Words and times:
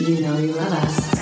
You 0.00 0.20
know 0.20 0.38
you 0.38 0.52
love 0.52 0.72
us. 0.74 1.18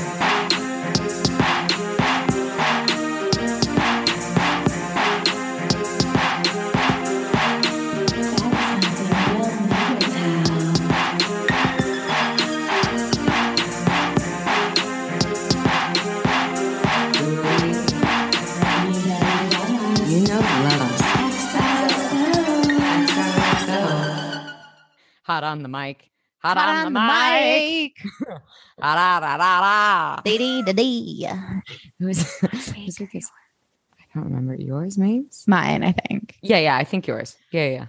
Hot 25.22 25.42
on 25.42 25.62
the 25.62 25.68
mic. 25.68 26.10
Hot, 26.42 26.58
Hot 26.58 26.86
on, 26.86 26.92
the, 26.92 27.00
mic. 27.00 27.96
Da, 28.78 28.94
da, 28.94 29.20
da, 29.20 29.36
da, 29.36 29.60
da. 30.16 30.20
Dee-dee-da-dee. 30.22 31.28
Who's, 31.98 32.38
who's 32.40 33.00
it 33.00 33.08
this? 33.12 33.30
I 33.98 34.04
don't 34.14 34.24
remember 34.24 34.54
yours, 34.54 34.98
names. 34.98 35.44
Mine, 35.48 35.82
I 35.82 35.92
think. 35.92 36.36
Yeah, 36.42 36.58
yeah, 36.58 36.76
I 36.76 36.84
think 36.84 37.06
yours. 37.06 37.36
Yeah, 37.50 37.68
yeah. 37.68 37.86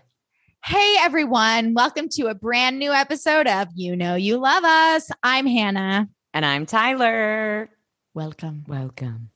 Hey 0.63 0.95
everyone, 0.99 1.73
welcome 1.75 2.09
to 2.09 2.27
a 2.27 2.35
brand 2.35 2.79
new 2.79 2.91
episode 2.91 3.47
of 3.47 3.67
You 3.75 3.95
Know 3.95 4.15
You 4.15 4.37
Love 4.37 4.63
Us. 4.63 5.09
I'm 5.23 5.45
Hannah. 5.45 6.09
And 6.33 6.45
I'm 6.45 6.65
Tyler. 6.65 7.69
Welcome. 8.13 8.63
Welcome. 8.67 9.29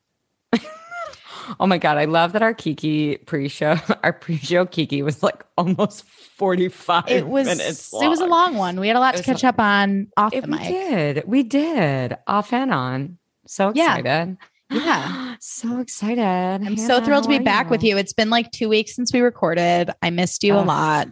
Oh 1.59 1.68
my 1.68 1.77
god, 1.77 1.98
I 1.98 2.05
love 2.05 2.34
that 2.34 2.41
our 2.41 2.54
Kiki 2.54 3.18
pre-show, 3.18 3.77
our 4.04 4.13
pre-show 4.13 4.66
Kiki 4.66 5.02
was 5.02 5.22
like 5.23 5.44
almost 5.58 6.04
45 6.04 7.05
It 7.08 7.27
was 7.27 7.48
it 7.48 8.08
was 8.08 8.20
a 8.20 8.26
long 8.26 8.55
one. 8.55 8.80
We 8.80 8.88
had 8.88 8.95
a 8.95 9.00
lot 9.00 9.16
to 9.16 9.23
catch 9.23 9.44
up 9.44 9.59
on 9.59 10.08
off 10.17 10.34
It- 10.34 10.41
the 10.41 10.48
mic. 10.48 10.62
we 10.62 10.67
did. 10.67 11.23
We 11.27 11.44
did. 11.44 12.17
Off 12.27 12.54
and 12.54 12.73
on. 12.73 13.17
So 13.48 13.70
excited. 13.70 14.38
Yeah. 14.72 15.36
so 15.42 15.80
excited. 15.80 16.22
I'm 16.66 16.78
so 16.78 17.02
thrilled 17.03 17.23
to 17.23 17.30
be 17.30 17.39
back 17.39 17.69
with 17.69 17.84
you. 17.84 17.97
It's 17.97 18.14
been 18.14 18.30
like 18.30 18.52
two 18.52 18.69
weeks 18.69 18.95
since 18.95 19.12
we 19.12 19.19
recorded. 19.19 19.92
I 20.02 20.12
missed 20.12 20.45
you 20.45 20.56
a 20.56 20.64
lot. 20.64 21.09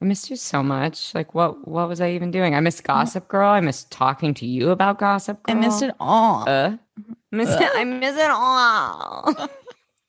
I 0.00 0.04
missed 0.06 0.30
you 0.30 0.36
so 0.36 0.62
much. 0.62 1.14
Like 1.14 1.34
what 1.34 1.68
what 1.68 1.86
was 1.88 2.00
I 2.00 2.12
even 2.12 2.30
doing? 2.30 2.54
I 2.54 2.60
missed 2.60 2.84
Gossip 2.84 3.28
Girl. 3.28 3.50
I 3.50 3.60
missed 3.60 3.90
talking 3.90 4.32
to 4.34 4.46
you 4.46 4.70
about 4.70 4.98
Gossip 4.98 5.42
Girl. 5.42 5.54
I 5.54 5.60
missed 5.60 5.82
it 5.82 5.94
all. 6.00 6.48
Uh, 6.48 6.76
miss 7.30 7.48
it, 7.50 7.70
I 7.74 7.84
miss 7.84 8.16
it 8.16 8.30
all. 8.30 9.34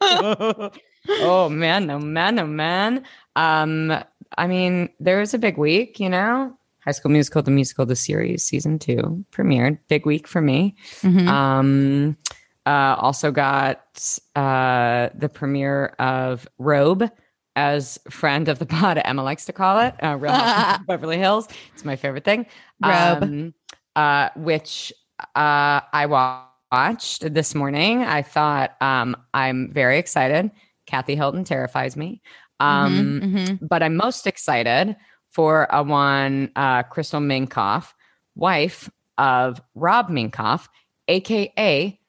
oh 1.10 1.50
man, 1.50 1.88
no 1.88 2.00
man, 2.00 2.36
no 2.36 2.46
man. 2.48 3.04
Um, 3.36 3.94
I 4.38 4.48
mean, 4.48 4.90
there 5.00 5.20
was 5.20 5.34
a 5.34 5.38
big 5.40 5.58
week, 5.58 6.00
you 6.00 6.10
know. 6.10 6.56
High 6.86 6.92
School 6.92 7.12
Musical, 7.12 7.42
the 7.42 7.52
musical, 7.52 7.86
the 7.86 7.96
series, 7.96 8.44
season 8.44 8.80
two 8.80 9.24
premiered. 9.32 9.80
Big 9.90 10.06
week 10.06 10.28
for 10.28 10.42
me. 10.42 10.76
Mhm. 11.02 11.28
Um, 11.28 12.18
uh, 12.66 12.96
also 13.00 13.32
got 13.32 14.20
uh, 14.36 15.10
the 15.16 15.30
premiere 15.30 15.88
of 16.00 16.48
Robe, 16.58 17.10
as 17.56 18.00
friend 18.10 18.48
of 18.48 18.60
the 18.60 18.66
pod 18.66 19.02
Emma 19.06 19.24
likes 19.24 19.46
to 19.46 19.54
call 19.54 19.80
it, 19.80 19.96
uh, 20.04 20.16
Real 20.18 20.32
Housewives 20.32 20.80
of 20.82 20.88
Beverly 20.88 21.18
Hills. 21.18 21.48
It's 21.74 21.84
my 21.84 21.96
favorite 21.96 22.24
thing. 22.24 22.46
Robe. 22.84 23.24
Um, 23.24 23.54
uh, 23.96 24.30
which 24.38 24.94
uh, 25.36 25.82
I 25.92 26.06
wa- 26.08 26.44
watched 26.72 27.34
this 27.34 27.56
morning. 27.56 28.04
I 28.04 28.22
thought 28.22 28.76
um, 28.82 29.16
I'm 29.34 29.72
very 29.74 29.98
excited. 29.98 30.52
Kathy 30.86 31.16
Hilton 31.16 31.44
terrifies 31.44 31.96
me. 31.96 32.22
Um, 32.60 33.22
Mhm, 33.24 33.34
mhm. 33.34 33.60
but 33.70 33.82
I'm 33.84 33.96
most 33.96 34.28
excited 34.28 34.96
for 35.32 35.68
a 35.72 35.84
one 35.84 36.52
uh, 36.56 36.84
Crystal 36.84 37.22
Minkoff, 37.22 37.94
wife 38.36 38.90
of 39.18 39.62
Rob 39.76 40.10
Minkoff, 40.10 40.68
aka 41.08 42.00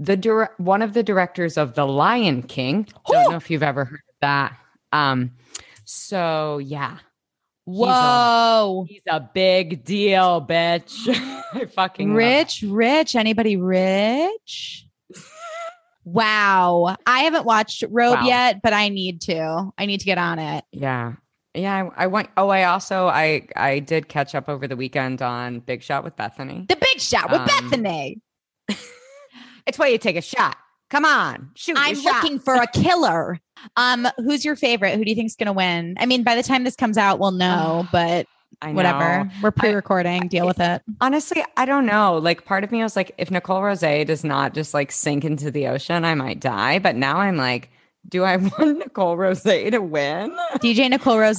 the 0.00 0.48
one 0.58 0.80
of 0.82 0.92
the 0.92 1.02
directors 1.02 1.56
of 1.56 1.74
The 1.74 1.84
Lion 1.86 2.42
King. 2.42 2.86
Don't 3.08 3.30
know 3.30 3.36
if 3.36 3.50
you've 3.50 3.64
ever 3.64 3.84
heard 3.84 3.98
of 4.08 4.14
that. 4.20 4.56
Um, 4.92 5.32
so 5.84 6.58
yeah, 6.58 6.98
He's 7.70 7.76
a- 7.76 7.84
Whoa. 7.84 8.86
he's 8.88 9.02
a 9.06 9.20
big 9.20 9.84
deal, 9.84 10.40
bitch. 10.40 11.06
I 11.52 11.66
fucking 11.66 12.14
Rich, 12.14 12.64
rich. 12.66 13.14
Anybody 13.14 13.56
rich? 13.58 14.86
wow. 16.04 16.96
I 17.06 17.20
haven't 17.20 17.44
watched 17.44 17.84
Robe 17.90 18.18
Wow. 18.20 18.26
yet, 18.26 18.62
but 18.62 18.72
I 18.72 18.88
need 18.88 19.20
to. 19.22 19.70
I 19.76 19.86
need 19.86 19.98
to 20.00 20.06
get 20.06 20.18
on 20.18 20.38
it. 20.38 20.64
Yeah. 20.72 21.14
Yeah, 21.54 21.90
I, 21.96 22.04
I 22.04 22.06
went. 22.06 22.28
Oh, 22.36 22.48
I 22.50 22.64
also 22.64 23.06
I 23.08 23.48
I 23.56 23.80
did 23.80 24.08
catch 24.08 24.34
up 24.34 24.48
over 24.48 24.68
the 24.68 24.76
weekend 24.76 25.22
on 25.22 25.60
Big 25.60 25.82
Shot 25.82 26.04
with 26.04 26.14
Bethenny. 26.16 26.68
The 26.68 26.76
big 26.76 27.00
shot 27.00 27.30
with 27.30 27.40
Um, 27.40 27.48
Bethenny. 27.48 28.20
It's 29.66 29.78
why 29.78 29.88
you 29.88 29.98
take 29.98 30.16
a 30.16 30.22
shot. 30.22 30.56
Come 30.90 31.04
on, 31.04 31.50
shoot. 31.54 31.76
I'm 31.78 31.96
looking 31.96 32.38
for 32.38 32.54
a 32.54 32.66
killer. 32.66 33.38
Um, 33.76 34.08
who's 34.16 34.44
your 34.44 34.56
favorite? 34.56 34.96
Who 34.96 35.04
do 35.04 35.10
you 35.10 35.16
think's 35.16 35.36
gonna 35.36 35.52
win? 35.52 35.96
I 35.98 36.06
mean, 36.06 36.22
by 36.22 36.34
the 36.34 36.42
time 36.42 36.64
this 36.64 36.76
comes 36.76 36.96
out, 36.96 37.18
we'll 37.18 37.30
know, 37.32 37.86
but 37.92 38.26
I 38.62 38.68
know. 38.72 38.76
whatever. 38.76 39.30
We're 39.42 39.50
pre-recording. 39.50 40.28
Deal 40.28 40.46
with 40.46 40.60
it. 40.60 40.82
Honestly, 41.00 41.44
I 41.56 41.64
don't 41.64 41.86
know. 41.86 42.16
Like, 42.18 42.44
part 42.44 42.64
of 42.64 42.72
me 42.72 42.82
was 42.82 42.96
like, 42.96 43.14
if 43.18 43.30
Nicole 43.30 43.62
Rose 43.62 43.80
does 43.80 44.24
not 44.24 44.54
just 44.54 44.74
like 44.74 44.90
sink 44.90 45.24
into 45.24 45.50
the 45.50 45.68
ocean, 45.68 46.04
I 46.04 46.14
might 46.14 46.40
die. 46.40 46.78
But 46.78 46.96
now 46.96 47.18
I'm 47.18 47.36
like, 47.36 47.70
do 48.08 48.24
I 48.24 48.36
want 48.58 48.78
Nicole 48.78 49.16
Rose 49.16 49.42
to 49.42 49.78
win? 49.78 50.36
DJ 50.56 50.88
Nicole 50.90 51.18
Rose. 51.20 51.38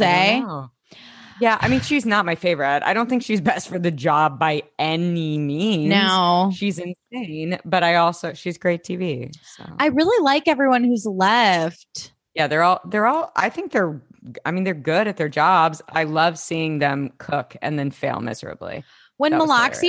I 1.40 1.44
don't 1.44 1.48
know. 1.48 1.48
Yeah, 1.48 1.58
I 1.62 1.68
mean, 1.68 1.82
she's 1.82 2.06
not 2.06 2.26
my 2.26 2.36
favorite. 2.36 2.82
I 2.84 2.94
don't 2.94 3.10
think 3.10 3.24
she's 3.24 3.42
best 3.52 3.68
for 3.70 3.80
the 3.80 3.92
job 3.92 4.40
by 4.40 4.64
any 4.78 5.38
means. 5.38 5.90
No. 5.90 6.52
she's 6.54 6.80
insane, 6.80 7.60
but 7.66 7.84
I 7.84 7.96
also 7.96 8.34
she's 8.34 8.58
great 8.58 8.84
TV. 8.84 9.32
So 9.56 9.64
I 9.80 9.88
really 9.88 10.24
like 10.24 10.48
everyone 10.48 10.84
who's 10.84 11.06
left. 11.06 12.14
yeah, 12.36 12.48
they're 12.48 12.64
all 12.64 12.82
they're 12.86 13.08
all. 13.08 13.32
I 13.36 13.50
think 13.50 13.72
they're. 13.72 14.02
I 14.46 14.52
mean, 14.52 14.66
they're 14.66 14.74
good 14.74 15.08
at 15.08 15.16
their 15.16 15.30
jobs. 15.30 15.82
I 15.88 16.04
love 16.04 16.38
seeing 16.38 16.80
them 16.80 17.12
cook 17.20 17.56
and 17.62 17.80
then 17.80 17.90
fail 17.90 18.20
miserably. 18.20 18.84
When 19.20 19.32
That 19.32 19.40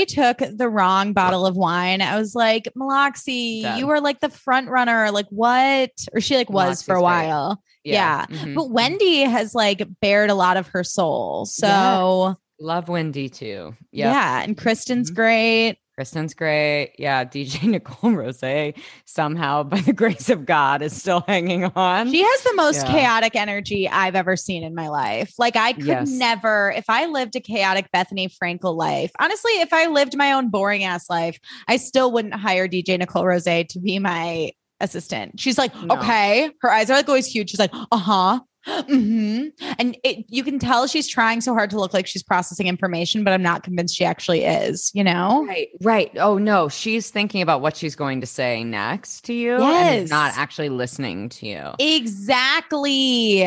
took 0.07 0.39
the 0.39 0.69
wrong 0.69 1.13
bottle 1.13 1.47
of 1.47 1.57
wine, 1.57 2.03
I 2.03 2.19
was 2.19 2.35
like, 2.35 2.69
Maloxy, 2.77 3.63
Dead. 3.63 3.79
you 3.79 3.87
were 3.87 4.01
like 4.01 4.19
the 4.19 4.29
front 4.29 4.69
runner. 4.69 5.13
Like 5.13 5.27
what? 5.31 5.91
Or 6.13 6.21
she 6.21 6.37
like 6.37 6.51
was 6.51 6.83
for 6.83 6.97
a 6.97 7.03
while. 7.03 7.55
great. 7.55 7.70
While. 7.85 7.95
Yeah. 7.95 8.27
Mhm. 8.27 8.55
But 8.55 8.71
Wendy 8.71 9.21
has 9.21 9.55
like 9.55 9.83
bared 10.01 10.31
a 10.31 10.35
lot 10.35 10.57
of 10.57 10.69
her 10.69 10.85
soul. 10.85 11.47
So 11.47 12.37
love 12.59 12.89
Wendy 12.89 13.29
too. 13.29 13.75
Yep. 13.93 14.13
yeah. 14.13 14.43
And 14.43 14.57
Kristen's 14.57 15.11
Mhm. 15.11 15.15
great. 15.15 15.77
Kristen's 15.97 16.33
great. 16.33 16.95
Yeah, 16.99 17.25
DJ 17.25 17.63
Nicole 17.69 18.13
Rose 18.13 18.43
somehow, 19.05 19.63
by 19.65 19.81
the 19.81 19.93
grace 20.03 20.31
of 20.31 20.47
God, 20.47 20.81
is 20.81 20.97
still 20.99 21.23
hanging 21.29 21.65
on. 21.77 22.11
She 22.11 22.23
has 22.23 22.43
the 22.43 22.55
most 22.55 22.87
Yeah. 22.87 22.93
chaotic 22.93 23.37
energy 23.37 23.87
I've 23.87 24.15
ever 24.15 24.35
seen 24.37 24.63
in 24.65 24.75
my 24.75 24.89
life. 24.89 25.35
Like 25.39 25.57
I 25.57 25.73
could 25.75 25.85
Yes. 25.87 26.09
never, 26.11 26.73
if 26.75 26.87
I 26.89 27.05
lived 27.07 27.37
a 27.37 27.41
chaotic 27.41 27.87
Bethenny 27.95 28.31
Frankel 28.35 28.75
life, 28.77 29.11
honestly, 29.21 29.53
if 29.61 29.75
I 29.75 29.87
lived 29.89 30.17
my 30.17 30.33
own 30.33 30.49
boring 30.49 30.85
ass 30.85 31.11
life, 31.11 31.39
I 31.69 31.77
still 31.77 32.11
wouldn't 32.13 32.35
hire 32.35 32.67
DJ 32.67 32.97
Nicole 32.99 33.27
Rose 33.27 33.45
to 33.45 33.81
be 33.83 33.99
my 33.99 34.53
assistant. 34.81 35.39
She's 35.41 35.59
like, 35.59 35.75
No. 35.83 35.97
okay. 35.97 36.51
Her 36.61 36.71
eyes 36.71 36.91
are 36.91 36.97
like 36.97 37.09
always 37.09 37.27
huge. 37.27 37.51
She's 37.51 37.59
like, 37.61 37.73
uh-huh. 37.93 38.41
hmm 38.67 39.47
And 39.79 39.97
it, 40.05 40.27
you 40.29 40.45
can 40.45 40.59
tell 40.59 40.87
she's 40.87 41.09
trying 41.09 41.41
so 41.41 41.55
hard 41.55 41.71
to 41.71 41.79
look 41.79 41.95
like 41.95 42.07
she's 42.07 42.23
processing 42.23 42.67
information, 42.67 43.25
but 43.25 43.33
I'm 43.33 43.43
not 43.43 43.63
convinced 43.63 43.97
she 43.97 44.05
actually 44.05 44.45
is, 44.45 44.91
you 44.95 45.03
know? 45.03 45.47
Right, 45.47 45.69
right. 45.83 46.11
Oh 46.19 46.37
no, 46.37 46.69
she's 46.69 47.11
thinking 47.11 47.41
about 47.41 47.63
what 47.63 47.75
she's 47.77 47.97
going 47.97 48.21
to 48.21 48.27
say 48.27 48.63
next 48.63 49.23
to 49.25 49.33
you, 49.33 49.55
and 49.55 49.63
Yes. 49.63 50.03
is 50.05 50.11
not 50.11 50.37
actually 50.37 50.69
listening 50.69 51.31
to 51.31 51.47
you. 51.47 51.71
Exactly. 51.79 53.43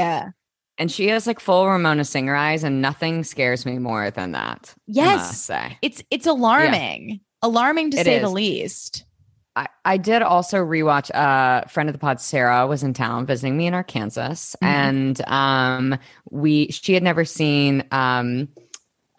And 0.79 0.91
she 0.91 1.07
has 1.09 1.27
like 1.27 1.39
full 1.39 1.67
Ramona 1.67 2.03
Singer 2.05 2.35
eyes, 2.35 2.63
and 2.63 2.81
nothing 2.81 3.23
scares 3.23 3.65
me 3.65 3.77
more 3.77 4.09
than 4.09 4.31
that. 4.31 4.73
Yes. 4.87 5.49
It's 5.81 6.03
it's 6.09 6.25
alarming. 6.25 7.21
Alarming 7.43 7.91
to 7.91 7.97
It 7.99 8.05
say 8.05 8.19
the 8.19 8.29
least. 8.29 9.05
I, 9.55 9.67
I 9.85 9.97
did 9.97 10.21
also 10.23 10.57
rewatch 10.57 11.09
a 11.11 11.17
uh, 11.17 11.67
friend 11.67 11.87
of 11.89 11.93
the 11.93 11.99
pod, 11.99 12.19
Sarah, 12.19 12.65
was 12.65 12.81
in 12.83 12.93
town 12.93 13.25
visiting 13.27 13.55
me 13.55 13.67
in 13.67 13.73
Arkansas, 13.75 14.31
Mhm. 14.31 14.57
and 14.63 15.21
um, 15.29 15.99
we 16.31 16.71
she 16.71 16.93
had 16.95 17.03
never 17.03 17.23
seen 17.25 17.83
um, 17.91 18.47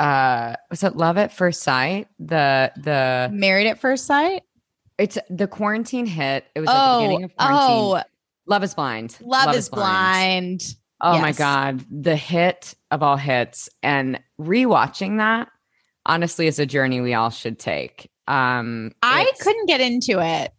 uh, 0.00 0.56
was 0.70 0.82
it 0.82 0.96
Love 0.96 1.18
at 1.18 1.32
First 1.32 1.62
Sight? 1.62 2.08
The 2.18 2.72
the 2.76 3.30
Married 3.32 3.68
at 3.68 3.78
first 3.78 4.06
sight. 4.06 4.42
it's 4.98 5.18
the 5.30 5.46
quarantine 5.46 6.06
hit. 6.06 6.44
It 6.54 6.60
was 6.60 6.68
at 6.68 6.72
the 6.74 6.80
Oh, 6.80 6.98
beginning 7.00 7.24
of 7.24 7.36
quarantine. 7.36 7.66
oh, 7.70 8.02
Love 8.46 8.62
is 8.64 8.74
blind. 8.74 9.16
love, 9.22 9.54
is 9.54 9.68
blind. 9.68 10.74
Oh 11.00 11.18
my 11.20 11.32
god, 11.32 11.84
the 11.90 12.16
hit 12.16 12.74
of 12.90 13.02
all 13.02 13.16
hits, 13.16 13.68
and 13.82 14.18
rewatching 14.40 15.18
that 15.18 15.48
honestly 16.06 16.46
is 16.46 16.58
a 16.58 16.66
journey 16.66 17.00
we 17.00 17.14
all 17.14 17.30
should 17.30 17.58
take. 17.58 18.10
Um, 18.28 18.92
I 19.02 19.30
couldn't 19.40 19.66
get 19.66 19.80
into 19.80 20.20
it. 20.20 20.52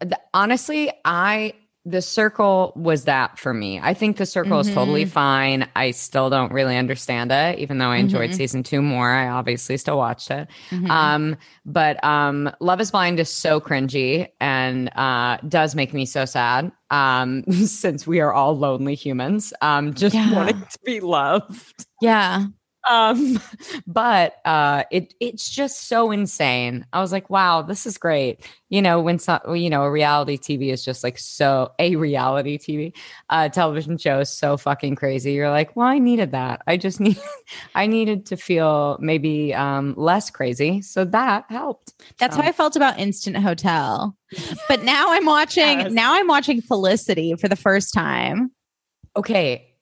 th- 0.00 0.12
honestly, 0.34 0.90
I 1.04 1.54
the 1.88 2.02
circle 2.02 2.72
was 2.74 3.04
that 3.04 3.38
for 3.38 3.54
me. 3.54 3.78
I 3.80 3.94
think 3.94 4.16
the 4.16 4.26
circle 4.26 4.58
is 4.58 4.66
totally 4.74 5.04
Mhm. 5.04 5.08
fine. 5.08 5.68
I 5.76 5.92
still 5.92 6.28
don't 6.30 6.50
really 6.50 6.76
understand 6.76 7.30
it, 7.30 7.60
even 7.60 7.78
though 7.78 7.90
I 7.90 7.98
enjoyed 7.98 8.30
Mhm. 8.30 8.34
season 8.34 8.62
two 8.64 8.82
more. 8.82 9.08
I 9.08 9.28
obviously 9.28 9.76
still 9.76 9.96
watched 9.96 10.32
it. 10.32 10.48
Mhm. 10.70 10.90
Um, 10.90 11.36
but 11.64 12.02
um, 12.04 12.50
Love 12.58 12.80
is 12.80 12.90
Blind 12.90 13.20
is 13.20 13.30
so 13.32 13.60
cringy 13.60 14.26
and 14.40 14.88
uh, 14.96 15.38
does 15.48 15.76
make 15.76 15.94
me 15.94 16.06
so 16.06 16.24
sad. 16.24 16.72
Um, 16.90 17.44
since 17.52 18.04
we 18.04 18.18
are 18.18 18.32
all 18.32 18.58
lonely 18.58 18.96
humans, 18.96 19.52
um, 19.62 19.94
just 19.94 20.16
Yeah. 20.16 20.32
wanting 20.34 20.58
to 20.62 20.78
be 20.84 20.98
loved. 20.98 21.86
yeah. 22.02 22.46
Um, 22.88 23.40
but 23.86 24.36
uh, 24.44 24.84
it 24.90 25.14
it's 25.20 25.48
just 25.48 25.88
so 25.88 26.10
insane. 26.10 26.86
I 26.92 27.00
was 27.00 27.12
like, 27.12 27.28
wow, 27.30 27.62
this 27.62 27.86
is 27.86 27.98
great. 27.98 28.40
You 28.68 28.82
know, 28.82 29.00
when 29.00 29.18
some, 29.18 29.40
you 29.54 29.70
know, 29.70 29.82
a 29.84 29.90
reality 29.90 30.36
TV 30.38 30.72
is 30.72 30.84
just 30.84 31.04
like 31.04 31.18
so 31.18 31.72
a 31.78 31.96
reality 31.96 32.58
TV 32.58 32.92
uh, 33.30 33.48
television 33.48 33.96
show 33.98 34.20
is 34.20 34.30
so 34.30 34.56
fucking 34.56 34.96
crazy. 34.96 35.32
You're 35.32 35.50
like, 35.50 35.74
well, 35.76 35.86
I 35.86 35.98
needed 35.98 36.32
that. 36.32 36.62
I 36.66 36.76
just 36.76 37.00
need, 37.06 37.18
I 37.74 37.86
needed 37.86 38.26
to 38.26 38.36
feel 38.36 38.98
maybe 39.00 39.54
um, 39.54 39.94
less 39.96 40.30
crazy, 40.30 40.82
so 40.82 41.04
that 41.06 41.44
helped. 41.48 41.92
That's 42.18 42.36
So- 42.36 42.42
how 42.42 42.48
I 42.48 42.52
felt 42.52 42.76
about 42.76 42.98
Instant 42.98 43.36
Hotel. 43.36 44.16
But 44.68 44.82
now 44.82 45.06
I'm 45.12 45.24
watching 45.26 45.78
Yes. 45.80 45.92
now 45.92 46.14
I'm 46.14 46.26
watching 46.26 46.60
Felicity 46.60 47.34
for 47.36 47.48
the 47.48 47.56
first 47.56 47.94
time. 47.94 48.50
okay 49.16 49.72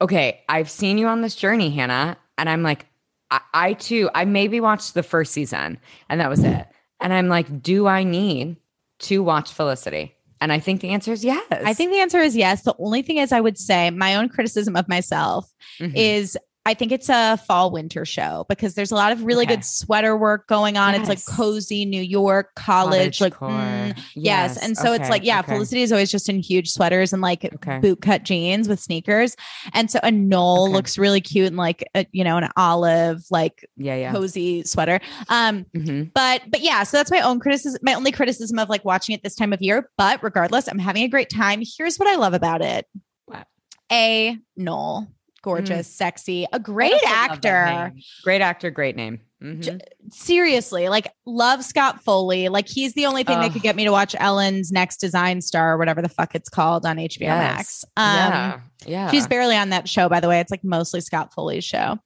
okay 0.00 0.42
i've 0.48 0.68
seen 0.68 0.98
you 0.98 1.06
on 1.06 1.22
this 1.22 1.36
journey 1.36 1.70
hannah 1.70 2.16
and 2.38 2.48
i'm 2.48 2.62
like 2.62 2.86
I, 3.30 3.40
I 3.52 3.72
too 3.74 4.10
i 4.14 4.24
maybe 4.24 4.60
watched 4.60 4.94
the 4.94 5.02
first 5.02 5.32
season 5.32 5.78
and 6.08 6.20
that 6.20 6.28
was 6.30 6.44
it 6.44 6.66
and 7.00 7.12
i'm 7.12 7.28
like 7.28 7.62
do 7.62 7.86
i 7.86 8.04
need 8.04 8.56
to 9.00 9.22
watch 9.22 9.52
felicity 9.52 10.14
and 10.40 10.52
i 10.52 10.58
think 10.58 10.80
the 10.80 10.90
answer 10.90 11.12
is 11.12 11.24
yes 11.24 11.44
I 11.50 11.72
think 11.74 11.90
the 11.92 12.00
answer 12.00 12.18
is 12.18 12.36
yes. 12.36 12.62
The 12.62 12.74
only 12.78 13.02
thing 13.02 13.18
is 13.18 13.32
I 13.32 13.40
would 13.40 13.56
say 13.58 13.90
my 13.90 14.14
own 14.16 14.28
criticism 14.28 14.76
of 14.76 14.88
myself 14.88 15.50
Mhm. 15.80 15.92
is 15.94 16.36
I 16.66 16.72
think 16.74 16.92
it's 16.92 17.10
a 17.10 17.36
fall 17.46 17.70
winter 17.70 18.04
show 18.06 18.46
because 18.48 18.74
there's 18.74 18.90
a 18.90 18.94
lot 18.94 19.12
of 19.12 19.22
really 19.22 19.44
Okay. 19.44 19.56
good 19.56 19.64
sweater 19.64 20.16
work 20.16 20.46
going 20.46 20.78
on. 20.78 20.94
It's 20.94 21.08
like 21.10 21.24
cozy 21.26 21.84
New 21.84 22.00
York 22.00 22.54
college, 22.56 23.20
like 23.20 23.34
core. 23.34 23.50
mm, 23.50 23.98
yes. 24.14 24.56
And 24.56 24.76
so 24.76 24.94
it's 24.94 25.10
like, 25.10 25.24
yeah, 25.24 25.40
okay, 25.40 25.48
Felicity 25.52 25.82
is 25.82 25.92
always 25.92 26.10
just 26.10 26.28
in 26.30 26.38
huge 26.38 26.70
sweaters 26.70 27.12
and 27.12 27.20
like 27.20 27.44
okay 27.56 27.80
boot 27.80 28.00
cut 28.00 28.22
jeans 28.22 28.66
with 28.66 28.80
sneakers. 28.80 29.36
And 29.74 29.90
so 29.90 30.00
a 30.02 30.10
Noel 30.10 30.64
Okay. 30.64 30.72
looks 30.72 30.96
really 30.96 31.20
cute 31.20 31.48
in 31.48 31.56
like 31.56 31.84
a, 31.94 32.06
you 32.12 32.24
know, 32.24 32.38
an 32.38 32.48
olive, 32.56 33.22
like 33.30 33.68
yeah 33.76 33.96
yeah 33.96 34.12
cozy 34.12 34.62
sweater. 34.64 35.00
Um, 35.28 35.66
Mhm. 35.76 36.12
but 36.14 36.42
but 36.48 36.60
yeah, 36.62 36.82
so 36.84 36.96
that's 36.96 37.10
my 37.10 37.20
own 37.20 37.40
criticism, 37.40 37.78
my 37.82 37.92
only 37.92 38.10
criticism 38.10 38.58
of 38.58 38.70
like 38.70 38.84
watching 38.86 39.14
it 39.14 39.22
this 39.22 39.34
time 39.34 39.52
of 39.52 39.60
year. 39.60 39.90
But 39.98 40.22
regardless, 40.22 40.66
I'm 40.68 40.78
having 40.78 41.02
a 41.02 41.08
great 41.08 41.28
time. 41.28 41.62
Here's 41.76 41.98
what 41.98 42.08
I 42.08 42.16
love 42.16 42.32
about 42.32 42.62
it. 42.62 42.86
What? 43.26 43.46
A 43.92 44.38
Noel, 44.56 45.08
gorgeous, 45.44 45.86
sexy, 45.94 46.46
a 46.52 46.58
great 46.58 46.92
Mm. 46.92 47.06
I 47.06 47.20
also 47.20 47.30
love 47.30 47.40
that 47.42 47.46
actor. 47.46 47.92
great 48.24 48.40
actor 48.40 48.70
great 48.70 48.96
name 48.96 49.20
Mhm. 49.42 49.78
Seriously, 50.10 50.88
like 50.88 51.08
love 51.26 51.62
Scott 51.64 52.02
Foley. 52.02 52.48
Like 52.48 52.66
he's 52.66 52.94
the 52.94 53.04
only 53.06 53.24
thing 53.24 53.38
that 53.40 53.52
could 53.52 53.60
get 53.62 53.76
me 53.76 53.84
to 53.84 53.90
watch 53.92 54.16
Ellen's 54.18 54.72
Next 54.72 54.96
Design 54.98 55.42
Star 55.42 55.74
or 55.74 55.76
whatever 55.78 56.00
the 56.00 56.08
fuck 56.08 56.34
it's 56.34 56.48
called 56.48 56.86
on 56.86 56.96
HBO 56.98 57.28
Max. 57.28 57.84
Um, 57.98 58.06
yeah 58.16 58.60
yeah 58.86 59.10
She's 59.10 59.26
barely 59.26 59.56
on 59.56 59.68
that 59.70 59.86
show, 59.88 60.08
by 60.08 60.20
the 60.20 60.28
way. 60.28 60.40
It's 60.40 60.50
like 60.50 60.64
mostly 60.64 61.00
Scott 61.02 61.34
Foley's 61.34 61.64
show. 61.64 61.98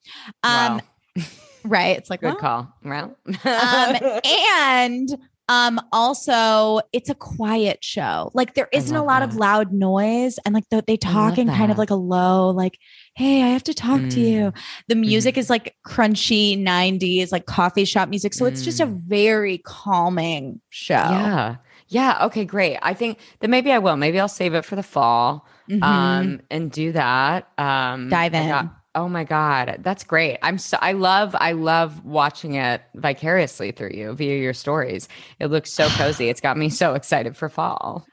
Um, 0.42 0.80
Wow. 1.14 1.24
right. 1.64 1.96
It's 1.96 2.10
like, 2.10 2.20
good 2.22 2.34
well, 2.34 2.36
call 2.36 2.74
well 2.84 3.16
um, 3.44 4.20
and 4.24 5.16
um 5.48 5.80
also 5.92 6.80
it's 6.92 7.08
a 7.08 7.14
quiet 7.14 7.82
show 7.82 8.30
like 8.34 8.54
there 8.54 8.68
isn't 8.72 8.94
a 8.96 9.02
lot 9.04 9.22
of 9.22 9.34
loud 9.36 9.72
noise 9.72 10.38
and 10.44 10.54
like 10.54 10.64
the, 10.70 10.82
they 10.86 10.96
talk 10.96 11.38
in 11.38 11.48
kind 11.48 11.70
of 11.72 11.78
like 11.78 11.90
a 11.90 11.94
low 11.94 12.50
like 12.50 12.78
hey 13.14 13.42
i 13.42 13.46
have 13.48 13.64
to 13.64 13.74
talk 13.74 14.00
to 14.00 14.06
Mm. 14.20 14.30
you 14.30 14.52
the 14.88 14.94
music 14.94 15.36
is 15.38 15.48
like 15.50 15.74
crunchy 15.86 16.58
90s 16.58 17.32
like 17.32 17.46
coffee 17.46 17.84
shop 17.84 18.08
music 18.08 18.34
so 18.34 18.44
it's 18.46 18.62
just 18.62 18.80
a 18.80 18.86
Mm. 18.86 19.00
very 19.06 19.58
calming 19.58 20.60
show 20.70 20.94
Yeah. 20.94 21.56
Yeah. 21.90 22.26
Okay, 22.26 22.44
great. 22.44 22.76
I 22.82 22.92
think 22.92 23.18
that 23.40 23.48
maybe 23.48 23.72
I 23.72 23.78
will. 23.78 23.96
Maybe 23.96 24.20
I'll 24.20 24.28
save 24.28 24.52
it 24.52 24.66
for 24.66 24.76
the 24.76 24.82
fall 24.82 25.46
Mhm. 25.70 25.82
um, 25.82 26.40
and 26.50 26.70
do 26.70 26.92
that. 26.92 27.48
Um, 27.56 28.10
Dive 28.10 28.34
I 28.34 28.38
in. 28.40 28.48
got- 28.50 28.74
oh 28.98 29.08
my 29.08 29.22
God. 29.24 29.78
That's 29.80 30.02
great. 30.04 30.38
I'm 30.42 30.58
so, 30.58 30.76
I 30.80 30.92
love, 30.92 31.34
I 31.38 31.52
love 31.52 32.04
watching 32.04 32.54
it 32.54 32.82
vicariously 32.96 33.70
through 33.70 33.92
you 33.94 34.12
via 34.14 34.36
your 34.36 34.52
stories. 34.52 35.08
It 35.38 35.46
looks 35.46 35.72
so 35.72 35.88
cozy. 35.90 36.28
It's 36.28 36.40
got 36.40 36.56
me 36.56 36.68
so 36.68 36.94
excited 36.94 37.36
for 37.36 37.48
fall. 37.48 38.04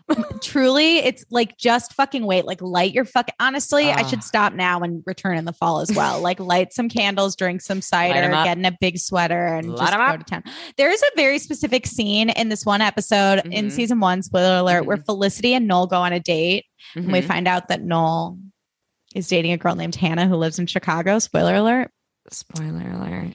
truly 0.44 0.98
it's 1.00 1.26
like 1.32 1.58
just 1.58 1.92
fucking 1.94 2.28
wait 2.28 2.46
like 2.46 2.62
light 2.62 2.94
your 2.94 3.06
fuck 3.06 3.28
honestly 3.40 3.90
i 3.92 4.02
Ah. 4.02 4.08
should 4.08 4.24
stop 4.24 4.54
now 4.54 4.80
and 4.82 5.02
return 5.08 5.36
in 5.36 5.46
the 5.46 5.52
fall 5.54 5.80
as 5.80 5.92
well 5.94 6.22
like 6.22 6.40
light 6.40 6.74
some 6.74 6.90
candles 6.90 7.36
drink 7.36 7.60
some 7.62 7.82
cider 7.82 8.30
get 8.44 8.56
in 8.56 8.66
a 8.66 8.78
big 8.80 9.00
sweater 9.00 9.48
and 9.48 9.70
Light 9.74 9.90
just 9.92 9.98
go 9.98 10.18
to 10.18 10.24
town 10.24 10.44
there 10.78 10.92
is 10.92 11.02
a 11.02 11.16
very 11.16 11.40
specific 11.40 11.88
scene 11.88 12.30
in 12.30 12.50
this 12.50 12.66
one 12.68 12.82
episode 12.82 13.40
in 13.48 13.68
Mhm. 13.68 13.72
season 13.72 14.00
one 14.00 14.22
spoiler 14.22 14.58
alert 14.58 14.86
where 14.86 14.98
Mhm. 14.98 15.06
felicity 15.08 15.56
and 15.56 15.68
noel 15.68 15.88
go 15.88 15.98
on 15.98 16.14
a 16.14 16.20
date 16.20 16.66
and 16.96 17.12
we 17.12 17.22
Mhm. 17.22 17.26
find 17.26 17.48
out 17.48 17.68
that 17.70 17.82
noel 17.82 18.38
is 19.16 19.28
dating 19.28 19.52
a 19.52 19.58
girl 19.58 19.74
named 19.76 19.96
hannah 19.96 20.28
who 20.28 20.36
lives 20.36 20.60
in 20.60 20.68
chicago 20.68 21.18
spoiler 21.18 21.56
alert 21.56 21.90
Spoiler 22.32 22.90
alert. 22.90 23.34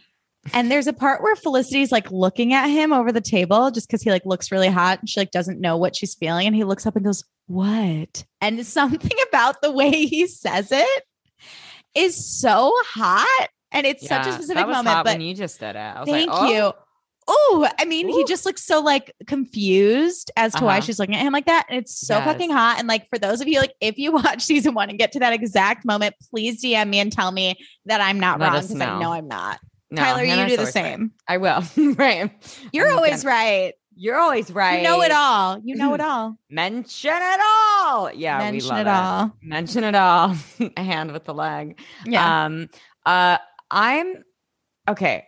and 0.53 0.69
there's 0.69 0.89
a 0.89 0.93
part 0.93 1.23
where 1.23 1.37
Felicity's 1.37 1.93
like 1.93 2.11
looking 2.11 2.53
at 2.53 2.67
him 2.67 2.93
over 2.93 3.13
the 3.13 3.21
table 3.21 3.71
just 3.71 3.87
because 3.87 4.03
he 4.03 4.11
like 4.11 4.27
looks 4.27 4.51
really 4.51 4.69
hot 4.69 4.99
and 4.99 5.09
she 5.09 5.21
like 5.21 5.31
doesn't 5.31 5.61
know 5.61 5.77
what 5.77 5.95
she's 5.95 6.17
feeling. 6.17 6.49
And 6.49 6.57
he 6.57 6.65
looks 6.65 6.87
up 6.87 6.97
and 6.97 7.05
goes, 7.05 7.23
What? 7.47 8.25
And 8.41 8.67
something 8.67 9.17
about 9.29 9.63
the 9.63 9.71
way 9.71 10.07
he 10.07 10.27
says 10.27 10.73
it 10.73 11.05
is 11.95 12.41
so 12.41 12.75
hot. 12.85 13.49
And 13.71 13.87
it's 13.87 14.09
such 14.09 14.27
a 14.27 14.33
specific 14.33 14.67
moment. 14.67 14.87
But 14.87 15.07
when 15.07 15.21
you 15.21 15.35
just 15.35 15.61
did 15.61 15.77
it. 15.77 15.79
I 15.79 16.01
was 16.01 16.09
thank 16.09 16.29
like, 16.29 16.41
oh, 16.43 16.49
you. 16.49 16.73
Oh, 17.33 17.69
I 17.79 17.85
mean, 17.85 18.09
he 18.09 18.25
just 18.25 18.45
looks 18.45 18.65
so 18.65 18.81
like 18.81 19.15
confused 19.27 20.31
as 20.37 20.53
to 20.55 20.65
why 20.65 20.79
Uh-huh. 20.79 20.81
she's 20.87 20.99
looking 20.99 21.15
at 21.15 21.23
him 21.23 21.33
like 21.33 21.47
that. 21.47 21.67
And 21.69 21.79
it's 21.79 21.97
so 21.97 22.17
Yes. 22.17 22.25
fucking 22.25 22.51
hot. 22.51 22.77
And 22.81 22.89
like 22.89 23.09
for 23.09 23.19
those 23.19 23.41
of 23.41 23.47
you, 23.47 23.61
like 23.61 23.75
if 23.81 23.99
you 23.99 24.11
watch 24.23 24.43
season 24.43 24.75
one 24.75 24.91
and 24.91 24.99
get 24.99 25.13
to 25.13 25.21
that 25.21 25.33
exact 25.33 25.85
moment, 25.85 26.17
please 26.31 26.63
DM 26.63 26.89
me 26.89 26.99
and 26.99 27.13
tell 27.13 27.31
me 27.31 27.55
that 27.87 28.01
I'm 28.01 28.19
not 28.19 28.41
Let 28.41 28.49
wrong 28.49 28.57
us 28.57 28.67
because 28.69 28.81
I 28.83 28.99
know. 28.99 29.13
I'm 29.13 29.29
not. 29.29 29.61
No, 29.93 30.03
Tyler, 30.03 30.25
you 30.25 30.31
do 30.35 30.37
the 30.37 30.43
always 30.43 30.59
right. 30.59 30.73
same. 30.73 31.13
I 31.29 31.37
will. 31.37 31.63
right. 31.95 32.31
You're 32.73 32.89
I'm 32.91 32.97
always 32.97 33.23
gonna- 33.23 33.35
right. 33.37 33.73
You're 33.97 34.17
always 34.19 34.51
right. 34.51 34.79
You 34.79 34.85
know 34.85 35.03
it 35.03 35.13
all. 35.13 35.59
You 35.63 35.75
know 35.77 35.95
it 35.95 36.01
all. 36.11 36.39
Mention 36.49 37.13
it 37.15 37.41
all. 37.45 38.11
Yeah, 38.13 38.39
we 38.39 38.53
Mention 38.53 38.71
love 38.71 38.79
it 38.81 38.87
all. 38.89 39.37
Mention 39.43 39.85
it 39.85 39.95
all. 39.95 40.35
A 40.77 40.83
hand 40.83 41.13
with 41.13 41.25
the 41.25 41.35
leg. 41.35 41.79
Yeah. 42.07 42.45
Um. 42.47 42.69
Uh. 43.05 43.39
I'm 43.71 44.25
okay. 44.89 45.27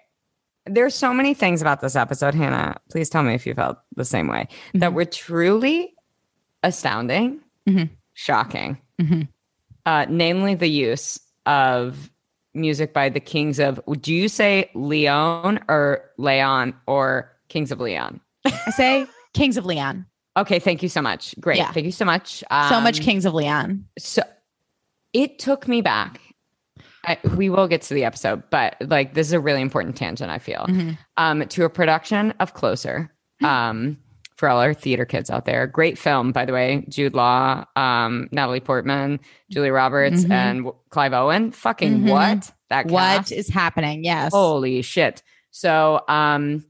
There's 0.66 0.94
so 0.94 1.12
many 1.12 1.34
things 1.34 1.60
about 1.60 1.80
this 1.80 1.96
episode, 1.96 2.34
Hannah. 2.34 2.76
Please 2.90 3.10
tell 3.10 3.22
me 3.22 3.34
if 3.34 3.46
you 3.46 3.54
felt 3.54 3.78
the 3.96 4.04
same 4.04 4.28
way. 4.28 4.48
That 4.74 4.90
Mhm. 4.92 4.94
were 4.94 5.04
truly 5.04 5.94
astounding, 6.62 7.40
Mhm. 7.68 7.90
shocking. 8.14 8.78
Mhm. 9.00 9.28
Uh, 9.84 10.06
namely, 10.08 10.54
the 10.54 10.68
use 10.68 11.18
of 11.46 12.10
music 12.54 12.92
by 12.92 13.08
the 13.08 13.18
Kings 13.18 13.58
of. 13.58 13.80
Do 14.00 14.14
you 14.14 14.28
say 14.28 14.70
Leon 14.74 15.58
or 15.68 16.10
Leon 16.18 16.74
or 16.86 17.32
Kings 17.48 17.72
of 17.72 17.80
Leon? 17.80 18.20
I 18.44 18.70
say 18.70 19.06
Kings 19.34 19.56
of 19.56 19.66
Leon. 19.66 20.06
Okay, 20.36 20.58
thank 20.60 20.82
you 20.82 20.88
so 20.88 21.02
much. 21.02 21.34
Great, 21.40 21.58
Yeah. 21.58 21.72
thank 21.72 21.84
you 21.86 21.92
so 21.92 22.04
much. 22.04 22.44
So 22.68 22.80
much 22.80 22.98
Um, 23.00 23.04
Kings 23.04 23.24
of 23.26 23.34
Leon. 23.34 23.86
So 23.98 24.22
it 25.12 25.38
took 25.38 25.66
me 25.66 25.80
back. 25.82 26.20
I, 27.04 27.18
we 27.36 27.50
will 27.50 27.66
get 27.68 27.82
to 27.82 27.94
the 27.94 28.04
episode, 28.04 28.42
but 28.50 28.76
like 28.80 29.14
this 29.14 29.26
is 29.26 29.32
a 29.32 29.40
really 29.40 29.60
important 29.60 29.96
tangent. 29.96 30.30
I 30.30 30.38
feel 30.38 30.66
Mhm. 30.68 30.98
um, 31.16 31.46
to 31.48 31.64
a 31.64 31.70
production 31.70 32.32
of 32.40 32.54
Closer. 32.54 33.12
Um, 33.42 33.98
for 34.36 34.48
all 34.48 34.60
our 34.60 34.72
theater 34.74 35.04
kids 35.04 35.30
out 35.30 35.44
there, 35.44 35.66
great 35.66 35.98
film 35.98 36.32
by 36.32 36.44
the 36.44 36.52
way. 36.52 36.84
Jude 36.88 37.14
Law, 37.14 37.64
um, 37.76 38.28
Natalie 38.32 38.60
Portman, 38.60 39.20
Julia 39.50 39.72
Roberts, 39.72 40.24
Mhm. 40.24 40.30
and 40.30 40.58
w- 40.64 40.76
Clive 40.90 41.12
Owen. 41.12 41.50
Fucking 41.52 42.00
Mhm. 42.02 42.10
what? 42.10 42.52
That 42.70 42.86
What 42.86 43.00
cast? 43.18 43.32
is 43.32 43.48
happening? 43.48 44.04
Yes. 44.04 44.32
Holy 44.32 44.82
shit. 44.82 45.22
So, 45.50 46.02
um, 46.08 46.64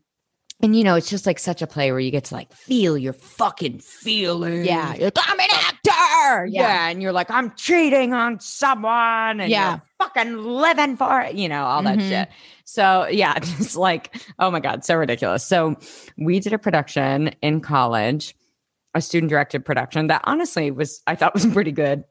and 0.62 0.76
you 0.76 0.84
know, 0.84 0.94
it's 0.94 1.10
just 1.10 1.26
like 1.26 1.38
such 1.38 1.60
a 1.62 1.66
play 1.66 1.90
where 1.90 2.00
you 2.00 2.10
get 2.10 2.24
to 2.24 2.34
like 2.34 2.52
feel 2.52 2.96
your 2.96 3.12
fucking 3.12 3.80
feelings. 3.80 4.66
yeah. 4.66 4.94
You're 4.94 5.04
like, 5.14 5.18
I'm 5.28 5.40
an 5.40 5.48
actor. 5.50 6.46
Yeah. 6.46 6.62
Yeah. 6.62 6.88
And 6.88 7.02
you're 7.02 7.12
like, 7.12 7.30
I'm 7.30 7.52
cheating 7.56 8.12
on 8.14 8.38
someone 8.40 9.40
and 9.40 9.50
Yeah. 9.50 9.70
you're 9.72 9.82
fucking 9.98 10.36
living 10.38 10.96
for 10.96 11.20
it, 11.22 11.34
you 11.34 11.48
know, 11.48 11.64
all 11.64 11.82
that 11.82 11.98
Mhm. 11.98 12.08
shit. 12.08 12.28
So 12.64 13.06
yeah, 13.08 13.38
just 13.40 13.76
like, 13.76 14.16
oh 14.38 14.50
my 14.50 14.60
God, 14.60 14.84
so 14.84 14.94
ridiculous. 14.96 15.44
So 15.44 15.76
we 16.16 16.38
did 16.40 16.52
a 16.52 16.58
production 16.58 17.28
in 17.42 17.60
college, 17.60 18.34
a 18.94 19.00
student 19.00 19.30
directed 19.30 19.64
production 19.64 20.06
that 20.08 20.20
honestly 20.24 20.70
was, 20.70 21.02
I 21.06 21.14
thought 21.16 21.34
was 21.34 21.46
pretty 21.52 21.72
good. 21.72 22.04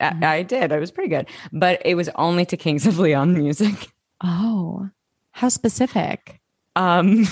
I- 0.00 0.10
Mhm. 0.12 0.24
I 0.24 0.42
did. 0.44 0.72
It 0.72 0.78
was 0.80 0.90
pretty 0.92 1.10
good, 1.10 1.28
but 1.52 1.82
it 1.84 1.94
was 1.96 2.08
only 2.14 2.46
to 2.46 2.56
Kings 2.56 2.86
of 2.86 2.98
Leon 2.98 3.34
music. 3.38 3.90
Oh, 4.24 4.88
how 5.32 5.48
specific. 5.50 6.40
um 6.76 7.26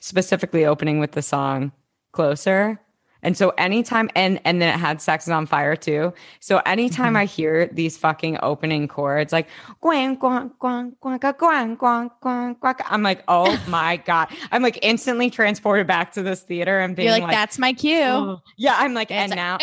specifically 0.00 0.64
opening 0.64 0.98
with 1.00 1.12
the 1.12 1.22
song 1.22 1.72
closer 2.12 2.80
And 3.22 3.36
so 3.36 3.50
anytime 3.58 4.08
and 4.16 4.40
and 4.46 4.62
then 4.62 4.74
it 4.74 4.80
had 4.80 5.02
Sex 5.02 5.26
is 5.26 5.30
on 5.30 5.44
Fire 5.44 5.76
too. 5.76 6.14
So 6.40 6.62
anytime 6.64 7.12
Mhm. 7.12 7.18
I 7.18 7.24
hear 7.26 7.66
these 7.66 7.98
fucking 7.98 8.38
opening 8.42 8.88
chords 8.88 9.30
like 9.30 9.46
guan 9.82 10.16
guan 10.16 10.50
guan 10.58 10.96
guan 11.04 11.20
ga, 11.20 11.32
guan 11.34 11.76
guan 11.76 12.08
guan 12.24 12.56
guan, 12.58 12.74
I'm 12.88 13.02
like, 13.02 13.22
oh 13.28 13.52
my 13.68 13.98
God. 13.98 14.28
I'm 14.52 14.62
like 14.62 14.78
instantly 14.80 15.28
transported 15.28 15.86
back 15.86 16.12
to 16.12 16.22
this 16.22 16.40
theater 16.40 16.80
and 16.80 16.96
being 16.96 17.08
You're 17.08 17.16
like, 17.20 17.24
like, 17.24 17.36
that's 17.36 17.58
my 17.58 17.74
cue. 17.74 18.00
"Oh." 18.00 18.40
yeah, 18.56 18.76
I'm 18.78 18.94
like, 18.94 19.10
and 19.10 19.32
It's 19.36 19.36
now 19.36 19.58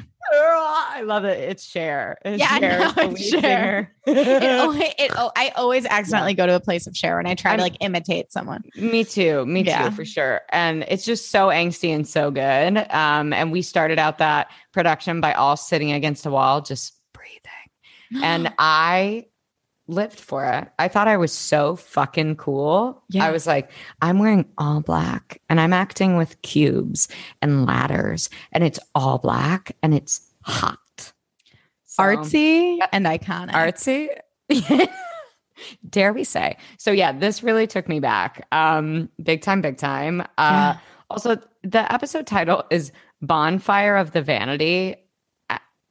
I 0.32 1.02
love 1.04 1.24
it. 1.24 1.38
It's 1.50 1.64
share. 1.64 2.18
It's 2.24 2.40
Yeah, 2.40 2.58
Cher, 2.58 2.78
know, 2.78 2.92
it's 2.96 3.30
singer. 3.30 3.92
it, 4.06 4.60
always, 4.60 4.82
it, 4.98 5.12
oh, 5.16 5.30
I 5.36 5.52
always 5.56 5.86
accidentally 5.86 6.34
go 6.34 6.46
to 6.46 6.54
a 6.54 6.60
place 6.60 6.86
of 6.86 6.96
share 6.96 7.16
when 7.16 7.26
I 7.26 7.34
try 7.34 7.52
I'm- 7.52 7.58
to 7.58 7.62
like 7.64 7.76
imitate 7.80 8.32
someone. 8.32 8.62
Me 8.76 9.04
too. 9.04 9.44
Me 9.46 9.62
Yeah. 9.62 9.88
too, 9.88 9.94
for 9.94 10.04
sure. 10.04 10.40
And 10.50 10.84
it's 10.88 11.04
just 11.04 11.30
so 11.30 11.48
angsty 11.48 11.94
and 11.94 12.06
so 12.06 12.30
good. 12.30 12.76
Um, 12.90 13.32
and 13.32 13.52
we 13.52 13.62
started 13.62 13.98
out 13.98 14.18
that 14.18 14.48
production 14.72 15.20
by 15.20 15.32
all 15.34 15.56
sitting 15.56 15.92
against 15.92 16.26
a 16.26 16.30
wall, 16.30 16.60
just 16.60 16.94
breathing. 17.12 18.22
And 18.24 18.52
I 18.58 19.26
lived 19.86 20.18
for 20.18 20.44
it. 20.46 20.68
I 20.78 20.88
thought 20.88 21.08
I 21.08 21.16
was 21.16 21.32
so 21.32 21.76
fucking 21.76 22.36
cool. 22.36 23.02
Yeah. 23.10 23.26
I 23.26 23.30
was 23.30 23.46
like, 23.46 23.70
I'm 24.00 24.18
wearing 24.18 24.46
all 24.58 24.80
black 24.80 25.40
and 25.48 25.60
I'm 25.60 25.72
acting 25.72 26.16
with 26.16 26.40
cubes 26.42 27.08
and 27.42 27.66
ladders, 27.66 28.30
and 28.52 28.64
it's 28.64 28.80
all 28.94 29.18
black 29.18 29.76
and 29.82 29.92
it's 29.94 30.20
hot. 30.42 30.78
So- 31.84 32.02
artsy 32.02 32.78
Yeah. 32.78 32.86
and 32.92 33.06
iconic. 33.06 33.52
artsy 33.52 34.08
dare 35.88 36.12
we 36.12 36.24
say 36.24 36.56
so 36.78 36.90
yeah 36.90 37.12
this 37.12 37.42
really 37.42 37.66
took 37.66 37.88
me 37.88 38.00
back 38.00 38.46
um 38.52 39.08
big 39.22 39.40
time 39.40 39.60
big 39.60 39.76
time 39.76 40.20
uh 40.20 40.24
Yeah. 40.36 40.78
also 41.08 41.36
the 41.62 41.92
episode 41.92 42.26
title 42.26 42.64
is 42.70 42.90
bonfire 43.22 43.96
of 43.96 44.10
the 44.10 44.20
vanity 44.20 44.96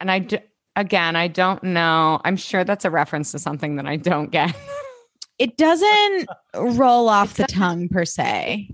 and 0.02 0.12
i 0.12 0.20
d- 0.20 0.40
again 0.76 1.16
i 1.16 1.28
don't 1.28 1.64
know 1.64 2.20
i'm 2.26 2.36
sure 2.36 2.64
that's 2.64 2.86
a 2.86 2.90
reference 2.90 3.32
to 3.32 3.40
something 3.40 3.76
that 3.76 3.86
i 3.86 3.96
don't 3.96 4.32
get 4.32 4.56
It 5.40 5.58
doesn't 5.58 6.28
roll 6.56 7.10
off 7.10 7.34
the 7.36 7.46
tongue 7.46 7.90
per 7.90 8.06
se. 8.06 8.70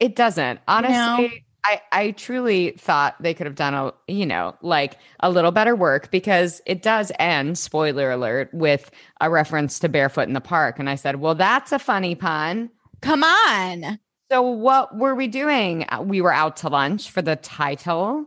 it 0.00 0.16
doesn't 0.16 0.60
honestly 0.68 1.28
know? 1.28 1.28
I, 1.66 1.80
I 1.92 2.10
truly 2.10 2.72
thought 2.78 3.16
they 3.20 3.32
could 3.32 3.46
have 3.46 3.54
done 3.56 3.74
a 3.74 3.92
you 4.06 4.26
know 4.26 4.54
like 4.62 4.96
a 5.20 5.30
little 5.30 5.50
better 5.50 5.74
work 5.74 6.10
because 6.10 6.60
it 6.66 6.82
does 6.82 7.10
end 7.18 7.56
spoiler 7.58 8.10
alert 8.10 8.50
with 8.52 8.90
a 9.20 9.30
reference 9.30 9.78
to 9.80 9.88
barefoot 9.88 10.28
in 10.28 10.34
the 10.34 10.40
park 10.40 10.78
and 10.78 10.88
i 10.90 10.94
said 10.94 11.16
well 11.16 11.34
that's 11.34 11.72
a 11.72 11.78
funny 11.78 12.14
pun 12.14 12.70
Come 13.02 13.22
on. 13.22 13.98
So 14.32 14.40
what 14.40 14.96
were 14.96 15.14
we 15.14 15.28
doing? 15.28 15.84
Uh, 15.90 16.00
We 16.00 16.22
were 16.22 16.32
out 16.32 16.56
to 16.58 16.70
lunch 16.70 17.10
for 17.10 17.20
the 17.20 17.36
title. 17.36 18.24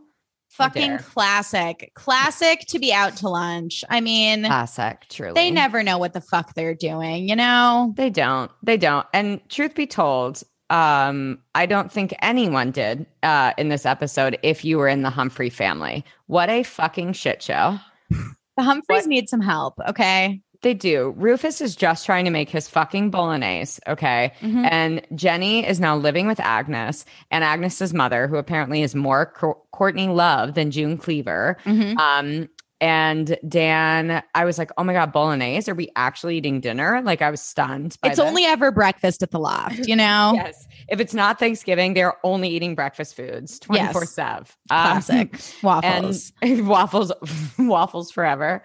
Fucking 0.58 0.98
classic. 0.98 1.92
Classic 1.94 2.60
to 2.68 2.78
be 2.78 2.92
out 2.92 3.16
to 3.16 3.28
lunch. 3.28 3.84
I 3.88 4.00
mean, 4.00 4.44
Classic, 4.44 5.06
truly. 5.08 5.32
they 5.34 5.50
never 5.50 5.82
know 5.82 5.98
what 5.98 6.12
the 6.12 6.20
fuck 6.20 6.54
they're 6.54 6.74
doing, 6.74 7.28
you 7.28 7.36
know? 7.36 7.94
They 7.96 8.10
don't. 8.10 8.50
They 8.62 8.76
don't. 8.76 9.06
And 9.14 9.40
truth 9.48 9.74
be 9.74 9.86
told, 9.86 10.42
um, 10.70 11.38
I 11.54 11.64
don't 11.66 11.90
think 11.90 12.14
anyone 12.20 12.72
did 12.72 13.06
uh, 13.22 13.52
in 13.56 13.68
this 13.68 13.86
episode. 13.86 14.38
If 14.42 14.64
you 14.64 14.78
were 14.78 14.88
in 14.88 15.02
the 15.02 15.10
Humphrey 15.10 15.48
family, 15.50 16.04
what 16.26 16.50
a 16.50 16.62
fucking 16.62 17.12
shit 17.14 17.42
show. 17.42 17.78
The 18.10 18.64
Humphreys 18.64 19.02
What? 19.02 19.06
need 19.06 19.28
some 19.28 19.40
help, 19.40 19.74
okay? 19.88 20.42
They 20.62 20.74
do. 20.74 21.14
Rufus 21.16 21.60
is 21.60 21.76
just 21.76 22.04
trying 22.04 22.24
to 22.24 22.32
make 22.32 22.50
his 22.50 22.68
fucking 22.68 23.10
bolognese. 23.10 23.80
Okay. 23.86 24.32
Mhm. 24.40 24.68
And 24.70 25.02
Jenny 25.14 25.64
is 25.64 25.78
now 25.78 25.96
living 25.96 26.26
with 26.26 26.40
Agnes 26.40 27.04
and 27.30 27.44
Agnes's 27.44 27.94
mother, 27.94 28.26
who 28.26 28.36
apparently 28.36 28.82
is 28.82 28.94
more 28.94 29.26
Co- 29.26 29.62
Courtney 29.70 30.08
Love 30.08 30.54
than 30.54 30.72
June 30.72 30.96
Cleaver. 30.98 31.58
Mhm. 31.64 31.96
Um, 31.96 32.48
and 32.80 33.36
Dan, 33.48 34.22
I 34.34 34.44
was 34.44 34.56
like, 34.58 34.70
oh 34.78 34.84
my 34.84 34.92
God, 34.92 35.12
bolognese. 35.12 35.68
Are 35.68 35.74
we 35.74 35.90
actually 35.96 36.36
eating 36.36 36.60
dinner? 36.60 37.02
Like, 37.02 37.22
I 37.22 37.30
was 37.30 37.40
stunned. 37.40 37.96
By 38.02 38.08
It's 38.08 38.18
this. 38.18 38.26
only 38.26 38.44
ever 38.44 38.70
breakfast 38.70 39.22
at 39.22 39.32
the 39.32 39.38
loft, 39.38 39.86
you 39.86 39.96
know? 39.96 40.32
Yes. 40.38 40.68
If 40.88 41.00
it's 41.00 41.14
not 41.14 41.38
Thanksgiving, 41.38 41.94
they're 41.94 42.14
only 42.24 42.48
eating 42.48 42.74
breakfast 42.74 43.16
foods 43.16 43.58
24 43.58 44.04
7. 44.06 44.44
Classic. 44.68 45.40
Waffles. 45.62 46.32
And 46.40 46.68
waffles, 46.68 47.12
waffles 47.58 48.12
forever. 48.12 48.62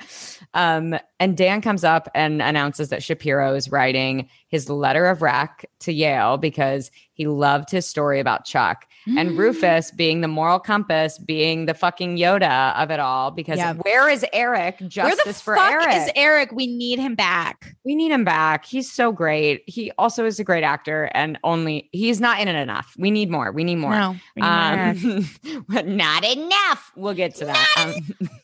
Um, 0.53 0.95
and 1.19 1.35
Dan 1.35 1.61
comes 1.61 1.83
up 1.83 2.09
and 2.13 2.41
announces 2.41 2.89
that 2.89 3.01
Shapiro 3.01 3.55
is 3.55 3.71
writing 3.71 4.29
his 4.47 4.69
letter 4.69 5.07
of 5.07 5.21
rec 5.21 5.65
to 5.79 5.91
Yale 5.91 6.37
because 6.37 6.91
he 7.13 7.27
loved 7.27 7.69
his 7.69 7.85
story 7.87 8.19
about 8.19 8.45
Chuck. 8.45 8.85
Mm. 9.07 9.19
And 9.19 9.37
Rufus 9.37 9.91
being 9.91 10.21
the 10.21 10.27
moral 10.29 10.59
compass, 10.59 11.17
being 11.17 11.65
the 11.65 11.73
fucking 11.73 12.17
Yoda 12.17 12.73
of 12.81 12.89
it 12.89 12.99
all. 12.99 13.31
Because 13.31 13.57
Yeah. 13.57 13.73
where 13.73 14.09
is 14.09 14.25
Eric? 14.31 14.79
Where 14.79 14.89
Justice 14.89 15.23
the 15.39 15.43
for 15.43 15.55
fuck 15.57 15.71
Eric. 15.73 15.87
is 15.95 16.09
Eric? 16.15 16.51
We 16.53 16.67
need 16.67 16.99
him 16.99 17.15
back. 17.15 17.75
We 17.83 17.95
need 17.95 18.11
him 18.11 18.23
back. 18.23 18.65
He's 18.65 18.89
so 18.91 19.11
great. 19.11 19.63
He 19.67 19.91
also 19.97 20.25
is 20.25 20.39
a 20.39 20.43
great 20.43 20.63
actor, 20.63 21.09
and 21.13 21.37
only 21.43 21.89
he's 21.91 22.21
not 22.21 22.39
in 22.39 22.47
it 22.47 22.55
enough. 22.55 22.93
We 22.97 23.11
need 23.11 23.29
more. 23.29 23.51
We 23.51 23.63
need 23.65 23.75
more. 23.75 23.91
No, 23.91 24.15
we 24.35 24.41
need. 24.41 24.47
Um, 24.47 25.65
but 25.67 25.85
not 25.85 26.23
enough. 26.25 26.91
We'll 26.95 27.13
get 27.13 27.35
to 27.35 27.45
that. 27.45 27.95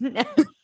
Um, 0.02 0.16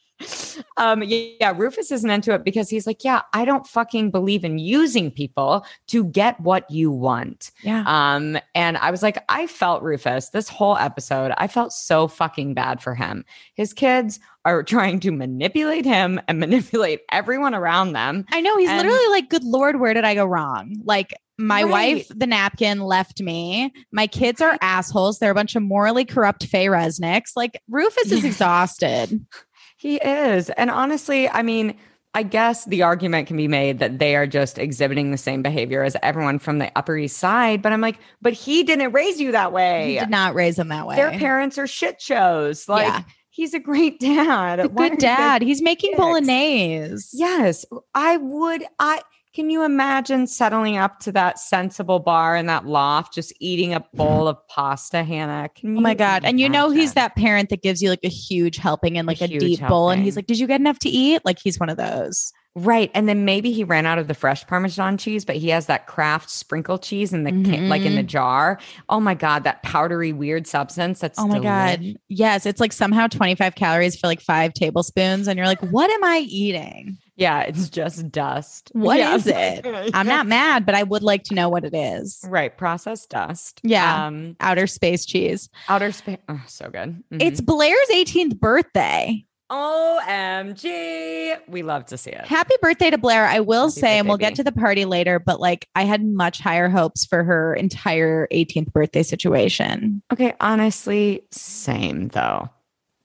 um, 0.78 1.04
yeah, 1.04 1.54
Rufus 1.56 1.92
isn't 1.92 2.10
into 2.10 2.34
it 2.34 2.44
because 2.44 2.70
he's 2.70 2.88
like, 2.88 3.04
yeah, 3.04 3.22
I 3.34 3.46
don't 3.46 3.68
fucking 3.68 4.12
believe 4.12 4.44
in 4.46 4.58
using 4.58 5.12
people 5.12 5.66
to 5.88 6.06
get 6.06 6.40
what 6.40 6.70
you 6.72 6.92
want. 6.92 7.52
yeah. 7.64 7.84
Um, 7.86 8.38
and 8.54 8.78
I 8.78 8.92
was 8.92 9.04
like, 9.04 9.24
I 9.30 9.48
felt 9.48 9.84
Rufus 9.84 10.30
this 10.30 10.48
whole 10.50 10.78
episode. 10.78 11.34
I 11.38 11.48
felt 11.48 11.74
so 11.74 12.08
fucking 12.08 12.54
bad 12.54 12.82
for 12.82 12.96
him. 12.96 13.26
His 13.56 13.74
kids 13.74 14.20
are 14.46 14.64
trying 14.76 15.00
to 15.02 15.12
manipulate 15.12 15.86
him 15.86 16.20
and 16.28 16.40
manipulate 16.40 17.02
everyone 17.12 17.54
around 17.56 17.94
them. 17.94 18.26
I 18.32 18.42
know 18.42 18.58
he's 18.58 18.70
and- 18.70 18.78
literally 18.78 19.08
like, 19.10 19.30
"Good 19.30 19.44
lord, 19.44 19.80
where 19.80 19.94
did 19.94 20.04
I 20.06 20.16
go 20.16 20.26
wrong?" 20.26 20.76
Like 20.84 21.14
my 21.38 21.64
Right. 21.64 21.96
wife, 21.98 22.08
the 22.16 22.28
napkin 22.28 22.80
left 22.80 23.22
me. 23.22 23.74
My 23.92 24.08
kids 24.08 24.40
are 24.40 24.58
assholes. 24.62 25.20
They're 25.20 25.32
a 25.32 25.36
bunch 25.36 25.56
of 25.58 25.64
morally 25.64 26.06
corrupt 26.06 26.46
Faye 26.46 26.68
Resnicks. 26.68 27.32
Like 27.36 27.62
Rufus 27.68 28.12
is 28.12 28.24
exhausted. 28.24 29.26
He 29.86 29.98
is. 29.98 30.50
And 30.50 30.72
honestly, 30.72 31.30
I 31.30 31.44
mean, 31.44 31.78
I 32.16 32.24
guess 32.24 32.66
the 32.66 32.82
argument 32.82 33.28
can 33.28 33.38
be 33.38 33.48
made 33.48 33.78
that 33.78 34.00
they 34.00 34.16
are 34.16 34.26
just 34.26 34.58
exhibiting 34.58 35.12
the 35.12 35.18
same 35.18 35.44
behavior 35.44 35.84
as 35.84 35.96
everyone 36.02 36.40
from 36.40 36.58
the 36.58 36.72
Upper 36.76 36.98
East 36.98 37.18
Side. 37.18 37.62
But 37.62 37.72
I'm 37.72 37.82
like, 37.82 38.00
but 38.20 38.34
he 38.34 38.64
didn't 38.64 38.94
raise 38.94 39.22
you 39.22 39.34
that 39.34 39.52
way. 39.52 39.94
He 39.94 40.00
did 40.00 40.10
not 40.10 40.34
raise 40.34 40.58
him 40.58 40.70
that 40.70 40.88
way. 40.88 40.96
Their 40.96 41.12
parents 41.12 41.60
are 41.60 41.68
shit 41.68 42.02
shows. 42.02 42.68
Like, 42.68 42.88
Yeah. 42.88 43.02
he's 43.30 43.54
a 43.54 43.60
great 43.60 44.00
dad. 44.00 44.60
A 44.60 44.70
good 44.70 44.98
dad. 44.98 45.44
He's 45.44 45.62
making 45.62 45.92
dicks? 45.92 46.00
bolognese. 46.00 47.10
Yes, 47.14 47.64
I 47.94 48.18
would. 48.18 48.64
I 48.80 49.02
can 49.36 49.50
you 49.50 49.64
imagine 49.64 50.28
settling 50.28 50.78
up 50.78 51.00
to 51.00 51.12
that 51.12 51.38
sensible 51.38 52.00
bar 52.00 52.38
in 52.38 52.46
that 52.46 52.66
loft, 52.66 53.14
just 53.14 53.34
eating 53.42 53.74
a 53.74 53.82
bowl 53.94 54.30
of 54.30 54.38
pasta, 54.48 55.04
Hannah? 55.04 55.50
Can 55.54 55.78
Oh 55.78 55.82
my 55.82 55.94
god! 55.94 56.24
And 56.24 56.40
you 56.40 56.48
know 56.48 56.70
he's 56.70 56.94
that 56.94 57.18
parent 57.18 57.50
that 57.50 57.62
gives 57.62 57.84
you 57.84 57.90
like 57.90 58.06
a 58.06 58.10
huge 58.10 58.56
helping 58.56 58.98
and 58.98 59.06
like 59.06 59.20
a, 59.20 59.28
huge 59.28 59.42
deep 59.42 59.60
bowl, 59.68 59.90
and 59.90 60.02
he's 60.02 60.16
like, 60.16 60.26
"Did 60.26 60.40
you 60.40 60.48
get 60.48 60.62
enough 60.62 60.80
to 60.80 60.90
eat?" 60.90 61.22
Like 61.26 61.38
he's 61.38 61.60
one 61.60 61.70
of 61.70 61.76
those. 61.76 62.32
right. 62.56 62.90
And 62.94 63.10
then 63.10 63.26
maybe 63.26 63.52
he 63.52 63.66
ran 63.66 63.86
out 63.86 64.00
of 64.00 64.08
the 64.08 64.14
fresh 64.14 64.48
Parmesan 64.48 64.98
cheese, 64.98 65.26
but 65.26 65.36
he 65.36 65.50
has 65.50 65.66
that 65.66 65.86
Kraft 65.86 66.30
sprinkle 66.30 66.78
cheese 66.78 67.12
in 67.12 67.26
the 67.26 67.32
can, 67.32 67.68
like 67.68 67.82
in 67.82 67.96
the 67.96 68.02
mm-hmm. 68.02 68.08
jar. 68.08 68.58
Oh 68.88 69.02
my 69.02 69.16
god, 69.16 69.44
that 69.44 69.64
powdery 69.64 70.14
weird 70.14 70.48
substance. 70.48 71.02
That's 71.02 71.20
Oh 71.20 71.28
my 71.28 71.40
god! 71.40 71.84
Yes, 72.08 72.46
it's 72.46 72.62
like 72.62 72.72
somehow 72.72 73.08
twenty 73.08 73.36
five 73.36 73.56
calories 73.56 74.00
for 74.00 74.08
like 74.08 74.22
five 74.22 74.54
tablespoons, 74.54 75.28
and 75.28 75.38
you're 75.38 75.46
like, 75.46 75.60
"What 75.60 75.92
am 75.92 76.06
I 76.06 76.20
eating?" 76.20 77.00
Yeah, 77.18 77.42
it's 77.42 77.70
just 77.70 78.12
dust. 78.12 78.72
What 78.74 78.98
yeah. 79.00 79.16
is 79.16 79.26
it? 79.26 79.66
I'm 79.94 80.08
not 80.08 80.28
mad, 80.28 80.66
but 80.66 80.76
I 80.76 80.84
would 80.84 81.02
like 81.04 81.24
to 81.26 81.34
know 81.34 81.48
what 81.50 81.64
it 81.64 81.74
is. 81.74 82.20
right. 82.28 82.56
Processed 82.58 83.10
dust. 83.10 83.62
Yeah. 83.64 84.06
Um, 84.08 84.36
Outer 84.42 84.68
space 84.68 85.06
cheese. 85.06 85.50
outer 85.70 85.92
space. 85.92 86.18
Oh, 86.28 86.42
so 86.48 86.70
good. 86.70 87.02
Mhm. 87.14 87.22
It's 87.22 87.40
Blair's 87.42 87.90
18th 87.94 88.40
birthday. 88.40 89.24
OMG. 89.52 91.38
We 91.48 91.62
love 91.64 91.86
to 91.88 91.98
see 91.98 92.10
it. 92.12 92.26
Happy 92.26 92.56
birthday 92.62 92.90
to 92.90 92.98
Blair. 92.98 93.26
I 93.26 93.40
will 93.42 93.68
Happy 93.70 93.80
say, 93.80 94.00
and 94.00 94.08
we'll 94.08 94.18
get 94.18 94.36
to 94.36 94.44
the 94.44 94.52
party 94.52 94.86
later, 94.86 95.20
but 95.20 95.40
like 95.40 95.68
I 95.76 95.84
had 95.84 96.04
much 96.06 96.40
higher 96.40 96.68
hopes 96.70 97.06
for 97.06 97.24
her 97.24 97.54
entire 97.54 98.28
18th 98.32 98.72
birthday 98.74 99.04
situation. 99.04 100.02
Okay, 100.12 100.34
honestly, 100.40 101.22
same 101.32 102.08
though. 102.10 102.50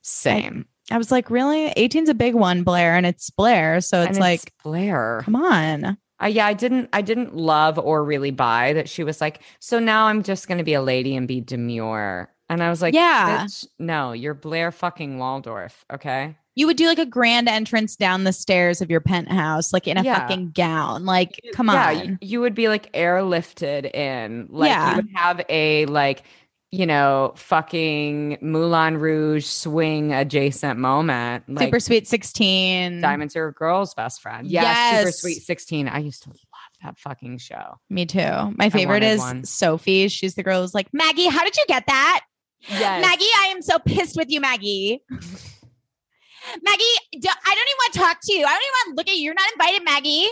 Same. 0.03 0.67
I 0.91 0.99
was 0.99 1.11
like, 1.13 1.31
really? 1.31 1.71
18's 1.77 2.09
a 2.09 2.15
big 2.15 2.35
one, 2.35 2.63
Blair, 2.63 2.95
and 2.97 3.07
it's 3.07 3.31
Blair. 3.31 3.81
So 3.81 4.01
it's 4.03 4.11
And 4.11 4.19
like, 4.19 4.53
Blair. 4.63 5.21
come 5.25 5.37
on. 5.37 5.97
Uh, 6.23 6.27
yeah, 6.27 6.47
I 6.47 6.53
didn't 6.53 6.91
I 6.93 7.01
didn't 7.01 7.35
love 7.35 7.79
or 7.79 8.05
really 8.05 8.31
buy 8.31 8.75
that 8.75 8.89
she 8.91 9.05
was 9.05 9.21
like, 9.23 9.41
so 9.59 9.79
now 9.79 10.07
I'm 10.07 10.23
just 10.23 10.49
gonna 10.49 10.65
be 10.65 10.75
a 10.75 10.83
lady 10.83 11.17
and 11.17 11.27
be 11.27 11.41
demure. 11.41 12.31
And 12.51 12.63
I 12.63 12.69
was 12.69 12.83
like, 12.83 12.93
Yeah. 12.95 13.45
"Bitch, 13.45 13.67
no, 13.79 14.13
you're 14.13 14.35
Blair 14.35 14.71
fucking 14.73 15.19
Waldorf, 15.19 15.85
okay? 15.91 16.35
You 16.57 16.67
would 16.67 16.77
do 16.77 16.87
like 16.89 16.99
a 16.99 17.07
grand 17.07 17.49
entrance 17.49 17.97
down 17.97 18.25
the 18.25 18.33
stairs 18.35 18.83
of 18.83 18.91
your 18.91 19.01
penthouse, 19.01 19.73
like 19.73 19.87
in 19.89 19.97
a 19.97 20.03
Yeah. 20.03 20.19
fucking 20.19 20.51
gown. 20.51 21.07
Like, 21.07 21.41
come 21.55 21.69
yeah, 21.69 21.89
on. 21.91 21.99
you, 22.05 22.19
you 22.21 22.41
would 22.41 22.55
be 22.57 22.69
like 22.69 22.93
airlifted 22.93 23.95
in. 23.95 24.47
Like 24.51 24.69
Yeah. 24.69 24.91
you 24.91 24.97
would 24.97 25.09
have 25.15 25.41
a 25.49 25.87
like, 25.87 26.25
you 26.73 26.87
know, 26.87 27.33
fucking 27.37 28.39
Moulin 28.41 28.99
Rouge 28.99 29.45
swing 29.45 30.13
adjacent 30.13 30.79
moment. 30.79 31.45
Like 31.49 31.67
Super 31.67 31.81
Sweet 31.81 32.07
16. 32.07 33.01
Diamonds 33.01 33.35
are 33.35 33.49
a 33.49 33.53
girl's 33.53 33.93
best 33.95 34.23
friend. 34.23 34.47
Yeah, 34.47 35.01
Super 35.01 35.13
Sweet 35.13 35.43
16. 35.43 35.89
I 35.89 35.99
used 35.99 36.23
to 36.25 36.29
love 36.29 36.39
that 36.85 36.99
fucking 36.99 37.39
show. 37.39 37.81
Me 37.89 38.07
too. 38.07 38.55
My 38.57 38.71
favorite 38.71 39.03
is 39.03 39.19
one. 39.19 39.45
Sophie. 39.45 40.09
She's 40.09 40.37
the 40.37 40.45
girl 40.45 40.61
who's 40.61 40.75
like, 40.75 40.89
Maggie, 40.93 41.27
how 41.27 41.43
did 41.43 41.57
you 41.57 41.65
get 41.67 41.87
that? 41.87 42.21
Yes. 42.69 43.05
Maggie, 43.05 43.25
I 43.39 43.47
am 43.47 43.63
so 43.63 43.79
pissed 43.79 44.17
with 44.17 44.31
you, 44.31 44.41
Maggie. 44.41 45.03
Maggie, 45.11 46.85
I 47.15 47.55
don't 47.55 47.69
even 47.69 47.79
want 47.79 47.93
to 47.93 47.99
talk 47.99 48.19
to 48.23 48.33
you. 48.33 48.45
I 48.45 48.49
don't 48.49 48.63
even 48.63 48.73
want 48.73 48.89
to 48.89 48.95
look 48.97 49.09
at 49.09 49.17
you. 49.17 49.25
You're 49.25 49.35
not 49.35 49.53
invited, 49.53 49.85
Maggie. 49.85 50.29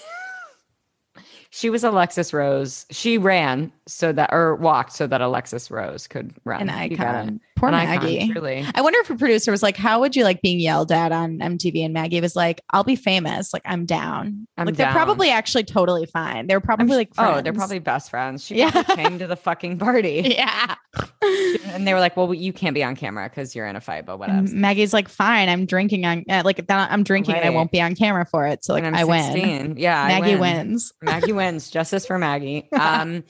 She 1.55 1.69
was 1.69 1.83
Alexis 1.83 2.33
Rose. 2.33 2.87
She 2.89 3.19
ran 3.19 3.71
so 3.85 4.11
that 4.11 4.33
or 4.33 4.55
walked 4.55 4.91
so 4.93 5.05
that 5.05 5.21
Alexis 5.21 5.69
Rose 5.69 6.07
could 6.07 6.33
run. 6.45 6.67
An 6.67 6.89
You 6.89 6.97
got 6.97 7.13
it. 7.13 7.19
icon. 7.19 7.41
Poor 7.63 7.69
An 7.69 7.75
icon, 7.75 8.03
Maggie. 8.03 8.29
truly. 8.31 8.65
I 8.75 8.81
wonder 8.81 8.99
if 8.99 9.09
a 9.09 9.15
producer 9.15 9.49
was 9.51 9.63
like, 9.63 9.77
How 9.77 10.01
would 10.01 10.15
you 10.17 10.23
like 10.25 10.41
being 10.41 10.59
yelled 10.59 10.91
at 10.91 11.11
on 11.13 11.39
MTV? 11.39 11.85
And 11.85 11.93
Maggie 11.93 12.19
was 12.19 12.35
like, 12.35 12.61
I'll 12.71 12.83
be 12.83 12.97
famous. 12.97 13.53
Like, 13.53 13.61
I'm 13.65 13.85
down. 13.85 14.47
I'm 14.57 14.65
like, 14.65 14.75
they're 14.75 14.91
probably 14.91 15.29
actually 15.29 15.63
totally 15.63 16.05
fine. 16.05 16.47
They're 16.47 16.59
probably 16.59 16.91
I'm- 16.91 16.97
like, 16.97 17.09
oh, 17.17 17.41
they're 17.41 17.53
probably 17.53 17.79
best 17.79 18.09
friends. 18.09 18.43
She 18.45 18.55
Yeah. 18.55 18.83
came 18.83 19.17
to 19.19 19.27
the 19.27 19.37
fucking 19.37 19.77
party. 19.77 20.23
yeah. 20.37 20.75
And 21.67 21.87
they 21.87 21.93
were 21.93 21.99
like, 22.01 22.17
well, 22.17 22.33
you 22.33 22.51
can't 22.51 22.73
be 22.73 22.83
on 22.83 22.95
camera 22.97 23.29
because 23.29 23.55
you're 23.55 23.65
in 23.67 23.75
a 23.77 23.81
fight, 23.81 24.05
but 24.05 24.19
whatever. 24.19 24.39
And 24.39 24.53
Maggie's 24.53 24.91
like, 24.93 25.07
Fine, 25.07 25.47
I'm 25.49 25.65
drinking 25.65 26.05
on, 26.05 26.23
uh, 26.29 26.41
like, 26.43 26.63
I'm 26.69 27.03
drinking 27.03 27.35
and 27.35 27.45
I 27.45 27.49
won't 27.49 27.71
be 27.71 27.81
on 27.81 27.95
camera 27.95 28.25
for 28.25 28.45
it. 28.45 28.65
So, 28.65 28.73
like, 28.73 28.83
I'm 28.83 28.93
I 28.93 29.05
win. 29.05 29.77
Yeah. 29.77 30.05
Maggie 30.07 30.31
win. 30.35 30.39
wins. 30.41 30.91
Maggie 31.01 31.31
wins. 31.31 31.69
Justice 31.69 32.05
for 32.05 32.17
Maggie. 32.19 32.67
Um, 32.83 33.23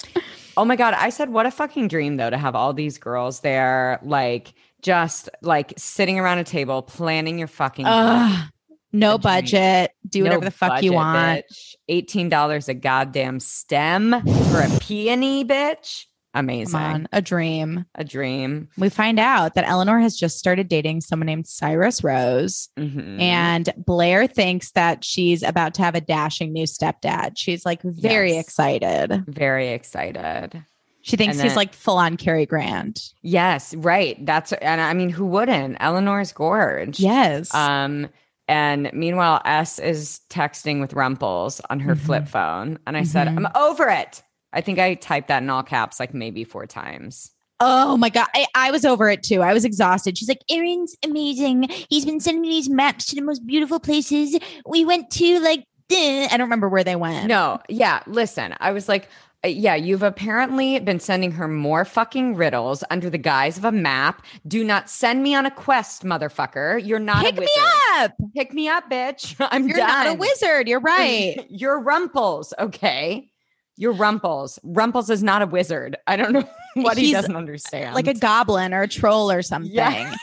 oh 0.57 0.65
my 0.65 0.75
God. 0.75 0.93
I 0.95 1.10
said, 1.10 1.29
what 1.29 1.45
a 1.45 1.51
fucking 1.51 1.88
dream, 1.88 2.17
though, 2.17 2.29
to 2.29 2.38
have 2.38 2.55
all 2.55 2.74
these 2.74 2.98
girls 2.98 3.41
there, 3.41 4.00
like, 4.03 4.53
just 4.81 5.29
like 5.41 5.74
sitting 5.77 6.19
around 6.19 6.39
a 6.39 6.43
table 6.43 6.81
planning 6.81 7.39
your 7.39 7.48
fucking. 7.48 7.86
Ugh, 7.88 8.50
no 8.91 9.17
budget. 9.17 9.91
Do 10.07 10.19
No 10.19 10.25
whatever 10.25 10.45
the 10.45 10.51
fuck 10.51 10.83
you 10.83 10.93
want. 10.93 11.45
bitch. 11.51 11.75
$18 12.05 12.67
a 12.67 12.74
goddamn 12.74 13.39
stem 13.39 14.22
for 14.51 14.62
a 14.62 14.79
peony, 14.79 15.45
bitch. 15.45 16.05
Amazing. 16.36 16.72
Come 16.80 16.84
on, 16.94 17.08
a 17.12 17.22
dream. 17.22 17.86
A 17.96 18.04
dream. 18.04 18.68
We 18.78 18.90
find 18.90 19.20
out 19.20 19.54
that 19.56 19.68
Eleanor 19.68 20.00
has 20.00 20.16
just 20.18 20.40
started 20.40 20.68
dating 20.68 21.02
someone 21.02 21.28
named 21.28 21.46
Cyrus 21.48 22.04
Rose. 22.04 22.70
Mhm. 22.78 23.22
And 23.22 23.70
Blair 23.78 24.25
thinks 24.25 24.72
that 24.72 25.04
she's 25.06 25.44
about 25.44 25.74
to 25.75 25.84
have 25.84 25.94
a 25.96 26.02
dashing 26.02 26.52
new 26.52 26.66
stepdad. 26.66 27.34
She's 27.38 27.66
like 27.66 27.82
very 27.84 28.34
Yes. 28.34 28.46
excited. 28.46 29.25
very 29.28 29.70
excited. 29.70 30.63
She 31.02 31.18
thinks 31.18 31.38
And 31.38 31.44
he's 31.48 31.56
like 31.58 31.74
full 31.74 31.98
on 31.98 32.18
Cary 32.18 32.46
Grant. 32.46 33.12
Yes, 33.22 33.75
right. 33.75 34.18
That's 34.25 34.54
and 34.54 34.80
I 34.82 34.94
mean, 34.94 35.10
who 35.10 35.25
wouldn't? 35.25 35.78
Eleanor's 35.82 36.32
gorge. 36.32 37.00
Yes. 37.00 37.54
Um, 37.54 38.08
and 38.48 38.90
meanwhile, 38.94 39.42
S 39.46 39.80
is 39.80 40.22
texting 40.30 40.80
with 40.82 40.94
Rumples 40.94 41.62
on 41.70 41.80
her 41.82 41.96
Mhm. 41.96 42.00
flip 42.00 42.28
phone, 42.28 42.80
and 42.88 42.96
I 42.98 43.04
said, 43.04 43.28
Mhm. 43.28 43.38
"I'm 43.38 43.48
over 43.56 43.90
it." 43.90 44.24
I 44.53 44.62
think 44.62 44.79
I 44.79 44.93
typed 44.95 45.27
that 45.27 45.43
in 45.43 45.50
all 45.50 45.63
caps 45.63 46.00
like 46.00 46.13
maybe 46.13 46.43
four 46.43 46.65
times. 46.65 47.31
oh 47.60 47.98
my 47.98 48.10
God. 48.10 48.27
I, 48.36 48.45
I 48.55 48.72
was 48.72 48.86
over 48.86 49.10
it 49.10 49.24
too. 49.24 49.41
I 49.41 49.53
was 49.53 49.65
exhausted. 49.65 50.17
She's 50.17 50.27
like, 50.27 50.41
Aaron's 50.50 50.95
amazing. 51.03 51.69
He's 51.89 52.05
been 52.05 52.19
sending 52.19 52.41
me 52.41 52.50
these 52.50 52.69
maps 52.69 53.05
to 53.07 53.15
the 53.15 53.22
most 53.22 53.45
beautiful 53.45 53.79
places. 53.79 54.38
We 54.65 54.83
went 54.86 55.10
to 55.12 55.39
like, 55.39 55.65
eh. 55.91 56.27
I 56.29 56.38
don't 56.38 56.45
remember 56.45 56.67
where 56.69 56.83
they 56.83 56.95
went. 56.95 57.27
No, 57.27 57.60
yeah. 57.69 58.01
Listen, 58.07 58.55
I 58.60 58.72
was 58.72 58.89
like, 58.89 59.07
uh, 59.45 59.50
yeah, 59.50 59.75
you've 59.75 60.03
apparently 60.03 60.79
been 60.79 61.00
sending 61.00 61.31
her 61.31 61.48
more 61.48 61.83
fucking 61.83 62.36
riddles 62.36 62.83
under 62.89 63.10
the 63.10 63.17
guise 63.17 63.57
of 63.57 63.65
a 63.65 63.72
map. 63.72 64.25
Do 64.48 64.63
not 64.63 64.89
send 64.89 65.22
me 65.22 65.36
on 65.36 65.45
a 65.45 65.51
quest, 65.51 66.03
motherfucker. 66.03 66.86
You're 66.86 67.00
not 67.00 67.25
Pick 67.25 67.38
a 67.38 67.41
me 67.41 67.50
up. 67.95 68.12
Pick 68.36 68.53
me 68.53 68.69
up, 68.69 68.89
bitch. 68.89 69.36
I'm 69.51 69.67
You're 69.67 69.77
not 69.77 70.07
a 70.07 70.13
wizard. 70.13 70.67
You're 70.67 70.79
right. 70.98 71.45
You're 71.50 71.79
Rumples, 71.79 72.53
okay? 72.57 73.29
You're 73.77 73.94
Rumples. 73.94 74.60
Rumples 74.63 75.10
is 75.10 75.24
not 75.24 75.41
a 75.41 75.47
wizard. 75.47 75.97
I 76.06 76.15
don't 76.15 76.34
know 76.34 76.47
what 76.76 76.97
he 76.97 77.13
uh, 77.13 77.21
doesn't 77.21 77.36
understand. 77.36 77.95
like 77.95 78.08
a 78.08 78.13
goblin 78.13 78.74
or 78.74 78.84
a 78.84 78.88
troll 78.88 79.32
or 79.32 79.41
something. 79.41 79.71
Yeah. 79.71 80.13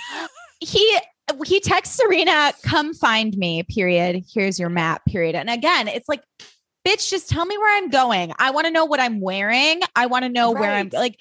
he 0.61 0.98
he 1.44 1.61
texts 1.61 1.96
Serena, 1.96 2.53
"Come 2.64 2.94
find 2.94 3.37
me." 3.37 3.62
Period. 3.62 4.24
Here's 4.33 4.59
your 4.59 4.68
map. 4.68 5.05
Period. 5.07 5.35
And 5.35 5.51
again, 5.51 5.88
it's 5.88 6.09
like, 6.09 6.22
bitch, 6.87 7.09
just 7.09 7.29
tell 7.29 7.44
me 7.44 7.57
where 7.57 7.77
I'm 7.77 7.90
going. 7.90 8.33
I 8.38 8.51
want 8.51 8.66
to 8.66 8.70
know 8.70 8.85
what 8.85 9.01
I'm 9.01 9.20
wearing. 9.20 9.81
I 9.94 10.07
want 10.07 10.24
to 10.24 10.29
know 10.29 10.51
where 10.53 10.70
I'm 10.70 10.90
like. 10.92 11.18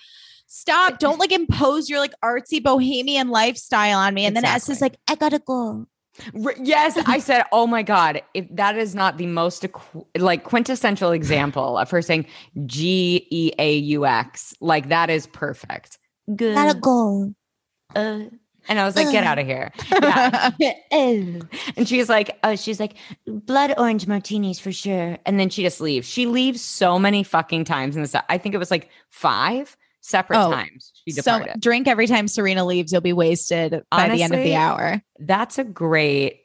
Stop! 0.51 0.97
Don't 0.97 1.19
like 1.19 1.32
impose 1.32 1.91
your 1.91 1.99
like 1.99 2.15
artsy 2.25 2.62
bohemian 2.62 3.30
lifestyle 3.30 3.99
on 3.99 4.15
me. 4.15 4.25
And 4.25 4.36
then 4.36 4.45
S 4.45 4.67
is 4.67 4.82
like, 4.82 4.95
"I 5.08 5.13
gotta 5.13 5.38
go." 5.38 5.86
R- 6.45 6.55
yes, 6.62 6.97
I 7.05 7.19
said, 7.19 7.43
"Oh 7.51 7.67
my 7.67 7.84
god, 7.84 8.21
if 8.34 8.45
that 8.51 8.77
is 8.77 8.95
not 8.95 9.17
the 9.17 9.27
most 9.27 9.65
like 10.17 10.43
quintessential 10.43 11.12
example 11.12 11.77
of 11.77 11.89
her 11.91 12.01
saying 12.01 12.25
G 12.65 13.27
E 13.29 13.51
A 13.58 13.77
U 13.77 14.05
X, 14.05 14.53
like 14.62 14.89
that 14.89 15.10
is 15.10 15.27
perfect." 15.27 15.97
Good. 16.36 16.82
go. 16.82 17.34
uh, 17.95 18.19
and 18.67 18.79
I 18.79 18.86
was 18.86 18.95
like, 18.95 19.12
"Get 19.12 19.23
out 19.23 19.39
of 19.39 19.45
here!" 19.47 19.71
Yeah. 19.91 20.51
And 21.75 21.88
she's 21.88 22.10
like, 22.10 22.38
"Oh, 22.43 22.55
she's 22.55 22.79
like 22.79 22.93
blood 23.25 23.73
orange 23.77 24.08
martinis 24.08 24.60
for 24.60 24.71
sure." 24.71 25.17
And 25.25 25.39
then 25.39 25.49
she 25.49 25.63
just 25.63 25.82
leaves. 25.82 26.08
She 26.08 26.27
leaves 26.27 26.62
so 26.62 26.99
many 26.99 27.23
fucking 27.23 27.65
times 27.65 27.95
in 27.95 28.03
this. 28.03 28.15
I 28.27 28.38
think 28.38 28.53
it 28.53 28.60
was 28.60 28.71
like 28.71 28.89
five 29.10 29.75
separate 30.01 30.43
Oh, 30.43 30.51
times 30.51 30.91
she 31.05 31.12
so 31.12 31.43
drink 31.59 31.88
every 31.88 32.07
time 32.07 32.27
Serena 32.27 32.65
leaves. 32.65 32.91
You'll 32.91 33.01
be 33.01 33.13
wasted 33.13 33.83
by 33.91 34.09
the 34.09 34.23
end 34.23 34.33
of 34.33 34.41
the 34.43 34.55
hour. 34.55 35.01
That's 35.19 35.57
a 35.57 35.63
great. 35.63 36.41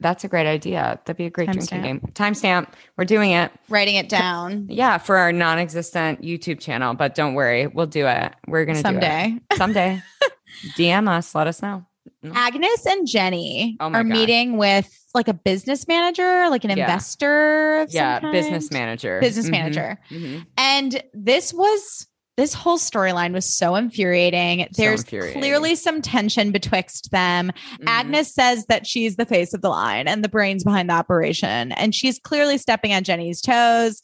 That's 0.00 0.24
a 0.24 0.28
great 0.28 0.46
idea. 0.46 1.00
That'd 1.06 1.16
be 1.16 1.24
a 1.26 1.30
great 1.30 1.50
drinking 1.52 1.78
Timestamp. 1.78 1.82
game. 1.84 2.00
Timestamp. 2.12 2.68
We're 2.98 3.04
doing 3.04 3.30
it. 3.30 3.52
Writing 3.68 3.94
it 3.94 4.08
down 4.08 4.66
Yeah, 4.68 4.98
for 4.98 5.16
our 5.16 5.32
non-existent 5.32 6.20
YouTube 6.20 6.58
channel. 6.60 6.94
But 6.94 7.14
don't 7.14 7.34
worry, 7.34 7.68
we'll 7.68 7.86
do 7.86 8.06
it. 8.06 8.34
We're 8.48 8.64
gonna 8.64 8.80
someday. 8.80 9.30
do 9.30 9.40
it 9.52 9.56
someday. 9.56 10.02
DM 10.76 11.08
us. 11.16 11.34
Let 11.34 11.46
us 11.46 11.62
know. 11.62 11.86
Agnes 12.34 12.86
and 12.86 13.06
Jenny 13.06 13.76
Oh 13.80 13.86
are 13.86 14.02
God. 14.02 14.06
meeting 14.06 14.56
with 14.58 14.90
like 15.14 15.28
a 15.28 15.32
business 15.34 15.86
manager, 15.86 16.48
like 16.50 16.64
an 16.64 16.70
Yeah. 16.70 16.84
investor. 16.84 17.82
of 17.82 17.90
some 17.90 17.96
Yeah, 17.96 18.20
kind. 18.20 18.32
business 18.32 18.70
manager. 18.72 19.20
Business 19.20 19.46
Mhm, 19.46 19.50
manager. 19.52 19.98
mhm. 20.10 20.46
And 20.58 21.02
this 21.14 21.54
was 21.54 22.08
this 22.36 22.52
whole 22.54 22.78
storyline 22.78 23.32
was 23.32 23.48
so 23.48 23.76
infuriating. 23.76 24.66
There's 24.76 25.02
infuriating. 25.02 25.40
clearly 25.40 25.74
some 25.76 26.02
tension 26.02 26.50
betwixt 26.50 27.10
them. 27.12 27.52
Mhm. 27.80 27.84
Agnes 27.86 28.34
says 28.34 28.66
that 28.66 28.86
she's 28.86 29.16
the 29.16 29.26
face 29.26 29.54
of 29.54 29.60
the 29.62 29.68
line 29.68 30.08
and 30.08 30.24
the 30.24 30.28
brains 30.28 30.64
behind 30.64 30.90
the 30.90 30.94
operation, 30.94 31.72
and 31.72 31.94
she's 31.94 32.18
clearly 32.18 32.58
stepping 32.58 32.92
on 32.92 33.04
Jenny's 33.04 33.40
toes. 33.40 34.02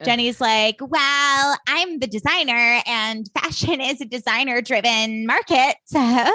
Ugh. 0.00 0.06
Jenny's 0.06 0.40
like, 0.40 0.76
Well, 0.80 1.56
I'm 1.66 1.98
the 1.98 2.06
designer, 2.06 2.82
and 2.86 3.28
fashion 3.38 3.80
is 3.80 4.00
a 4.00 4.06
designer 4.06 4.60
driven 4.62 5.26
market. 5.26 5.76
So, 5.86 6.32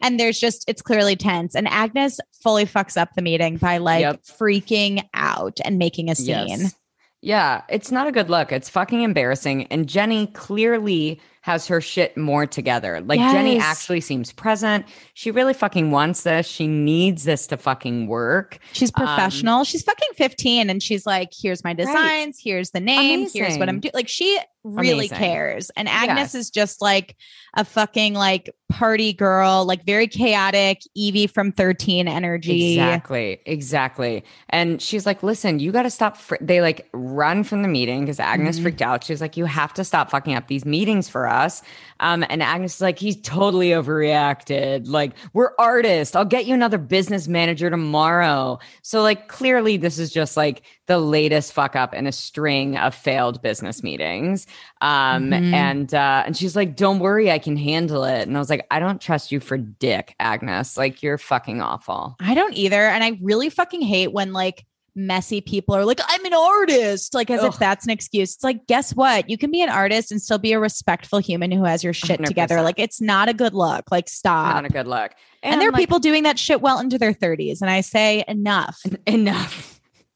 and 0.00 0.18
there's 0.18 0.38
just, 0.40 0.64
it's 0.68 0.82
clearly 0.82 1.14
tense. 1.16 1.54
And 1.54 1.68
Agnes 1.68 2.18
fully 2.42 2.64
fucks 2.66 2.96
up 2.96 3.10
the 3.14 3.22
meeting 3.22 3.56
by 3.56 3.78
like 3.78 4.00
Yep. 4.02 4.22
freaking 4.24 5.04
out 5.14 5.58
and 5.64 5.78
making 5.78 6.08
a 6.10 6.14
scene. 6.16 6.48
Yes. 6.48 6.74
Yeah, 7.24 7.62
it's 7.68 7.92
not 7.92 8.08
a 8.08 8.12
good 8.12 8.28
look. 8.28 8.50
It's 8.50 8.68
fucking 8.68 9.00
embarrassing. 9.02 9.68
And 9.68 9.88
Jenny 9.88 10.26
clearly 10.26 11.20
has 11.42 11.66
her 11.68 11.80
shit 11.80 12.16
more 12.16 12.46
together. 12.46 13.00
Like 13.00 13.18
Jenny 13.18 13.58
actually 13.58 14.00
seems 14.00 14.32
present. 14.32 14.86
She 15.14 15.30
really 15.30 15.54
fucking 15.54 15.90
wants 15.92 16.22
this. 16.24 16.46
She 16.46 16.66
needs 16.66 17.24
this 17.24 17.46
to 17.48 17.56
fucking 17.56 18.06
work. 18.08 18.58
She's 18.72 18.90
Um, 18.96 19.06
professional. 19.06 19.64
she's 19.64 19.82
fucking 19.82 20.08
15 20.16 20.68
and 20.70 20.82
she's 20.82 21.04
like, 21.06 21.30
here's 21.40 21.64
my 21.64 21.74
designs, 21.74 22.38
here's 22.42 22.70
the 22.72 22.80
name, 22.80 23.28
here's 23.32 23.56
what 23.56 23.68
I'm 23.68 23.80
doing. 23.80 23.92
Like 23.94 24.08
she 24.08 24.38
really 24.64 25.06
Amazing. 25.08 25.18
cares. 25.18 25.70
And 25.76 25.88
Agnes 25.88 26.18
Yes. 26.18 26.34
is 26.34 26.50
just 26.50 26.80
like 26.80 27.16
a 27.54 27.64
fucking 27.64 28.14
like 28.14 28.48
party 28.70 29.12
girl, 29.12 29.66
like 29.66 29.84
very 29.84 30.06
chaotic, 30.06 30.80
Evie 30.94 31.26
from 31.26 31.52
13 31.52 32.08
energy. 32.08 32.72
Exactly. 32.74 33.40
Exactly. 33.44 34.24
And 34.48 34.80
she's 34.80 35.04
like, 35.04 35.22
listen, 35.22 35.58
you 35.58 35.72
got 35.72 35.82
to 35.82 35.90
stop. 35.90 36.16
Fr-. 36.16 36.36
They 36.40 36.60
like 36.62 36.88
run 36.94 37.44
from 37.44 37.62
the 37.62 37.68
meeting 37.68 38.00
because 38.00 38.18
Agnes 38.20 38.58
Mhm. 38.58 38.62
freaked 38.62 38.82
out. 38.82 39.04
She's 39.04 39.20
like, 39.20 39.36
you 39.36 39.44
have 39.44 39.74
to 39.74 39.84
stop 39.84 40.10
fucking 40.10 40.34
up 40.34 40.46
these 40.48 40.64
meetings 40.64 41.08
for 41.08 41.28
us. 41.28 41.62
Um, 42.00 42.24
and 42.30 42.42
Agnes 42.42 42.76
is 42.76 42.80
like, 42.80 42.98
he's 42.98 43.20
totally 43.20 43.70
overreacted. 43.70 44.88
Like, 44.88 45.12
we're 45.34 45.50
artists. 45.58 46.16
I'll 46.16 46.24
get 46.24 46.46
you 46.46 46.54
another 46.54 46.78
business 46.78 47.28
manager 47.28 47.68
tomorrow. 47.70 48.58
So, 48.82 49.02
like, 49.02 49.28
clearly, 49.28 49.76
this 49.76 49.98
is 49.98 50.10
just 50.12 50.36
like 50.36 50.62
the 50.86 50.98
latest 50.98 51.52
fuck 51.52 51.76
up 51.76 51.94
in 51.94 52.06
a 52.06 52.12
string 52.12 52.76
of 52.76 52.94
failed 52.94 53.40
business 53.40 53.82
meetings. 53.82 54.46
Um, 54.80 55.30
Mhm. 55.30 55.52
and 55.52 55.94
uh, 55.94 56.24
and 56.26 56.36
she's 56.36 56.56
like, 56.56 56.74
"Don't 56.76 56.98
worry, 56.98 57.30
I 57.30 57.38
can 57.38 57.56
handle 57.56 58.04
it." 58.04 58.26
And 58.26 58.36
I 58.36 58.40
was 58.40 58.50
like, 58.50 58.66
"I 58.70 58.80
don't 58.80 59.00
trust 59.00 59.30
you 59.30 59.38
for 59.40 59.56
dick, 59.56 60.14
Agnes. 60.18 60.76
Like 60.76 61.02
you're 61.02 61.18
fucking 61.18 61.60
awful." 61.62 62.16
I 62.20 62.34
don't 62.34 62.54
either. 62.54 62.86
And 62.88 63.04
I 63.04 63.18
really 63.22 63.48
fucking 63.48 63.82
hate 63.82 64.12
when 64.12 64.32
like 64.32 64.66
messy 64.94 65.40
people 65.40 65.74
are 65.74 65.86
like, 65.86 66.00
I'm 66.06 66.22
an 66.26 66.34
artist, 66.34 67.14
like 67.14 67.30
as 67.30 67.42
if 67.42 67.58
that's 67.58 67.86
an 67.86 67.90
excuse. 67.90 68.34
It's 68.34 68.44
like, 68.44 68.66
guess 68.66 68.94
what? 68.94 69.30
You 69.30 69.38
can 69.38 69.50
be 69.50 69.62
an 69.62 69.70
artist 69.70 70.12
and 70.12 70.20
still 70.20 70.36
be 70.36 70.52
a 70.52 70.60
respectful 70.60 71.18
human 71.18 71.50
who 71.50 71.64
has 71.64 71.82
your 71.82 71.94
shit 71.94 72.22
together. 72.22 72.56
100%. 72.56 72.64
Like 72.64 72.78
it's 72.78 73.00
not 73.00 73.30
a 73.30 73.32
good 73.32 73.54
look. 73.54 73.90
Like 73.90 74.10
stop. 74.10 74.54
Not 74.54 74.66
a 74.66 74.68
good 74.68 74.86
look. 74.86 75.12
and, 75.42 75.62
there 75.62 75.70
are 75.70 75.72
like, 75.72 75.80
people 75.80 75.98
doing 75.98 76.24
that 76.24 76.38
shit 76.38 76.60
well 76.60 76.78
into 76.78 76.98
their 76.98 77.14
30s. 77.14 77.62
And 77.62 77.70
I 77.70 77.80
say, 77.80 78.22
enough. 78.28 78.82
enough 79.06 79.71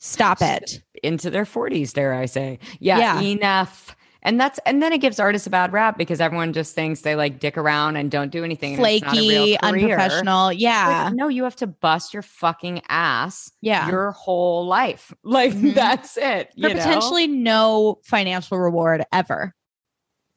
Stop 0.07 0.40
it. 0.42 0.83
into 1.03 1.31
their 1.31 1.45
40s, 1.45 1.92
dare 1.92 2.14
I 2.14 2.27
say? 2.27 2.59
Yeah, 2.81 2.99
Yeah. 2.99 3.21
enough. 3.21 3.95
And 4.23 4.40
that's 4.40 4.59
and 4.66 4.83
then 4.83 4.92
it 4.92 4.99
gives 4.99 5.21
artists 5.21 5.47
a 5.47 5.51
bad 5.51 5.73
rap 5.73 5.97
because 5.97 6.21
everyone 6.21 6.53
just 6.53 6.75
thinks 6.75 7.03
they 7.03 7.14
like 7.14 7.38
dick 7.38 7.57
around 7.57 7.95
and 7.97 8.11
don't 8.11 8.33
do 8.33 8.42
anything. 8.42 8.75
and 8.77 8.85
it's 8.85 9.05
not 9.05 9.14
a 9.16 9.21
real 9.21 9.45
Flaky, 9.47 9.59
unprofessional. 9.62 10.53
Yeah. 10.53 11.05
Like, 11.05 11.14
no, 11.14 11.29
you 11.29 11.45
have 11.45 11.55
to 11.57 11.69
bust 11.69 12.12
your 12.12 12.23
fucking 12.25 12.83
ass 12.88 13.53
yeah. 13.61 13.88
your 13.88 14.11
whole 14.12 14.66
life. 14.66 15.12
Like 15.23 15.53
Mhm. 15.53 15.75
that's 15.75 16.16
it. 16.16 16.49
For 16.55 16.61
You 16.61 16.75
know? 16.75 16.75
potentially 16.75 17.29
no 17.29 18.01
financial 18.03 18.59
reward 18.59 19.05
ever. 19.12 19.55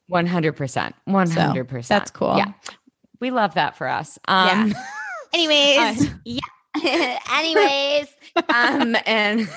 one 0.08 0.28
hundred 0.28 0.54
percent, 0.54 0.94
one 1.06 1.30
hundred 1.30 1.66
percent. 1.68 1.88
That's 1.88 2.12
cool. 2.12 2.38
Yeah, 2.38 2.52
we 3.20 3.32
love 3.32 3.56
that 3.56 3.76
for 3.76 3.88
us. 3.88 4.20
Um, 4.28 4.74
Anyways. 5.34 6.12
yeah. 6.26 6.40
Anyways, 7.32 8.08
um, 8.54 8.96
and 9.06 9.50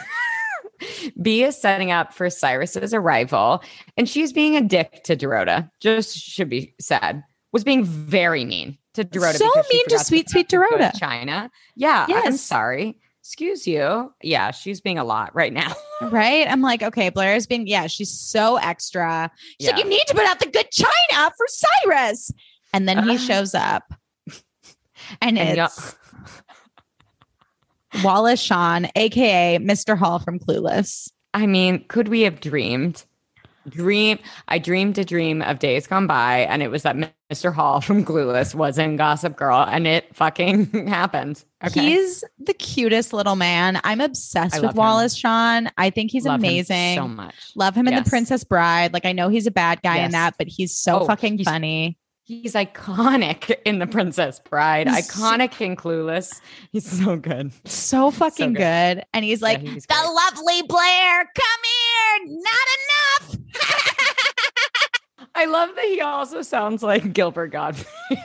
B 1.23 1.43
is 1.45 1.61
setting 1.61 1.91
up 1.91 2.13
for 2.13 2.29
Cyrus's 2.31 2.93
arrival, 2.95 3.63
and 3.97 4.09
she's 4.09 4.33
being 4.33 4.57
a 4.57 4.61
dick 4.61 5.03
to 5.05 5.17
Dorota. 5.17 5.71
Just 5.81 6.17
should 6.17 6.49
be 6.49 6.75
said, 6.81 7.23
was 7.53 7.65
being 7.65 7.85
very 7.85 8.45
mean 8.45 8.79
to 8.95 9.05
Dorota. 9.05 9.37
So 9.37 9.51
mean 9.73 9.87
to 9.89 9.99
sweet, 9.99 10.27
put 10.27 10.31
sweet 10.33 10.55
up 10.55 10.63
with 10.73 10.81
Dorota. 10.81 10.99
China. 10.99 11.51
Yeah, 11.77 12.07
I'm 12.09 12.37
sorry. 12.37 12.99
Excuse 13.21 13.69
you. 13.69 14.13
Yeah, 14.21 14.51
she's 14.51 14.81
being 14.81 14.99
a 14.99 15.05
lot 15.05 15.33
right 15.35 15.53
now. 15.53 15.73
Right? 16.01 16.45
I'm 16.51 16.61
like, 16.61 16.83
okay, 16.83 17.09
Blair's 17.09 17.47
being, 17.47 17.69
yeah, 17.69 17.87
she's 17.87 18.11
so 18.11 18.57
extra. 18.57 19.31
She's 19.61 19.71
like, 19.71 19.79
you 19.79 19.89
need 19.89 20.03
to 20.09 20.15
put 20.15 20.27
out 20.27 20.41
the 20.41 20.51
good 20.51 20.69
china 20.73 21.31
for 21.37 21.47
Cyrus. 21.47 22.33
And 22.75 22.89
then 22.89 23.09
he 23.09 23.17
shows 23.19 23.55
up. 23.55 23.85
And, 25.21 25.39
And 25.39 25.57
y'all- 25.57 25.67
it's 25.67 25.95
Wallace 28.05 28.41
Shawn, 28.41 28.89
aka 28.97 29.59
Mr. 29.59 29.97
Hall 29.99 30.19
from 30.19 30.39
Clueless. 30.39 31.11
I 31.35 31.47
mean, 31.47 31.85
could 31.89 32.09
we 32.09 32.23
have 32.23 32.41
dreamed? 32.41 33.05
Dream. 33.69 34.19
I 34.49 34.59
dreamed 34.59 34.99
a 34.99 35.05
dream 35.05 35.41
of 35.41 35.61
days 35.61 35.87
gone 35.87 36.09
by, 36.09 36.41
and 36.41 36.65
it 36.65 36.69
was 36.69 36.83
that 36.83 36.97
Mr. 37.31 37.55
Hall 37.55 37.81
from 37.81 38.05
Clueless 38.05 38.57
was 38.57 38.77
in 38.77 38.97
Gossip 38.97 39.37
Girl, 39.37 39.65
and 39.69 39.87
it 39.87 40.15
fucking 40.17 40.87
happened. 40.89 41.45
Okay. 41.65 41.81
He's 41.81 42.25
the 42.41 42.55
cutest 42.55 43.13
little 43.13 43.37
man. 43.37 43.81
I'm 43.85 44.01
obsessed 44.01 44.57
I 44.57 44.61
with 44.61 44.71
him. 44.71 44.77
Wallace 44.77 45.15
Shawn. 45.17 45.71
I 45.79 45.91
think 45.91 46.11
he's 46.11 46.25
Love 46.27 46.41
him 46.41 46.49
amazing. 46.51 46.97
so 46.97 47.07
much. 47.07 47.35
Love 47.55 47.77
him 47.77 47.87
in 47.87 47.95
The 47.95 48.03
Princess 48.11 48.43
Bride. 48.43 48.93
Like 48.93 49.07
I 49.07 49.13
know 49.13 49.29
he's 49.29 49.47
a 49.47 49.53
bad 49.53 49.81
guy 49.81 49.99
in 49.99 50.11
that, 50.11 50.35
but 50.39 50.49
he's 50.49 50.77
so 50.77 51.01
Oh, 51.01 51.07
fucking 51.07 51.37
he's- 51.39 51.45
funny. 51.45 51.99
He's 52.25 52.55
iconic 52.55 53.53
in 53.65 53.79
The 53.81 53.87
Princess 53.87 54.39
Bride, 54.39 54.89
He's 54.89 55.13
so- 55.13 55.23
iconic 55.23 55.61
in 55.61 55.77
Clueless. 55.77 56.41
He's 56.71 56.89
so 56.89 57.17
good. 57.17 57.53
So 57.67 58.11
fucking 58.11 58.53
good. 58.55 58.97
good. 58.99 59.05
And 59.13 59.25
he's 59.25 59.43
like, 59.43 59.61
he's 59.61 59.87
the 59.87 59.95
great. 59.95 60.15
lovely 60.15 60.63
Blair, 60.69 61.31
come 61.35 61.63
here. 61.65 62.39
Not 62.39 63.35
enough. 63.35 63.39
I 65.35 65.47
love 65.47 65.71
that 65.75 65.85
he 65.87 66.01
also 66.01 66.43
sounds 66.43 66.83
like 66.83 67.13
Gilbert 67.13 67.49
Gottfried. 67.49 67.89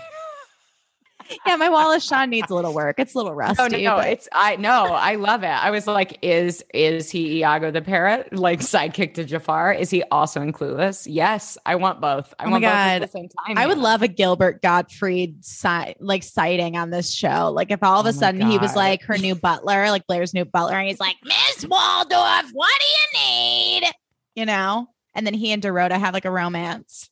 yeah, 1.46 1.56
my 1.56 1.70
Wallace 1.70 2.06
Shawn 2.06 2.30
needs 2.30 2.50
a 2.52 2.56
little 2.56 2.74
work. 2.74 3.00
It's 3.00 3.14
a 3.14 3.18
little 3.18 3.34
rusty. 3.34 3.62
Oh 3.62 3.68
no, 3.68 3.78
no, 3.78 3.96
but- 3.98 4.08
it's 4.08 4.28
I 4.32 4.56
no, 4.58 4.86
I 4.86 5.16
love 5.16 5.44
it. 5.44 5.48
I 5.48 5.72
was 5.72 5.88
like, 5.88 6.20
is 6.22 6.64
is 6.74 7.10
he 7.12 7.40
Iago 7.40 7.72
the 7.72 7.82
parrot, 7.82 8.34
like 8.34 8.60
sidekick 8.62 9.14
to 9.16 9.24
Jafar? 9.24 9.74
Is 9.74 9.90
he 9.90 10.04
also 10.04 10.42
in 10.42 10.54
Clueless? 10.54 11.08
Yes, 11.10 11.58
I 11.66 11.76
want 11.76 12.02
both. 12.02 12.34
I 12.40 12.44
Oh 12.44 12.48
my 12.48 12.52
want 12.54 12.64
both 12.64 12.72
at 12.72 13.00
the 13.02 13.08
same 13.08 13.30
time. 13.46 13.58
I 13.58 13.66
would 13.68 13.78
love 13.78 14.02
a 14.02 14.08
Gilbert 14.08 14.62
Gottfried 14.62 15.44
si- 15.46 15.96
like 16.00 16.24
sighting 16.24 16.78
on 16.78 16.90
this 16.90 17.14
show. 17.14 17.52
Like 17.52 17.72
if 17.72 17.84
all 17.84 18.00
of 18.00 18.06
Oh 18.06 18.10
a 18.10 18.14
my 18.14 18.20
sudden 18.20 18.42
he 18.50 18.58
was 18.58 18.76
like 18.76 19.02
her 19.04 19.18
new 19.18 19.36
butler, 19.36 19.90
like 19.90 20.06
Blair's 20.08 20.34
new 20.34 20.46
butler, 20.46 20.76
and 20.78 20.88
he's 20.88 21.00
like, 21.00 21.16
Miss 21.24 21.66
Waldorf, 21.68 22.50
what 22.54 22.72
do 22.80 23.20
you 23.20 23.26
need? 23.82 23.84
You 24.36 24.46
know? 24.46 24.88
And 25.16 25.26
then 25.26 25.34
he 25.34 25.52
and 25.52 25.64
Dorota 25.64 26.00
have 26.00 26.14
like 26.14 26.26
a 26.26 26.32
romance. 26.32 27.10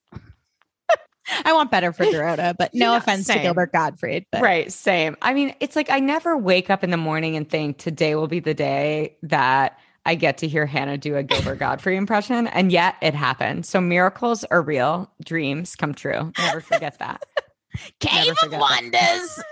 I 1.44 1.54
want 1.54 1.72
better 1.72 1.92
for 1.92 2.06
Dorota, 2.06 2.56
but 2.58 2.74
no 2.74 2.92
Yeah, 2.92 2.98
offense 2.98 3.28
to. 3.28 3.40
Gilbert 3.40 3.72
Gottfried. 3.72 4.26
But 4.32 4.42
Right, 4.42 4.72
same. 4.72 5.16
I 5.22 5.34
mean, 5.34 5.56
it's 5.60 5.76
like 5.76 5.90
I 5.90 6.00
never 6.00 6.38
wake 6.38 6.70
up 6.70 6.84
in 6.84 6.92
the 6.92 6.98
morning 6.98 7.36
and 7.36 7.50
think 7.50 7.78
today 7.78 8.16
will 8.16 8.28
be 8.28 8.40
the 8.40 8.54
day 8.54 9.18
that 9.24 9.80
I 10.06 10.16
get 10.16 10.38
to 10.40 10.48
hear 10.48 10.66
Hannah 10.68 10.98
do 10.98 11.16
a 11.16 11.24
Gilbert 11.24 11.58
Gottfried 11.58 11.98
impression, 11.98 12.46
and 12.48 12.72
yet 12.72 12.96
it 13.02 13.16
happened. 13.16 13.66
So 13.66 13.82
miracles 13.82 14.44
are 14.46 14.62
real, 14.62 15.12
dreams 15.24 15.76
come 15.76 15.96
true. 15.96 16.32
Never 16.38 16.62
forget 16.62 17.00
that. 17.00 17.24
Cave 18.00 18.36
of 18.44 18.52
Wonders. 18.52 19.44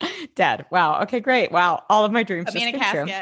Dead. 0.34 0.66
Wow. 0.70 1.02
Okay, 1.02 1.20
great. 1.20 1.50
Wow. 1.52 1.84
All 1.88 2.04
of 2.04 2.12
my 2.12 2.24
dreams 2.24 2.46
me 2.52 2.60
just 2.60 2.66
in 2.66 2.74
a 2.74 2.78
came 2.78 3.06
true. 3.06 3.14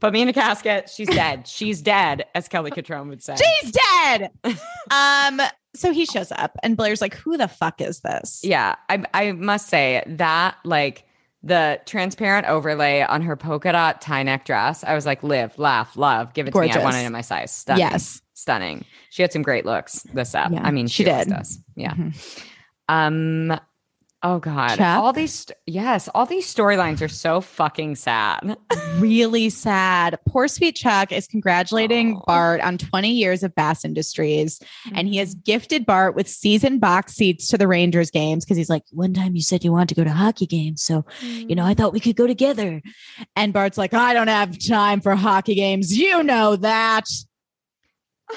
Put 0.00 0.12
me 0.12 0.22
in 0.22 0.28
a 0.28 0.32
casket. 0.32 0.90
She's 0.90 1.08
dead. 1.08 1.46
She's 1.46 1.82
dead, 1.82 2.24
as 2.34 2.48
Kelly 2.48 2.70
Cutrone 2.70 3.08
would 3.08 3.22
say. 3.22 3.36
She's 3.36 3.72
dead. 3.72 4.30
um, 4.90 5.40
so 5.74 5.92
he 5.92 6.06
shows 6.06 6.32
up 6.32 6.56
and 6.62 6.76
Blair's 6.76 7.00
like, 7.00 7.14
Who 7.14 7.36
the 7.36 7.48
fuck 7.48 7.80
is 7.80 8.00
this? 8.00 8.40
Yeah, 8.42 8.76
I 8.88 9.04
I 9.14 9.32
must 9.32 9.68
say 9.68 10.02
that 10.06 10.56
like 10.64 11.04
the 11.42 11.80
transparent 11.86 12.46
overlay 12.46 13.02
on 13.02 13.22
her 13.22 13.36
polka 13.36 13.72
dot 13.72 14.00
tie 14.00 14.22
neck 14.22 14.44
dress. 14.44 14.84
I 14.84 14.94
was 14.94 15.06
like, 15.06 15.22
live, 15.22 15.58
laugh, 15.58 15.96
love, 15.96 16.34
give 16.34 16.46
it 16.46 16.52
to 16.52 16.60
me. 16.60 16.70
I 16.70 16.82
want 16.82 16.96
it 16.96 17.06
in 17.06 17.12
my 17.12 17.22
size. 17.22 17.50
Stunning. 17.50 17.80
Yes. 17.80 18.20
stunning. 18.34 18.84
She 19.10 19.22
had 19.22 19.32
some 19.32 19.42
great 19.42 19.64
looks. 19.64 20.02
This 20.14 20.34
up. 20.34 20.50
Yeah, 20.52 20.62
I 20.62 20.70
mean, 20.70 20.86
she 20.86 21.02
she, 21.02 21.04
did. 21.04 21.28
Does. 21.28 21.58
Yeah. 21.76 21.94
Mhm. 21.94 22.44
Um. 22.88 23.60
Oh 24.22 24.38
God. 24.38 24.78
All 24.80 25.14
these. 25.14 25.46
Yes. 25.66 26.06
All 26.14 26.26
these 26.26 26.52
storylines 26.52 27.00
are 27.00 27.08
so 27.08 27.40
fucking 27.40 27.94
sad. 27.94 28.54
really 28.98 29.48
sad. 29.48 30.18
Poor 30.28 30.46
sweet 30.46 30.76
Chuck 30.76 31.10
is 31.10 31.26
congratulating 31.26 32.16
Aw. 32.16 32.24
Bart 32.26 32.60
on 32.60 32.76
20 32.76 33.10
years 33.10 33.42
of 33.42 33.54
Bass 33.54 33.82
Industries. 33.82 34.60
And 34.94 35.08
he 35.08 35.14
Mm-hmm. 35.14 35.18
has 35.20 35.34
gifted 35.36 35.86
Bart 35.86 36.14
with 36.14 36.28
season 36.28 36.78
box 36.78 37.14
seats 37.14 37.48
to 37.48 37.56
the 37.56 37.66
Rangers 37.66 38.10
games 38.10 38.44
because 38.44 38.58
he's 38.58 38.68
like, 38.68 38.82
one 38.92 39.14
time 39.14 39.34
you 39.34 39.40
said 39.42 39.64
you 39.64 39.72
wanted 39.72 39.88
to 39.88 39.94
go 39.94 40.04
to 40.04 40.10
hockey 40.12 40.46
games. 40.46 40.82
So, 40.82 41.06
you 41.22 41.54
know, 41.54 41.64
I 41.64 41.72
thought 41.72 41.94
we 41.94 42.00
could 42.00 42.16
go 42.16 42.26
together. 42.26 42.82
And 43.36 43.54
Bart's 43.54 43.78
like, 43.78 43.94
I 43.94 44.12
don't 44.12 44.28
have 44.28 44.58
time 44.58 45.00
for 45.00 45.16
hockey 45.16 45.54
games. 45.54 45.96
You 45.96 46.22
know 46.22 46.56
that. 46.56 47.06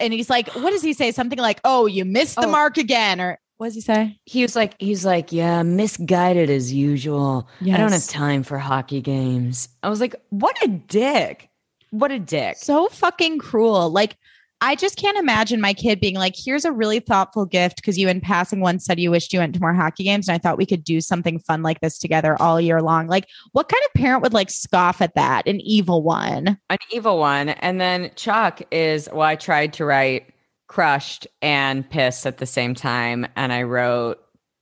And 0.00 0.12
he's 0.12 0.28
like, 0.28 0.48
what 0.54 0.70
does 0.70 0.82
he 0.82 0.92
say? 0.92 1.12
Something 1.12 1.38
like, 1.38 1.60
oh, 1.64 1.86
you 1.86 2.04
missed 2.04 2.34
the 2.36 2.46
Oh. 2.46 2.50
mark 2.50 2.76
again. 2.76 3.20
Or 3.22 3.38
what 3.58 3.66
does 3.66 3.74
he 3.74 3.80
say? 3.80 4.18
He 4.24 4.42
was 4.42 4.54
like, 4.56 4.74
he's 4.78 5.04
like, 5.04 5.32
yeah, 5.32 5.62
misguided 5.64 6.48
as 6.48 6.72
usual. 6.72 7.48
I 7.60 7.76
don't 7.76 7.92
have 7.92 8.06
time 8.06 8.44
for 8.44 8.56
hockey 8.56 9.00
games. 9.00 9.68
I 9.82 9.88
was 9.90 10.00
like, 10.00 10.14
what 10.30 10.56
a 10.62 10.68
dick. 10.68 11.50
What 11.90 12.12
a 12.12 12.18
dick. 12.18 12.56
so 12.56 12.88
fucking 12.88 13.38
cruel. 13.38 13.90
Like, 13.90 14.16
I 14.60 14.74
just 14.74 14.96
can't 14.96 15.16
imagine 15.16 15.60
my 15.60 15.72
kid 15.72 16.00
being 16.00 16.16
like, 16.16 16.34
here's 16.36 16.64
a 16.64 16.72
really 16.72 17.00
thoughtful 17.00 17.46
gift 17.46 17.76
because 17.76 17.96
you, 17.96 18.08
in 18.08 18.20
passing, 18.20 18.60
once 18.60 18.84
said 18.84 18.98
you 18.98 19.10
wished 19.10 19.32
you 19.32 19.38
went 19.38 19.54
to 19.54 19.60
more 19.60 19.74
hockey 19.74 20.04
games. 20.04 20.28
And 20.28 20.34
I 20.34 20.38
thought 20.38 20.58
we 20.58 20.66
could 20.66 20.84
do 20.84 21.00
something 21.00 21.38
fun 21.38 21.62
like 21.62 21.80
this 21.80 21.98
together 21.98 22.36
all 22.40 22.60
year 22.60 22.82
long. 22.82 23.06
Like, 23.06 23.28
what 23.52 23.68
kind 23.68 23.82
of 23.86 23.94
parent 23.94 24.22
would 24.22 24.34
like 24.34 24.50
scoff 24.50 25.00
at 25.00 25.14
that? 25.14 25.46
An 25.46 25.60
evil 25.60 26.02
one. 26.02 26.58
an 26.70 26.78
evil 26.92 27.18
one. 27.18 27.50
And 27.50 27.80
then 27.80 28.10
Chuck 28.16 28.60
is, 28.72 29.08
well, 29.12 29.22
I 29.22 29.36
tried 29.36 29.72
to 29.74 29.84
write 29.84 30.32
crushed 30.68 31.26
and 31.42 31.88
pissed 31.88 32.26
at 32.26 32.38
the 32.38 32.46
same 32.46 32.74
time. 32.74 33.26
And 33.34 33.52
I 33.52 33.62
wrote 33.64 34.18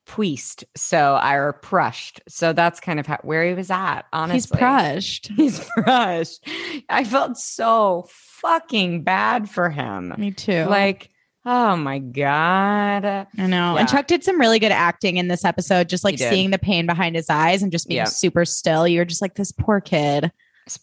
puist. 0.06 0.64
So 0.76 1.14
I 1.14 1.34
or 1.34 1.52
prushed. 1.52 2.20
So 2.28 2.52
that's 2.52 2.80
kind 2.80 2.98
of 3.00 3.06
how, 3.06 3.18
where 3.22 3.46
he 3.46 3.54
was 3.54 3.70
at, 3.70 4.02
honestly. 4.12 4.36
He's 4.36 4.58
crushed. 4.58 5.26
He's 5.36 5.68
crushed. 5.70 6.48
I 6.88 7.04
felt 7.04 7.36
so 7.36 8.06
fucking 8.10 9.02
bad 9.02 9.50
for 9.50 9.68
him. 9.68 10.14
Me 10.16 10.30
too. 10.30 10.64
Like, 10.66 11.10
oh 11.44 11.76
my 11.76 11.98
God. 11.98 13.04
I 13.04 13.26
know. 13.36 13.74
Yeah. 13.74 13.76
And 13.80 13.88
Chuck 13.88 14.06
did 14.06 14.22
some 14.22 14.40
really 14.40 14.60
good 14.60 14.72
acting 14.72 15.16
in 15.16 15.28
this 15.28 15.44
episode, 15.44 15.88
just 15.88 16.04
like 16.04 16.18
seeing 16.18 16.50
the 16.50 16.58
pain 16.58 16.86
behind 16.86 17.16
his 17.16 17.28
eyes 17.28 17.62
and 17.62 17.72
just 17.72 17.88
being 17.88 17.98
Yeah. 17.98 18.04
super 18.04 18.44
still. 18.44 18.86
You're 18.86 19.04
just 19.04 19.20
like, 19.22 19.34
this 19.34 19.52
poor 19.52 19.80
kid. 19.80 20.30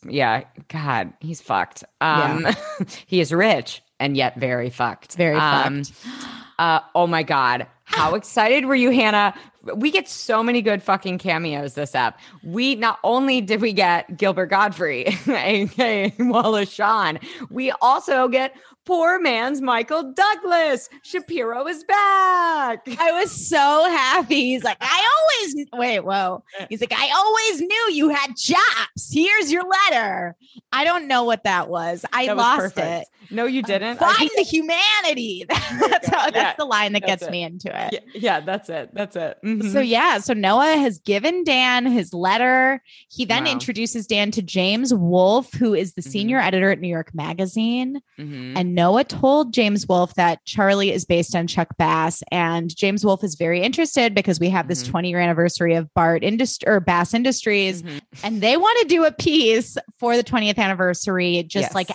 Yeah. 0.07 0.43
God, 0.67 1.13
he's 1.21 1.41
fucked. 1.41 1.83
Um, 2.01 2.47
he 3.05 3.19
is 3.21 3.31
rich 3.31 3.81
and 4.03 4.17
yet 4.17 4.35
very 4.35 4.69
fucked. 4.69 5.15
Very 5.15 5.37
Um, 5.37 5.83
fucked. 5.83 6.05
Uh, 6.59 6.79
oh 6.93 7.07
my 7.07 7.23
God. 7.23 7.65
How 7.83 8.13
excited 8.13 8.65
were 8.65 8.75
you, 8.75 8.91
Hannah? 8.91 9.33
We 9.75 9.91
get 9.91 10.09
so 10.09 10.43
many 10.43 10.61
good 10.61 10.83
fucking 10.83 11.19
cameos 11.19 11.73
this 11.75 11.95
app. 11.95 12.19
We 12.43 12.75
not 12.75 12.99
only 13.03 13.39
did 13.41 13.61
we 13.61 13.71
get 13.73 14.17
Gilbert 14.17 14.47
Gottfried, 14.47 15.07
aka 15.27 16.13
Wallace 16.19 16.71
Shawn, 16.71 17.19
we 17.49 17.71
also 17.81 18.27
get 18.27 18.55
poor 18.85 19.19
man's 19.21 19.61
Michael 19.61 20.11
Douglas. 20.11 20.89
Shapiro 21.03 21.65
is 21.67 21.85
back. 21.85 22.85
I 22.99 23.11
was 23.13 23.31
so 23.31 23.57
happy. 23.89 24.41
He's 24.41 24.63
like, 24.65 24.77
I 24.81 25.09
always 25.39 25.65
wait, 25.73 25.99
whoa. 26.01 26.43
He's 26.69 26.81
like, 26.81 26.91
I 26.93 27.09
always 27.15 27.61
knew 27.61 27.89
you 27.93 28.09
had 28.09 28.35
chops. 28.35 29.13
Here's 29.13 29.49
your 29.51 29.63
letter. 29.89 30.35
I 30.73 30.83
don't 30.83 31.07
know 31.07 31.23
what 31.23 31.45
that 31.45 31.69
was. 31.69 32.03
I 32.11 32.25
That 32.25 32.35
lost 32.37 32.77
it. 32.77 33.07
No, 33.31 33.45
you 33.45 33.61
didn't. 33.63 33.97
Find 33.97 34.17
think- 34.17 34.35
the 34.35 34.41
humanity. 34.43 35.45
that's 35.49 36.07
how, 36.09 36.25
that's 36.29 36.35
Yeah, 36.35 36.53
the 36.57 36.65
line 36.65 36.91
that 36.93 37.03
that's 37.03 37.21
gets 37.21 37.23
it. 37.23 37.31
me 37.31 37.43
into 37.43 37.69
it. 37.69 37.93
yeah, 37.93 37.99
yeah, 38.13 38.39
that's 38.41 38.69
it. 38.69 38.89
That's 38.93 39.15
it. 39.15 39.37
So 39.61 39.79
yeah, 39.79 40.17
so 40.19 40.33
Noah 40.33 40.77
has 40.77 40.99
given 40.99 41.43
Dan 41.43 41.85
his 41.85 42.13
letter. 42.13 42.81
He 43.09 43.25
then 43.25 43.45
Wow. 43.45 43.51
introduces 43.51 44.07
Dan 44.07 44.31
to 44.31 44.41
James 44.41 44.93
Wolfe, 44.93 45.53
who 45.53 45.73
is 45.73 45.93
the 45.93 46.01
Mhm. 46.01 46.07
senior 46.11 46.39
editor 46.39 46.71
at 46.71 46.79
New 46.79 46.87
York 46.87 47.11
Magazine. 47.13 47.99
Mhm. 48.19 48.53
And 48.57 48.75
Noah 48.75 49.03
told 49.03 49.53
James 49.53 49.87
Wolfe 49.87 50.13
that 50.15 50.43
Charlie 50.45 50.91
is 50.91 51.05
based 51.05 51.35
on 51.35 51.47
Chuck 51.47 51.77
Bass, 51.77 52.23
and 52.31 52.75
James 52.75 53.05
Wolfe 53.05 53.23
is 53.23 53.35
very 53.35 53.61
interested 53.61 54.15
because 54.15 54.39
we 54.39 54.49
have 54.49 54.67
this 54.67 54.83
Mhm. 54.83 54.87
20 54.89 55.09
year 55.09 55.19
anniversary 55.19 55.75
of 55.75 55.93
Bart 55.93 56.23
Industry 56.23 56.67
or 56.67 56.79
Bass 56.79 57.13
Industries, 57.13 57.81
Mhm. 57.83 58.01
and 58.23 58.41
they 58.41 58.57
want 58.57 58.77
to 58.81 58.87
do 58.87 59.05
a 59.05 59.11
piece 59.11 59.77
for 59.99 60.15
the 60.15 60.23
20th 60.23 60.57
anniversary, 60.59 61.43
just 61.43 61.67
Yes. 61.69 61.75
like 61.75 61.89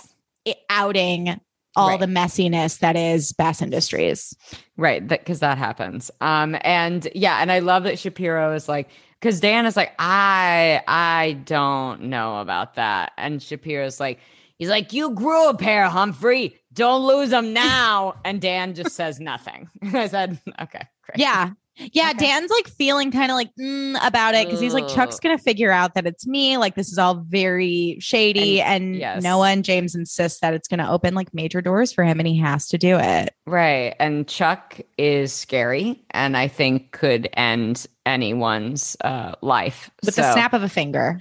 outing 0.69 1.39
all 1.75 1.89
Right. 1.89 1.99
the 1.99 2.05
messiness 2.07 2.79
that 2.79 2.95
is 2.95 3.31
Bass 3.33 3.61
Industries. 3.61 4.35
Right, 4.77 5.05
because 5.07 5.39
that 5.39 5.57
happens. 5.57 6.09
Um, 6.21 6.55
and 6.61 7.07
yeah, 7.13 7.39
and 7.41 7.51
I 7.51 7.59
love 7.59 7.83
that 7.83 7.99
Shapiro 7.99 8.53
is 8.53 8.67
like, 8.69 8.89
because 9.19 9.39
Dan 9.39 9.65
is 9.65 9.75
like, 9.75 9.93
I, 9.99 10.81
I 10.87 11.33
don't 11.45 12.03
know 12.03 12.39
about 12.39 12.75
that, 12.75 13.11
and 13.17 13.41
Shapiro's 13.43 13.99
like, 13.99 14.19
he's 14.57 14.69
like, 14.69 14.93
you 14.93 15.11
grew 15.11 15.49
a 15.49 15.57
pair, 15.57 15.87
Humphrey. 15.89 16.55
Don't 16.73 17.05
lose 17.05 17.29
them 17.31 17.51
now. 17.53 18.15
and 18.23 18.39
Dan 18.39 18.73
just 18.75 18.95
says 18.95 19.19
nothing. 19.19 19.69
I 19.83 20.07
said, 20.07 20.39
okay, 20.61 20.81
great. 21.03 21.17
Yeah. 21.17 21.51
Yeah, 21.93 22.09
Okay. 22.09 22.19
Dan's 22.19 22.51
like 22.51 22.67
feeling 22.67 23.11
kind 23.11 23.31
of 23.31 23.35
like 23.35 23.49
mm, 23.59 23.97
about 24.05 24.35
it 24.35 24.45
because 24.45 24.59
he's 24.59 24.73
like 24.73 24.87
Chuck's 24.87 25.19
gonna 25.19 25.37
figure 25.37 25.71
out 25.71 25.93
that 25.95 26.05
it's 26.05 26.27
me. 26.27 26.57
Like 26.57 26.75
this 26.75 26.91
is 26.91 26.97
all 26.97 27.23
very 27.27 27.97
shady, 27.99 28.61
and, 28.61 28.95
yes. 28.95 29.23
Noah 29.23 29.49
and 29.49 29.63
James 29.63 29.95
insist 29.95 30.41
that 30.41 30.53
it's 30.53 30.67
gonna 30.67 30.91
open 30.91 31.13
like 31.13 31.33
major 31.33 31.61
doors 31.61 31.91
for 31.91 32.03
him, 32.03 32.19
and 32.19 32.27
he 32.27 32.37
has 32.39 32.67
to 32.69 32.77
do 32.77 32.97
it. 32.99 33.33
right. 33.45 33.95
And 33.99 34.27
Chuck 34.27 34.79
is 34.97 35.33
scary, 35.33 36.03
and 36.11 36.35
I 36.35 36.47
think 36.47 36.91
could 36.91 37.29
end 37.33 37.85
anyone's 38.05 38.97
uh, 39.01 39.35
life 39.41 39.89
with 40.03 40.15
the 40.15 40.33
snap 40.33 40.53
of 40.53 40.63
a 40.63 40.69
finger. 40.69 41.19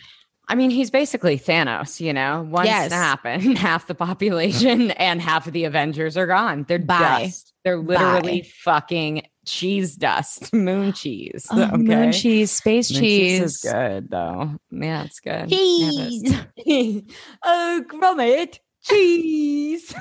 I 0.50 0.54
mean, 0.54 0.70
he's 0.70 0.90
basically 0.90 1.38
Thanos, 1.38 2.00
you 2.00 2.12
know, 2.12 2.46
one 2.48 2.64
Yes. 2.66 2.88
snap 2.88 3.20
and 3.24 3.56
half 3.58 3.86
the 3.86 3.94
population 3.94 4.90
and 4.92 5.20
half 5.20 5.46
of 5.46 5.52
the 5.52 5.64
Avengers 5.64 6.16
are 6.16 6.26
gone. 6.26 6.64
They're 6.66 6.78
Bye. 6.78 7.24
dust. 7.24 7.52
They're 7.64 7.76
literally 7.78 8.42
fucking 8.64 9.26
cheese 9.44 9.94
dust, 9.96 10.52
moon 10.54 10.92
cheese. 10.94 11.46
Oh, 11.50 11.62
okay? 11.64 11.76
Moon 11.76 12.12
cheese, 12.12 12.50
space 12.50 12.90
Moon 12.90 13.00
cheese. 13.02 13.40
is 13.42 13.56
good 13.58 14.10
though. 14.10 14.56
Yeah, 14.70 15.04
it's 15.04 15.20
good. 15.20 15.50
Yeah, 15.50 15.58
it 15.58 16.08
Cheese. 16.08 16.32
is. 16.56 17.02
oh, 17.44 17.84
Gromit, 17.88 18.58
cheese. 18.84 19.94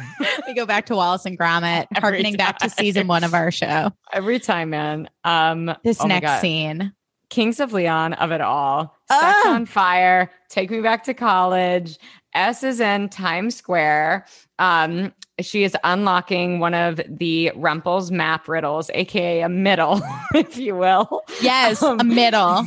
we 0.47 0.53
go 0.53 0.65
back 0.65 0.85
to 0.87 0.95
Wallace 0.95 1.25
and 1.25 1.37
Gromit, 1.37 1.87
Every 1.95 2.01
harkening 2.01 2.35
back 2.37 2.59
to 2.59 2.69
season 2.69 3.07
one 3.07 3.23
of 3.25 3.33
our 3.33 3.51
show. 3.51 3.91
Every 4.13 4.39
time, 4.39 4.69
man. 4.69 5.09
Um, 5.23 5.75
This 5.83 5.99
oh 6.01 6.07
next 6.07 6.39
scene. 6.41 6.93
Kings 7.29 7.59
of 7.59 7.73
Leon 7.73 8.13
of 8.13 8.31
it 8.31 8.39
all. 8.41 8.95
Sex 9.09 9.37
Ah! 9.45 9.53
on 9.55 9.65
fire. 9.65 10.29
Take 10.49 10.69
me 10.69 10.81
back 10.81 11.03
to 11.05 11.13
college. 11.13 11.97
S 12.33 12.63
is 12.63 12.79
in 12.79 13.09
Times 13.09 13.55
Square. 13.55 14.25
Um, 14.59 15.13
she 15.39 15.63
is 15.63 15.75
unlocking 15.83 16.59
one 16.59 16.73
of 16.73 16.99
the 17.07 17.51
Rumple's 17.55 18.11
map 18.11 18.47
riddles, 18.47 18.89
aka 18.93 19.41
a 19.41 19.49
middle, 19.49 20.01
if 20.33 20.57
you 20.57 20.75
will. 20.75 21.21
Yes, 21.41 21.81
a 21.81 21.87
Um, 21.91 22.07
middle. 22.07 22.65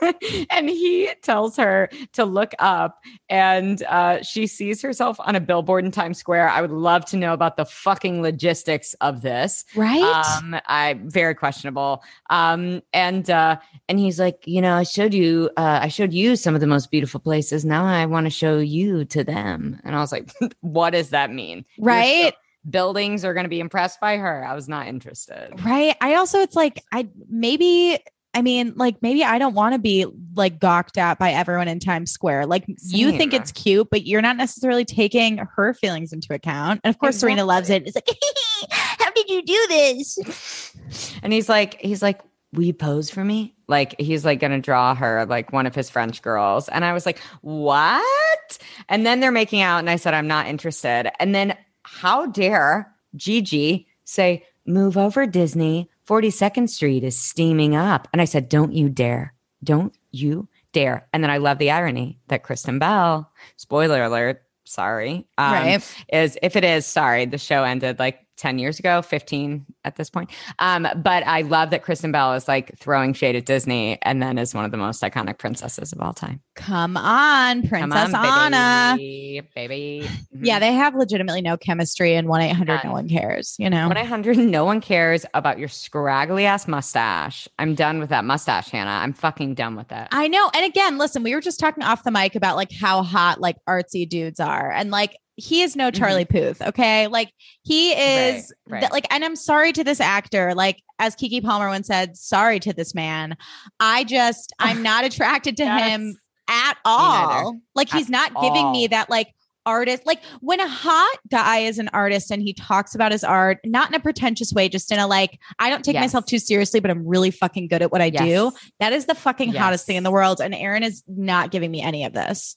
and 0.50 0.68
he 0.68 1.10
tells 1.22 1.56
her 1.56 1.88
to 2.12 2.24
look 2.24 2.52
up, 2.58 3.00
and 3.28 3.82
uh, 3.84 4.22
she 4.22 4.46
sees 4.46 4.80
herself 4.82 5.18
on 5.20 5.36
a 5.36 5.40
billboard 5.40 5.84
in 5.84 5.90
Times 5.90 6.18
Square. 6.18 6.48
I 6.50 6.60
would 6.60 6.70
love 6.70 7.04
to 7.06 7.16
know 7.16 7.32
about 7.32 7.56
the 7.56 7.64
fucking 7.64 8.22
logistics 8.22 8.94
of 8.94 9.22
this. 9.22 9.64
Right? 9.76 10.00
Um, 10.02 10.56
I 10.66 10.98
very 11.04 11.34
questionable. 11.34 12.02
Um, 12.30 12.82
and 12.92 13.28
uh, 13.28 13.56
and 13.88 13.98
he's 13.98 14.18
like, 14.18 14.42
you 14.46 14.60
know, 14.60 14.74
I 14.74 14.82
showed 14.84 15.14
you, 15.14 15.50
uh, 15.56 15.80
I 15.82 15.88
showed 15.88 16.12
you 16.12 16.36
some 16.36 16.54
of 16.54 16.60
the 16.60 16.66
most 16.66 16.90
beautiful 16.90 17.20
places. 17.20 17.64
Now 17.64 17.84
I 17.84 18.06
want 18.06 18.26
to 18.26 18.30
show 18.30 18.58
you 18.58 19.04
to 19.06 19.22
them. 19.24 19.78
And 19.84 19.94
I 19.94 20.00
was 20.00 20.12
like, 20.12 20.32
what 20.60 20.90
does 20.90 21.10
that 21.10 21.32
mean? 21.32 21.64
You're 21.76 21.89
right? 21.90 22.34
buildings 22.68 23.24
are 23.24 23.32
going 23.32 23.44
to 23.44 23.50
be 23.50 23.60
impressed 23.60 24.00
by 24.00 24.16
her. 24.16 24.44
I 24.44 24.54
was 24.54 24.68
not 24.68 24.86
interested. 24.86 25.48
Right. 25.64 25.96
I 26.00 26.14
also, 26.14 26.40
it's 26.40 26.56
like, 26.56 26.82
I 26.92 27.08
maybe, 27.28 27.98
I 28.34 28.42
mean, 28.42 28.74
like 28.76 29.02
maybe 29.02 29.24
I 29.24 29.38
don't 29.38 29.54
want 29.54 29.74
to 29.74 29.78
be 29.78 30.06
like 30.34 30.60
gawked 30.60 30.98
at 30.98 31.18
by 31.18 31.32
everyone 31.32 31.68
in 31.68 31.80
Times 31.80 32.12
Square. 32.12 32.46
Like 32.46 32.64
you 32.84 33.10
think 33.16 33.34
it's 33.34 33.50
cute, 33.50 33.88
but 33.90 34.06
you're 34.06 34.22
not 34.22 34.36
necessarily 34.36 34.84
taking 34.84 35.38
her 35.38 35.74
feelings 35.74 36.12
into 36.12 36.32
account. 36.32 36.80
And 36.84 36.94
of 36.94 36.98
course, 36.98 37.18
Serena 37.18 37.44
loves 37.44 37.70
it. 37.70 37.86
It's 37.86 37.96
like, 37.96 38.08
how 38.70 39.10
did 39.10 39.28
you 39.28 39.42
do 39.42 39.66
this? 39.68 41.18
And 41.22 41.32
he's 41.32 41.48
like, 41.48 41.80
he's 41.80 42.02
like, 42.02 42.20
we 42.52 42.72
pose 42.72 43.10
for 43.10 43.24
me? 43.24 43.54
Like 43.66 44.00
he's 44.00 44.24
like 44.24 44.38
gonna 44.40 44.60
draw 44.60 44.94
her 44.94 45.26
like 45.26 45.52
one 45.52 45.66
of 45.66 45.74
his 45.74 45.90
French 45.90 46.22
girls. 46.22 46.68
And 46.68 46.84
I 46.84 46.92
was 46.92 47.06
like, 47.06 47.18
what? 47.40 48.58
And 48.88 49.04
then 49.04 49.20
they're 49.20 49.32
making 49.32 49.60
out, 49.60 49.78
and 49.78 49.90
I 49.90 49.96
said, 49.96 50.14
I'm 50.14 50.26
not 50.26 50.46
interested. 50.46 51.10
And 51.20 51.34
then 51.34 51.56
how 51.98 52.26
dare 52.26 52.94
Gigi 53.16 53.86
say, 54.04 54.44
move 54.66 54.96
over, 54.96 55.26
Disney. 55.26 55.88
42nd 56.06 56.68
Street 56.68 57.04
is 57.04 57.18
steaming 57.18 57.76
up. 57.76 58.08
And 58.12 58.20
I 58.20 58.24
said, 58.24 58.48
Don't 58.48 58.72
you 58.72 58.88
dare. 58.88 59.34
Don't 59.62 59.94
you 60.10 60.48
dare. 60.72 61.06
And 61.12 61.22
then 61.22 61.30
I 61.30 61.38
love 61.38 61.58
the 61.58 61.70
irony 61.70 62.18
that 62.28 62.42
Kristen 62.42 62.78
Bell, 62.78 63.30
spoiler 63.56 64.02
alert, 64.02 64.42
sorry, 64.64 65.26
um, 65.38 65.52
right. 65.52 65.96
is 66.12 66.38
if 66.42 66.56
it 66.56 66.64
is 66.64 66.86
sorry 66.86 67.26
the 67.26 67.38
show 67.38 67.64
ended 67.64 67.98
like 67.98 68.20
10 68.40 68.58
years 68.58 68.78
ago 68.78 69.02
15 69.02 69.66
at 69.84 69.96
this 69.96 70.08
point 70.10 70.30
um 70.58 70.86
but 70.96 71.22
i 71.26 71.42
love 71.42 71.70
that 71.70 71.82
kristen 71.82 72.10
bell 72.10 72.32
is 72.32 72.48
like 72.48 72.76
throwing 72.78 73.12
shade 73.12 73.36
at 73.36 73.44
disney 73.46 73.98
and 74.02 74.22
then 74.22 74.38
is 74.38 74.54
one 74.54 74.64
of 74.64 74.70
the 74.70 74.76
most 74.76 75.02
iconic 75.02 75.38
princesses 75.38 75.92
of 75.92 76.00
all 76.00 76.12
time 76.14 76.40
Come 76.56 76.96
on, 76.98 77.62
Come 77.62 77.90
Princess 77.90 78.12
on, 78.12 78.52
Anna. 78.52 78.96
baby, 78.98 79.40
baby 79.54 80.08
Mhm. 80.34 80.40
Yeah, 80.46 80.58
they 80.58 80.72
have 80.72 80.94
legitimately 80.94 81.40
no 81.42 81.56
chemistry 81.56 82.14
and 82.14 82.28
1 82.28 82.40
800 82.42 82.80
no 82.84 82.92
one 82.92 83.08
cares, 83.08 83.56
you 83.58 83.68
know? 83.70 83.88
1-800 83.88 84.36
no 84.36 84.64
one 84.64 84.80
cares 84.80 85.24
about 85.34 85.58
your 85.58 85.68
scraggly 85.68 86.46
ass 86.46 86.66
mustache 86.68 87.48
i'm 87.58 87.74
done 87.74 87.98
with 87.98 88.08
that 88.10 88.24
mustache 88.24 88.68
hannah 88.70 88.90
i'm 88.90 89.12
fucking 89.12 89.54
done 89.54 89.76
with 89.76 89.88
that 89.88 90.08
I 90.12 90.28
know. 90.28 90.50
And 90.54 90.64
again, 90.64 90.98
listen, 90.98 91.22
we 91.22 91.34
were 91.34 91.40
just 91.40 91.60
talking 91.60 91.82
off 91.84 92.04
the 92.04 92.10
mic 92.10 92.34
about 92.34 92.56
like 92.56 92.70
how 92.72 93.02
hot 93.02 93.40
like 93.40 93.56
artsy 93.68 94.08
dudes 94.08 94.40
are. 94.40 94.70
And 94.70 94.90
like 94.90 95.16
he 95.40 95.62
is 95.62 95.74
no 95.76 95.90
Charlie 95.90 96.24
Puth. 96.24 96.60
Okay. 96.62 97.06
Like 97.06 97.32
he 97.62 97.92
is 97.92 98.52
Right, 98.66 98.72
right. 98.74 98.80
th- 98.80 98.92
like, 98.92 99.06
and 99.12 99.24
I'm 99.24 99.36
sorry 99.36 99.72
to 99.72 99.82
this 99.84 100.00
actor. 100.00 100.54
Like, 100.54 100.82
as 100.98 101.16
Keke 101.16 101.42
Palmer 101.42 101.68
once 101.68 101.86
said, 101.86 102.16
sorry 102.16 102.60
to 102.60 102.72
this 102.72 102.94
man. 102.94 103.36
I 103.80 104.04
just, 104.04 104.52
I'm 104.58 104.82
not 104.82 105.04
attracted 105.04 105.56
to 105.58 105.64
Yes. 105.64 105.90
him 105.90 106.16
at 106.48 106.76
all. 106.84 107.58
Like, 107.74 107.92
At 107.94 107.98
he's 107.98 108.08
not 108.08 108.32
giving 108.40 108.70
me 108.72 108.86
that 108.88 109.08
like 109.10 109.28
artist. 109.66 110.04
Like, 110.06 110.20
when 110.40 110.58
a 110.58 110.66
hot 110.68 111.18
guy 111.30 111.58
is 111.58 111.78
an 111.78 111.88
artist 111.92 112.30
and 112.30 112.42
he 112.42 112.52
talks 112.54 112.94
about 112.94 113.12
his 113.12 113.22
art, 113.22 113.58
not 113.64 113.88
in 113.88 113.94
a 113.94 114.00
pretentious 114.00 114.52
way, 114.52 114.68
just 114.68 114.90
in 114.90 114.98
a 114.98 115.06
like, 115.06 115.38
I 115.58 115.68
don't 115.70 115.84
take 115.84 115.94
Yes. 115.94 116.02
myself 116.04 116.26
too 116.26 116.38
seriously, 116.38 116.80
but 116.80 116.90
I'm 116.90 117.06
really 117.06 117.30
fucking 117.30 117.68
good 117.68 117.82
at 117.82 117.92
what 117.92 118.00
I 118.00 118.10
do. 118.10 118.52
That 118.80 118.92
is 118.92 119.06
the 119.06 119.14
fucking 119.14 119.52
hottest 119.52 119.86
thing 119.86 119.96
in 119.96 120.02
the 120.02 120.10
world. 120.10 120.40
And 120.40 120.54
Aaron 120.54 120.82
is 120.82 121.02
not 121.06 121.50
giving 121.50 121.70
me 121.70 121.82
any 121.82 122.04
of 122.04 122.12
this. 122.14 122.56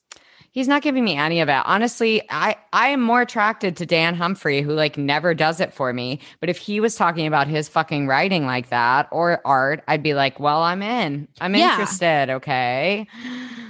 He's 0.54 0.68
not 0.68 0.84
giving 0.84 1.04
me 1.04 1.18
any 1.18 1.42
of 1.42 1.50
it. 1.50 1.62
Honestly, 1.66 2.22
I 2.30 2.56
I 2.72 2.90
am 2.90 3.02
more 3.02 3.22
attracted 3.22 3.76
to 3.78 3.86
Dan 3.88 4.14
Humphrey, 4.14 4.62
who 4.62 4.72
like 4.74 4.98
never 5.00 5.34
does 5.34 5.60
it 5.60 5.74
for 5.74 5.92
me. 5.92 6.20
But 6.40 6.50
if 6.50 6.58
he 6.60 6.80
was 6.80 6.96
talking 6.96 7.26
about 7.26 7.48
his 7.48 7.68
fucking 7.68 8.06
writing 8.08 8.46
like 8.46 8.70
that 8.70 9.08
or 9.12 9.42
art, 9.46 9.84
I'd 9.88 10.04
be 10.04 10.14
like, 10.14 10.40
well, 10.40 10.62
I'm 10.62 10.84
in. 10.84 11.28
I'm 11.42 11.56
Yeah. 11.56 11.72
interested. 11.72 12.30
Okay. 12.30 13.08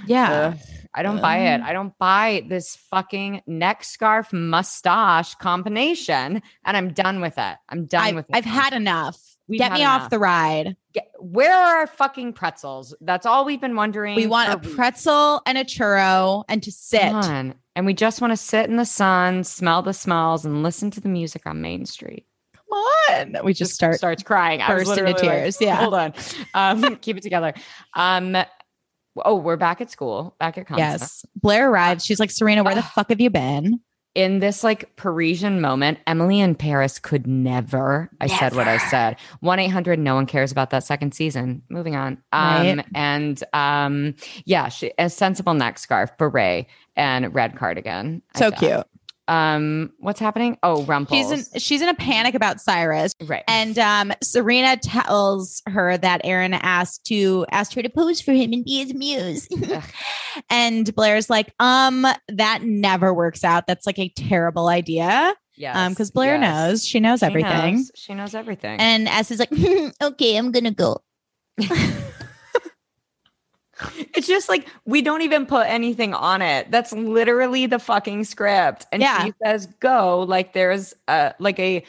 Yeah. 0.06 0.30
Ugh, 0.52 0.58
I 0.94 1.02
don't 1.02 1.22
buy 1.22 1.38
it. 1.54 1.62
I 1.62 1.72
don't 1.72 1.96
buy 1.98 2.44
this 2.46 2.76
fucking 2.90 3.40
neck 3.46 3.82
scarf 3.84 4.34
mustache 4.34 5.34
combination, 5.36 6.42
and 6.62 6.76
I'm 6.76 6.92
done 6.92 7.22
with 7.22 7.38
it. 7.38 7.56
I'm 7.70 7.86
done 7.86 8.02
I've, 8.02 8.14
with 8.14 8.26
it. 8.28 8.36
I've 8.36 8.44
had 8.44 8.74
enough. 8.74 9.18
We've 9.46 9.58
Get 9.58 9.72
me 9.72 9.84
off 9.84 10.08
the 10.08 10.18
ride. 10.18 10.76
Get- 10.94 11.10
where 11.18 11.52
are 11.52 11.76
our 11.78 11.86
fucking 11.86 12.32
pretzels? 12.32 12.94
That's 13.00 13.26
all 13.26 13.44
we've 13.44 13.60
been 13.60 13.76
wondering. 13.76 14.16
We 14.16 14.26
want 14.26 14.52
a 14.52 14.56
weeks. 14.56 14.74
pretzel 14.74 15.42
and 15.46 15.58
a 15.58 15.64
churro 15.64 16.44
and 16.48 16.62
to 16.62 16.72
sit. 16.72 17.02
Come 17.02 17.16
on. 17.16 17.54
And 17.76 17.84
we 17.84 17.92
just 17.92 18.20
want 18.20 18.30
to 18.30 18.36
sit 18.36 18.70
in 18.70 18.76
the 18.76 18.86
sun, 18.86 19.44
smell 19.44 19.82
the 19.82 19.92
smells, 19.92 20.44
and 20.44 20.62
listen 20.62 20.90
to 20.92 21.00
the 21.00 21.08
music 21.08 21.42
on 21.46 21.60
Main 21.60 21.84
Street. 21.84 22.26
Come 22.54 22.78
on. 23.10 23.44
We 23.44 23.52
just 23.52 23.74
start. 23.74 23.96
starts 23.96 24.22
crying. 24.22 24.60
Burst 24.66 24.90
into 24.90 25.02
literally 25.02 25.12
like, 25.12 25.22
tears, 25.22 25.60
yeah. 25.60 25.76
Hold 25.76 25.94
on. 25.94 26.14
Um, 26.54 26.96
keep 27.00 27.16
it 27.16 27.22
together. 27.22 27.52
Um, 27.94 28.36
oh, 29.16 29.34
we're 29.36 29.56
back 29.56 29.80
at 29.80 29.90
school, 29.90 30.36
back 30.38 30.56
at 30.56 30.66
Constance. 30.66 31.00
Yes. 31.00 31.26
Blair 31.36 31.70
arrives. 31.70 32.04
She's 32.04 32.20
like, 32.20 32.30
Serena, 32.30 32.64
where 32.64 32.74
the 32.74 32.82
fuck 32.82 33.10
have 33.10 33.20
you 33.20 33.30
been? 33.30 33.80
In 34.14 34.38
this 34.38 34.62
like 34.62 34.94
Parisian 34.94 35.60
moment, 35.60 35.98
Emily 36.06 36.38
in 36.38 36.54
Paris 36.54 37.00
could 37.00 37.26
never. 37.26 38.08
I 38.20 38.28
said 38.28 38.54
what 38.54 38.68
I 38.68 38.78
said. 38.78 39.16
One 39.40 39.58
eight 39.58 39.68
hundred. 39.68 39.98
No 39.98 40.14
one 40.14 40.26
cares 40.26 40.52
about 40.52 40.70
that 40.70 40.84
second 40.84 41.14
season. 41.14 41.62
Moving 41.68 41.96
on. 41.96 42.18
Um, 42.32 42.76
Right. 42.78 42.86
and 42.94 43.42
um, 43.52 44.14
yeah, 44.44 44.68
she 44.68 44.92
a 44.98 45.10
sensible 45.10 45.54
neck 45.54 45.78
scarf, 45.80 46.16
beret, 46.16 46.66
and 46.94 47.34
red 47.34 47.56
cardigan. 47.56 48.22
So 48.36 48.52
cute. 48.52 48.86
Um, 49.26 49.92
what's 49.98 50.20
happening? 50.20 50.58
Oh, 50.62 50.84
Rumples. 50.84 51.18
She's 51.18 51.52
in 51.54 51.60
she's 51.60 51.80
in 51.82 51.88
a 51.88 51.94
panic 51.94 52.34
about 52.34 52.60
Cyrus. 52.60 53.12
right. 53.24 53.42
And 53.48 53.78
um, 53.78 54.12
Serena 54.22 54.76
tells 54.76 55.62
her 55.66 55.96
that 55.96 56.20
Aaron 56.24 56.52
asked 56.54 57.06
to 57.06 57.46
asked 57.50 57.74
her 57.74 57.82
to 57.82 57.88
pose 57.88 58.20
for 58.20 58.32
him 58.32 58.52
and 58.52 58.64
be 58.64 58.84
his 58.84 58.94
muse. 58.94 59.48
And 60.50 60.92
Blair's 60.96 61.30
like, 61.30 61.54
um, 61.60 62.04
that 62.28 62.62
never 62.64 63.14
works 63.14 63.44
out. 63.44 63.68
That's 63.68 63.86
like 63.86 64.00
a 64.00 64.08
terrible 64.08 64.66
idea. 64.66 65.32
yeah. 65.56 65.84
Um, 65.86 65.92
because 65.92 66.10
Blair 66.10 66.34
yes. 66.36 66.40
knows 66.42 66.84
she 66.84 66.98
knows 66.98 67.20
She 67.20 67.26
everything. 67.26 67.76
knows. 67.76 67.90
She 67.94 68.14
knows 68.14 68.34
everything. 68.34 68.80
And 68.80 69.06
S 69.06 69.30
is 69.30 69.38
like, 69.38 69.52
okay, 70.02 70.36
I'm 70.36 70.50
gonna 70.50 70.72
go. 70.72 71.02
It's 74.14 74.26
just 74.26 74.48
like 74.48 74.68
we 74.84 75.02
don't 75.02 75.22
even 75.22 75.46
put 75.46 75.66
anything 75.66 76.14
on 76.14 76.42
it. 76.42 76.70
That's 76.70 76.92
literally 76.92 77.66
the 77.66 77.78
fucking 77.78 78.24
script. 78.24 78.86
And 78.92 79.02
Yeah. 79.02 79.24
she 79.24 79.32
says 79.44 79.66
go 79.80 80.20
like 80.20 80.52
there's 80.52 80.94
a 81.08 81.34
like 81.38 81.58
a 81.58 81.84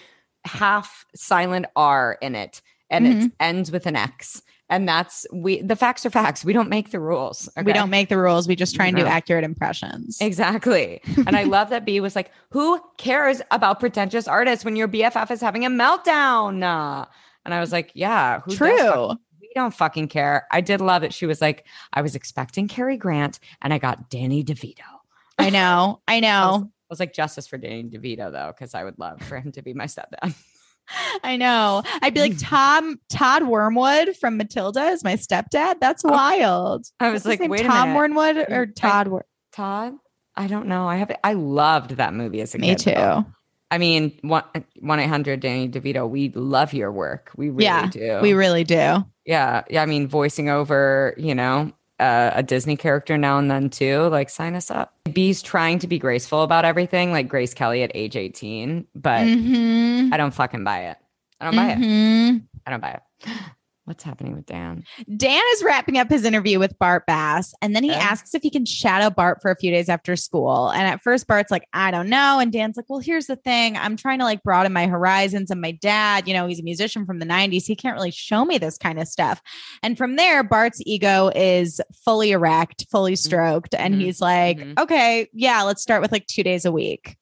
half 0.46 1.06
silent 1.16 1.66
R 1.76 2.18
in 2.22 2.36
it 2.36 2.62
and 2.90 3.06
Mm-hmm. 3.06 3.26
it 3.26 3.32
ends 3.40 3.72
with 3.72 3.86
an 3.88 3.96
X. 3.96 4.42
And 4.68 4.88
that's 4.90 5.28
we 5.32 5.62
the 5.62 5.76
facts 5.76 6.08
are 6.08 6.10
facts. 6.10 6.44
We 6.44 6.52
don't 6.52 6.70
make 6.70 6.90
the 6.90 7.00
rules. 7.00 7.48
We 7.64 7.72
don't 7.72 7.92
make 7.92 8.10
the 8.10 8.18
rules. 8.18 8.48
We 8.48 8.56
just 8.56 8.74
try 8.76 8.88
and 8.88 8.98
do 8.98 9.06
accurate 9.06 9.44
impressions. 9.44 10.18
Exactly. 10.20 11.02
And 11.28 11.36
I 11.38 11.44
love 11.58 11.70
that 11.70 11.86
B 11.86 12.00
was 12.00 12.16
like, 12.16 12.32
who 12.50 12.82
cares 12.98 13.44
about 13.52 13.80
pretentious 13.80 14.28
artists 14.28 14.66
when 14.66 14.76
your 14.76 14.88
BFF 14.88 15.30
is 15.30 15.40
having 15.40 15.66
a 15.66 15.70
meltdown? 15.70 17.06
And 17.46 17.54
I 17.54 17.60
was 17.60 17.72
like, 17.72 17.92
yeah, 17.94 18.40
who 18.40 18.56
does 18.56 18.58
True. 18.58 19.12
Don't 19.56 19.74
fucking 19.74 20.08
care. 20.10 20.48
I 20.52 20.62
did 20.62 20.82
love 20.82 21.04
it. 21.04 21.14
She 21.14 21.26
was 21.26 21.42
like, 21.42 21.66
I 21.94 22.02
was 22.02 22.16
expecting 22.16 22.68
Cary 22.68 22.98
Grant 22.98 23.40
and 23.62 23.74
I 23.74 23.78
got 23.78 24.10
Danny 24.10 24.44
DeVito. 24.44 24.80
I 25.40 25.50
know. 25.50 26.02
I 26.08 26.14
I 26.14 26.16
was, 26.18 26.22
know. 26.22 26.70
I 26.70 26.88
was 26.90 27.00
like, 27.00 27.14
justice 27.14 27.48
for 27.48 27.58
Danny 27.58 27.84
DeVito 27.84 28.32
though, 28.32 28.54
because 28.56 28.76
I 28.76 28.84
would 28.84 29.00
love 29.00 29.22
for 29.22 29.40
him 29.40 29.52
to 29.54 29.62
be 29.62 29.74
my 29.74 29.86
stepdad. 29.86 30.36
I 31.24 31.36
know. 31.38 31.82
I'd 32.04 32.14
be 32.14 32.20
like 32.22 32.36
Tom 32.40 33.00
Todd 33.10 33.44
Wormwood 33.48 34.16
from 34.18 34.38
Matilda 34.38 34.84
is 34.90 35.04
my 35.04 35.14
stepdad. 35.16 35.80
That's 35.82 36.06
oh, 36.06 36.10
wild. 36.12 36.86
I 37.00 37.10
was 37.10 37.26
What's 37.26 37.40
like, 37.40 37.50
wait 37.50 37.62
a 37.62 37.68
Tom. 37.68 37.96
Wormwood 37.96 38.38
or 38.52 38.68
Todd? 38.68 39.08
Wor- 39.08 39.26
Todd? 39.52 39.94
I 40.36 40.48
don't 40.48 40.68
know. 40.68 40.88
I 40.88 40.98
have 40.98 41.12
I 41.24 41.34
loved 41.34 41.92
that 41.92 42.14
movie 42.14 42.42
as 42.42 42.54
a 42.54 42.60
Me 42.60 42.68
kid. 42.76 42.80
too. 42.80 42.92
though. 42.92 43.26
I 43.72 43.80
mean, 43.80 44.12
one 44.22 44.44
eight 44.54 45.08
hundred 45.08 45.40
Danny 45.40 45.68
DeVito. 45.68 46.08
We 46.08 46.30
love 46.30 46.72
your 46.74 46.92
work. 46.92 47.32
We 47.36 47.50
really 47.50 47.64
Yeah, 47.64 47.88
do. 47.88 48.20
We 48.22 48.34
really 48.34 48.64
do. 48.64 49.04
Yeah, 49.26 49.64
yeah. 49.70 49.82
I 49.82 49.86
mean, 49.86 50.08
voicing 50.08 50.50
over, 50.50 51.14
you 51.18 51.34
know, 51.36 51.72
uh, 52.00 52.32
a 52.34 52.44
Disney 52.44 52.76
character 52.76 53.18
now 53.18 53.38
and 53.38 53.50
then 53.50 53.70
too. 53.70 54.02
Like, 54.08 54.30
sign 54.30 54.56
us 54.56 54.70
up. 54.70 54.94
B's 55.12 55.42
trying 55.42 55.80
to 55.80 55.88
be 55.88 55.98
graceful 55.98 56.44
about 56.44 56.66
everything, 56.66 57.12
like 57.12 57.28
Grace 57.30 57.54
Kelly 57.54 57.84
at 57.84 57.92
age 57.96 58.16
eighteen, 58.16 58.86
but 58.96 59.22
Mhm. 59.22 60.14
I 60.14 60.18
don't 60.18 60.34
fucking 60.34 60.64
buy 60.64 60.80
it. 60.88 60.98
I 61.40 61.46
don't 61.46 61.56
buy 61.56 61.72
it. 61.72 61.78
Mhm. 61.80 62.42
I 62.68 62.72
don't 62.72 62.82
buy 62.82 63.00
it. 63.00 63.30
What's 63.86 64.04
happening 64.04 64.34
with 64.36 64.48
Dan? 64.48 64.84
Dan 65.16 65.44
is 65.54 65.64
wrapping 65.64 66.00
up 66.00 66.10
his 66.10 66.26
interview 66.26 66.58
with 66.58 66.78
Bart 66.80 67.06
Bass, 67.06 67.54
and 67.62 67.76
then 67.76 67.84
he 67.84 67.92
asks 67.92 68.34
if 68.34 68.42
he 68.42 68.50
can 68.50 68.66
shadow 68.66 69.12
Bart 69.12 69.44
for 69.44 69.52
a 69.52 69.56
few 69.56 69.70
days 69.70 69.90
after 69.90 70.16
school. 70.16 70.70
And 70.70 70.82
at 70.88 71.04
first, 71.04 71.28
Bart's 71.28 71.52
like, 71.52 71.68
I 71.72 71.92
don't 71.92 72.10
know. 72.10 72.40
And 72.40 72.52
Dan's 72.52 72.78
like, 72.78 72.88
Well, 72.90 72.98
here's 73.00 73.28
the 73.28 73.36
thing 73.36 73.78
I'm 73.78 73.96
trying 73.96 74.18
to 74.20 74.26
like 74.26 74.42
broaden 74.42 74.74
my 74.74 74.88
horizons. 74.88 75.52
And 75.52 75.62
my 75.62 75.72
dad, 75.72 76.28
you 76.28 76.34
know, 76.34 76.48
he's 76.48 76.60
a 76.60 76.64
musician 76.64 77.06
from 77.06 77.20
the 77.20 77.28
90s. 77.28 77.66
He 77.68 77.76
can't 77.76 77.96
really 77.96 78.10
show 78.10 78.44
me 78.44 78.58
this 78.58 78.80
kind 78.80 79.00
of 79.00 79.08
stuff. 79.08 79.40
And 79.84 79.98
from 80.00 80.16
there, 80.16 80.44
Bart's 80.44 80.82
ego 80.84 81.30
is 81.36 81.80
fully 82.04 82.32
erect, 82.32 82.88
fully 82.90 83.16
stroked. 83.16 83.76
And 83.76 83.94
Mhm. 83.94 84.02
he's 84.02 84.20
like, 84.20 84.58
Mhm. 84.58 84.80
Okay, 84.80 85.28
yeah, 85.32 85.62
let's 85.62 85.84
start 85.84 86.02
with 86.02 86.12
like 86.12 86.26
two 86.26 86.42
days 86.42 86.66
a 86.66 86.72
week. 86.72 87.18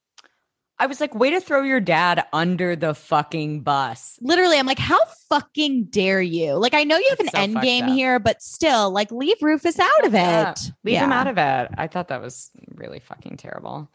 I 0.83 0.85
was 0.85 0.99
like, 0.99 1.15
way 1.15 1.29
to 1.29 1.39
throw 1.39 1.61
your 1.61 1.79
dad 1.79 2.25
under 2.33 2.75
the 2.75 2.93
fucking 2.93 3.61
bus. 3.61 4.17
Literally, 4.21 4.57
I'm 4.59 4.65
like, 4.65 4.79
How 4.79 4.99
fucking 5.29 5.85
dare 5.85 6.21
you? 6.21 6.55
Like, 6.55 6.73
I 6.73 6.83
know 6.83 6.97
you 6.97 7.07
have 7.11 7.21
It's 7.21 7.29
an 7.33 7.35
so 7.35 7.41
end 7.41 7.61
game 7.61 7.85
up. 7.85 7.91
here, 7.91 8.19
but 8.19 8.41
still, 8.41 8.91
like, 8.91 9.09
leave 9.09 9.37
Rufus 9.41 9.79
out 9.79 10.05
of 10.05 10.13
Yeah. 10.13 10.51
it. 10.51 10.59
Leave 10.83 10.99
him 10.99 11.13
out 11.13 11.27
of 11.27 11.37
it. 11.37 11.69
I 11.77 11.87
thought 11.87 12.09
that 12.09 12.21
was 12.21 12.51
really 12.75 12.99
fucking 12.99 13.37
terrible. 13.37 13.89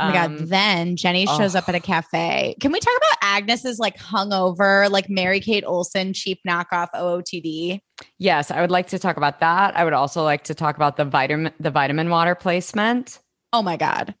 Oh 0.00 0.04
my 0.06 0.12
god! 0.12 0.26
Um, 0.26 0.46
Then 0.46 0.94
Jenny 0.94 1.26
shows 1.26 1.56
up 1.56 1.68
at 1.68 1.74
a 1.74 1.80
cafe. 1.80 2.54
Can 2.60 2.70
we 2.70 2.78
talk 2.78 2.94
about 2.96 3.18
Agnes's 3.20 3.80
like 3.80 3.98
hungover, 3.98 4.88
like 4.92 5.10
Mary 5.10 5.40
Kate 5.40 5.64
Olsen 5.66 6.12
cheap 6.12 6.38
knockoff 6.46 6.86
OOTD? 6.94 7.80
Yes, 8.16 8.52
I 8.52 8.60
would 8.60 8.70
like 8.70 8.86
to 8.88 9.00
talk 9.00 9.16
about 9.16 9.40
that. 9.40 9.76
I 9.76 9.82
would 9.82 9.94
also 9.94 10.22
like 10.22 10.44
to 10.44 10.54
talk 10.54 10.76
about 10.76 10.96
the 10.98 11.04
vitamin 11.04 11.52
the 11.58 11.72
vitamin 11.72 12.10
water 12.10 12.36
placement. 12.36 13.18
Oh 13.52 13.60
my 13.62 13.76
god! 13.76 14.14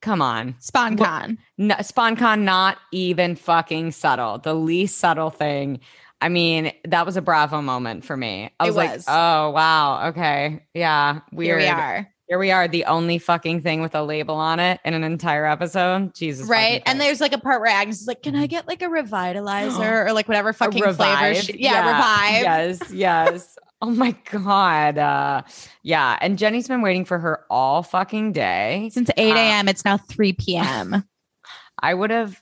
Come 0.00 0.22
on. 0.22 0.54
Sponcon. 0.60 1.38
No, 1.56 1.74
Sponcon 1.76 2.42
not 2.42 2.78
even 2.92 3.34
fucking 3.34 3.92
subtle. 3.92 4.38
The 4.38 4.54
least 4.54 4.98
subtle 4.98 5.30
thing. 5.30 5.80
I 6.20 6.28
mean, 6.28 6.72
that 6.86 7.06
was 7.06 7.16
a 7.16 7.22
bravo 7.22 7.62
moment 7.62 8.04
for 8.04 8.16
me. 8.16 8.50
I 8.58 8.64
It 8.64 8.68
was, 8.68 8.76
like, 8.76 9.00
oh 9.08 9.50
wow, 9.50 10.08
okay. 10.08 10.64
Yeah. 10.74 11.20
Here 11.36 11.56
we 11.56 11.66
are. 11.66 12.08
Here 12.28 12.38
we 12.38 12.50
are, 12.50 12.68
the 12.68 12.84
only 12.84 13.18
fucking 13.18 13.62
thing 13.62 13.80
with 13.80 13.94
a 13.94 14.02
label 14.02 14.34
on 14.34 14.60
it 14.60 14.80
in 14.84 14.92
an 14.92 15.02
entire 15.02 15.46
episode. 15.46 16.14
Jesus. 16.14 16.46
Right. 16.46 16.82
And 16.84 17.00
there's 17.00 17.22
like 17.22 17.32
a 17.32 17.38
part 17.38 17.62
where 17.62 17.70
Agnes 17.70 18.02
is 18.02 18.06
like, 18.06 18.22
Can 18.22 18.34
I 18.34 18.40
mm-hmm. 18.40 18.46
get 18.48 18.68
like 18.68 18.82
a 18.82 18.86
revitalizer 18.86 20.06
or 20.08 20.12
like 20.12 20.28
whatever 20.28 20.52
fucking 20.52 20.92
flavor? 20.92 21.34
She- 21.36 21.62
yeah, 21.62 21.86
revive. 21.86 22.42
Yes, 22.42 22.92
yes. 22.92 23.58
oh 23.82 23.90
my 23.90 24.14
god. 24.30 24.98
Uh, 24.98 25.42
yeah, 25.82 26.18
and 26.20 26.38
Jenny's 26.38 26.68
been 26.68 26.82
waiting 26.82 27.04
for 27.04 27.18
her 27.18 27.44
all 27.50 27.82
fucking 27.82 28.32
day. 28.32 28.90
Since 28.92 29.10
8 29.16 29.32
Uh, 29.32 29.36
a.m., 29.36 29.68
it's 29.68 29.84
now 29.84 29.96
3 29.98 30.32
p.m. 30.34 31.04
I 31.82 31.94
would 31.94 32.10
have 32.10 32.40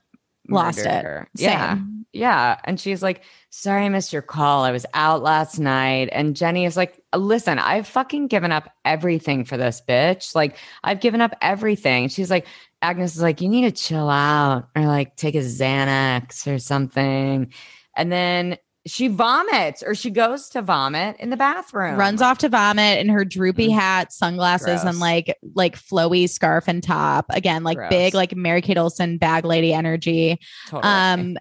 Lost 0.48 0.78
it. 0.78 0.86
Her. 0.86 1.28
Same. 1.36 1.48
Yeah, 1.48 1.78
yeah. 2.12 2.60
And 2.64 2.78
she's 2.80 3.02
like, 3.02 3.22
"Sorry, 3.50 3.84
I 3.84 3.88
missed 3.88 4.12
your 4.12 4.22
call. 4.22 4.62
I 4.62 4.70
was 4.70 4.86
out 4.94 5.20
last 5.22 5.58
night." 5.58 6.08
And 6.12 6.36
Jenny 6.36 6.64
is 6.64 6.76
like, 6.76 7.00
"Listen, 7.14 7.58
I've 7.58 7.86
fucking 7.88 8.28
given 8.28 8.52
up 8.52 8.70
everything 8.84 9.44
for 9.44 9.56
this 9.56 9.82
bitch. 9.86 10.36
Like, 10.36 10.56
I've 10.84 11.00
given 11.00 11.20
up 11.20 11.34
everything." 11.42 12.08
She's 12.08 12.30
like, 12.30 12.46
Agnes 12.80 13.16
is 13.16 13.22
like, 13.22 13.40
"You 13.40 13.48
need 13.48 13.62
to 13.62 13.72
chill 13.72 14.08
out 14.08 14.68
or 14.76 14.86
like 14.86 15.16
take 15.16 15.34
a 15.34 15.38
Xanax 15.38 16.46
or 16.46 16.60
something." 16.60 17.52
And 17.96 18.12
then 18.12 18.56
she 18.86 19.08
vomits 19.08 19.82
or 19.82 19.94
she 19.94 20.10
goes 20.10 20.48
to 20.50 20.62
vomit 20.62 21.16
in 21.18 21.30
the 21.30 21.36
bathroom. 21.36 21.96
Runs 21.96 22.22
off 22.22 22.38
to 22.38 22.48
vomit 22.48 22.98
in 23.00 23.08
her 23.08 23.24
droopy 23.24 23.68
Mm. 23.68 23.74
hat, 23.74 24.12
sunglasses, 24.12 24.66
Gross. 24.82 24.84
and 24.84 24.98
like 25.00 25.36
like 25.54 25.76
flowy 25.76 26.28
scarf 26.28 26.68
and 26.68 26.82
top. 26.82 27.26
Again, 27.30 27.64
like 27.64 27.78
Gross. 27.78 27.90
big, 27.90 28.14
like 28.14 28.36
Mary 28.36 28.62
Kate 28.62 28.78
Olsen 28.78 29.18
bag 29.18 29.44
lady 29.44 29.72
energy. 29.74 30.38
Totally. 30.68 30.92
Um, 30.92 31.36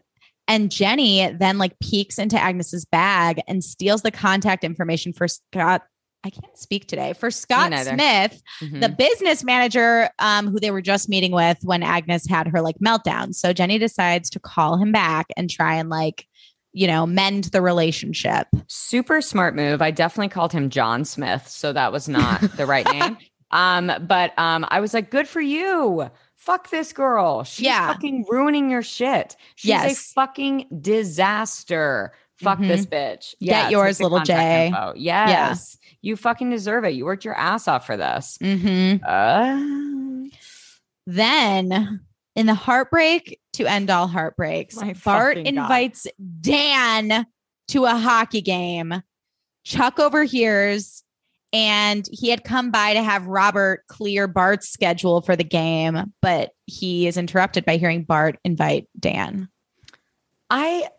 and 0.48 0.72
Jenny 0.72 1.32
then 1.32 1.58
like 1.58 1.78
peeks 1.80 2.18
into 2.20 2.40
Agnes's 2.40 2.86
bag 2.86 3.42
and 3.48 3.64
steals 3.64 4.02
the 4.02 4.12
contact 4.12 4.64
information 4.64 5.14
for 5.14 5.28
Scott. 5.28 5.84
I 6.24 6.32
can't 6.32 6.58
speak 6.58 6.88
today 6.88 7.14
for 7.14 7.30
Scott. 7.30 7.72
Smith, 7.84 8.42
Mhm. 8.60 8.82
the 8.82 8.90
business 8.90 9.44
manager 9.44 10.10
um, 10.18 10.48
who 10.48 10.60
they 10.60 10.72
were 10.72 10.82
just 10.82 11.08
meeting 11.08 11.32
with 11.32 11.60
when 11.62 11.84
Agnes 11.84 12.28
had 12.28 12.48
her 12.48 12.62
like 12.62 12.78
meltdown. 12.84 13.36
So 13.36 13.54
Jenny 13.54 13.78
decides 13.78 14.32
to 14.32 14.40
call 14.40 14.78
him 14.78 14.92
back 14.92 15.28
and 15.38 15.48
try 15.52 15.76
and 15.76 15.88
like, 15.90 16.26
you 16.76 16.88
know, 16.88 17.06
mend 17.08 17.46
the 17.46 17.62
relationship. 17.62 18.48
super 18.68 19.22
smart 19.22 19.56
move. 19.56 19.82
I 19.82 19.92
definitely 19.92 20.30
called 20.30 20.52
him 20.52 20.70
John 20.70 21.06
Smith, 21.06 21.48
so 21.48 21.72
that 21.74 21.92
was 21.92 22.08
not 22.10 22.42
the 22.58 22.66
right 22.66 22.86
name. 22.86 23.18
Um, 23.52 23.90
but 24.08 24.38
um, 24.38 24.66
I 24.68 24.82
was 24.82 24.94
like, 24.94 25.10
good 25.12 25.28
for 25.30 25.40
you. 25.40 26.10
Fuck 26.36 26.72
this 26.72 26.92
girl. 26.92 27.44
She's 27.46 27.68
Yeah. 27.68 27.88
fucking 27.94 28.26
ruining 28.28 28.70
your 28.70 28.82
shit. 28.82 29.38
She's 29.56 29.72
a 29.72 29.94
fucking 29.96 30.66
disaster. 30.82 32.12
Fuck 32.38 32.60
Mhm. 32.60 32.68
this 32.68 32.86
bitch. 32.86 33.36
Get 33.40 33.72
yours, 33.72 34.02
little 34.02 34.18
contact 34.18 34.40
J. 34.40 34.68
info. 34.68 34.94
Yes. 34.98 35.78
You 36.02 36.18
fucking 36.18 36.50
deserve 36.50 36.84
it. 36.84 36.96
You 36.96 37.06
worked 37.06 37.24
your 37.24 37.36
ass 37.38 37.70
off 37.70 37.86
for 37.86 37.96
this. 37.96 38.38
Mm-hmm. 38.42 39.06
Uh, 39.08 40.28
Then 41.08 42.02
in 42.36 42.46
the 42.46 42.54
heartbreak 42.54 43.40
to 43.54 43.66
end 43.66 43.90
all 43.90 44.08
heartbreaks, 44.08 44.76
My 44.76 44.94
Bart 45.04 45.38
fucking 45.38 45.56
God. 45.56 45.62
invites 45.64 46.08
Dan 46.42 47.26
to 47.70 47.86
a 47.86 47.96
hockey 47.96 48.42
game. 48.42 49.02
Chuck 49.64 50.00
overhears 50.00 51.04
and 51.54 52.06
he 52.12 52.30
had 52.30 52.44
come 52.44 52.70
by 52.70 52.94
to 52.94 53.02
have 53.02 53.28
Robert 53.28 53.84
clear 53.88 54.28
Bart's 54.28 54.68
schedule 54.70 55.22
for 55.22 55.36
the 55.36 55.44
game, 55.44 56.14
but 56.22 56.52
he 56.66 57.08
is 57.08 57.18
interrupted 57.18 57.64
by 57.66 57.78
hearing 57.78 58.04
Bart 58.04 58.38
invite 58.44 58.88
Dan. 59.00 59.48
I 60.50 60.90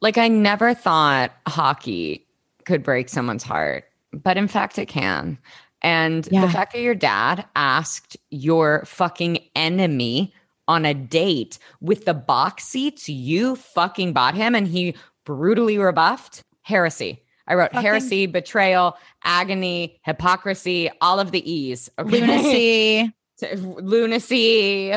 like 0.00 0.18
I 0.18 0.28
never 0.28 0.74
thought 0.74 1.32
hockey 1.46 2.26
could 2.64 2.82
break 2.82 3.08
someone's 3.08 3.44
heart, 3.44 3.84
but 4.12 4.36
in 4.36 4.48
fact 4.48 4.78
it 4.78 4.86
can. 4.86 5.38
And 5.82 6.28
Yeah. 6.30 6.44
the 6.44 6.50
fact 6.52 6.72
that 6.72 6.80
your 6.82 6.94
dad 6.94 7.46
asked 7.54 8.16
your 8.30 8.84
fucking 8.86 9.38
enemy 9.54 10.34
on 10.68 10.84
a 10.84 10.94
date 10.94 11.58
with 11.80 12.04
the 12.04 12.14
box 12.14 12.64
seats 12.64 13.08
you 13.08 13.56
fucking 13.56 14.12
bought 14.12 14.34
him 14.34 14.54
and 14.54 14.66
he 14.68 14.94
brutally 15.24 15.78
rebuffed 15.78 16.42
heresy. 16.62 17.22
I 17.48 17.54
wrote 17.54 17.70
Fucking- 17.72 17.82
heresy, 17.86 18.26
betrayal, 18.26 18.96
agony, 19.22 20.00
hypocrisy, 20.04 20.90
all 21.00 21.20
of 21.20 21.30
the 21.30 21.48
E's. 21.50 21.88
okay? 21.98 22.10
Lunacy. 22.20 23.12
lunacy, 23.56 24.92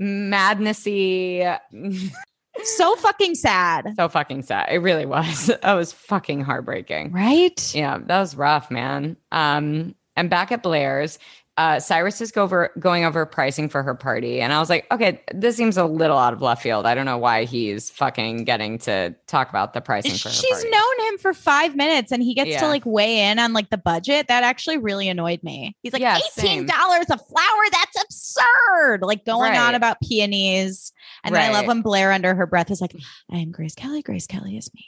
madnessy. 0.00 1.58
so 2.64 2.96
fucking 2.96 3.34
sad. 3.34 3.94
so 3.96 4.08
fucking 4.08 4.42
sad. 4.42 4.68
It 4.70 4.78
really 4.78 5.06
was. 5.06 5.50
That 5.62 5.74
was 5.74 5.92
fucking 5.92 6.40
heartbreaking. 6.42 7.12
Right? 7.12 7.74
Yeah, 7.74 7.98
that 8.06 8.18
was 8.20 8.36
rough, 8.36 8.70
man. 8.70 9.16
Um, 9.32 9.94
and 10.16 10.30
back 10.30 10.52
at 10.52 10.62
Blair's, 10.62 11.18
uh, 11.56 11.78
Cyrus 11.78 12.20
is 12.20 12.32
go 12.32 12.42
over, 12.42 12.72
going 12.80 13.04
over 13.04 13.24
pricing 13.26 13.68
for 13.68 13.82
her 13.84 13.94
party. 13.94 14.40
And 14.40 14.52
I 14.52 14.58
was 14.58 14.68
like, 14.68 14.86
okay, 14.90 15.20
this 15.32 15.56
seems 15.56 15.76
a 15.76 15.84
little 15.84 16.18
out 16.18 16.32
of 16.32 16.42
left 16.42 16.62
field. 16.62 16.84
I 16.84 16.96
don't 16.96 17.04
know 17.04 17.16
why 17.18 17.44
he's 17.44 17.90
fucking 17.90 18.42
getting 18.44 18.78
to 18.78 19.14
talk 19.28 19.50
about 19.50 19.72
the 19.72 19.80
pricing 19.80 20.14
for 20.16 20.28
her 20.30 20.34
She's 20.34 20.64
known 20.64 21.08
him 21.08 21.18
for 21.18 21.32
five 21.32 21.76
minutes 21.76 22.10
and 22.10 22.22
he 22.24 22.34
gets 22.34 22.50
Yeah. 22.50 22.60
to 22.60 22.66
like 22.66 22.84
weigh 22.84 23.20
in 23.30 23.38
on 23.38 23.52
like 23.52 23.70
the 23.70 23.78
budget. 23.78 24.26
That 24.26 24.42
actually 24.42 24.78
really 24.78 25.08
annoyed 25.08 25.44
me. 25.44 25.76
He's 25.82 25.92
like, 25.92 26.02
Yeah, 26.02 26.18
$18 26.18 26.66
a 26.68 27.18
flower. 27.18 27.62
That's 27.70 28.02
absurd. 28.02 29.02
Like 29.02 29.24
going 29.24 29.52
Right. 29.52 29.60
on 29.60 29.76
about 29.76 29.98
peonies. 30.00 30.92
And 31.22 31.34
then 31.34 31.50
I 31.50 31.52
love 31.52 31.66
when 31.66 31.82
Blair 31.82 32.10
under 32.10 32.34
her 32.34 32.46
breath 32.46 32.70
is 32.72 32.80
like, 32.80 32.96
I 33.30 33.36
am 33.38 33.52
Grace 33.52 33.74
Kelly. 33.76 34.02
Grace 34.02 34.26
Kelly 34.26 34.56
is 34.56 34.72
me. 34.74 34.84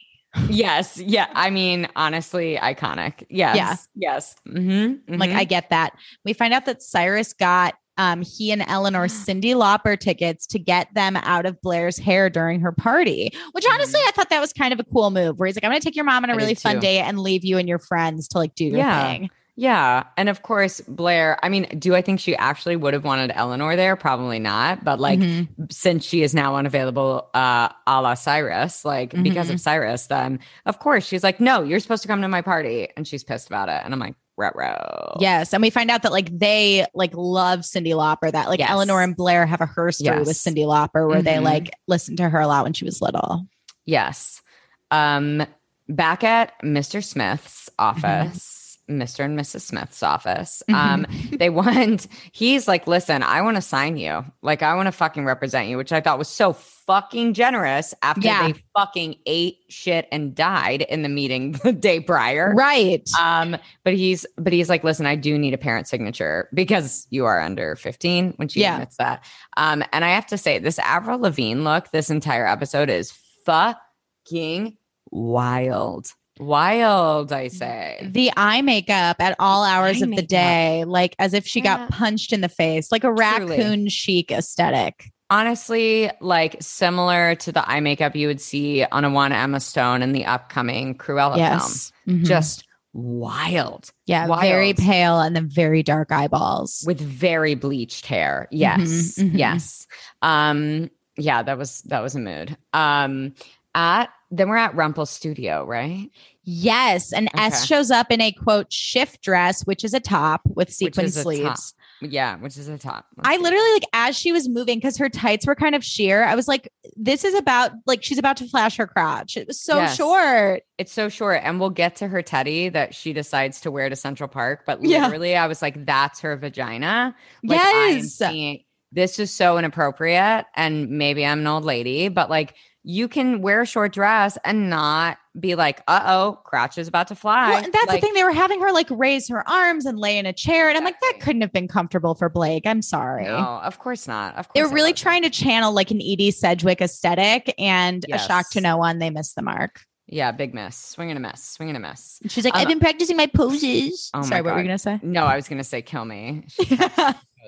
Yes. 0.51 0.99
Yeah. 0.99 1.29
I 1.35 1.51
mean, 1.51 1.89
honestly, 1.97 2.57
iconic. 2.57 3.25
Yes. 3.31 3.57
Yeah. 3.57 3.77
Yes. 3.95 4.35
Mm-hmm, 4.49 5.15
Like 5.15 5.31
I 5.31 5.45
get 5.45 5.71
that. 5.71 5.95
We 6.25 6.33
find 6.33 6.53
out 6.53 6.67
that 6.67 6.83
Cyrus 6.83 7.33
got 7.33 7.75
um 7.99 8.21
he 8.23 8.53
and 8.53 8.63
Eleanor 8.69 9.07
Cyndi 9.07 9.55
Lauper 9.55 9.99
tickets 9.99 10.47
to 10.49 10.59
get 10.59 10.93
them 10.95 11.17
out 11.17 11.47
of 11.47 11.59
Blair's 11.63 11.97
hair 11.99 12.29
during 12.29 12.61
her 12.61 12.73
party. 12.73 13.31
Which 13.53 13.65
honestly 13.71 14.01
I 14.07 14.11
thought 14.11 14.29
that 14.31 14.41
was 14.41 14.53
kind 14.53 14.75
of 14.75 14.81
a 14.81 14.85
cool 14.85 15.11
move 15.11 15.39
where 15.39 15.47
he's 15.47 15.57
like, 15.57 15.65
I'm 15.65 15.71
gonna 15.71 15.81
take 15.81 15.97
your 15.97 16.05
mom 16.05 16.25
on 16.25 16.31
a 16.31 16.33
Mm-hmm. 16.35 16.39
Really 16.41 16.55
fun 16.55 16.81
day 16.81 16.99
and 16.99 17.19
leave 17.19 17.43
you 17.45 17.57
and 17.57 17.67
your 17.69 17.79
friends 17.79 18.29
to 18.29 18.39
like 18.39 18.55
do 18.55 18.67
your 18.67 18.77
Yeah. 18.79 19.07
thing. 19.07 19.31
Yeah. 19.59 20.05
And 20.19 20.29
of 20.29 20.43
course, 20.43 20.83
Blair, 20.83 21.39
I 21.43 21.49
mean, 21.49 21.65
do 21.79 21.95
I 21.95 22.03
think 22.03 22.21
she 22.21 22.37
actually 22.37 22.77
would 22.77 22.93
have 22.93 23.05
wanted 23.05 23.33
Eleanor 23.35 23.75
there? 23.75 23.97
Probably 23.97 24.39
not. 24.39 24.85
But 24.85 25.01
like, 25.01 25.19
Mhm. 25.19 25.49
since 25.73 26.05
she 26.05 26.23
is 26.23 26.35
now 26.35 26.57
unavailable 26.57 27.31
uh 27.33 27.69
a 27.87 28.03
la 28.03 28.15
Cyrus, 28.15 28.85
like 28.85 29.11
because 29.23 29.47
Mm-hmm. 29.47 29.55
of 29.55 29.61
Cyrus, 29.61 30.07
then 30.09 30.41
of 30.67 30.79
course 30.79 31.07
she's 31.07 31.23
like, 31.25 31.41
no, 31.41 31.63
you're 31.63 31.81
supposed 31.81 32.03
to 32.03 32.09
come 32.09 32.21
to 32.21 32.29
my 32.29 32.43
party. 32.43 32.89
And 32.99 33.09
she's 33.09 33.25
pissed 33.25 33.47
about 33.49 33.71
it. 33.71 33.81
And 33.83 33.95
I'm 33.95 34.01
like, 34.01 34.15
row 34.39 35.17
Yes, 35.19 35.55
and 35.55 35.63
we 35.63 35.71
find 35.71 35.91
out 35.91 36.03
that 36.03 36.13
like 36.13 36.29
they 36.39 36.85
like 36.93 37.13
love 37.15 37.61
Cyndi 37.61 37.95
Lauper. 37.95 38.31
That 38.31 38.51
like 38.51 38.59
Yes. 38.59 38.69
Eleanor 38.71 39.01
and 39.01 39.17
Blair 39.17 39.47
have 39.47 39.63
a 39.63 39.67
her 39.67 39.91
story 39.91 40.19
with 40.19 40.29
Yes. 40.29 40.43
Cyndi 40.45 40.67
Lauper, 40.67 41.09
where 41.09 41.23
they 41.23 41.37
Mhm. 41.37 41.43
like 41.45 41.71
listened 41.89 42.19
to 42.19 42.29
her 42.29 42.41
a 42.41 42.47
lot 42.47 42.65
when 42.65 42.75
she 42.75 42.85
was 42.85 43.01
little. 43.01 43.47
Yes. 43.87 44.43
Um, 44.91 45.47
back 45.89 46.23
at 46.25 46.53
Mr. 46.63 47.03
Smith's 47.03 47.71
Mm-hmm. 47.79 48.05
office, 48.05 48.56
Mr. 48.89 49.25
and 49.25 49.39
Mrs. 49.39 49.63
Smith's 49.63 50.03
office, 50.03 50.63
Mm-hmm. 50.71 51.05
um, 51.05 51.07
they 51.39 51.51
want, 51.51 52.07
he's 52.33 52.69
like, 52.69 52.87
listen, 52.87 53.23
I 53.23 53.43
want 53.43 53.57
to 53.57 53.61
sign 53.63 53.97
you. 53.97 54.25
Like, 54.43 54.63
I 54.63 54.75
want 54.75 54.87
to 54.87 54.93
fucking 54.93 55.25
represent 55.25 55.69
you, 55.69 55.77
which 55.77 55.93
I 55.93 56.01
thought 56.01 56.19
was 56.19 56.29
so 56.29 56.53
fucking 56.53 57.35
generous 57.35 57.95
after 58.03 58.21
Yeah. 58.23 58.47
they 58.53 58.55
fucking 58.77 59.17
ate 59.27 59.57
shit 59.69 60.07
and 60.13 60.35
died 60.37 60.83
in 60.83 61.03
the 61.03 61.09
meeting 61.09 61.53
the 61.65 61.73
day 61.73 61.99
prior. 61.99 62.55
Right. 62.55 63.09
Um, 63.21 63.57
but 63.83 63.95
he's 63.95 64.25
but 64.39 64.53
he's 64.53 64.69
like, 64.69 64.85
listen, 64.85 65.05
I 65.07 65.17
do 65.17 65.37
need 65.37 65.53
a 65.55 65.59
parent 65.59 65.89
signature 65.89 66.49
because 66.55 67.09
you 67.11 67.25
are 67.25 67.41
under 67.41 67.75
15 67.75 68.35
when 68.37 68.47
she 68.49 68.61
Yeah. 68.61 68.75
admits 68.75 68.99
that. 68.99 69.25
Um, 69.57 69.83
and 69.93 70.05
I 70.05 70.11
have 70.11 70.27
to 70.29 70.39
say, 70.39 70.59
this 70.61 70.79
Avril 70.79 71.19
Lavigne 71.19 71.61
look, 71.63 71.91
this 71.91 72.09
entire 72.09 72.47
episode 72.47 72.89
is 72.89 73.11
fucking 73.47 74.77
wild. 75.11 76.07
Wild, 76.39 77.33
I 77.33 77.49
say. 77.49 78.09
the 78.13 78.31
eye 78.37 78.63
makeup 78.63 79.17
at 79.21 79.37
all 79.39 79.65
hours 79.65 79.97
eye 80.03 80.05
of 80.05 80.11
the 80.11 80.17
makeup. 80.17 80.29
day, 80.29 80.85
like 80.87 81.15
as 81.19 81.35
if 81.35 81.47
she 81.47 81.61
Yeah. 81.61 81.79
got 81.79 81.91
punched 81.91 82.33
in 82.33 82.41
the 82.41 82.49
face, 82.49 82.93
like 82.93 83.05
a 83.05 83.09
Truly. 83.15 83.57
raccoon 83.57 83.89
chic 83.89 84.31
aesthetic. 84.31 85.11
Honestly, 85.29 86.11
like 86.21 86.57
similar 86.61 87.35
to 87.37 87.51
the 87.53 87.69
eye 87.69 87.81
makeup 87.81 88.15
you 88.15 88.29
would 88.29 88.41
see 88.41 88.85
on 88.85 89.05
a 89.05 89.11
one 89.11 89.33
Emma 89.33 89.59
Stone 89.61 90.03
in 90.03 90.13
the 90.13 90.25
upcoming 90.25 90.95
Cruella 90.97 91.37
yes. 91.37 91.91
film. 92.07 92.21
Mhm. 92.21 92.25
Just 92.27 92.65
wild. 92.93 93.91
yeah, 94.07 94.27
wild. 94.27 94.43
very 94.43 94.73
pale 94.73 95.21
and 95.21 95.35
then 95.35 95.49
very 95.49 95.83
dark 95.83 96.13
eyeballs. 96.13 96.85
with 96.87 97.01
very 97.01 97.55
bleached 97.55 98.07
hair. 98.07 98.47
Yes. 98.51 98.81
Mhm, 99.19 99.33
mhm. 99.33 99.39
Yes. 99.39 99.87
Um 100.23 100.91
yeah, 101.19 101.43
that 101.43 101.59
was 101.59 101.81
that 101.87 102.01
was 102.03 102.15
a 102.15 102.21
mood. 102.21 102.57
Um 102.73 103.35
at 103.75 104.07
then 104.31 104.49
we're 104.49 104.57
at 104.57 104.75
Rumpel's 104.75 105.11
studio, 105.11 105.65
right? 105.65 106.11
Yes, 106.43 107.13
and 107.13 107.29
S 107.35 107.67
shows 107.67 107.91
up 107.91 108.11
in 108.13 108.21
a 108.21 108.31
quote 108.33 108.73
shift 108.73 109.21
dress, 109.23 109.63
which 109.67 109.83
is 109.85 109.93
a 109.95 110.01
top 110.01 110.43
with 110.47 110.73
sequin 110.73 111.11
sleeves. 111.11 111.75
Yeah, 112.01 112.37
which 112.37 112.57
is 112.57 112.69
a 112.69 112.79
top. 112.79 113.07
I 113.21 113.37
literally 113.39 113.73
like 113.73 113.85
as 113.93 114.17
she 114.17 114.31
was 114.31 114.49
moving 114.49 114.79
because 114.79 114.97
her 114.99 115.09
tights 115.09 115.47
were 115.47 115.55
kind 115.55 115.75
of 115.75 115.83
sheer. 115.83 116.25
I 116.25 116.35
was 116.35 116.47
like, 116.47 116.69
this 116.95 117.25
is 117.25 117.35
about 117.35 117.73
like 117.87 118.03
she's 118.05 118.19
about 118.19 118.37
to 118.37 118.49
flash 118.49 118.77
her 118.77 118.87
crotch. 118.87 119.37
It 119.37 119.47
was 119.49 119.61
so 119.61 119.77
Yes. 119.79 119.97
short. 119.97 120.63
it's 120.79 120.93
so 120.93 121.09
short 121.09 121.41
and 121.43 121.59
we'll 121.59 121.71
get 121.71 121.97
to 121.97 122.07
her 122.09 122.21
teddy 122.23 122.69
that 122.69 122.95
she 122.95 123.13
decides 123.15 123.61
to 123.63 123.71
wear 123.71 123.89
to 123.89 123.97
Central 123.97 124.29
Park, 124.29 124.65
but 124.67 124.85
Yeah. 124.85 125.05
literally 125.07 125.37
I 125.37 125.47
was 125.47 125.63
like 125.63 125.87
that's 125.87 126.21
her 126.21 126.37
vagina. 126.37 127.15
Like, 127.43 127.59
yes. 127.61 128.13
seeing- 128.13 128.63
this 128.93 129.19
is 129.19 129.35
so 129.35 129.59
inappropriate 129.59 130.45
and 130.55 130.91
maybe 130.91 131.25
I'm 131.27 131.41
an 131.41 131.47
old 131.47 131.65
lady, 131.65 132.09
but 132.09 132.31
like 132.31 132.55
you 132.89 133.09
can 133.09 133.43
wear 133.43 133.63
a 133.63 133.67
short 133.67 133.93
dress 133.93 134.39
and 134.45 134.71
not 134.71 135.19
be 135.39 135.57
like, 135.57 135.83
uh-oh, 135.89 136.39
crotch 136.45 136.79
is 136.79 136.87
about 136.87 137.09
to 137.09 137.17
fly. 137.17 137.49
Well, 137.51 137.65
and 137.65 137.73
that's 137.73 137.87
Like, 137.89 138.01
the 138.01 138.07
thing. 138.07 138.15
They 138.15 138.23
were 138.23 138.31
having 138.31 138.61
her 138.61 138.71
like 138.71 138.87
raise 138.91 139.29
her 139.29 139.47
arms 139.49 139.87
and 139.87 139.99
lay 139.99 140.17
in 140.19 140.25
a 140.25 140.33
chair. 140.33 140.69
And 140.69 140.79
I'm 140.79 140.85
like, 140.85 141.01
that 141.01 141.19
couldn't 141.21 141.43
have 141.43 141.53
been 141.53 141.67
comfortable 141.67 142.15
for 142.15 142.29
Blake. 142.29 142.65
I'm 142.65 142.83
sorry. 142.83 143.25
No, 143.25 143.35
of 143.35 143.81
course 143.81 144.07
not. 144.07 144.37
Of 144.37 144.47
course 144.47 144.53
They 144.55 144.63
were 144.63 144.73
really 144.73 144.93
trying 144.93 145.23
to 145.25 145.31
channel 145.31 145.73
like 145.73 145.91
an 145.91 146.01
Edie 146.01 146.31
Sedgwick 146.31 146.81
aesthetic 146.81 147.53
and 147.59 148.07
a 148.13 148.19
shock 148.21 148.51
to 148.51 148.61
no 148.61 148.77
one. 148.77 149.01
They 149.01 149.11
missed 149.11 149.35
the 149.35 149.43
mark. 149.43 149.81
Yeah, 150.07 150.31
big 150.31 150.55
miss. 150.55 150.77
Swing 150.77 151.11
and 151.11 151.19
a 151.19 151.29
miss. 151.29 151.43
Swing 151.43 151.69
and 151.69 151.77
a 151.77 151.81
miss. 151.81 152.21
And 152.23 152.31
she's 152.31 152.45
like, 152.45 152.55
Um, 152.55 152.61
I've 152.61 152.69
been 152.69 152.79
practicing 152.79 153.17
my 153.17 153.27
poses. 153.27 154.11
Oh 154.15 154.21
my 154.21 154.27
sorry, 154.27 154.43
what 154.43 154.55
were 154.55 154.61
you 154.61 154.67
going 154.67 154.79
to 154.79 154.83
say? 154.83 155.01
No, 155.03 155.25
I 155.25 155.35
was 155.35 155.49
gonna 155.49 155.65
say 155.65 155.83
kill 155.83 156.05
me. 156.05 156.47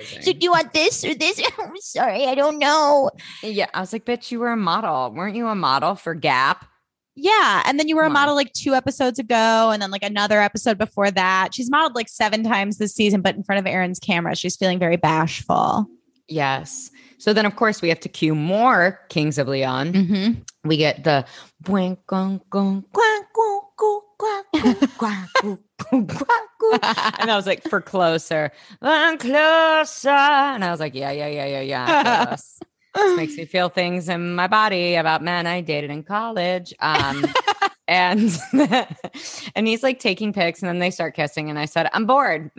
She 0.01 0.05
She's 0.07 0.25
kept 0.25 0.27
like, 0.27 0.27
posing. 0.27 0.39
do 0.39 0.45
you 0.45 0.51
want 0.51 0.73
this 0.73 1.05
or 1.05 1.15
this? 1.15 1.43
I'm 1.59 1.77
sorry, 1.81 2.27
I 2.27 2.35
don't 2.35 2.59
know. 2.59 3.11
yeah, 3.43 3.67
I 3.75 3.81
was 3.81 3.93
like, 3.93 4.05
bitch, 4.05 4.31
you 4.31 4.41
were 4.41 4.53
a 4.53 4.57
model. 4.57 5.13
Weren't 5.15 5.37
you 5.37 5.47
a 5.49 5.55
model 5.55 5.95
for 5.95 6.15
Gap? 6.15 6.67
Yeah. 7.21 7.63
And 7.67 7.81
then 7.81 7.89
you 7.89 7.97
were 7.97 8.03
a 8.03 8.07
Come 8.07 8.17
on. 8.17 8.23
model 8.23 8.35
like 8.37 8.53
two 8.53 8.75
episodes 8.75 9.19
ago, 9.19 9.71
and 9.73 9.83
then 9.83 9.91
like 9.91 10.05
another 10.05 10.41
episode 10.41 10.79
before 10.79 11.11
that. 11.11 11.53
She's 11.53 11.69
modeled 11.71 11.95
like 11.97 12.09
seven 12.09 12.45
times 12.45 12.79
this 12.79 12.95
season, 12.95 13.23
but 13.23 13.35
in 13.35 13.43
front 13.43 13.59
of 13.59 13.67
Aaron's 13.67 13.99
camera, 13.99 14.37
she's 14.37 14.55
feeling 14.57 14.79
very 14.79 14.97
bashful. 14.97 15.87
Yes. 16.29 16.91
So 17.19 17.33
then 17.33 17.47
of 17.47 17.57
course 17.57 17.83
we 17.83 17.89
have 17.89 17.99
to 18.01 18.09
cue 18.09 18.35
more 18.35 19.01
Kings 19.09 19.39
of 19.39 19.49
Leon. 19.49 19.93
Mm-hmm. 19.95 20.69
We 20.69 20.77
get 20.77 21.03
the 21.03 21.25
bwang, 24.19 24.43
gong, 24.53 24.63
gong, 24.63 24.89
gwang, 24.99 25.29
gong, 25.41 25.59
gong, 25.79 26.07
gwang, 26.07 26.07
gong, 26.07 26.07
gwang, 26.07 26.07
gong, 26.07 26.07
gong, 26.07 26.07
gwang, 26.07 26.81
gong. 26.83 27.15
and 27.19 27.31
I 27.31 27.37
was 27.37 27.47
like, 27.47 27.63
for 27.65 27.81
closer, 27.81 28.53
and 28.83 29.19
closer. 29.19 30.09
And 30.09 30.65
I 30.65 30.71
was 30.71 30.81
like, 30.81 30.95
yeah, 30.95 31.11
yeah, 31.11 31.29
yeah, 31.29 31.47
yeah, 31.47 31.61
yeah. 31.61 32.37
This 32.95 33.17
makes 33.17 33.37
me 33.37 33.45
feel 33.45 33.69
things 33.69 34.09
in 34.09 34.35
my 34.35 34.47
body 34.47 34.97
about 34.97 35.23
men 35.23 35.47
I 35.47 35.61
dated 35.61 35.91
in 35.91 36.03
college. 36.03 36.75
Um, 36.81 37.27
and 37.89 38.37
and 39.55 39.69
he's 39.69 39.83
like 39.83 40.01
taking 40.01 40.33
pics, 40.33 40.63
and 40.63 40.69
then 40.69 40.79
they 40.79 40.91
start 40.91 41.15
kissing, 41.15 41.49
and 41.51 41.59
I 41.59 41.67
said, 41.67 41.89
I'm 41.93 42.07
bored. 42.07 42.51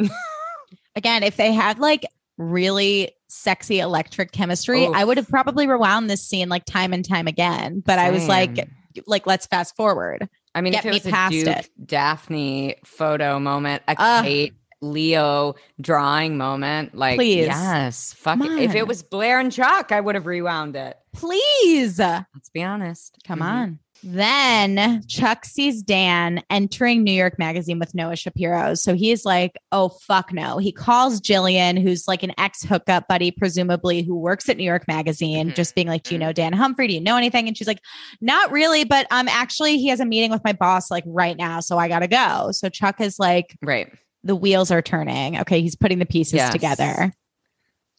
Again, 0.96 1.24
if 1.24 1.38
they 1.38 1.52
had 1.52 1.80
like 1.80 2.06
really 2.38 3.12
sexy 3.28 3.80
electric 3.80 4.32
chemistry, 4.32 4.86
Oof. 4.86 4.96
I 4.96 5.04
would 5.04 5.18
have 5.18 5.28
probably 5.28 5.68
rewound 5.68 6.10
this 6.10 6.24
scene 6.24 6.50
like 6.50 6.66
time 6.66 6.94
and 6.94 7.04
time 7.04 7.28
again. 7.28 7.82
But 7.86 8.00
I 8.00 8.12
was 8.12 8.28
like, 8.28 8.68
like, 9.06 9.28
let's 9.28 9.46
fast 9.46 9.76
forward. 9.76 10.28
I 10.60 10.62
mean, 10.62 10.74
Get 10.74 10.86
if 10.86 10.86
it 10.86 10.90
me 10.90 10.96
was 10.96 11.06
a 11.06 11.30
Duke 11.46 11.58
it. 11.58 11.70
Daphne 11.88 12.76
photo 12.86 13.40
moment, 13.40 13.82
a 13.88 13.96
Ugh. 13.98 14.24
Kate 14.26 14.54
Leo 14.82 15.56
drawing 15.82 16.38
moment, 16.38 16.94
like 16.96 17.18
Please. 17.18 17.48
yes, 17.48 18.14
fuck 18.14 18.40
it. 18.42 18.52
If 18.60 18.76
it 18.76 18.88
was 18.88 19.02
Blair 19.04 19.40
and 19.40 19.52
Chuck, 19.52 19.92
I 19.92 20.00
would 20.00 20.16
have 20.16 20.26
rewound 20.26 20.76
it. 20.76 20.98
Please. 21.14 22.00
Let's 22.00 22.50
be 22.54 22.62
honest. 22.64 23.18
Come 23.26 23.40
Mhm. 23.40 23.44
on. 23.46 23.80
Then 24.04 25.04
Chuck 25.08 25.46
sees 25.46 25.84
Dan 25.84 26.42
entering 26.50 27.04
New 27.04 27.12
York 27.12 27.38
Magazine 27.38 27.80
with 27.80 27.94
Noah 27.94 28.16
Shapiro. 28.16 28.74
So 28.76 28.94
he's 28.96 29.26
like, 29.26 29.58
oh, 29.72 29.90
fuck 29.90 30.32
no. 30.34 30.58
He 30.58 30.72
calls 30.72 31.20
Jillian, 31.22 31.82
who's 31.82 32.08
like 32.08 32.24
an 32.24 32.32
ex 32.38 32.64
hookup 32.64 33.08
buddy, 33.08 33.32
presumably, 33.32 34.02
who 34.02 34.16
works 34.16 34.48
at 34.50 34.58
New 34.58 34.64
York 34.64 34.88
Magazine, 34.88 35.52
Mhm. 35.52 35.56
just 35.56 35.76
being 35.76 35.88
like, 35.88 36.04
do 36.04 36.16
you 36.16 36.20
know 36.20 36.32
Dan 36.34 36.54
Humphrey? 36.54 36.88
Do 36.88 36.94
you 36.94 37.02
know 37.02 37.18
anything? 37.18 37.48
And 37.48 37.58
she's 37.58 37.68
like, 37.68 37.82
not 38.22 38.52
really, 38.52 38.84
but 38.86 39.06
um, 39.12 39.28
actually, 39.28 39.78
he 39.78 39.88
has 39.90 40.00
a 40.00 40.06
meeting 40.06 40.32
with 40.32 40.44
my 40.44 40.54
boss 40.54 40.90
like 40.90 41.04
right 41.06 41.38
now. 41.38 41.60
So 41.60 41.78
I 41.78 41.88
got 41.88 42.00
to 42.00 42.08
go. 42.08 42.52
So 42.52 42.70
Chuck 42.70 43.02
is 43.02 43.20
like, 43.20 43.58
Right. 43.62 43.92
the 44.24 44.36
wheels 44.36 44.72
are 44.72 44.82
turning. 44.82 45.38
Okay. 45.40 45.62
He's 45.62 45.76
putting 45.76 46.00
the 46.00 46.06
pieces 46.06 46.36
Yes. 46.36 46.52
together. 46.52 47.14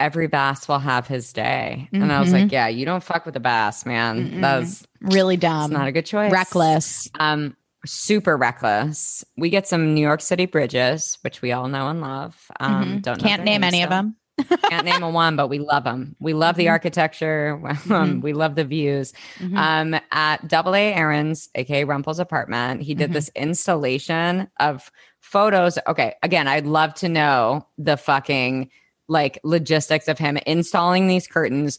Every 0.01 0.27
bass 0.27 0.67
will 0.67 0.79
have 0.81 1.07
his 1.07 1.33
day. 1.33 1.89
And 1.93 2.11
I 2.11 2.19
was 2.21 2.31
Mhm. 2.31 2.33
like, 2.43 2.53
yeah, 2.53 2.69
you 2.69 2.85
don't 2.87 3.05
fuck 3.05 3.27
with 3.27 3.37
a 3.37 3.41
bass, 3.41 3.85
man. 3.87 4.31
Mm-mm. 4.31 4.41
That 4.41 4.59
was 4.61 4.87
Really 5.03 5.37
that's 5.37 5.69
dumb. 5.69 5.73
not 5.73 5.87
a 5.89 5.93
good 5.93 6.07
choice. 6.07 6.33
Reckless. 6.33 7.09
Um, 7.21 7.55
super 7.87 8.37
reckless. 8.37 9.25
We 9.37 9.51
get 9.51 9.69
some 9.69 9.95
New 9.95 10.01
York 10.01 10.21
City 10.23 10.47
bridges, 10.47 11.19
which 11.23 11.43
we 11.43 11.53
all 11.53 11.69
know 11.69 11.89
and 11.89 12.01
love. 12.01 12.51
Um, 12.59 12.85
Mhm. 12.99 13.03
don't 13.03 13.23
know 13.23 13.29
Can't 13.29 13.45
name 13.45 13.63
any 13.63 13.83
of 13.83 13.89
still. 13.89 13.99
them. 13.99 14.17
Can't 14.71 14.87
name 14.87 15.03
a 15.03 15.11
one, 15.11 15.37
but 15.37 15.49
we 15.49 15.59
love 15.59 15.85
them. 15.85 16.17
We 16.19 16.33
love 16.33 16.57
the 16.57 16.67
Mhm. 16.67 16.71
architecture. 16.71 17.61
Um, 17.91 18.21
Mhm. 18.21 18.23
We 18.23 18.33
love 18.33 18.55
the 18.55 18.65
views. 18.65 19.13
Mhm. 19.39 19.57
Um, 19.57 20.01
at 20.13 20.49
Double 20.49 20.75
A 20.75 20.95
Aaron's, 20.95 21.51
aka 21.55 21.85
Rumple's 21.85 22.19
apartment, 22.19 22.81
he 22.81 22.95
did 22.95 23.11
Mhm. 23.11 23.15
this 23.15 23.31
installation 23.37 24.49
of 24.59 24.91
photos. 25.21 25.79
Okay, 25.87 26.15
again, 26.23 26.49
I'd 26.49 26.67
love 26.67 26.95
to 26.95 27.09
know 27.11 27.67
the 27.77 27.99
fucking 27.99 28.71
like 29.11 29.39
logistics 29.45 30.09
of 30.09 30.19
him 30.19 30.39
installing 30.47 31.09
these 31.09 31.27
curtains, 31.27 31.79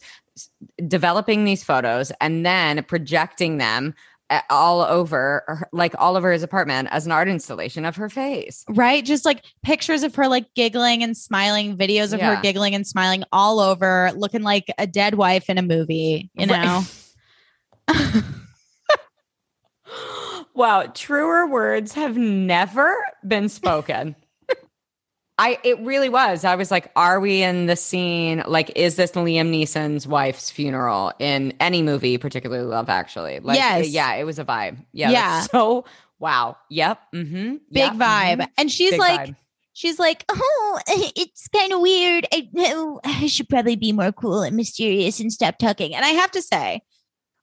developing 0.86 1.44
these 1.44 1.64
photos, 1.64 2.12
and 2.20 2.44
then 2.46 2.84
projecting 2.84 3.56
them 3.58 3.94
eh, 4.30 4.40
all 4.50 4.82
over, 4.82 5.66
like 5.72 5.94
all 5.98 6.16
over 6.16 6.30
his 6.30 6.42
apartment 6.42 6.88
as 6.92 7.06
an 7.06 7.12
art 7.12 7.28
installation 7.28 7.84
of 7.84 7.96
her 7.96 8.08
face. 8.08 8.64
right? 8.68 9.04
Just 9.04 9.24
like 9.24 9.42
pictures 9.62 10.02
of 10.02 10.14
her 10.14 10.28
like 10.28 10.46
giggling 10.54 11.02
and 11.02 11.16
smiling, 11.16 11.76
videos 11.76 12.12
of 12.12 12.20
her 12.20 12.40
giggling 12.42 12.74
and 12.74 12.86
smiling 12.86 13.24
all 13.32 13.58
over, 13.60 14.12
looking 14.14 14.42
like 14.42 14.70
a 14.78 14.86
dead 14.86 15.14
wife 15.14 15.48
in 15.50 15.56
a 15.58 15.62
movie, 15.62 16.30
you 16.34 16.46
Right. 16.46 16.62
know? 16.62 16.82
wow, 20.54 20.86
truer 20.94 21.46
words 21.46 21.92
have 21.94 22.16
never 22.16 22.94
been 23.26 23.48
spoken. 23.48 24.14
I 25.38 25.58
it 25.64 25.80
really 25.80 26.08
was. 26.08 26.44
I 26.44 26.56
was 26.56 26.70
like, 26.70 26.90
are 26.94 27.18
we 27.18 27.42
in 27.42 27.66
the 27.66 27.76
scene? 27.76 28.42
Like, 28.46 28.72
is 28.76 28.96
this 28.96 29.12
Liam 29.12 29.50
Neeson's 29.50 30.06
wife's 30.06 30.50
funeral 30.50 31.12
in 31.18 31.54
any 31.58 31.82
movie, 31.82 32.18
particularly 32.18 32.64
Love 32.64 32.88
Actually? 32.88 33.40
Like, 33.40 33.56
Yes. 33.56 33.88
yeah, 33.88 34.14
it 34.14 34.24
was 34.24 34.38
a 34.38 34.44
vibe. 34.44 34.84
Yeah, 34.92 35.10
Yeah. 35.10 35.40
So 35.42 35.84
wow, 36.18 36.56
yep, 36.68 37.00
mm-hmm, 37.14 37.56
Big 37.72 37.92
vibe. 37.92 38.46
And 38.56 38.70
she's 38.70 38.96
like, 38.98 39.34
she's 39.72 39.98
like, 39.98 40.24
oh, 40.28 40.80
it's 40.86 41.48
kind 41.48 41.72
of 41.72 41.80
weird. 41.80 42.26
I 42.32 42.48
know 42.52 43.00
I 43.04 43.26
should 43.26 43.48
probably 43.48 43.76
be 43.76 43.92
more 43.92 44.12
cool 44.12 44.42
and 44.42 44.56
mysterious 44.56 45.18
and 45.18 45.32
stop 45.32 45.58
talking. 45.58 45.94
And 45.94 46.04
I 46.04 46.10
have 46.10 46.30
to 46.32 46.42
say, 46.42 46.82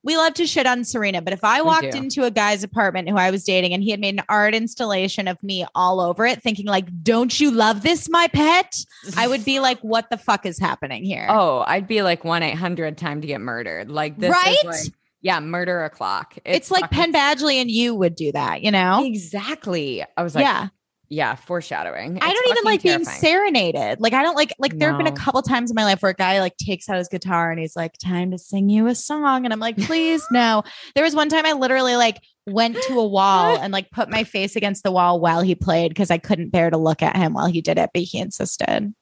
we 0.04 0.16
love 0.16 0.34
to 0.36 0.48
shit 0.48 0.66
on 0.66 0.84
Serena, 0.86 1.22
but 1.22 1.34
if 1.34 1.44
I 1.44 1.62
walked 1.62 1.94
into 1.96 2.24
a 2.24 2.32
guy's 2.32 2.64
apartment 2.64 3.10
who 3.10 3.18
I 3.18 3.32
was 3.32 3.44
dating 3.44 3.74
and 3.74 3.84
he 3.84 3.92
had 3.92 4.00
made 4.00 4.16
an 4.16 4.24
art 4.30 4.56
installation 4.56 5.28
of 5.28 5.42
me 5.44 5.66
all 5.76 6.00
over 6.00 6.26
it, 6.26 6.42
thinking 6.42 6.66
like, 6.66 6.88
"Don't 7.04 7.38
you 7.40 7.52
love 7.52 7.82
this, 7.82 8.10
my 8.10 8.28
pet?" 8.28 8.74
I 9.18 9.28
would 9.28 9.44
be 9.44 9.60
like, 9.60 9.80
"What 9.82 10.10
the 10.10 10.18
fuck 10.18 10.46
is 10.46 10.58
happening 10.58 11.04
here?" 11.04 11.28
oh, 11.30 11.64
I'd 11.68 11.88
be 11.88 12.02
like 12.02 12.24
one 12.24 12.44
eight 12.44 12.56
hundred 12.56 12.98
time 12.98 13.22
to 13.22 13.28
get 13.28 13.42
murdered. 13.42 13.90
Like 13.92 14.18
this, 14.18 14.32
Right? 14.32 14.58
Is 14.64 14.86
like, 14.86 14.94
yeah, 15.22 15.40
murder 15.42 15.84
o'clock. 15.84 16.38
it's, 16.46 16.72
like 16.72 16.90
Penn 16.92 17.12
Badgley 17.12 17.56
and 17.56 17.70
you 17.70 17.94
would 17.94 18.16
do 18.16 18.32
that, 18.32 18.62
you 18.62 18.72
know? 18.72 19.04
Exactly. 19.04 20.06
I 20.16 20.24
was 20.24 20.34
like, 20.34 20.46
yeah. 20.46 20.70
Yeah, 21.10 21.34
foreshadowing. 21.34 22.20
I 22.22 22.32
don't 22.32 22.48
even 22.50 22.64
like 22.64 22.84
being 22.84 23.04
serenaded. 23.04 24.00
Like 24.00 24.14
I 24.14 24.22
don't 24.22 24.36
like 24.36 24.54
like 24.60 24.78
there 24.78 24.90
have 24.90 24.98
been 25.00 25.08
a 25.08 25.16
couple 25.16 25.42
times 25.42 25.72
in 25.72 25.76
my 25.76 25.84
life 25.84 26.04
where 26.04 26.12
a 26.12 26.16
guy 26.16 26.40
like 26.40 26.56
takes 26.58 26.88
out 26.88 26.98
his 26.98 27.08
guitar 27.08 27.50
and 27.50 27.60
he's 27.60 27.76
like, 27.76 27.94
"Time 27.98 28.30
to 28.30 28.38
sing 28.38 28.70
you 28.70 28.86
a 28.86 28.94
song," 28.94 29.44
and 29.44 29.52
I'm 29.52 29.60
like, 29.60 29.76
"Please, 29.76 30.24
no." 30.32 30.64
There 30.94 31.04
was 31.04 31.16
one 31.16 31.28
time 31.28 31.48
I 31.48 31.54
literally 31.54 31.96
like 31.96 32.22
went 32.46 32.78
to 32.84 33.00
a 33.00 33.08
wall 33.08 33.58
and 33.58 33.74
like 33.74 33.90
put 33.90 34.10
my 34.10 34.24
face 34.24 34.56
against 34.56 34.84
the 34.84 34.92
wall 34.92 35.20
while 35.20 35.42
he 35.42 35.56
played 35.56 35.90
because 35.90 36.12
I 36.12 36.20
couldn't 36.20 36.50
bear 36.50 36.70
to 36.70 36.78
look 36.78 37.02
at 37.02 37.16
him 37.16 37.34
while 37.34 37.48
he 37.48 37.62
did 37.62 37.80
it, 37.80 37.90
but 37.92 38.04
he 38.04 38.20
insisted. 38.20 38.94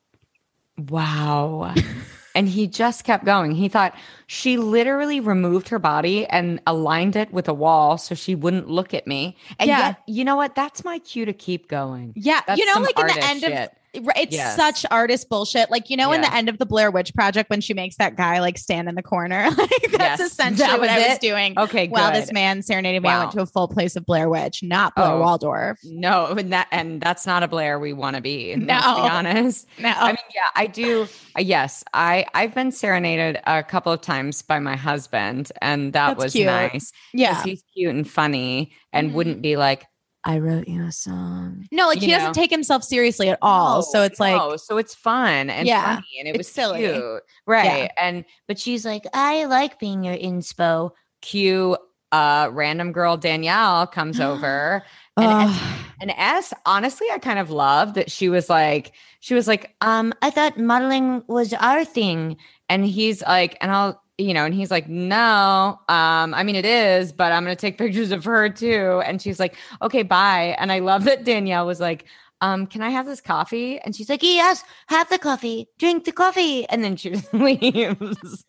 Wow. 0.78 1.74
and 2.38 2.48
he 2.48 2.68
just 2.68 3.04
kept 3.04 3.26
going. 3.26 3.54
He 3.54 3.68
thought 3.68 3.96
she 4.28 4.58
literally 4.58 5.20
removed 5.20 5.70
her 5.70 5.80
body 5.80 6.28
and 6.28 6.62
aligned 6.68 7.16
it 7.16 7.34
with 7.34 7.50
a 7.50 7.54
wall 7.54 7.98
so 7.98 8.14
she 8.14 8.36
wouldn't 8.36 8.70
look 8.70 8.94
at 8.94 9.08
me. 9.08 9.36
And 9.58 9.68
Yeah. 9.68 9.80
yet, 9.80 10.04
you 10.06 10.24
know 10.24 10.36
what? 10.36 10.54
That's 10.54 10.86
my 10.86 11.00
cue 11.00 11.26
to 11.26 11.34
keep 11.34 11.68
going. 11.68 12.14
Yeah, 12.16 12.42
That's 12.46 12.60
you 12.60 12.66
know, 12.68 12.80
like 12.80 13.00
in 13.00 13.08
the 13.08 13.24
end 13.26 13.44
of 13.44 13.50
shit. 13.50 13.60
Right, 13.60 13.72
It's 14.16 14.36
Yes. 14.36 14.56
such 14.56 14.86
artist 14.92 15.30
bullshit. 15.30 15.70
Like, 15.72 15.90
you 15.90 15.98
know, 15.98 16.12
in 16.12 16.22
the 16.22 16.34
end 16.34 16.50
of 16.50 16.58
the 16.58 16.66
Blair 16.66 16.92
Witch 16.92 17.14
Project, 17.14 17.50
when 17.50 17.62
she 17.62 17.74
makes 17.74 17.96
that 17.98 18.16
guy 18.16 18.40
like 18.40 18.58
stand 18.58 18.88
in 18.90 18.96
the 18.96 19.04
corner, 19.04 19.50
like 19.58 19.92
that's 19.92 20.20
Yes. 20.20 20.32
essentially 20.32 20.68
That 20.68 20.80
what 20.80 20.82
was 20.82 20.90
I 20.90 21.10
was 21.10 21.18
doing. 21.20 21.58
Okay, 21.58 21.88
While 21.88 22.12
good. 22.12 22.22
this 22.24 22.32
man 22.32 22.62
serenaded 22.62 23.02
me, 23.04 23.10
I 23.10 23.20
went 23.20 23.32
to 23.34 23.42
a 23.42 23.46
full 23.46 23.68
place 23.68 23.96
of 23.96 24.06
Blair 24.06 24.30
Witch, 24.30 24.62
not 24.64 24.96
Blair 24.96 25.08
Oh. 25.10 25.20
Waldorf. 25.20 25.80
No, 25.84 26.28
and 26.28 26.54
that 26.54 26.68
and 26.72 27.02
that's 27.02 27.26
not 27.26 27.44
a 27.44 27.48
Blair 27.48 27.80
we 27.80 27.94
want 27.94 28.16
to 28.16 28.22
be. 28.22 28.56
Let's 28.56 28.66
be 28.66 29.02
honest. 29.02 29.68
No, 29.80 29.90
I 29.96 30.08
mean, 30.08 30.18
yeah, 30.34 30.42
I 30.56 30.68
do. 30.68 31.08
uh, 31.38 31.42
Yes, 31.42 31.84
I 31.94 32.26
I've 32.34 32.54
been 32.56 32.72
serenaded 32.72 33.40
a 33.46 33.64
couple 33.64 33.92
of 33.92 34.02
times 34.02 34.42
by 34.42 34.60
my 34.60 34.76
husband, 34.76 35.52
and 35.62 35.94
that 35.94 36.10
That's 36.18 36.24
was 36.26 36.34
cute. 36.34 36.46
nice. 36.48 36.92
yeah. 37.14 37.44
he's 37.44 37.64
cute 37.74 37.94
and 37.96 38.10
funny, 38.10 38.72
and 38.94 39.12
Mhm. 39.12 39.14
wouldn't 39.14 39.42
be 39.42 39.56
like, 39.58 39.86
"I 40.28 40.38
wrote 40.40 40.68
you 40.68 40.84
a 40.84 40.92
song." 40.92 41.66
No, 41.72 41.88
like 41.88 42.02
you 42.02 42.08
he 42.08 42.14
doesn't 42.14 42.34
take 42.34 42.52
himself 42.52 42.84
seriously 42.84 43.30
at 43.30 43.40
all. 43.42 43.82
so 43.82 44.04
it's 44.04 44.20
like, 44.20 44.36
no, 44.36 44.58
so 44.58 44.78
it's 44.78 44.94
fun 44.94 45.50
and 45.50 45.68
Yeah, 45.68 45.96
funny, 45.96 46.08
and 46.20 46.28
it 46.28 46.38
was 46.38 46.48
silly. 46.48 46.82
cute, 46.84 47.24
right? 47.48 47.90
And 47.98 48.26
but 48.48 48.60
she's 48.60 48.86
like, 48.86 49.06
"I 49.14 49.46
like 49.46 49.80
being 49.80 50.04
your 50.04 50.16
inspo." 50.16 50.92
Cue, 51.22 51.76
uh, 52.12 52.50
random 52.52 52.92
girl 52.92 53.18
Danielle 53.18 53.88
comes 53.88 54.20
over. 54.30 54.84
And 55.18 55.32
ugh. 55.50 55.62
And 56.00 56.12
S, 56.16 56.54
honestly, 56.68 57.08
I 57.12 57.18
kind 57.18 57.40
of 57.40 57.50
loved 57.50 57.96
that 57.96 58.12
she 58.12 58.30
was 58.30 58.50
like, 58.52 58.94
she 59.20 59.34
was 59.34 59.48
like, 59.48 59.76
um, 59.82 60.14
I 60.22 60.30
thought 60.30 60.60
modeling 60.60 61.24
was 61.28 61.54
our 61.54 61.84
thing. 61.84 62.38
And 62.70 62.86
he's 62.86 63.24
like, 63.24 63.58
and 63.62 63.72
I'll, 63.72 64.00
you 64.18 64.34
know, 64.34 64.46
and 64.46 64.54
he's 64.54 64.72
like, 64.72 64.90
no, 64.90 65.80
um, 65.88 66.34
I 66.34 66.44
mean 66.44 66.56
it 66.56 66.66
is, 66.66 67.12
but 67.12 67.32
I'm 67.32 67.44
gonna 67.44 67.56
take 67.56 67.78
pictures 67.78 68.12
of 68.12 68.24
her 68.24 68.50
too. 68.50 69.02
And 69.06 69.22
she's 69.22 69.40
like, 69.40 69.56
okay, 69.82 70.04
bye. 70.04 70.56
And 70.60 70.72
I 70.72 70.80
love 70.80 71.04
that 71.04 71.24
Danielle 71.24 71.66
was 71.66 71.80
like, 71.80 72.06
um, 72.42 72.68
can 72.68 72.82
I 72.82 72.90
have 72.90 73.06
this 73.06 73.22
coffee? 73.22 73.80
And 73.80 73.96
she's 73.96 74.10
like, 74.10 74.24
yes, 74.24 74.64
have 74.88 75.10
the 75.10 75.18
coffee, 75.18 75.68
drink 75.80 76.06
the 76.06 76.12
coffee. 76.12 76.68
And 76.70 76.84
then 76.84 76.96
she 76.96 77.16
leaves. 77.34 78.46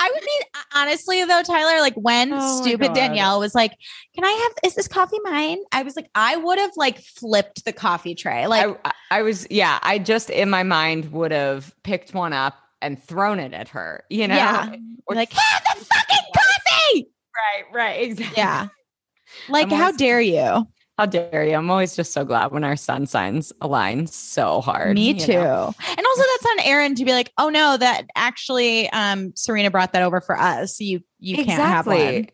I 0.00 0.10
would 0.12 0.22
mean 0.22 0.42
honestly 0.74 1.24
though, 1.24 1.42
Tyler, 1.42 1.80
like 1.80 1.94
when 1.94 2.32
Oh 2.32 2.62
stupid 2.62 2.92
Danielle 2.94 3.40
was 3.40 3.54
like, 3.54 3.72
"Can 4.14 4.24
I 4.24 4.30
have? 4.30 4.52
Is 4.68 4.74
this 4.74 4.88
coffee 4.88 5.20
mine?" 5.22 5.58
I 5.72 5.82
was 5.82 5.96
like, 5.96 6.10
I 6.14 6.36
would 6.36 6.58
have 6.58 6.72
like 6.76 6.98
flipped 6.98 7.64
the 7.64 7.72
coffee 7.72 8.14
tray. 8.14 8.46
Like, 8.46 8.78
I, 8.84 8.92
I 9.10 9.22
was, 9.22 9.46
yeah, 9.50 9.78
I 9.82 9.98
just 9.98 10.30
in 10.30 10.50
my 10.50 10.62
mind 10.62 11.12
would 11.12 11.30
have 11.30 11.74
picked 11.84 12.12
one 12.12 12.32
up 12.32 12.63
and 12.84 13.02
thrown 13.02 13.40
it 13.40 13.52
at 13.52 13.68
her, 13.68 14.04
you 14.10 14.28
know? 14.28 14.34
yeah, 14.36 14.74
Or 15.06 15.16
like 15.16 15.32
have 15.32 15.62
the 15.78 15.84
fucking 15.84 16.32
coffee. 16.34 17.08
Right, 17.34 17.64
right, 17.74 18.02
exactly. 18.02 18.34
Yeah, 18.36 18.68
like 19.48 19.70
how 19.70 19.92
dare 19.92 20.20
you? 20.20 20.66
How 20.96 21.06
dare 21.06 21.44
you? 21.44 21.54
I'm 21.54 21.70
always 21.70 21.96
just 21.96 22.12
so 22.12 22.24
glad 22.24 22.52
when 22.52 22.62
our 22.62 22.76
sun 22.76 23.06
signs 23.06 23.52
align 23.60 24.06
so 24.06 24.60
hard. 24.60 24.94
Me 24.94 25.12
too. 25.12 25.32
know? 25.32 25.74
And 25.88 26.06
also, 26.06 26.22
that's 26.22 26.46
on 26.52 26.60
Aaron 26.60 26.94
to 26.94 27.04
be 27.04 27.12
like, 27.12 27.32
"Oh 27.36 27.48
no, 27.48 27.76
that 27.76 28.04
actually, 28.14 28.88
um, 28.90 29.32
Serena 29.34 29.70
brought 29.70 29.92
that 29.92 30.02
over 30.02 30.20
for 30.20 30.38
us. 30.38 30.80
You 30.80 31.00
you 31.18 31.44
can't 31.44 31.60
have 31.60 31.86
one." 31.86 32.28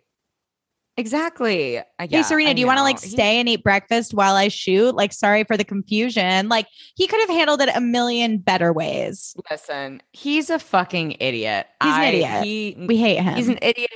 Exactly. 1.00 1.78
Uh, 1.78 1.82
Hey 2.10 2.22
Serena, 2.22 2.50
I 2.50 2.52
do 2.52 2.60
you 2.60 2.66
want 2.66 2.78
to 2.78 2.82
like 2.82 3.00
He- 3.00 3.08
stay 3.08 3.40
and 3.40 3.48
eat 3.48 3.62
breakfast 3.64 4.12
while 4.14 4.36
I 4.36 4.48
shoot? 4.48 4.94
Like, 4.94 5.12
sorry 5.12 5.44
for 5.44 5.56
the 5.56 5.64
confusion. 5.64 6.48
Like, 6.48 6.66
he 6.94 7.06
could 7.06 7.20
have 7.20 7.30
handled 7.30 7.62
it 7.62 7.70
a 7.74 7.80
million 7.80 8.36
better 8.38 8.72
ways. 8.72 9.34
Listen, 9.50 10.02
he's 10.12 10.50
a 10.50 10.58
fucking 10.58 11.16
idiot. 11.20 11.66
He's 11.82 11.92
an 11.94 12.00
I- 12.00 12.06
idiot. 12.06 12.44
He, 12.44 12.76
We 12.86 12.96
hate 12.98 13.20
him. 13.22 13.34
he's 13.34 13.48
an 13.48 13.58
idiot. 13.62 13.90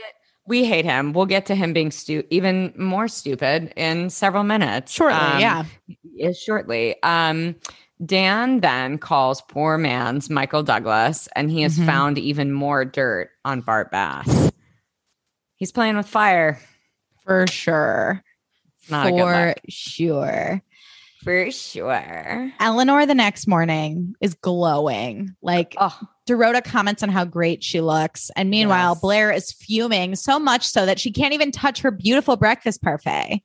We 0.46 0.64
hate 0.64 0.84
him. 0.84 1.12
We'll 1.12 1.26
get 1.26 1.46
to 1.46 1.54
him 1.54 1.72
being 1.72 1.90
stu- 1.90 2.24
even 2.30 2.72
more 2.76 3.08
stupid 3.08 3.72
in 3.76 4.10
several 4.10 4.44
minutes. 4.44 4.92
shortly, 4.92 5.18
Um, 5.18 5.40
yeah. 5.40 5.64
is 6.18 6.38
shortly. 6.40 6.96
Um, 7.02 7.54
Dan 8.04 8.60
then 8.60 8.98
calls 8.98 9.40
poor 9.42 9.78
man's 9.78 10.28
Michael 10.28 10.62
Douglas, 10.62 11.28
and 11.36 11.50
he 11.50 11.62
has 11.62 11.78
Mhm. 11.78 11.86
found 11.86 12.18
even 12.18 12.52
more 12.52 12.84
dirt 12.84 13.30
on 13.44 13.60
Bart 13.62 13.90
Bass. 13.90 14.50
He's 15.56 15.72
playing 15.72 15.96
with 15.96 16.08
fire. 16.08 16.58
For 17.24 17.46
sure. 17.46 18.22
Not 18.90 19.08
for 19.08 19.54
sure. 19.68 20.62
For 21.22 21.50
sure. 21.50 22.52
Eleanor 22.60 23.06
the 23.06 23.14
next 23.14 23.46
morning 23.48 24.14
is 24.20 24.34
glowing. 24.34 25.34
Like 25.40 25.74
Oh, 25.78 25.98
Dorota 26.28 26.62
comments 26.62 27.02
on 27.02 27.08
how 27.08 27.24
great 27.24 27.64
she 27.64 27.80
looks. 27.80 28.30
And 28.36 28.50
meanwhile, 28.50 28.92
Yes. 28.92 29.00
Blair 29.00 29.32
is 29.32 29.50
fuming 29.52 30.16
so 30.16 30.38
much 30.38 30.66
so 30.68 30.84
that 30.84 30.98
she 30.98 31.10
can't 31.10 31.32
even 31.32 31.50
touch 31.50 31.80
her 31.80 31.90
beautiful 31.90 32.36
breakfast 32.36 32.82
parfait. 32.82 33.42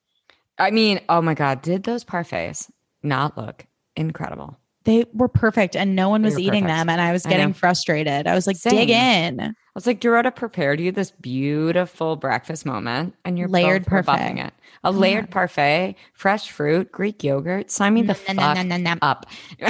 I 0.57 0.71
mean, 0.71 0.99
oh 1.07 1.21
my 1.21 1.35
God, 1.35 1.61
did 1.61 1.83
those 1.83 2.03
parfaits 2.03 2.69
not 3.01 3.37
look 3.37 3.65
incredible? 3.95 4.57
They 4.85 5.05
were 5.13 5.27
perfect 5.27 5.75
and 5.75 5.95
no 5.95 6.09
one 6.09 6.21
They 6.21 6.27
was 6.27 6.39
eating 6.39 6.63
perfect. 6.63 6.77
them. 6.77 6.89
And 6.89 7.01
I 7.01 7.11
was 7.11 7.25
getting 7.25 7.49
know. 7.49 7.53
frustrated. 7.53 8.27
I 8.27 8.33
was 8.35 8.47
like, 8.47 8.59
dig 8.61 8.89
in. 8.89 9.39
I 9.41 9.53
was 9.75 9.85
like, 9.85 10.01
Dorota 10.01 10.33
prepared 10.35 10.79
you 10.79 10.91
this 10.91 11.11
beautiful 11.11 12.15
breakfast 12.15 12.65
moment, 12.65 13.15
and 13.23 13.37
you're 13.37 13.47
Layered 13.47 13.89
rebuffing 13.91 14.39
it. 14.39 14.53
A 14.83 14.91
Come 14.91 14.99
layered 14.99 15.25
on. 15.25 15.31
parfait, 15.31 15.95
fresh 16.13 16.49
fruit, 16.51 16.91
Greek 16.91 17.23
yogurt. 17.23 17.69
Sign 17.69 17.93
me 17.93 18.01
the 18.01 18.15
fuck 18.15 18.57
up. 19.01 19.25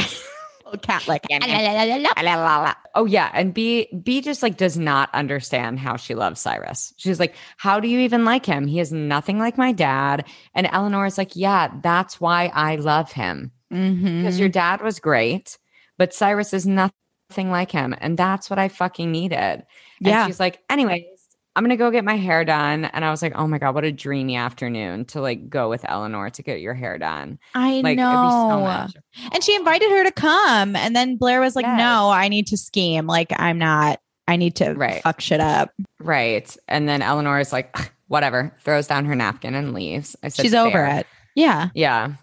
Cat 0.83 1.07
lick. 1.07 1.23
Ah, 1.31 2.75
ah, 2.75 2.77
oh 2.93 3.05
yeah, 3.05 3.31
and 3.33 3.53
B 3.55 3.87
B 4.03 4.21
just 4.21 4.43
like 4.43 4.55
does 4.57 4.77
not 4.77 5.09
understand 5.15 5.79
how 5.79 5.95
she 5.95 6.13
loves 6.13 6.39
Cyrus. 6.39 6.93
She's 6.97 7.19
like, 7.19 7.33
"How 7.57 7.79
do 7.79 7.87
you 7.87 7.99
even 8.01 8.23
like 8.23 8.45
him? 8.45 8.67
He 8.67 8.79
is 8.79 8.91
nothing 8.91 9.39
like 9.39 9.57
my 9.57 9.71
dad." 9.71 10.27
And 10.53 10.67
Eleanor 10.71 11.07
is 11.07 11.17
like, 11.17 11.35
"Yeah, 11.35 11.71
that's 11.81 12.21
why 12.21 12.51
I 12.53 12.75
love 12.75 13.11
him 13.11 13.51
Mhm. 13.73 14.21
because 14.21 14.39
your 14.39 14.49
dad 14.49 14.81
was 14.81 14.99
great, 14.99 15.57
but 15.97 16.13
Cyrus 16.13 16.53
is 16.53 16.65
nothing 16.65 16.93
like 17.51 17.71
him, 17.71 17.95
and 17.99 18.17
that's 18.17 18.49
what 18.49 18.59
I 18.59 18.67
fucking 18.67 19.11
needed." 19.11 19.37
And 19.37 19.65
Yeah. 19.99 20.25
she's 20.27 20.39
like, 20.39 20.59
"Anyways." 20.69 21.03
I'm 21.55 21.63
gonna 21.63 21.75
go 21.77 21.91
get 21.91 22.05
my 22.05 22.15
hair 22.15 22.45
done, 22.45 22.85
and 22.85 23.03
I 23.03 23.09
was 23.11 23.21
like, 23.21 23.33
"Oh 23.35 23.45
my 23.45 23.57
god, 23.57 23.75
what 23.75 23.83
a 23.83 23.91
dreamy 23.91 24.37
afternoon 24.37 25.03
to 25.05 25.19
like 25.19 25.49
go 25.49 25.67
with 25.67 25.83
Eleanor 25.89 26.29
to 26.29 26.43
get 26.43 26.61
your 26.61 26.73
hair 26.73 26.97
done!" 26.97 27.37
I 27.53 27.81
Like, 27.83 27.97
be 27.97 28.01
so 28.03 28.07
know. 28.59 28.87
and 29.33 29.43
she 29.43 29.55
invited 29.55 29.89
her 29.89 30.03
to 30.05 30.11
come. 30.11 30.75
And 30.77 30.95
then 30.95 31.17
Blair 31.17 31.41
was 31.41 31.57
like, 31.57 31.65
Yes. 31.65 31.77
no, 31.79 32.11
I 32.11 32.29
need 32.29 32.47
to 32.47 32.55
scheme. 32.57 33.07
Like, 33.07 33.33
I'm 33.37 33.57
not, 33.57 33.99
I 34.27 34.37
need 34.37 34.55
to 34.57 34.73
Right. 34.73 35.01
fuck 35.01 35.19
shit 35.19 35.41
up. 35.41 35.71
Right. 35.99 36.55
And 36.69 36.87
then 36.87 37.01
Eleanor 37.01 37.39
is 37.39 37.51
like, 37.51 37.75
whatever, 38.07 38.55
throws 38.61 38.87
down 38.87 39.03
her 39.05 39.15
napkin 39.15 39.53
and 39.53 39.73
leaves. 39.73 40.15
I 40.23 40.29
said, 40.29 40.43
She's 40.43 40.53
over 40.53 40.85
it. 40.85 41.07
Yeah. 41.35 41.69
Yeah. 41.73 42.13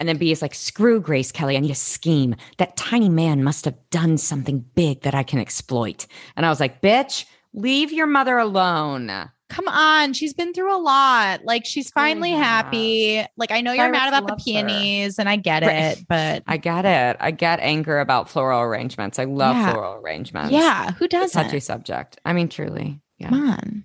And 0.00 0.08
then 0.08 0.16
B 0.16 0.30
is 0.30 0.42
like, 0.42 0.54
screw 0.54 1.00
Grace 1.00 1.32
Kelly. 1.32 1.56
I 1.56 1.60
need 1.60 1.70
a 1.70 1.74
scheme. 1.74 2.36
That 2.58 2.76
tiny 2.76 3.08
man 3.08 3.42
must 3.42 3.64
have 3.64 3.76
done 3.90 4.16
something 4.18 4.64
big 4.74 5.02
that 5.02 5.14
I 5.14 5.22
can 5.24 5.38
exploit. 5.40 6.06
And 6.36 6.46
I 6.46 6.50
was 6.50 6.60
like, 6.60 6.80
bitch, 6.80 7.24
leave 7.52 7.92
your 7.92 8.06
mother 8.06 8.38
alone. 8.38 9.10
Come 9.48 9.66
on. 9.66 10.12
She's 10.12 10.34
been 10.34 10.52
through 10.52 10.76
a 10.76 10.78
lot. 10.78 11.42
Like, 11.44 11.64
she's 11.64 11.88
oh 11.88 11.92
finally 11.94 12.30
has. 12.32 12.38
happy. 12.44 13.24
Like, 13.38 13.50
I 13.50 13.60
know 13.62 13.72
you're 13.72 13.90
mad 13.90 14.08
about 14.08 14.26
the 14.26 14.32
loves 14.34 14.44
her. 14.44 14.52
peonies, 14.52 15.18
and 15.18 15.26
I 15.28 15.36
get 15.36 15.62
Right. 15.62 15.96
it, 15.96 16.04
but 16.06 16.42
I 16.46 16.58
get 16.58 16.84
it. 16.84 17.16
I 17.18 17.30
get 17.30 17.58
anger 17.60 17.98
about 17.98 18.28
floral 18.28 18.60
arrangements. 18.60 19.18
I 19.18 19.24
love 19.24 19.56
Yeah. 19.56 19.72
floral 19.72 19.94
arrangements. 20.02 20.52
yeah, 20.52 20.92
who 20.92 21.08
doesn't? 21.08 21.42
touchy 21.42 21.60
subject. 21.60 22.20
I 22.26 22.34
mean, 22.34 22.48
truly. 22.50 23.00
Yeah. 23.16 23.30
Come 23.30 23.50
on. 23.50 23.84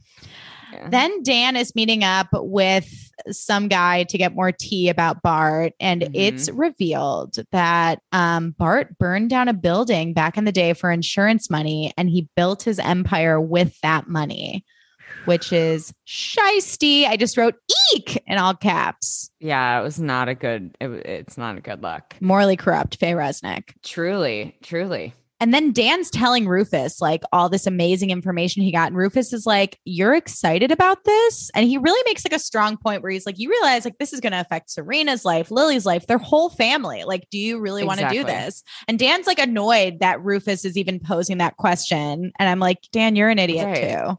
Yeah. 0.83 0.89
Then 0.89 1.23
Dan 1.23 1.55
is 1.55 1.73
meeting 1.75 2.03
up 2.03 2.27
with 2.33 2.87
some 3.31 3.67
guy 3.67 4.03
to 4.03 4.17
get 4.17 4.35
more 4.35 4.51
tea 4.51 4.89
about 4.89 5.21
Bart, 5.21 5.73
and 5.79 6.01
Mhm. 6.01 6.11
it's 6.13 6.49
revealed 6.49 7.35
that 7.51 7.99
um, 8.11 8.51
Bart 8.57 8.97
burned 8.97 9.29
down 9.29 9.47
a 9.47 9.53
building 9.53 10.13
back 10.13 10.37
in 10.37 10.45
the 10.45 10.51
day 10.51 10.73
for 10.73 10.91
insurance 10.91 11.49
money, 11.49 11.93
and 11.97 12.09
he 12.09 12.27
built 12.35 12.63
his 12.63 12.79
empire 12.79 13.39
with 13.39 13.79
that 13.81 14.07
money, 14.07 14.65
which 15.25 15.53
is 15.53 15.93
shisty. 16.07 17.05
I 17.05 17.15
just 17.17 17.37
wrote 17.37 17.55
"eek" 17.93 18.21
in 18.27 18.37
all 18.37 18.55
caps. 18.55 19.29
yeah, 19.39 19.79
it 19.79 19.83
was 19.83 19.99
not 19.99 20.27
a 20.29 20.35
good, 20.35 20.75
it, 20.81 20.87
it's 21.05 21.37
not 21.37 21.57
a 21.57 21.61
good 21.61 21.81
look. 21.83 22.15
Morally 22.19 22.55
corrupt, 22.57 22.95
Faye 22.97 23.11
Resnick. 23.13 23.71
Truly, 23.83 24.55
truly. 24.63 25.13
And 25.43 25.53
then 25.53 25.73
Dan's 25.73 26.09
telling 26.09 26.47
Rufus 26.47 27.01
like 27.01 27.21
all 27.33 27.49
this 27.49 27.67
amazing 27.67 28.11
information 28.11 28.63
he 28.63 28.71
got. 28.71 28.87
And 28.87 28.95
Rufus 28.95 29.33
is 29.33 29.45
like, 29.45 29.77
You're 29.83 30.13
excited 30.15 30.71
about 30.71 31.03
this? 31.03 31.51
And 31.53 31.67
he 31.67 31.77
really 31.77 32.01
makes 32.05 32.23
like 32.23 32.31
a 32.31 32.39
strong 32.39 32.77
point 32.77 33.03
where 33.03 33.11
he's 33.11 33.25
like, 33.25 33.37
You 33.37 33.49
realize 33.49 33.83
like 33.83 33.97
this 33.97 34.13
is 34.13 34.21
going 34.21 34.31
to 34.31 34.39
affect 34.39 34.69
Serena's 34.69 35.25
life, 35.25 35.51
Lily's 35.51 35.85
life, 35.85 36.07
their 36.07 36.17
whole 36.17 36.49
family. 36.49 37.03
Like, 37.03 37.27
do 37.29 37.37
you 37.37 37.59
really 37.59 37.83
want 37.83 37.99
to 37.99 38.07
do 38.07 38.23
this? 38.23 38.63
And 38.87 38.97
Dan's 38.97 39.27
like 39.27 39.39
annoyed 39.39 39.99
that 39.99 40.23
Rufus 40.23 40.63
is 40.63 40.77
even 40.77 41.01
posing 41.01 41.39
that 41.39 41.57
question. 41.57 42.31
And 42.39 42.49
I'm 42.49 42.59
like, 42.59 42.77
Dan, 42.93 43.17
you're 43.17 43.27
an 43.29 43.37
idiot 43.39 43.65
Right. 43.65 43.97
too. 44.07 44.17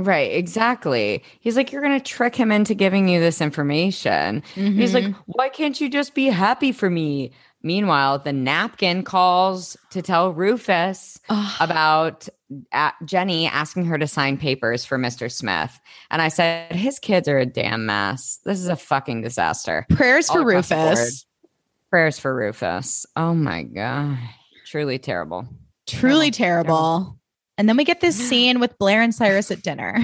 Right, 0.00 0.32
exactly. 0.32 1.24
He's 1.40 1.56
like, 1.56 1.72
you're 1.72 1.82
going 1.82 1.98
to 1.98 2.04
trick 2.04 2.36
him 2.36 2.52
into 2.52 2.72
giving 2.74 3.08
you 3.08 3.18
this 3.18 3.40
information. 3.40 4.44
He's 4.54 4.94
like, 4.94 5.02
Mhm. 5.06 5.16
why 5.26 5.48
can't 5.48 5.80
you 5.80 5.88
just 5.88 6.14
be 6.14 6.26
happy 6.26 6.70
for 6.70 6.88
me? 6.88 7.32
Meanwhile, 7.62 8.20
the 8.20 8.32
napkin 8.32 9.02
calls 9.02 9.76
to 9.90 10.00
tell 10.02 10.32
Rufus 10.32 11.18
Ugh. 11.28 11.56
about 11.60 12.28
uh, 12.72 12.90
Jenny 13.04 13.46
asking 13.46 13.84
her 13.86 13.98
to 13.98 14.06
sign 14.06 14.38
papers 14.38 14.84
for 14.84 14.96
Mr. 14.98 15.30
Smith. 15.30 15.78
And 16.10 16.22
I 16.22 16.28
said, 16.28 16.72
his 16.72 16.98
kids 16.98 17.28
are 17.28 17.38
a 17.38 17.46
damn 17.46 17.84
mess. 17.86 18.38
This 18.44 18.58
is 18.60 18.68
a 18.68 18.76
fucking 18.76 19.22
disaster. 19.22 19.86
prayers 19.90 20.28
for 20.28 20.38
all 20.38 20.44
board. 20.44 20.54
Rufus. 20.54 21.26
Prayers 21.90 22.18
for 22.18 22.34
Rufus. 22.34 23.06
Oh 23.16 23.34
my 23.34 23.62
God. 23.64 24.18
Truly 24.66 24.98
terrible. 24.98 25.48
Truly 25.86 26.30
Terrible. 26.30 26.76
terrible. 26.76 27.18
And 27.56 27.68
then 27.68 27.76
we 27.76 27.84
get 27.84 28.00
this 28.00 28.14
scene 28.16 28.60
with 28.60 28.78
Blair 28.78 29.02
and 29.02 29.14
Cyrus 29.14 29.50
at 29.50 29.62
dinner. 29.62 29.96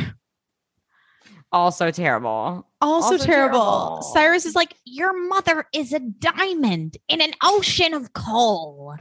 Also 1.55 1.93
terrible. 1.93 2.67
Also, 2.81 3.15
Also 3.15 3.25
terrible. 3.25 3.59
terrible. 3.61 4.03
Cyrus 4.03 4.45
is 4.45 4.57
like, 4.57 4.75
Your 4.85 5.13
mother 5.29 5.67
is 5.73 5.93
a 5.93 6.01
diamond 6.01 6.97
in 7.09 7.21
an 7.21 7.31
ocean 7.45 7.95
of 7.95 8.13
coal. 8.13 8.97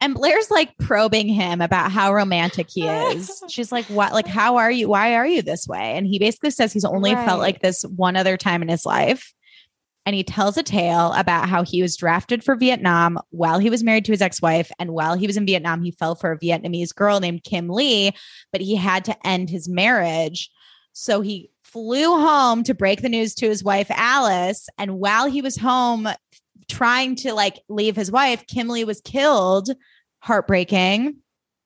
And 0.00 0.14
Blair's 0.14 0.50
like 0.50 0.76
probing 0.78 1.28
him 1.28 1.60
about 1.60 1.92
how 1.92 2.14
romantic 2.14 2.68
he 2.70 2.88
is. 2.88 3.42
She's 3.50 3.70
like, 3.70 3.84
What? 3.86 4.14
Like, 4.14 4.26
how 4.26 4.56
are 4.56 4.70
you? 4.70 4.88
Why 4.88 5.14
are 5.14 5.26
you 5.26 5.42
this 5.42 5.68
way? 5.68 5.92
And 5.96 6.06
he 6.06 6.18
basically 6.18 6.52
says 6.52 6.72
he's 6.72 6.86
only 6.86 7.14
felt 7.14 7.40
like 7.40 7.60
this 7.60 7.82
one 7.82 8.16
other 8.16 8.38
time 8.38 8.62
in 8.62 8.68
his 8.68 8.86
life. 8.86 9.34
And 10.06 10.16
he 10.16 10.24
tells 10.24 10.56
a 10.56 10.62
tale 10.62 11.12
about 11.12 11.50
how 11.50 11.64
he 11.64 11.82
was 11.82 11.98
drafted 11.98 12.42
for 12.42 12.56
Vietnam 12.56 13.18
while 13.28 13.58
he 13.58 13.68
was 13.68 13.84
married 13.84 14.06
to 14.06 14.12
his 14.12 14.22
ex 14.22 14.40
wife. 14.40 14.70
And 14.78 14.92
while 14.92 15.16
he 15.16 15.26
was 15.26 15.36
in 15.36 15.44
Vietnam, 15.44 15.82
he 15.82 15.90
fell 15.90 16.14
for 16.14 16.32
a 16.32 16.38
Vietnamese 16.38 16.94
girl 16.94 17.20
named 17.20 17.44
Kim 17.44 17.68
Lee, 17.68 18.12
but 18.52 18.62
he 18.62 18.74
had 18.74 19.04
to 19.04 19.26
end 19.26 19.50
his 19.50 19.68
marriage. 19.68 20.50
So 20.94 21.20
he 21.20 21.50
flew 21.74 22.20
home 22.20 22.62
to 22.62 22.72
break 22.72 23.02
the 23.02 23.08
news 23.08 23.34
to 23.34 23.48
his 23.48 23.64
wife, 23.64 23.90
Alice. 23.90 24.68
And 24.78 25.00
while 25.00 25.28
he 25.28 25.42
was 25.42 25.56
home 25.56 26.08
trying 26.68 27.16
to 27.16 27.34
like 27.34 27.60
leave 27.68 27.96
his 27.96 28.12
wife, 28.12 28.46
Kim 28.46 28.68
Lee 28.68 28.84
was 28.84 29.00
killed. 29.00 29.70
Heartbreaking. 30.20 31.16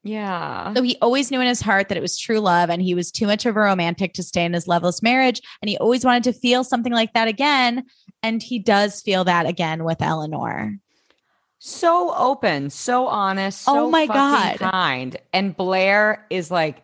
Yeah. 0.05 0.73
So 0.73 0.83
he 0.83 0.97
always 1.03 1.31
knew 1.31 1.43
in 1.43 1.47
his 1.47 1.61
heart 1.61 1.91
that 1.91 1.99
it 1.99 2.01
was 2.01 2.17
true 2.17 2.41
love 2.41 2.71
and 2.71 2.81
he 2.81 2.95
was 2.95 3.13
too 3.13 3.27
much 3.27 3.45
of 3.45 3.55
a 3.55 3.61
romantic 3.61 4.15
to 4.15 4.23
stay 4.23 4.45
in 4.47 4.55
his 4.55 4.67
loveless 4.67 5.03
marriage. 5.03 5.43
And 5.61 5.69
he 5.69 5.77
always 5.77 6.07
wanted 6.07 6.25
to 6.25 6.33
feel 6.33 6.65
something 6.65 6.93
like 6.93 7.13
that 7.13 7.29
again. 7.29 7.85
And 8.23 8.43
he 8.43 8.59
does 8.59 9.03
feel 9.03 9.25
that 9.25 9.45
again 9.45 9.85
with 9.85 10.01
Eleanor. 10.01 10.79
so 11.59 12.15
open, 12.17 12.71
so 12.71 13.09
honest, 13.09 13.69
oh 13.69 13.75
so 13.75 13.87
Oh 13.87 13.91
my 13.91 14.07
God. 14.07 14.59
kind. 14.59 15.17
And 15.35 15.55
Blair 15.55 16.25
is 16.31 16.51
like, 16.51 16.83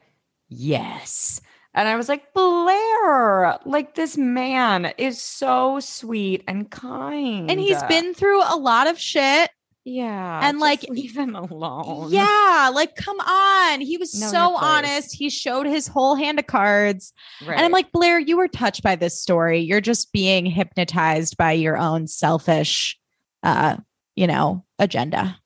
yes. 0.49 1.41
And 1.75 1.89
I 1.89 1.97
was 1.97 2.09
like, 2.09 2.33
Blair, 2.35 3.59
like 3.65 3.95
this 3.95 4.17
man 4.17 4.93
is 4.97 5.21
so 5.21 5.81
sweet 5.81 6.45
and 6.47 6.71
kind. 6.71 7.51
And 7.51 7.59
he's 7.59 7.83
been 7.85 8.15
through 8.15 8.43
a 8.43 8.57
lot 8.57 8.87
of 8.87 8.99
shit. 8.99 9.51
yeah, 9.85 10.41
and, 10.49 10.61
like, 10.61 10.85
leave 10.89 11.17
him 11.17 11.35
alone. 11.35 12.11
Yeah, 12.11 12.71
like 12.73 12.95
come 12.95 13.19
on. 13.21 13.81
He 13.81 13.97
was 13.97 14.19
Know 14.19 14.29
so 14.29 14.57
honest. 14.57 15.15
He 15.15 15.29
showed 15.29 15.67
his 15.67 15.89
whole 15.89 16.15
hand 16.15 16.39
of 16.39 16.47
cards. 16.47 17.13
right. 17.45 17.57
And 17.57 17.65
I'm 17.65 17.73
like, 17.73 17.91
Blair, 17.93 18.19
you 18.21 18.37
were 18.37 18.49
touched 18.49 18.83
by 18.83 18.95
this 18.97 19.21
story. 19.21 19.59
You're 19.61 19.81
just 19.81 20.13
being 20.13 20.47
hypnotized 20.47 21.37
by 21.37 21.53
your 21.53 21.77
own 21.77 22.07
selfish 22.07 22.99
uh, 23.43 23.77
you 24.17 24.27
know, 24.29 24.65
agenda. 24.79 25.39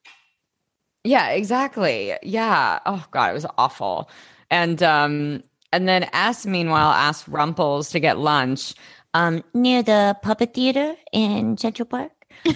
Yeah, 1.03 1.29
exactly. 1.29 2.13
Yeah. 2.23 2.79
Oh 2.85 3.03
god, 3.11 3.31
it 3.31 3.33
was 3.33 3.45
awful. 3.57 4.09
And 4.51 4.81
um 4.83 5.43
and 5.71 5.87
then 5.87 6.07
S 6.13 6.45
meanwhile 6.45 6.91
asked 6.91 7.27
Rumples 7.27 7.89
to 7.91 7.99
get 7.99 8.17
lunch 8.17 8.73
um 9.13 9.43
near 9.53 9.81
the 9.83 10.15
puppet 10.21 10.53
theater 10.53 10.95
in 11.11 11.57
Central 11.57 11.85
Park. 11.87 12.11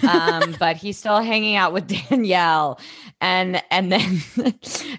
um 0.08 0.54
but 0.60 0.76
he's 0.76 0.96
still 0.96 1.20
hanging 1.20 1.56
out 1.56 1.72
with 1.74 1.86
Danielle 2.08 2.80
and 3.20 3.62
and 3.70 3.92
then 3.92 4.22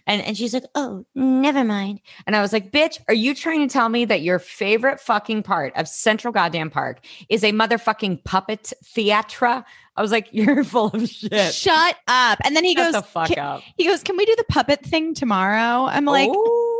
and 0.07 0.21
and 0.21 0.37
she's 0.37 0.53
like, 0.53 0.65
"Oh, 0.75 1.05
never 1.15 1.63
mind." 1.63 2.01
And 2.27 2.35
I 2.35 2.41
was 2.41 2.53
like, 2.53 2.71
"Bitch, 2.71 2.99
are 3.07 3.13
you 3.13 3.33
trying 3.33 3.67
to 3.67 3.71
tell 3.73 3.89
me 3.89 4.05
that 4.05 4.21
your 4.21 4.37
favorite 4.37 4.99
fucking 4.99 5.41
part 5.43 5.73
of 5.75 5.87
Central 5.87 6.31
Goddamn 6.31 6.69
Park 6.69 6.99
is 7.29 7.43
a 7.43 7.51
motherfucking 7.51 8.23
puppet 8.25 8.73
theatre?" 8.83 9.63
I 9.97 10.01
was 10.01 10.11
like, 10.11 10.27
"You're 10.31 10.63
full 10.63 10.87
of 10.87 11.09
shit." 11.09 11.53
Shut 11.53 11.95
up. 12.07 12.39
And 12.43 12.55
then 12.55 12.63
he 12.63 12.73
Shut 12.75 12.93
goes, 12.93 13.01
the 13.01 13.07
fuck 13.07 13.27
"Can- 13.29 13.39
up. 13.39 13.61
he 13.77 13.85
goes, 13.85 14.03
Can 14.03 14.17
we 14.17 14.25
do 14.25 14.35
the 14.35 14.43
puppet 14.49 14.85
thing 14.85 15.13
tomorrow? 15.15 15.85
I'm 15.85 16.05
like, 16.05 16.29
Ooh. 16.29 16.74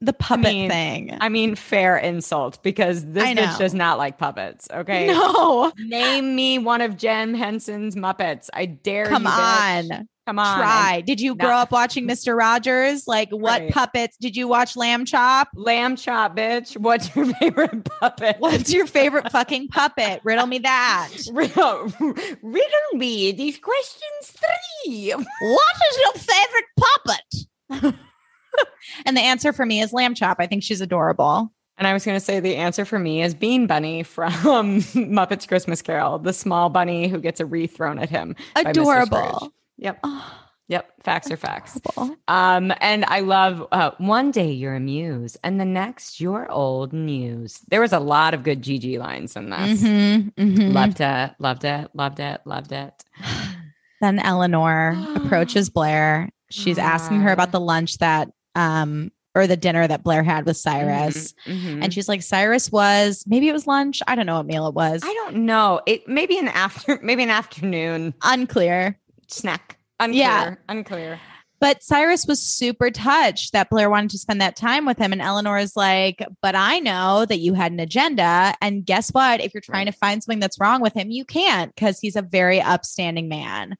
The 0.00 0.12
puppet 0.12 0.44
mean, 0.44 0.70
thing. 0.70 1.18
I 1.20 1.28
mean, 1.28 1.56
fair 1.56 1.96
insult 1.96 2.62
because 2.62 3.04
this 3.04 3.24
bitch 3.24 3.58
does 3.58 3.74
not 3.74 3.98
like 3.98 4.16
puppets. 4.16 4.68
Okay. 4.72 5.06
no, 5.12 5.72
Name 5.76 6.36
me 6.36 6.58
one 6.58 6.80
of 6.80 6.96
Jim 6.96 7.34
Henson's 7.34 7.96
Muppets. 7.96 8.48
I 8.54 8.66
dare 8.66 9.06
come 9.06 9.24
you. 9.24 9.28
Come 9.28 9.90
on. 9.92 10.08
Come 10.28 10.38
on. 10.38 10.58
Try. 10.58 11.00
Did 11.00 11.20
you 11.20 11.34
grow 11.34 11.56
up 11.56 11.72
watching 11.72 12.06
Mr. 12.08 12.36
Rogers? 12.38 13.08
Like, 13.08 13.30
what 13.30 13.62
Right. 13.62 13.72
puppets 13.72 14.16
did 14.20 14.36
you 14.36 14.46
watch? 14.46 14.76
Lamb 14.76 15.04
Chop. 15.04 15.48
Lamb 15.54 15.96
chop, 15.96 16.36
bitch. 16.36 16.76
What's 16.76 17.16
your 17.16 17.32
favorite 17.40 17.84
puppet? 17.84 18.36
What's 18.38 18.72
your 18.72 18.86
favorite 18.86 19.32
fucking 19.32 19.68
puppet? 19.68 20.20
Riddle 20.22 20.46
me 20.46 20.58
that. 20.58 21.08
Riddle, 21.32 21.86
riddle 22.42 22.92
me 22.92 23.32
these 23.32 23.58
questions 23.58 24.02
three. 24.22 25.12
What 25.12 25.76
is 25.90 25.98
your 25.98 26.12
favorite 26.12 26.66
puppet? 27.80 27.98
And 29.06 29.16
the 29.16 29.20
answer 29.22 29.52
for 29.52 29.64
me 29.66 29.80
is 29.80 29.92
Lamb 29.92 30.14
Chop. 30.14 30.36
I 30.40 30.46
think 30.46 30.62
she's 30.62 30.80
adorable. 30.80 31.52
And 31.76 31.86
I 31.86 31.92
was 31.92 32.04
going 32.04 32.16
to 32.16 32.24
say 32.24 32.40
the 32.40 32.56
answer 32.56 32.84
for 32.84 32.98
me 32.98 33.22
is 33.22 33.34
Bean 33.34 33.66
Bunny 33.68 34.02
from 34.02 34.34
Muppets 34.80 35.46
Christmas 35.46 35.80
Carol, 35.80 36.18
the 36.18 36.32
small 36.32 36.68
bunny 36.70 37.06
who 37.06 37.20
gets 37.20 37.38
a 37.38 37.46
wreath 37.46 37.76
thrown 37.76 37.98
at 38.00 38.10
him. 38.10 38.34
Adorable. 38.56 39.52
Yep. 39.76 40.00
Oh, 40.02 40.44
Yep. 40.70 40.92
Facts 41.02 41.30
are 41.30 41.36
facts. 41.38 41.80
Um, 42.26 42.74
and 42.82 43.04
I 43.06 43.20
love 43.20 43.66
uh, 43.72 43.92
one 43.96 44.30
day 44.30 44.50
you're 44.52 44.74
a 44.74 44.80
muse, 44.80 45.34
and 45.42 45.58
the 45.58 45.64
next 45.64 46.20
you're 46.20 46.50
old 46.50 46.92
news. 46.92 47.60
There 47.70 47.80
was 47.80 47.94
a 47.94 47.98
lot 48.00 48.34
of 48.34 48.42
good 48.42 48.60
GG 48.60 48.98
lines 48.98 49.34
in 49.34 49.48
this. 49.48 49.82
Mhm, 49.82 50.34
mhm. 50.34 50.72
Loved 50.74 51.00
it, 51.00 51.30
loved 51.38 51.64
it, 51.64 51.88
loved 51.94 52.20
it, 52.20 52.40
loved 52.44 52.72
it. 52.72 52.92
Then 54.00 54.18
Eleanor 54.20 54.94
approaches 55.16 55.70
Blair. 55.70 56.28
She's 56.50 56.78
asking 56.78 57.20
her 57.22 57.32
about 57.32 57.50
the 57.50 57.60
lunch 57.60 57.98
that 57.98 58.28
um 58.54 59.10
or 59.34 59.46
the 59.46 59.56
dinner 59.56 59.86
that 59.86 60.02
Blair 60.02 60.22
had 60.24 60.46
with 60.46 60.56
Cyrus. 60.56 61.32
Mhm, 61.46 61.60
mhm. 61.76 61.84
And 61.84 61.94
she's 61.94 62.08
like, 62.08 62.22
Cyrus 62.22 62.72
was 62.72 63.22
maybe 63.26 63.48
it 63.48 63.52
was 63.52 63.66
lunch. 63.68 64.02
I 64.06 64.14
don't 64.16 64.26
know 64.26 64.36
what 64.38 64.46
meal 64.46 64.66
it 64.66 64.74
was. 64.74 65.02
I 65.04 65.12
don't 65.12 65.44
know. 65.46 65.80
It 65.86 66.08
maybe 66.08 66.38
an 66.38 66.48
after, 66.48 66.98
maybe 67.02 67.22
an 67.22 67.30
afternoon 67.30 68.14
Unclear. 68.22 68.98
snack. 69.28 69.78
Unclear. 70.00 70.20
Yeah. 70.20 70.54
Unclear. 70.68 71.20
But 71.60 71.82
Cyrus 71.82 72.24
was 72.26 72.40
super 72.40 72.90
touched 72.90 73.52
that 73.52 73.68
Blair 73.68 73.90
wanted 73.90 74.10
to 74.10 74.18
spend 74.18 74.40
that 74.40 74.54
time 74.56 74.86
with 74.86 74.96
him. 74.96 75.12
And 75.12 75.20
Eleanor 75.20 75.58
is 75.58 75.76
like, 75.76 76.24
But 76.40 76.54
I 76.54 76.78
know 76.78 77.24
that 77.26 77.38
you 77.40 77.54
had 77.54 77.70
an 77.72 77.80
agenda. 77.80 78.54
And 78.62 78.86
guess 78.86 79.10
what? 79.10 79.40
If 79.40 79.52
you're 79.54 79.60
trying 79.60 79.86
to 79.86 79.92
find 79.92 80.22
something 80.22 80.38
that's 80.40 80.58
wrong 80.60 80.80
with 80.80 80.94
him, 80.94 81.10
you 81.10 81.24
can't 81.24 81.74
because 81.74 81.98
he's 82.00 82.16
a 82.16 82.22
very 82.22 82.60
upstanding 82.60 83.28
man. 83.28 83.76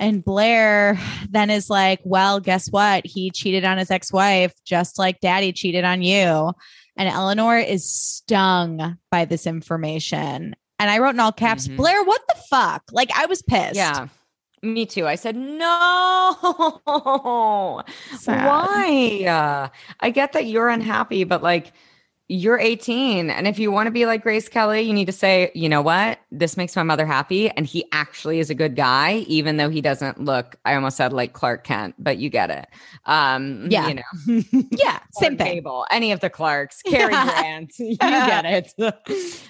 And 0.00 0.24
Blair 0.24 0.98
then 1.28 1.50
is 1.50 1.70
like, 1.70 2.00
Well, 2.04 2.40
guess 2.40 2.68
what? 2.68 3.06
He 3.06 3.30
cheated 3.30 3.64
on 3.64 3.78
his 3.78 3.90
ex 3.90 4.12
wife 4.12 4.52
just 4.64 4.98
like 4.98 5.20
daddy 5.20 5.52
cheated 5.52 5.84
on 5.84 6.02
you. 6.02 6.52
And 6.96 7.08
Eleanor 7.08 7.58
is 7.58 7.88
stung 7.88 8.96
by 9.10 9.26
this 9.26 9.46
information. 9.46 10.56
And 10.78 10.90
I 10.90 10.98
wrote 10.98 11.10
in 11.10 11.20
all 11.20 11.32
caps, 11.32 11.68
Mhm. 11.68 11.76
Blair, 11.76 12.02
what 12.02 12.22
the 12.28 12.40
fuck? 12.50 12.82
Like, 12.90 13.10
I 13.14 13.26
was 13.26 13.42
pissed. 13.42 13.76
Yeah. 13.76 14.08
Me 14.62 14.84
too. 14.86 15.06
I 15.06 15.14
said, 15.14 15.36
no. 15.36 16.36
Sad. 18.18 18.46
Why? 18.46 19.70
I 20.00 20.10
get 20.10 20.32
that 20.32 20.46
you're 20.46 20.68
unhappy, 20.68 21.24
but 21.24 21.42
like 21.42 21.72
you're 22.32 22.60
18. 22.60 23.28
And 23.28 23.48
if 23.48 23.58
you 23.58 23.72
want 23.72 23.88
to 23.88 23.90
be 23.90 24.06
like 24.06 24.22
Grace 24.22 24.48
Kelly, 24.48 24.82
you 24.82 24.92
need 24.92 25.06
to 25.06 25.12
say, 25.12 25.50
you 25.52 25.68
know 25.68 25.82
what? 25.82 26.20
This 26.30 26.56
makes 26.56 26.76
my 26.76 26.84
mother 26.84 27.04
happy. 27.04 27.50
And 27.50 27.66
he 27.66 27.84
actually 27.90 28.38
is 28.38 28.50
a 28.50 28.54
good 28.54 28.76
guy, 28.76 29.24
even 29.26 29.56
though 29.56 29.68
he 29.68 29.80
doesn't 29.80 30.24
look, 30.24 30.54
I 30.64 30.76
almost 30.76 30.96
said 30.96 31.12
like 31.12 31.32
Clark 31.32 31.64
Kent, 31.64 31.96
but 31.98 32.18
you 32.18 32.30
get 32.30 32.50
it. 32.50 32.68
Um, 33.06 33.66
Yeah. 33.68 33.88
You 33.88 33.94
know, 33.94 34.42
Yeah. 34.70 35.00
Same 35.14 35.36
thing. 35.36 35.54
Gable, 35.56 35.86
any 35.90 36.12
of 36.12 36.20
the 36.20 36.30
Clarks, 36.30 36.82
Cary 36.86 37.10
Grant, 37.10 37.72
you 37.80 37.96
get 37.96 38.44
it. 38.44 38.72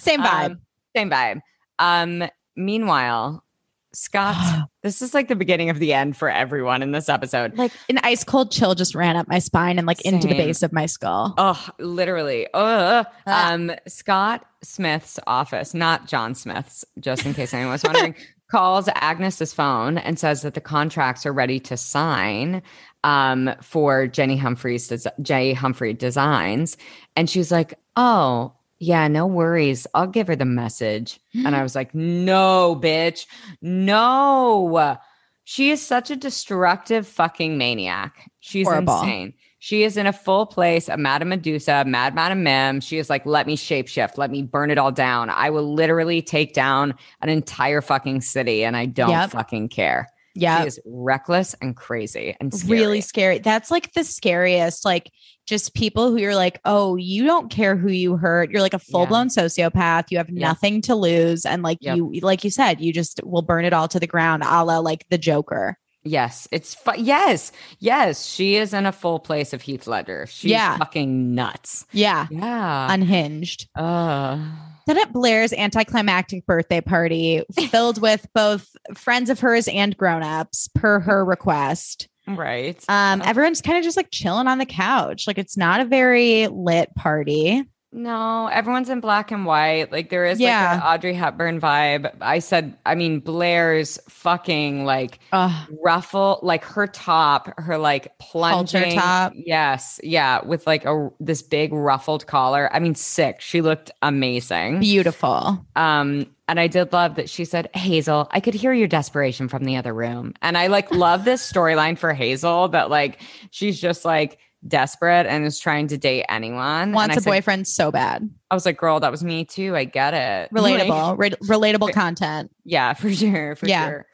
Same 0.01 0.23
vibe. 0.23 0.47
Um, 0.53 0.61
same 0.97 1.11
vibe. 1.11 1.41
Um, 1.79 2.25
meanwhile, 2.57 3.45
Scott, 3.93 4.69
this 4.83 5.03
is 5.03 5.15
like 5.15 5.29
the 5.29 5.37
beginning 5.37 5.71
of 5.71 5.79
the 5.79 5.93
end 5.93 6.17
for 6.17 6.29
everyone 6.31 6.83
in 6.83 6.93
this 6.93 7.09
episode. 7.09 7.57
like 7.59 7.73
an 7.89 7.99
ice 8.03 8.25
cold 8.25 8.51
chill 8.51 8.75
just 8.75 8.95
ran 8.95 9.17
up 9.17 9.29
my 9.29 9.39
spine 9.39 9.79
and 9.79 9.87
like 9.87 10.01
into 10.03 10.29
the 10.29 10.35
base 10.35 10.63
of 10.63 10.73
my 10.73 10.87
skull. 10.87 11.35
Oh, 11.39 11.69
literally. 11.79 12.47
Uh, 12.55 13.05
Ah. 13.27 13.53
um, 13.53 13.73
Scott 13.89 14.45
Smith's 14.63 15.19
office, 15.27 15.75
not 15.75 16.07
John 16.07 16.35
Smith's, 16.35 16.85
just 16.99 17.25
in 17.27 17.35
case 17.35 17.53
anyone 17.55 17.73
was 17.73 17.83
wondering, 17.85 18.15
calls 18.51 18.89
Agnes's 18.97 19.53
phone 19.53 19.97
and 19.99 20.19
says 20.19 20.43
that 20.43 20.55
the 20.55 20.61
contracts 20.61 21.25
are 21.25 21.33
ready 21.33 21.61
to 21.61 21.77
sign 21.77 22.63
um, 23.05 23.51
for 23.63 24.07
Jenny 24.09 24.37
Humphreys, 24.37 25.07
Jay 25.23 25.53
Humphrey 25.53 25.95
Designs. 25.95 26.77
And 27.17 27.31
she's 27.31 27.53
like, 27.53 27.75
oh, 27.97 28.53
yeah, 28.81 29.07
no 29.09 29.27
worries. 29.27 29.87
I'll 29.95 30.07
give 30.07 30.27
her 30.27 30.35
the 30.37 30.45
message. 30.47 31.21
And 31.35 31.55
I 31.55 31.63
was 31.63 31.75
like, 31.77 31.95
no, 31.95 32.75
bitch. 32.83 33.27
No. 33.61 34.97
She 35.45 35.71
is 35.71 35.85
such 35.85 36.11
a 36.11 36.17
destructive 36.17 37.07
fucking 37.07 37.59
maniac. 37.59 38.31
She's 38.41 38.67
Horrible. 38.67 39.01
insane. 39.01 39.35
She 39.59 39.83
is 39.83 39.99
in 39.99 40.07
a 40.07 40.13
full 40.13 40.47
place, 40.47 40.89
a 40.89 40.97
Madame 40.97 41.29
Medusa, 41.29 41.85
Mad 41.87 42.15
Madame 42.15 42.43
Mim. 42.43 42.81
She 42.81 42.97
is 42.97 43.11
like, 43.11 43.27
let 43.27 43.47
me 43.47 43.57
shapeshift, 43.57 44.17
let 44.17 44.31
me 44.31 44.43
burn 44.43 44.71
it 44.71 44.79
all 44.79 44.91
down. 44.93 45.29
I 45.29 45.51
will 45.51 45.75
literally 45.75 46.23
take 46.23 46.55
down 46.55 46.95
an 47.21 47.29
entire 47.29 47.83
fucking 47.83 48.23
city 48.23 48.65
and 48.65 48.75
I 48.77 48.87
don't 48.87 49.11
Yep. 49.11 49.31
fucking 49.33 49.69
care. 49.69 50.09
Yeah. 50.35 50.63
She 50.63 50.69
is 50.69 50.81
reckless 50.87 51.55
and 51.61 51.77
crazy 51.77 52.35
and 52.41 52.55
scary. 52.55 52.79
Really 52.81 53.01
scary. 53.03 53.39
That's 53.41 53.71
like 53.71 53.93
the 53.93 54.05
scariest. 54.05 54.85
Like 54.87 55.11
just 55.51 55.75
people 55.75 56.11
who 56.11 56.17
you're 56.17 56.35
like, 56.35 56.61
oh, 56.65 56.97
you 56.97 57.25
don't 57.27 57.51
care 57.51 57.77
who 57.77 57.91
you 57.91 58.17
hurt. 58.17 58.51
You're 58.51 58.63
like 58.63 58.73
a 58.73 58.79
full 58.79 59.05
blown 59.05 59.29
sociopath. 59.29 60.05
You 60.11 60.17
have 60.19 60.31
Yep. 60.31 60.39
nothing 60.41 60.81
to 60.83 60.95
lose. 60.95 61.45
And 61.45 61.63
like 61.63 61.79
Yep. 61.83 61.97
you, 61.99 62.13
like 62.23 62.43
you 62.45 62.51
said, 62.51 62.81
you 62.81 62.93
just 62.93 63.21
will 63.25 63.43
burn 63.43 63.65
it 63.67 63.73
all 63.75 63.89
to 63.89 64.01
the 64.01 64.07
ground, 64.07 64.43
a 64.47 64.65
la 64.65 64.79
like 64.79 65.05
the 65.11 65.19
Joker. 65.19 65.77
Yes, 66.03 66.49
it's 66.51 66.75
fu- 66.75 66.97
yes, 66.97 67.53
yes. 67.79 68.25
She 68.25 68.57
is 68.57 68.73
in 68.73 68.87
a 68.87 68.93
full 68.93 69.19
place 69.19 69.53
of 69.53 69.61
Heath 69.61 69.87
Ledger. 69.87 70.25
She's 70.31 70.53
Yeah. 70.53 70.79
fucking 70.79 71.35
nuts. 71.35 71.85
Yeah. 71.93 72.27
Yeah. 72.31 72.87
Unhinged. 72.91 73.69
uh, 73.77 74.39
Then 74.87 74.97
at 74.99 75.13
Blair's 75.13 75.53
anticlimactic 75.53 76.47
birthday 76.47 76.81
party, 76.81 77.43
filled 77.71 78.01
with 78.01 78.27
both 78.35 78.67
friends 78.95 79.29
of 79.29 79.41
hers 79.41 79.69
and 79.69 79.95
grown-ups, 79.97 80.69
per 80.75 81.01
her 81.01 81.23
request. 81.25 82.09
Right. 82.27 82.83
Um, 82.89 83.23
everyone's 83.25 83.63
kind 83.63 83.79
of 83.79 83.85
just 83.85 83.97
like 83.97 84.11
chilling 84.11 84.47
on 84.47 84.59
the 84.59 84.67
couch. 84.67 85.27
Like 85.27 85.39
it's 85.39 85.57
not 85.57 85.81
a 85.81 85.85
very 85.85 86.49
lit 86.49 86.95
party. 86.95 87.65
No, 87.93 88.47
everyone's 88.47 88.89
in 88.89 89.01
black 89.01 89.33
and 89.33 89.45
white. 89.45 89.91
Like 89.91 90.11
there 90.11 90.25
is 90.25 90.39
Yeah. 90.39 90.75
like 90.75 90.77
an 90.77 90.83
Audrey 90.87 91.15
Hepburn 91.15 91.61
vibe. 91.61 92.11
I 92.21 92.39
said, 92.39 92.77
I 92.87 92.95
mean, 92.95 93.19
Blair's 93.19 93.99
fucking 94.09 94.85
like 94.85 95.19
Ugh. 95.33 95.69
ruffle, 95.83 96.39
like 96.43 96.65
her 96.65 96.87
top, 96.87 97.53
her 97.59 97.79
like 97.79 98.17
plunging 98.19 98.97
top. 98.97 99.33
Yes, 99.35 99.99
yeah, 100.05 100.45
with 100.45 100.67
like 100.69 100.85
a 100.85 101.11
this 101.19 101.43
big 101.43 101.73
ruffled 101.73 102.29
collar. 102.29 102.71
I 102.73 102.79
mean, 102.79 102.95
sick. 102.95 103.41
She 103.41 103.61
looked 103.61 103.91
amazing. 104.03 104.79
beautiful. 104.79 105.67
Um, 105.75 106.27
and 106.47 106.59
I 106.61 106.67
did 106.69 106.93
love 106.93 107.17
that 107.17 107.29
she 107.29 107.45
said, 107.45 107.71
Hazel, 107.75 108.29
I 108.33 108.41
could 108.41 108.55
hear 108.55 108.73
your 108.73 108.89
desperation 108.89 109.49
from 109.49 109.65
the 109.65 109.77
other 109.77 109.93
room. 109.95 110.35
And 110.43 110.57
I 110.59 110.67
like 110.69 110.91
love 110.93 111.25
this 111.25 111.49
storyline 111.49 111.97
for 111.99 112.13
Hazel 112.13 112.69
that 112.69 112.89
like 112.91 113.21
she's 113.51 113.81
just 113.81 114.05
like 114.05 114.39
desperate 114.67 115.27
and 115.27 115.45
is 115.45 115.59
trying 115.59 115.89
to 115.89 115.97
date 115.99 116.25
anyone. 116.29 116.83
And 116.83 116.95
Wants 116.95 117.17
a 117.17 117.21
said- 117.21 117.31
boyfriend 117.31 117.67
so 117.67 117.91
bad. 117.91 118.29
I 118.51 118.55
was 118.55 118.67
like, 118.67 118.77
girl, 118.77 119.01
that 119.01 119.11
was 119.11 119.25
me 119.25 119.45
too. 119.45 119.75
I 119.77 119.85
get 119.85 120.15
it. 120.15 120.51
Like, 120.53 120.83
Relatable, 120.83 121.19
re- 121.19 121.31
relatable 121.49 121.93
content. 121.93 122.51
yeah, 122.65 122.93
for 122.95 123.13
sure. 123.13 123.57
For 123.57 123.67
Yeah. 123.67 123.87
sure. 123.89 124.07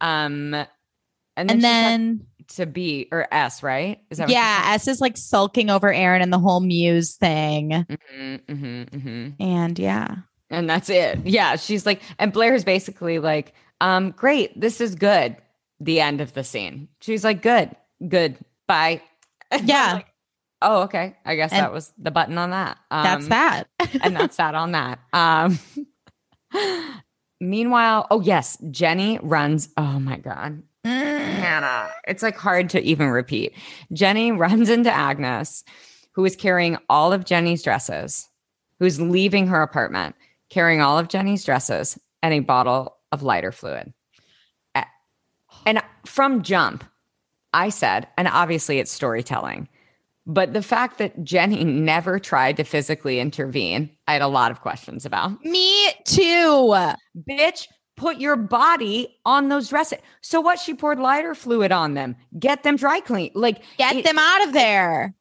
Um 0.00 0.54
and 1.38 1.48
then, 1.50 1.56
And 1.56 1.64
then, 1.64 2.26
to 2.56 2.64
B 2.66 3.08
or 3.10 3.26
S, 3.32 3.62
right? 3.62 4.00
Is 4.10 4.18
that 4.18 4.28
yeah, 4.28 4.62
S 4.74 4.86
is 4.88 5.00
like 5.00 5.16
sulking 5.16 5.68
over 5.70 5.92
Aaron 5.92 6.22
and 6.22 6.32
the 6.32 6.38
whole 6.38 6.60
Muse 6.60 7.16
thing. 7.16 7.70
Mhm, 7.70 8.40
mhm, 8.46 8.88
mhm. 8.90 9.34
And 9.40 9.78
yeah, 9.78 10.16
And 10.50 10.68
that's 10.70 10.88
it. 10.88 11.18
Yeah. 11.26 11.56
She's 11.56 11.84
like, 11.86 12.00
and 12.18 12.32
Blair 12.32 12.54
is 12.54 12.64
basically 12.64 13.18
like, 13.18 13.52
um, 13.80 14.12
great, 14.12 14.58
this 14.58 14.80
is 14.80 14.94
good. 14.94 15.36
The 15.80 16.00
end 16.00 16.20
of 16.20 16.32
the 16.34 16.44
scene. 16.44 16.88
She's 17.00 17.24
like, 17.24 17.42
good, 17.42 17.74
good, 18.08 18.38
bye. 18.66 19.02
And 19.50 19.68
Yeah. 19.68 19.94
like, 19.94 20.06
oh, 20.62 20.82
okay. 20.82 21.16
I 21.24 21.36
guess 21.36 21.52
And- 21.52 21.60
that 21.62 21.72
was 21.72 21.92
the 21.98 22.10
button 22.10 22.36
on 22.38 22.50
that. 22.50 22.78
Um, 22.90 23.02
that's 23.04 23.28
that. 23.28 23.68
and 24.02 24.16
that's 24.16 24.36
that 24.36 24.54
on 24.54 24.72
that. 24.72 24.98
Um, 25.12 25.58
meanwhile, 27.40 28.06
oh 28.10 28.20
yes, 28.20 28.58
Jenny 28.70 29.18
runs. 29.22 29.68
Oh 29.76 29.98
my 30.00 30.16
god, 30.18 30.62
Hannah, 30.84 31.90
it's 32.06 32.22
like 32.22 32.36
hard 32.36 32.70
to 32.70 32.80
even 32.82 33.08
repeat. 33.08 33.52
Jenny 33.92 34.32
runs 34.32 34.68
into 34.70 34.90
Agnes, 34.90 35.64
who 36.12 36.24
is 36.24 36.36
carrying 36.36 36.78
all 36.88 37.12
of 37.12 37.24
Jenny's 37.24 37.62
dresses, 37.62 38.28
who's 38.78 39.00
leaving 39.00 39.46
her 39.48 39.62
apartment, 39.62 40.14
carrying 40.50 40.80
all 40.80 40.98
of 40.98 41.08
Jenny's 41.08 41.44
dresses 41.44 41.98
and 42.22 42.32
a 42.32 42.40
bottle 42.40 42.96
of 43.12 43.22
lighter 43.22 43.52
fluid. 43.52 43.92
And 45.64 45.82
from 46.04 46.42
jump, 46.42 46.84
I 47.56 47.70
said, 47.70 48.06
and 48.18 48.28
obviously 48.28 48.78
it's 48.78 48.92
storytelling. 48.92 49.68
But 50.26 50.52
the 50.52 50.62
fact 50.62 50.98
that 50.98 51.24
Jenny 51.24 51.64
never 51.64 52.18
tried 52.18 52.58
to 52.58 52.64
physically 52.64 53.18
intervene, 53.18 53.90
I 54.06 54.12
had 54.12 54.22
a 54.22 54.28
lot 54.28 54.50
of 54.50 54.60
questions 54.60 55.06
about. 55.06 55.42
Me 55.42 55.92
too. 56.04 56.76
Bitch, 57.28 57.66
put 57.96 58.18
your 58.18 58.36
body 58.36 59.16
on 59.24 59.48
those 59.48 59.68
dresses. 59.68 60.00
So 60.20 60.40
what? 60.40 60.58
She 60.58 60.74
poured 60.74 60.98
lighter 60.98 61.34
fluid 61.34 61.72
on 61.72 61.94
them. 61.94 62.16
Get 62.38 62.62
them 62.62 62.76
dry 62.76 63.00
clean. 63.00 63.30
Like 63.34 63.62
Get 63.78 63.96
it- 63.96 64.04
them 64.04 64.18
out 64.18 64.46
of 64.46 64.52
there. 64.52 65.14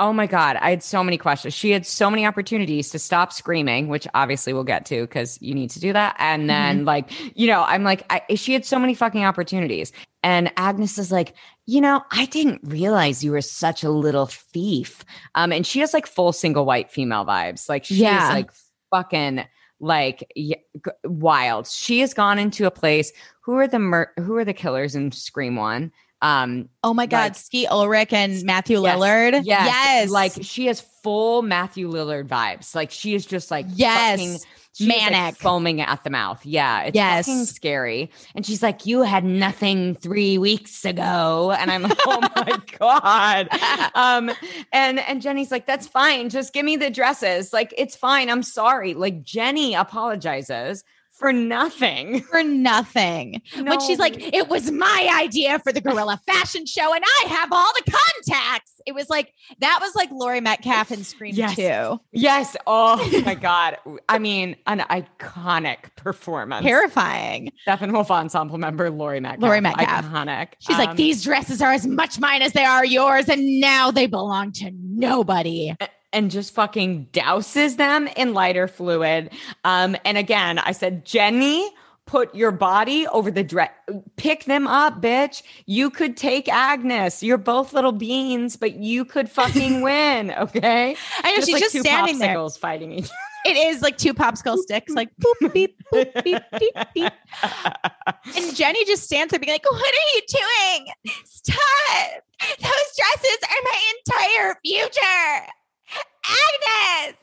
Oh 0.00 0.12
my 0.12 0.28
God. 0.28 0.56
I 0.60 0.70
had 0.70 0.82
so 0.82 1.02
many 1.02 1.18
questions. 1.18 1.54
She 1.54 1.70
had 1.70 1.84
so 1.84 2.08
many 2.08 2.24
opportunities 2.24 2.90
to 2.90 3.00
stop 3.00 3.32
screaming, 3.32 3.88
which 3.88 4.06
obviously 4.14 4.52
we'll 4.52 4.62
get 4.62 4.86
to 4.86 5.00
because 5.00 5.42
you 5.42 5.54
need 5.54 5.70
to 5.70 5.80
do 5.80 5.92
that. 5.92 6.14
And 6.20 6.48
then, 6.48 6.78
mm-hmm. 6.78 6.86
like, 6.86 7.36
you 7.36 7.48
know, 7.48 7.64
I'm 7.64 7.82
like, 7.82 8.04
I, 8.08 8.22
she 8.36 8.52
had 8.52 8.64
so 8.64 8.78
many 8.78 8.94
fucking 8.94 9.24
opportunities. 9.24 9.90
And 10.22 10.50
Agnes 10.56 10.98
is 10.98 11.12
like, 11.12 11.34
you 11.66 11.80
know, 11.80 12.02
I 12.10 12.26
didn't 12.26 12.60
realize 12.64 13.22
you 13.22 13.30
were 13.32 13.40
such 13.40 13.84
a 13.84 13.90
little 13.90 14.26
thief. 14.26 15.04
Um, 15.34 15.52
and 15.52 15.66
she 15.66 15.80
has 15.80 15.94
like 15.94 16.06
full 16.06 16.32
single 16.32 16.64
white 16.64 16.90
female 16.90 17.24
vibes. 17.24 17.68
Like, 17.68 17.84
she 17.84 17.94
Yeah. 17.96 18.28
is 18.28 18.34
like 18.34 18.50
fucking 18.90 19.44
like 19.80 20.28
g- 20.36 20.56
wild. 21.04 21.68
She 21.68 22.00
has 22.00 22.14
gone 22.14 22.38
into 22.38 22.66
a 22.66 22.70
place. 22.70 23.12
Who 23.42 23.56
are 23.58 23.68
the 23.68 23.78
mur- 23.78 24.12
who 24.18 24.36
are 24.36 24.44
the 24.44 24.52
killers 24.54 24.94
in 24.96 25.12
Scream 25.12 25.54
One? 25.56 25.92
Um, 26.20 26.68
Oh 26.82 26.92
my 26.94 27.06
God. 27.06 27.22
Like- 27.22 27.34
Skeet 27.36 27.68
Ulrich 27.68 28.12
and 28.12 28.42
Matthew 28.42 28.82
Yes. 28.82 28.98
Lillard. 28.98 29.32
Yes. 29.44 29.66
Yes. 29.66 30.10
Like 30.10 30.32
she 30.42 30.66
has 30.66 30.80
full 31.04 31.42
Matthew 31.42 31.88
Lillard 31.88 32.26
vibes. 32.26 32.74
Like 32.74 32.90
she 32.90 33.14
is 33.14 33.24
just 33.24 33.52
like 33.52 33.66
Yes. 33.68 34.18
fucking 34.18 34.38
she 34.78 34.84
is, 34.84 34.88
like, 35.02 35.10
Manic. 35.12 35.36
foaming 35.36 35.80
at 35.80 36.04
the 36.04 36.10
mouth. 36.10 36.44
Yeah. 36.46 36.82
It's 36.84 36.94
Yes. 36.94 37.26
fucking 37.26 37.44
scary. 37.46 38.10
And 38.34 38.46
she's 38.46 38.62
like, 38.62 38.86
You 38.86 39.02
had 39.02 39.24
nothing 39.24 39.96
three 39.96 40.38
weeks 40.38 40.84
ago. 40.84 41.52
And 41.58 41.70
I'm 41.70 41.82
like, 41.82 41.98
Oh 42.06 42.20
my 42.20 42.58
God. 42.78 43.48
Um, 43.94 44.30
and 44.72 44.98
and 45.00 45.20
Jenny's 45.20 45.50
like, 45.50 45.66
That's 45.66 45.86
fine. 45.86 46.28
Just 46.30 46.52
give 46.52 46.64
me 46.64 46.76
the 46.76 46.90
dresses. 46.90 47.52
Like, 47.52 47.74
it's 47.76 47.96
fine. 47.96 48.30
I'm 48.30 48.42
sorry. 48.42 48.94
Like 48.94 49.22
Jenny 49.22 49.74
apologizes 49.74 50.84
for 51.18 51.32
nothing. 51.32 52.20
for 52.30 52.42
nothing. 52.42 53.42
When 53.56 53.80
she's 53.80 53.98
like, 53.98 54.16
it 54.34 54.48
was 54.48 54.70
my 54.70 55.18
idea 55.22 55.58
for 55.58 55.72
the 55.72 55.80
guerrilla 55.80 56.20
fashion 56.26 56.64
show, 56.66 56.94
and 56.94 57.04
I 57.04 57.28
have 57.28 57.48
all 57.52 57.70
the 57.84 57.90
contacts. 57.90 58.80
It 58.86 58.94
was 58.94 59.10
like 59.10 59.32
that 59.60 59.78
was 59.82 59.94
like 59.94 60.10
Laurie 60.12 60.40
Metcalf 60.40 60.90
in 60.92 61.04
Scream 61.04 61.34
Yes. 61.34 61.56
2. 61.56 62.00
Yes. 62.12 62.56
Oh 62.66 63.22
my 63.26 63.34
God. 63.34 63.76
I 64.08 64.18
mean, 64.18 64.56
an 64.66 64.80
iconic 64.80 65.94
performance. 65.96 66.64
Terrifying. 66.64 67.52
Steppenwolf 67.66 68.10
ensemble 68.10 68.56
member 68.58 68.90
Laurie 68.90 69.20
Metcalf. 69.20 69.42
Laurie 69.42 69.60
Metcalf. 69.60 70.04
Iconic. 70.06 70.48
She's 70.60 70.78
like, 70.78 70.90
Um, 70.90 70.96
these 70.96 71.22
dresses 71.22 71.60
are 71.60 71.72
as 71.72 71.86
much 71.86 72.18
mine 72.18 72.42
as 72.42 72.52
they 72.52 72.64
are 72.64 72.84
yours, 72.84 73.28
and 73.28 73.60
now 73.60 73.90
they 73.90 74.06
belong 74.06 74.52
to 74.52 74.70
nobody. 74.72 75.74
And 76.12 76.30
just 76.30 76.54
fucking 76.54 77.08
douses 77.12 77.76
them 77.76 78.08
in 78.16 78.34
lighter 78.34 78.68
fluid. 78.68 79.30
Um, 79.64 79.96
and 80.04 80.16
again, 80.18 80.58
I 80.58 80.72
said, 80.72 81.04
Jenny, 81.04 81.70
put 82.06 82.34
your 82.34 82.50
body 82.50 83.06
over 83.06 83.30
the 83.30 83.44
dress. 83.44 83.70
Pick 84.16 84.44
them 84.46 84.66
up, 84.66 85.00
bitch. 85.02 85.42
You 85.66 85.90
could 85.90 86.16
take 86.16 86.48
Agnes. 86.48 87.22
You're 87.22 87.38
both 87.38 87.72
little 87.72 87.92
beans, 87.92 88.56
but 88.56 88.76
you 88.76 89.04
could 89.04 89.30
fucking 89.30 89.82
win. 89.82 90.32
Okay. 90.32 90.96
I 91.22 91.36
know 91.36 91.44
she's 91.44 91.60
just 91.60 91.72
two 91.72 91.80
standing 91.80 92.18
there. 92.18 92.34
popsicles 92.34 92.58
fighting 92.58 92.92
each 92.92 93.04
other. 93.04 93.12
It 93.46 93.56
is 93.56 93.82
like 93.82 93.96
two 93.96 94.14
popsicle 94.14 94.56
sticks, 94.56 94.92
like 94.94 95.10
boop, 95.16 95.52
beep, 95.52 95.80
boop, 95.92 96.24
beep, 96.24 96.42
beep, 96.58 96.74
beep. 96.92 97.12
And 98.36 98.56
Jenny 98.56 98.84
just 98.84 99.04
stands 99.04 99.30
there 99.30 99.38
being 99.38 99.52
like, 99.52 99.64
What 99.70 99.94
are 99.94 100.16
you 100.16 100.22
doing? 100.28 101.14
Stop. 101.24 101.58
Those 102.40 102.88
dresses 102.96 103.38
are 103.44 103.62
my 103.64 103.80
entire 103.96 104.56
future. 104.64 105.52
Agnes, 106.28 107.16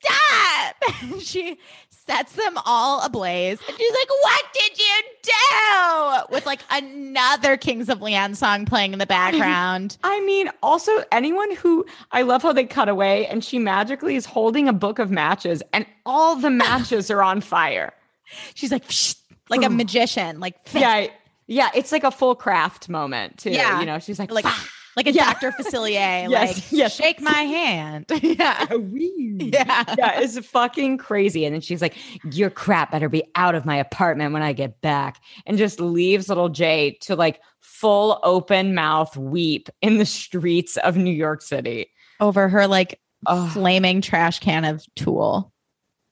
stop. 0.00 1.20
she 1.20 1.58
sets 2.06 2.32
them 2.34 2.56
all 2.64 3.04
ablaze. 3.04 3.58
And 3.66 3.76
she's 3.76 3.90
like, 3.92 4.10
What 4.22 4.44
did 4.54 4.78
you 4.78 5.02
do? 5.22 6.34
With 6.34 6.46
like 6.46 6.60
another 6.70 7.56
Kings 7.56 7.88
of 7.88 8.00
Leon 8.00 8.34
song 8.34 8.64
playing 8.64 8.92
in 8.92 8.98
the 8.98 9.06
background. 9.06 9.96
I 10.04 10.20
mean, 10.20 10.50
also 10.62 10.90
anyone 11.10 11.54
who 11.56 11.84
I 12.12 12.22
love 12.22 12.42
how 12.42 12.52
they 12.52 12.64
cut 12.64 12.88
away 12.88 13.26
and 13.26 13.44
she 13.44 13.58
magically 13.58 14.16
is 14.16 14.26
holding 14.26 14.68
a 14.68 14.72
book 14.72 14.98
of 14.98 15.10
matches 15.10 15.62
and 15.72 15.86
all 16.04 16.36
the 16.36 16.50
matches 16.66 17.10
are 17.10 17.22
on 17.22 17.40
fire. 17.40 17.92
She's 18.54 18.72
like, 18.72 18.84
like 19.48 19.62
a 19.64 19.70
magician, 19.70 20.40
like, 20.40 20.56
Yeah. 20.72 21.08
Yeah. 21.48 21.70
It's 21.74 21.92
like 21.92 22.02
a 22.04 22.10
full 22.10 22.34
craft 22.34 22.88
moment 22.88 23.38
too. 23.38 23.50
Yeah. 23.50 23.80
You 23.80 23.86
know, 23.86 23.98
she's 24.00 24.18
like, 24.18 24.30
like, 24.32 24.44
"Fuck." 24.44 24.70
Like 24.96 25.06
a 25.06 25.12
Yeah. 25.12 25.32
Dr. 25.34 25.52
Facilier, 25.52 25.90
Yes, 26.30 26.54
like, 26.56 26.64
yes. 26.72 26.94
shake 26.96 27.20
my 27.20 27.30
hand. 27.30 28.06
yeah. 28.22 28.66
yeah. 28.70 29.84
Yeah. 29.98 30.20
It's 30.20 30.38
fucking 30.48 30.98
crazy. 30.98 31.44
And 31.44 31.54
then 31.54 31.60
she's 31.60 31.82
like, 31.82 31.94
Your 32.34 32.50
crap 32.50 32.90
better 32.92 33.08
be 33.08 33.24
out 33.34 33.54
of 33.54 33.64
my 33.66 33.76
apartment 33.76 34.32
when 34.32 34.42
I 34.42 34.52
get 34.52 34.80
back. 34.80 35.20
And 35.46 35.58
just 35.58 35.80
leaves 35.80 36.28
little 36.28 36.48
Jay 36.48 36.96
to 37.02 37.14
like 37.16 37.40
full 37.60 38.18
open 38.22 38.74
mouth 38.74 39.16
weep 39.16 39.68
in 39.82 39.98
the 39.98 40.06
streets 40.06 40.76
of 40.78 40.96
New 40.96 41.12
York 41.12 41.42
City. 41.42 41.90
Over 42.20 42.48
her 42.48 42.66
like 42.66 42.98
Oh, 43.26 43.48
flaming 43.48 44.00
trash 44.02 44.38
can 44.40 44.64
of 44.64 44.84
tool. 44.94 45.52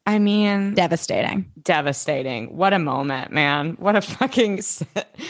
I 0.06 0.18
mean, 0.18 0.74
Devastating. 0.74 1.50
devastating. 1.62 2.56
What 2.56 2.72
a 2.74 2.78
moment, 2.78 3.30
man. 3.30 3.76
What 3.78 3.94
a 3.96 4.00
fucking 4.02 4.60
c- 4.62 4.84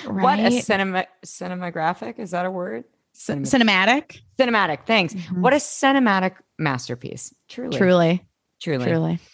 what 0.07 0.39
a 0.41 0.43
Right? 0.45 0.65
cinema 0.65 1.07
cinematographic 1.25 2.19
is 2.19 2.33
that 2.33 2.47
a 2.47 2.51
word? 2.51 2.85
Cinema- 3.15 3.47
Cinematic. 3.47 4.21
cinematic. 4.39 4.87
Thanks. 4.87 5.15
Mhm. 5.15 5.39
What 5.41 5.53
a 5.53 5.57
cinematic 5.57 6.35
masterpiece. 6.59 7.33
Truly. 7.49 7.77
Truly. 7.79 8.25
Truly. 8.61 8.85
Truly. 8.87 9.19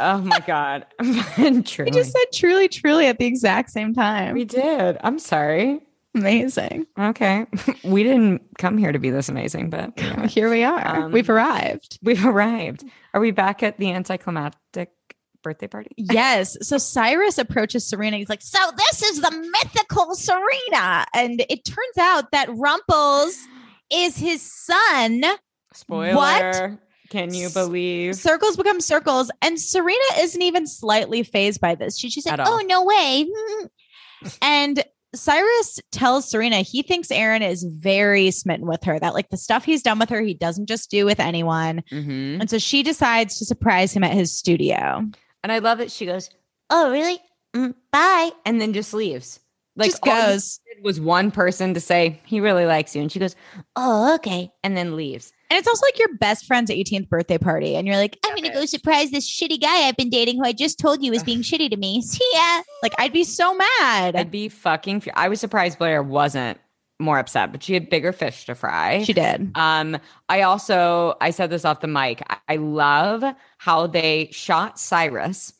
Oh 0.00 0.18
my 0.18 0.38
god. 0.46 0.86
truly. 1.64 1.90
We 1.90 1.90
just 1.90 2.12
said 2.12 2.24
truly, 2.32 2.68
truly 2.68 3.06
at 3.08 3.18
the 3.18 3.26
exact 3.26 3.70
same 3.70 3.94
time. 3.94 4.32
we 4.32 4.44
did. 4.44 4.96
I'm 5.02 5.18
sorry. 5.18 5.80
Amazing. 6.14 6.86
Okay. 6.96 7.46
we 7.84 8.04
didn't 8.04 8.42
come 8.58 8.78
here 8.78 8.92
to 8.92 9.00
be 9.00 9.10
this 9.10 9.28
amazing, 9.28 9.70
but. 9.70 9.98
Here 10.30 10.48
we 10.50 10.62
are. 10.62 10.86
Um, 11.04 11.10
We've 11.10 11.28
arrived. 11.28 11.98
we've 12.00 12.24
arrived. 12.24 12.84
Are 13.12 13.20
we 13.20 13.32
back 13.32 13.64
at 13.64 13.78
the 13.78 13.90
anticlimactic 13.90 14.90
birthday 15.42 15.66
party? 15.66 15.90
Yes. 15.96 16.56
So 16.62 16.78
Cyrus 16.78 17.38
approaches 17.38 17.86
Serena. 17.88 18.16
He's 18.16 18.28
like, 18.28 18.42
So 18.42 18.58
this 18.76 19.02
is 19.02 19.20
the 19.20 19.30
mythical 19.30 20.14
Serena. 20.14 21.06
And 21.14 21.44
it 21.48 21.64
turns 21.64 21.98
out 21.98 22.30
that 22.32 22.48
Rumples 22.54 23.38
is 23.92 24.16
his 24.16 24.42
son. 24.42 25.22
Spoiler. 25.74 26.14
What? 26.14 26.78
Can 27.10 27.32
you 27.32 27.48
believe? 27.48 28.16
Circles 28.16 28.56
become 28.56 28.80
circles. 28.80 29.30
And 29.40 29.58
Serena 29.58 29.98
isn't 30.18 30.42
even 30.42 30.66
slightly 30.66 31.22
phased 31.22 31.60
by 31.60 31.74
this. 31.74 31.98
She, 31.98 32.10
she's 32.10 32.26
like, 32.26 32.40
Oh, 32.42 32.62
no 32.66 32.84
way. 32.84 33.26
and 34.42 34.84
Cyrus 35.14 35.80
tells 35.90 36.30
Serena 36.30 36.56
he 36.56 36.82
thinks 36.82 37.10
Aaron 37.10 37.42
is 37.42 37.64
very 37.64 38.30
smitten 38.30 38.66
with 38.66 38.84
her, 38.84 38.98
that 38.98 39.14
like 39.14 39.30
the 39.30 39.38
stuff 39.38 39.64
he's 39.64 39.82
done 39.82 39.98
with 39.98 40.10
her, 40.10 40.20
he 40.20 40.34
doesn't 40.34 40.66
just 40.66 40.90
do 40.90 41.06
with 41.06 41.18
anyone. 41.18 41.82
Mhm. 41.90 42.40
And 42.40 42.50
so 42.50 42.58
she 42.58 42.82
decides 42.82 43.38
to 43.38 43.46
surprise 43.46 43.92
him 43.92 44.04
at 44.04 44.12
his 44.12 44.36
studio. 44.36 45.06
And 45.48 45.54
I 45.54 45.60
love 45.60 45.80
it. 45.80 45.90
She 45.90 46.04
goes, 46.04 46.28
"Oh, 46.68 46.90
really? 46.90 47.18
Mm, 47.56 47.74
bye," 47.90 48.32
and 48.44 48.60
then 48.60 48.74
just 48.74 48.92
leaves. 48.92 49.40
Like 49.76 49.92
just 49.92 50.02
goes. 50.02 50.60
was 50.82 51.00
one 51.00 51.30
person 51.30 51.72
to 51.72 51.80
say 51.80 52.20
he 52.26 52.40
really 52.40 52.66
likes 52.66 52.94
you, 52.94 53.00
and 53.00 53.10
she 53.10 53.18
goes, 53.18 53.34
"Oh, 53.74 54.14
okay," 54.16 54.52
and 54.62 54.76
then 54.76 54.94
leaves. 54.94 55.32
And 55.48 55.56
it's 55.56 55.66
also 55.66 55.86
like 55.86 55.98
your 55.98 56.14
best 56.18 56.44
friend's 56.44 56.70
18th 56.70 57.08
birthday 57.08 57.38
party. 57.38 57.76
And 57.76 57.86
you're 57.86 57.96
like, 57.96 58.18
I'm 58.22 58.32
going 58.32 58.42
to 58.44 58.52
go 58.52 58.66
surprise 58.66 59.10
this 59.10 59.26
shitty 59.26 59.58
guy 59.58 59.88
I've 59.88 59.96
been 59.96 60.10
dating 60.10 60.36
who 60.36 60.44
I 60.44 60.52
just 60.52 60.78
told 60.78 61.02
you 61.02 61.10
was 61.10 61.22
being 61.22 61.40
shitty 61.40 61.70
to 61.70 61.76
me. 61.78 62.02
See 62.02 62.30
ya. 62.34 62.60
Like, 62.82 62.92
I'd 62.98 63.14
be 63.14 63.24
so 63.24 63.54
mad. 63.54 64.14
I'd 64.14 64.30
be 64.30 64.50
fucking. 64.50 65.00
Fu- 65.00 65.10
I 65.14 65.30
was 65.30 65.40
surprised 65.40 65.78
Blair 65.78 66.02
wasn't 66.02 66.58
more 66.98 67.18
upset, 67.18 67.52
but 67.52 67.62
she 67.62 67.74
had 67.74 67.88
bigger 67.90 68.12
fish 68.12 68.44
to 68.46 68.54
fry. 68.54 69.02
she 69.04 69.12
did. 69.12 69.52
Um, 69.54 69.98
I 70.28 70.42
also 70.42 71.16
I 71.20 71.30
said 71.30 71.50
this 71.50 71.64
off 71.64 71.80
the 71.80 71.86
mic. 71.86 72.22
I, 72.28 72.36
I 72.48 72.56
love 72.56 73.22
how 73.58 73.86
they 73.86 74.28
shot 74.32 74.78
Cyrus 74.80 75.52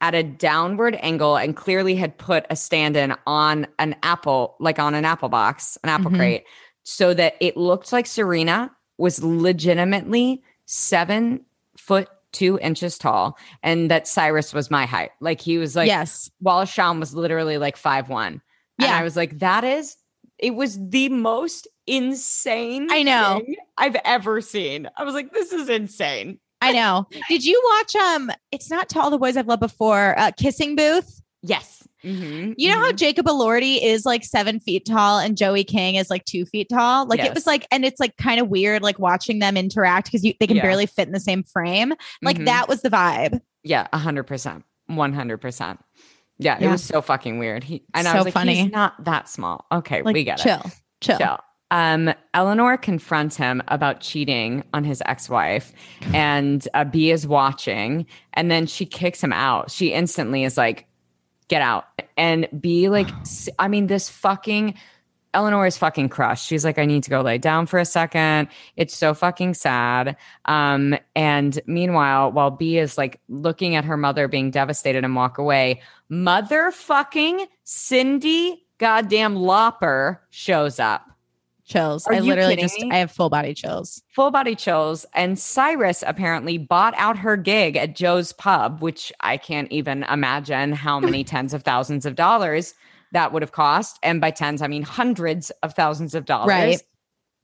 at 0.00 0.14
a 0.14 0.22
downward 0.22 0.96
angle 1.02 1.36
and 1.36 1.54
clearly 1.54 1.94
had 1.94 2.16
put 2.16 2.46
a 2.50 2.56
stand-in 2.56 3.14
on 3.26 3.66
an 3.78 3.94
apple, 4.02 4.56
like 4.58 4.78
on 4.78 4.94
an 4.94 5.04
apple 5.04 5.28
box, 5.28 5.76
an 5.84 5.90
apple 5.90 6.10
Mhm. 6.10 6.16
crate, 6.16 6.44
so 6.84 7.12
that 7.14 7.34
it 7.38 7.56
looked 7.56 7.92
like 7.92 8.06
Serena 8.06 8.70
was 8.98 9.22
legitimately 9.22 10.42
seven 10.66 11.44
foot 11.76 12.08
two 12.32 12.58
inches 12.62 12.96
tall, 12.96 13.36
and 13.62 13.90
that 13.90 14.06
Cyrus 14.06 14.54
was 14.54 14.70
my 14.70 14.86
height. 14.86 15.10
Like 15.20 15.40
he 15.40 15.58
was 15.58 15.74
like 15.76 15.88
yes. 15.88 16.30
Wallace 16.40 16.70
Shawn 16.70 16.98
was 17.00 17.14
literally 17.14 17.58
like 17.58 17.76
five 17.76 18.08
one. 18.08 18.40
And 18.78 18.88
I 18.90 19.02
was 19.02 19.14
like, 19.14 19.40
that 19.40 19.62
is 19.62 19.96
it 20.40 20.54
was 20.54 20.78
the 20.88 21.08
most 21.08 21.68
insane 21.86 22.88
I 22.90 23.02
know 23.02 23.42
I've 23.76 23.96
ever 24.04 24.40
seen. 24.40 24.88
I 24.96 25.04
was 25.04 25.14
like, 25.14 25.32
this 25.32 25.52
is 25.52 25.68
insane. 25.68 26.38
I 26.62 26.72
know. 26.72 27.06
Did 27.28 27.44
you 27.44 27.60
watch 27.72 27.96
um 27.96 28.30
it's 28.52 28.70
not 28.70 28.88
to 28.90 29.00
all 29.00 29.10
the 29.10 29.18
boys 29.18 29.36
I've 29.36 29.46
loved 29.46 29.60
before, 29.60 30.18
uh, 30.18 30.30
Kissing 30.36 30.76
Booth? 30.76 31.20
Yes. 31.42 31.86
Mm-hmm. 32.04 32.52
You 32.56 32.68
know 32.68 32.76
mm-hmm. 32.76 32.84
how 32.84 32.92
Jacob 32.92 33.26
Elordi 33.26 33.82
is 33.82 34.04
like 34.04 34.24
seven 34.24 34.60
feet 34.60 34.86
tall 34.86 35.18
and 35.18 35.36
Joey 35.36 35.64
King 35.64 35.96
is 35.96 36.10
like 36.10 36.24
two 36.24 36.44
feet 36.46 36.68
tall? 36.70 37.06
Like 37.06 37.18
yes. 37.18 37.28
it 37.28 37.34
was 37.34 37.46
like, 37.46 37.66
and 37.70 37.84
it's 37.84 38.00
like 38.00 38.16
kind 38.16 38.40
of 38.40 38.48
weird, 38.48 38.82
like 38.82 38.98
watching 38.98 39.38
them 39.38 39.56
interact 39.56 40.06
because 40.06 40.22
they 40.22 40.46
can 40.46 40.56
yeah. 40.56 40.62
barely 40.62 40.86
fit 40.86 41.06
in 41.06 41.12
the 41.12 41.20
same 41.20 41.42
frame. 41.42 41.94
Like 42.22 42.36
mm-hmm. 42.36 42.46
that 42.46 42.68
was 42.68 42.82
the 42.82 42.90
vibe. 42.90 43.40
Yeah, 43.62 43.86
100%. 43.92 44.62
100%. 44.90 45.78
Yeah, 46.40 46.56
yeah, 46.58 46.68
it 46.68 46.70
was 46.72 46.82
so 46.82 47.02
fucking 47.02 47.38
weird. 47.38 47.62
He 47.62 47.84
and 47.94 48.06
so 48.06 48.12
I 48.12 48.16
was 48.16 48.24
like, 48.24 48.34
funny. 48.34 48.54
he's 48.56 48.72
not 48.72 49.04
that 49.04 49.28
small. 49.28 49.66
Okay, 49.70 50.02
like, 50.02 50.14
we 50.14 50.24
get 50.24 50.38
chill, 50.38 50.60
it. 50.64 50.72
Chill, 51.02 51.18
chill. 51.18 51.38
Um, 51.70 52.12
Eleanor 52.34 52.76
confronts 52.78 53.36
him 53.36 53.62
about 53.68 54.00
cheating 54.00 54.64
on 54.72 54.82
his 54.82 55.02
ex-wife, 55.06 55.72
and 56.14 56.66
uh, 56.72 56.84
B 56.84 57.10
is 57.10 57.26
watching, 57.26 58.06
and 58.32 58.50
then 58.50 58.66
she 58.66 58.86
kicks 58.86 59.22
him 59.22 59.34
out. 59.34 59.70
She 59.70 59.92
instantly 59.92 60.44
is 60.44 60.56
like, 60.56 60.86
"Get 61.48 61.60
out!" 61.60 61.84
And 62.16 62.48
B, 62.58 62.88
like, 62.88 63.08
I 63.58 63.68
mean, 63.68 63.86
this 63.86 64.08
fucking 64.08 64.74
Eleanor 65.32 65.66
is 65.66 65.76
fucking 65.76 66.08
crushed. 66.08 66.46
She's 66.46 66.64
like, 66.64 66.78
"I 66.78 66.84
need 66.84 67.02
to 67.04 67.10
go 67.10 67.20
lay 67.20 67.38
down 67.38 67.66
for 67.66 67.78
a 67.78 67.84
second. 67.84 68.48
It's 68.76 68.94
so 68.94 69.14
fucking 69.14 69.54
sad." 69.54 70.16
Um, 70.46 70.96
and 71.14 71.60
meanwhile, 71.66 72.32
while 72.32 72.50
B 72.50 72.78
is 72.78 72.98
like 72.98 73.20
looking 73.28 73.76
at 73.76 73.84
her 73.84 73.96
mother 73.96 74.28
being 74.28 74.50
devastated 74.50 75.04
and 75.04 75.14
walk 75.14 75.38
away, 75.38 75.80
motherfucking 76.10 77.46
Cyndi 77.64 78.58
goddamn 78.78 79.36
Lauper 79.36 80.18
shows 80.30 80.80
up. 80.80 81.06
Chills. 81.64 82.04
Are 82.08 82.14
I 82.14 82.16
you 82.16 82.22
literally 82.24 82.56
kidding 82.56 82.64
just 82.64 82.80
me? 82.80 82.90
I 82.90 82.96
have 82.96 83.12
full 83.12 83.30
body 83.30 83.54
chills. 83.54 84.02
Full 84.08 84.32
body 84.32 84.56
chills. 84.56 85.06
And 85.14 85.38
Cyrus 85.38 86.02
apparently 86.04 86.58
bought 86.58 86.94
out 86.96 87.16
her 87.18 87.36
gig 87.36 87.76
at 87.76 87.94
Joe's 87.94 88.32
Pub, 88.32 88.82
which 88.82 89.12
I 89.20 89.36
can't 89.36 89.70
even 89.70 90.02
imagine 90.04 90.72
how 90.72 90.98
many 90.98 91.22
tens 91.24 91.54
of 91.54 91.62
thousands 91.62 92.06
of 92.06 92.16
dollars 92.16 92.74
that 93.12 93.32
would 93.32 93.42
have 93.42 93.52
cost. 93.52 93.98
And 94.02 94.20
by 94.20 94.30
tens, 94.30 94.62
I 94.62 94.68
mean 94.68 94.82
hundreds 94.82 95.50
of 95.62 95.74
thousands 95.74 96.14
of 96.14 96.24
dollars. 96.24 96.48
Right. 96.48 96.82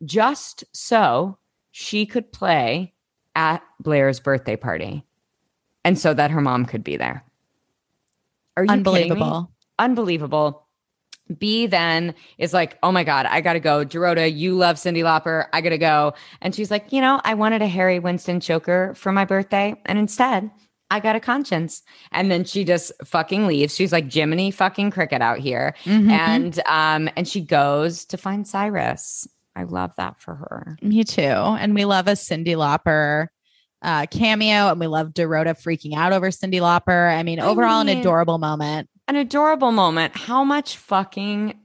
Just 0.04 0.64
so 0.72 1.38
she 1.70 2.06
could 2.06 2.32
play 2.32 2.94
at 3.34 3.62
Blair's 3.80 4.20
birthday 4.20 4.56
party. 4.56 5.04
And 5.84 5.98
so 5.98 6.14
that 6.14 6.30
her 6.30 6.40
mom 6.40 6.66
could 6.66 6.82
be 6.82 6.96
there. 6.96 7.24
Are 8.56 8.64
you? 8.64 8.70
Unbelievable. 8.70 9.50
unbelievable. 9.78 10.66
B 11.38 11.66
then 11.66 12.14
is 12.38 12.54
like, 12.54 12.78
oh 12.82 12.92
my 12.92 13.02
God, 13.02 13.26
I 13.26 13.40
gotta 13.40 13.60
go. 13.60 13.84
Dorota, 13.84 14.32
you 14.34 14.54
love 14.54 14.76
Cyndi 14.76 15.02
Lauper. 15.02 15.46
I 15.52 15.60
gotta 15.60 15.78
go. 15.78 16.14
And 16.40 16.54
she's 16.54 16.70
like, 16.70 16.92
you 16.92 17.00
know, 17.00 17.20
I 17.24 17.34
wanted 17.34 17.62
a 17.62 17.66
Harry 17.66 17.98
Winston 17.98 18.40
choker 18.40 18.94
for 18.94 19.10
my 19.12 19.24
birthday. 19.24 19.74
And 19.86 19.98
instead, 19.98 20.50
I 20.90 21.00
got 21.00 21.16
a 21.16 21.20
conscience. 21.20 21.82
And 22.12 22.30
then 22.30 22.44
she 22.44 22.64
just 22.64 22.92
fucking 23.04 23.46
leaves. 23.46 23.74
She's 23.74 23.92
like 23.92 24.12
Jiminy 24.12 24.50
fucking 24.50 24.90
cricket 24.92 25.20
out 25.20 25.38
here. 25.38 25.74
Mhm. 25.84 26.10
And 26.10 26.60
um, 26.66 27.10
and 27.16 27.26
she 27.26 27.40
goes 27.40 28.04
to 28.06 28.16
find 28.16 28.46
Cyrus. 28.46 29.26
I 29.56 29.64
love 29.64 29.92
that 29.96 30.20
for 30.20 30.34
her. 30.34 30.76
Me 30.82 31.02
too. 31.02 31.22
And 31.22 31.74
we 31.74 31.84
love 31.86 32.08
a 32.08 32.12
Cyndi 32.12 32.54
Lauper 32.56 33.28
uh, 33.82 34.06
cameo, 34.06 34.68
and 34.68 34.80
we 34.80 34.86
love 34.86 35.08
Dorota 35.14 35.54
freaking 35.54 35.96
out 35.96 36.12
over 36.12 36.28
Cyndi 36.28 36.60
Lauper. 36.60 37.10
I 37.16 37.22
mean, 37.22 37.40
I 37.40 37.46
overall, 37.46 37.80
an 37.80 37.88
adorable 37.88 38.38
moment. 38.38 38.88
An 39.08 39.16
adorable 39.16 39.72
moment. 39.72 40.16
How 40.16 40.44
much 40.44 40.76
fucking 40.76 41.58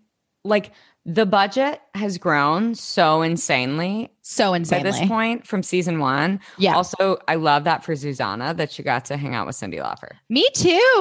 like 0.44 0.72
the 1.06 1.26
budget 1.26 1.82
has 1.96 2.18
grown 2.20 2.76
so 2.76 3.22
insanely 3.24 4.12
So 4.22 4.54
insanely. 4.54 4.90
At 4.90 4.94
this 5.00 5.08
point 5.08 5.48
from 5.48 5.64
season 5.64 6.00
one. 6.00 6.40
yeah, 6.58 6.76
Also, 6.76 7.18
I 7.28 7.36
love 7.36 7.64
that 7.64 7.84
for 7.84 7.96
Susanna 7.96 8.54
that 8.54 8.72
she 8.72 8.84
got 8.84 9.06
to 9.06 9.18
hang 9.18 9.34
out 9.34 9.48
with 9.48 9.56
Cyndi 9.56 9.80
Lauper. 9.82 10.12
me 10.30 10.48
too. 10.54 10.92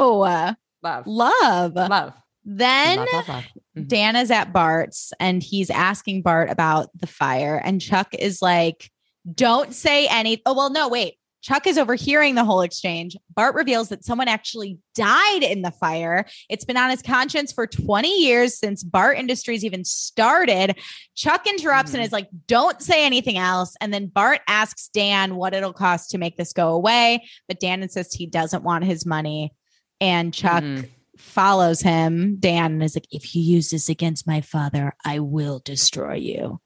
Love, 0.82 1.06
Love. 1.06 1.06
love, 1.06 2.14
Then 2.44 2.98
love, 2.98 3.08
love, 3.12 3.28
love. 3.28 3.44
Mhm. 3.76 3.88
Dan 3.88 4.16
is 4.16 4.30
at 4.30 4.52
Bart's 4.52 5.12
and 5.20 5.42
he's 5.42 5.68
asking 5.68 6.22
Bart 6.22 6.50
about 6.50 6.88
the 6.98 7.06
fire. 7.06 7.56
And 7.62 7.80
Chuck 7.80 8.14
is 8.18 8.40
like, 8.40 8.90
don't 9.34 9.74
say 9.74 10.06
any. 10.08 10.40
Oh, 10.46 10.54
well, 10.54 10.70
no, 10.70 10.88
wait. 10.88 11.14
Chuck 11.42 11.66
is 11.66 11.78
overhearing 11.78 12.34
the 12.34 12.44
whole 12.44 12.60
exchange. 12.60 13.16
Bart 13.34 13.54
reveals 13.54 13.88
that 13.88 14.04
someone 14.04 14.28
actually 14.28 14.78
died 14.94 15.42
in 15.42 15.62
the 15.62 15.70
fire. 15.70 16.26
It's 16.48 16.64
been 16.64 16.76
on 16.76 16.90
his 16.90 17.00
conscience 17.02 17.52
for 17.52 17.66
20 17.66 18.22
years 18.22 18.58
since 18.58 18.82
Bart 18.82 19.16
Industries 19.18 19.64
even 19.64 19.84
started. 19.84 20.76
Chuck 21.14 21.46
interrupts 21.46 21.94
and 21.94 22.02
Mhm. 22.02 22.06
is 22.06 22.12
like, 22.12 22.28
don't 22.46 22.82
say 22.82 23.04
anything 23.06 23.38
else. 23.38 23.74
And 23.80 23.92
then 23.92 24.06
Bart 24.06 24.40
asks 24.48 24.88
Dan 24.88 25.36
what 25.36 25.54
it'll 25.54 25.72
cost 25.72 26.10
to 26.10 26.18
make 26.18 26.36
this 26.36 26.52
go 26.52 26.74
away. 26.74 27.24
But 27.48 27.58
Dan 27.60 27.82
insists 27.82 28.14
he 28.14 28.26
doesn't 28.26 28.62
want 28.62 28.84
his 28.84 29.06
money. 29.06 29.52
And 30.00 30.34
Chuck 30.34 30.62
Mhm. 30.62 30.88
follows 31.16 31.80
him, 31.80 32.36
Dan, 32.38 32.72
and 32.72 32.82
is 32.82 32.96
like, 32.96 33.08
if 33.10 33.34
you 33.34 33.42
use 33.42 33.70
this 33.70 33.88
against 33.88 34.26
my 34.26 34.40
father, 34.40 34.94
I 35.04 35.18
will 35.20 35.60
destroy 35.64 36.14
you. 36.16 36.60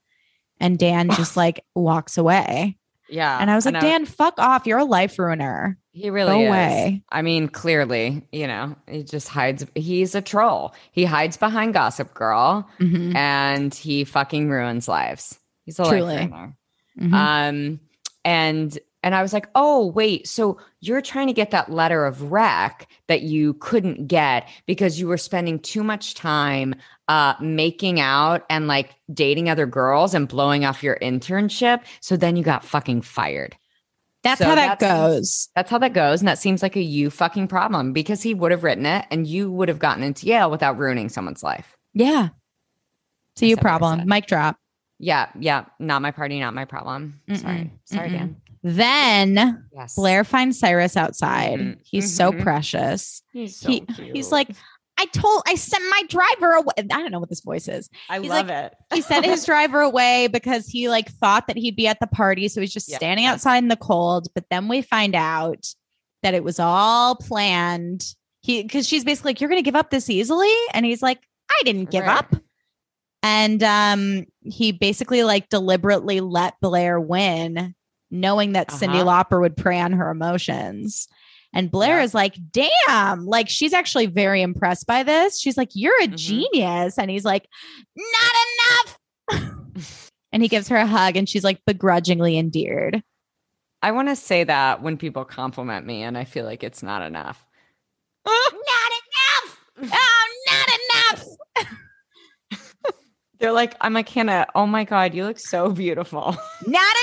And 0.59 0.77
Dan 0.79 1.09
just 1.11 1.35
like 1.37 1.63
walks 1.75 2.17
away. 2.17 2.77
Yeah. 3.09 3.37
And 3.39 3.51
I 3.51 3.55
was 3.55 3.65
like, 3.65 3.79
Dan, 3.79 4.05
fuck 4.05 4.35
off. 4.39 4.65
You're 4.65 4.79
a 4.79 4.83
life 4.85 5.17
ruiner. 5.19 5.77
he 5.91 6.09
really 6.09 6.31
go 6.33 6.41
is. 6.41 6.47
away. 6.49 7.03
I 7.11 7.21
mean, 7.21 7.47
clearly, 7.47 8.27
you 8.31 8.47
know, 8.47 8.75
he 8.89 9.03
just 9.03 9.27
hides. 9.29 9.65
He's 9.75 10.15
a 10.15 10.21
troll. 10.21 10.73
He 10.91 11.05
hides 11.05 11.37
behind 11.37 11.73
Gossip 11.73 12.13
Girl 12.13 12.67
Mhm. 12.79 13.15
and 13.15 13.73
he 13.73 14.03
fucking 14.03 14.49
ruins 14.49 14.87
lives. 14.87 15.39
He's 15.65 15.79
a 15.79 15.85
Truly. 15.85 16.01
life 16.17 16.29
ruiner. 16.31 16.57
Mhm. 16.99 17.13
Um, 17.13 17.79
and 18.23 18.77
and 19.03 19.13
I 19.13 19.21
was 19.21 19.33
like, 19.33 19.47
oh 19.53 19.85
wait, 19.87 20.27
so 20.27 20.57
you're 20.81 21.01
trying 21.01 21.27
to 21.27 21.33
get 21.33 21.51
that 21.51 21.71
letter 21.71 22.05
of 22.05 22.31
rec 22.31 22.87
that 23.07 23.21
you 23.21 23.53
couldn't 23.53 24.07
get 24.07 24.49
because 24.65 24.99
you 24.99 25.07
were 25.07 25.17
spending 25.17 25.59
too 25.59 25.83
much 25.83 26.15
time 26.15 26.73
uh 27.07 27.35
making 27.39 27.99
out 27.99 28.43
and 28.49 28.67
like 28.67 28.95
dating 29.13 29.49
other 29.49 29.65
girls 29.65 30.13
and 30.13 30.27
blowing 30.27 30.65
off 30.65 30.83
your 30.83 30.97
internship. 31.01 31.81
So 32.01 32.17
then 32.17 32.35
you 32.35 32.43
got 32.43 32.63
fucking 32.65 33.01
fired. 33.01 33.55
That's 34.23 34.39
so 34.39 34.45
how 34.45 34.55
that 34.55 34.79
that's- 34.79 35.09
goes. 35.09 35.49
That's 35.55 35.69
how 35.69 35.77
that 35.77 35.93
goes. 35.93 36.19
And 36.21 36.27
that 36.27 36.39
seems 36.39 36.63
like 36.63 36.75
a 36.75 36.81
you 36.81 37.11
fucking 37.11 37.47
problem 37.47 37.93
because 37.93 38.23
he 38.23 38.33
would 38.33 38.51
have 38.51 38.63
written 38.63 38.85
it 38.87 39.05
and 39.11 39.27
you 39.27 39.51
would 39.51 39.69
have 39.69 39.77
gotten 39.79 40.03
into 40.03 40.25
Yale 40.25 40.49
without 40.49 40.79
ruining 40.79 41.09
someone's 41.09 41.43
life. 41.43 41.77
Yeah. 41.93 42.29
I 43.41 43.45
you 43.45 43.55
said 43.55 43.57
what 43.57 43.59
I 43.59 43.61
problem. 43.61 44.07
Mic 44.07 44.25
drop. 44.25 44.57
Yeah, 44.97 45.29
yeah. 45.37 45.65
Not 45.77 46.01
my 46.01 46.11
party, 46.11 46.39
not 46.39 46.53
my 46.53 46.65
problem. 46.65 47.19
Sorry. 47.35 47.55
Mm-mm, 47.55 47.69
Sorry, 47.83 48.09
mm-mm. 48.09 48.17
Dan. 48.17 48.35
Then 48.63 49.65
Yes. 49.73 49.93
Blair 49.95 50.23
finds 50.23 50.57
Cyrus 50.57 50.97
outside. 50.97 51.59
Mhm, 51.59 51.77
He's 51.83 52.15
so 52.15 52.31
mhm. 52.31 52.41
precious. 52.41 53.21
He's 53.31 53.57
so 53.57 53.69
he, 53.69 53.81
cute. 53.81 54.15
he's 54.15 54.31
like, 54.31 54.49
I 54.97 55.05
told, 55.07 55.43
I 55.45 55.55
sent 55.55 55.83
my 55.89 56.03
driver 56.07 56.51
away. 56.53 56.73
I 56.77 56.83
don't 56.83 57.11
know 57.11 57.19
what 57.19 57.27
this 57.29 57.41
voice 57.41 57.67
is. 57.67 57.89
I 58.09 58.19
he's 58.19 58.29
love 58.29 58.47
like- 58.47 58.71
it. 58.71 58.75
he 58.93 59.01
sent 59.01 59.25
his 59.25 59.45
driver 59.47 59.81
away 59.81 60.27
because 60.27 60.67
he 60.67 60.87
like 60.89 61.09
thought 61.11 61.47
that 61.47 61.57
he'd 61.57 61.75
be 61.75 61.87
at 61.87 61.99
the 61.99 62.07
party 62.07 62.47
so 62.47 62.61
he's 62.61 62.73
just 62.73 62.89
Yeah. 62.89 62.97
standing 62.97 63.25
outside 63.25 63.57
in 63.57 63.67
the 63.67 63.75
cold 63.75 64.27
but 64.33 64.45
then 64.49 64.67
we 64.69 64.81
find 64.81 65.13
out 65.15 65.67
that 66.23 66.33
it 66.33 66.43
was 66.43 66.59
all 66.59 67.15
planned 67.15 68.05
he 68.41 68.63
because 68.63 68.87
she's 68.87 69.03
basically 69.03 69.29
like 69.29 69.41
you're 69.41 69.49
gonna 69.49 69.61
give 69.61 69.75
up 69.75 69.89
this 69.89 70.09
easily 70.09 70.53
and 70.73 70.85
he's 70.85 71.01
like 71.01 71.19
i 71.51 71.61
didn't 71.65 71.91
give 71.91 72.05
Right. 72.05 72.17
up 72.17 72.35
and 73.21 73.61
um 73.63 74.25
he 74.41 74.71
basically 74.71 75.23
like 75.23 75.49
deliberately 75.49 76.21
let 76.21 76.59
blair 76.61 76.99
win 76.99 77.75
knowing 78.11 78.53
that 78.53 78.69
cyndi 78.69 79.01
Uh-huh. 79.01 79.23
lauper 79.23 79.41
would 79.41 79.57
prey 79.57 79.79
on 79.81 79.91
her 79.93 80.09
emotions 80.09 81.07
and 81.55 81.71
Blair 81.71 81.97
Yeah. 81.97 82.03
is 82.03 82.13
like, 82.13 82.35
damn, 82.51 83.25
like 83.25 83.49
she's 83.49 83.73
actually 83.73 84.05
very 84.05 84.43
impressed 84.43 84.85
by 84.85 85.01
this. 85.01 85.39
She's 85.39 85.57
like, 85.57 85.69
you're 85.73 85.99
a 86.03 86.07
Mhm. 86.07 86.17
genius. 86.17 86.99
And 86.99 87.09
he's 87.09 87.25
like, 87.25 87.47
not 87.95 88.35
enough. 89.33 90.11
and 90.31 90.43
he 90.43 90.47
gives 90.49 90.67
her 90.67 90.75
a 90.75 90.85
hug 90.85 91.15
and 91.15 91.27
she's 91.27 91.43
like 91.43 91.59
begrudgingly 91.65 92.37
endeared. 92.37 93.01
I 93.81 93.91
want 93.91 94.09
to 94.09 94.15
say 94.15 94.43
that 94.43 94.81
when 94.81 94.97
people 94.97 95.25
compliment 95.25 95.85
me, 95.85 96.01
and 96.03 96.17
I 96.17 96.23
feel 96.25 96.43
like 96.45 96.63
it's 96.63 96.81
not 96.83 97.01
enough. 97.01 97.45
not 98.25 98.35
enough. 98.53 99.59
Oh, 99.93 100.27
not 100.47 100.69
enough. 100.79 101.25
They're 103.39 103.51
like, 103.51 103.75
I'm 103.81 103.93
like, 103.93 104.07
Hannah, 104.07 104.47
oh 104.55 104.65
my 104.65 104.85
God, 104.85 105.13
you 105.13 105.25
look 105.25 105.37
so 105.37 105.69
beautiful. 105.69 106.35
Not 106.65 106.95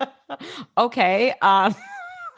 enough. 0.00 0.10
okay. 0.76 1.32
Um, 1.40 1.74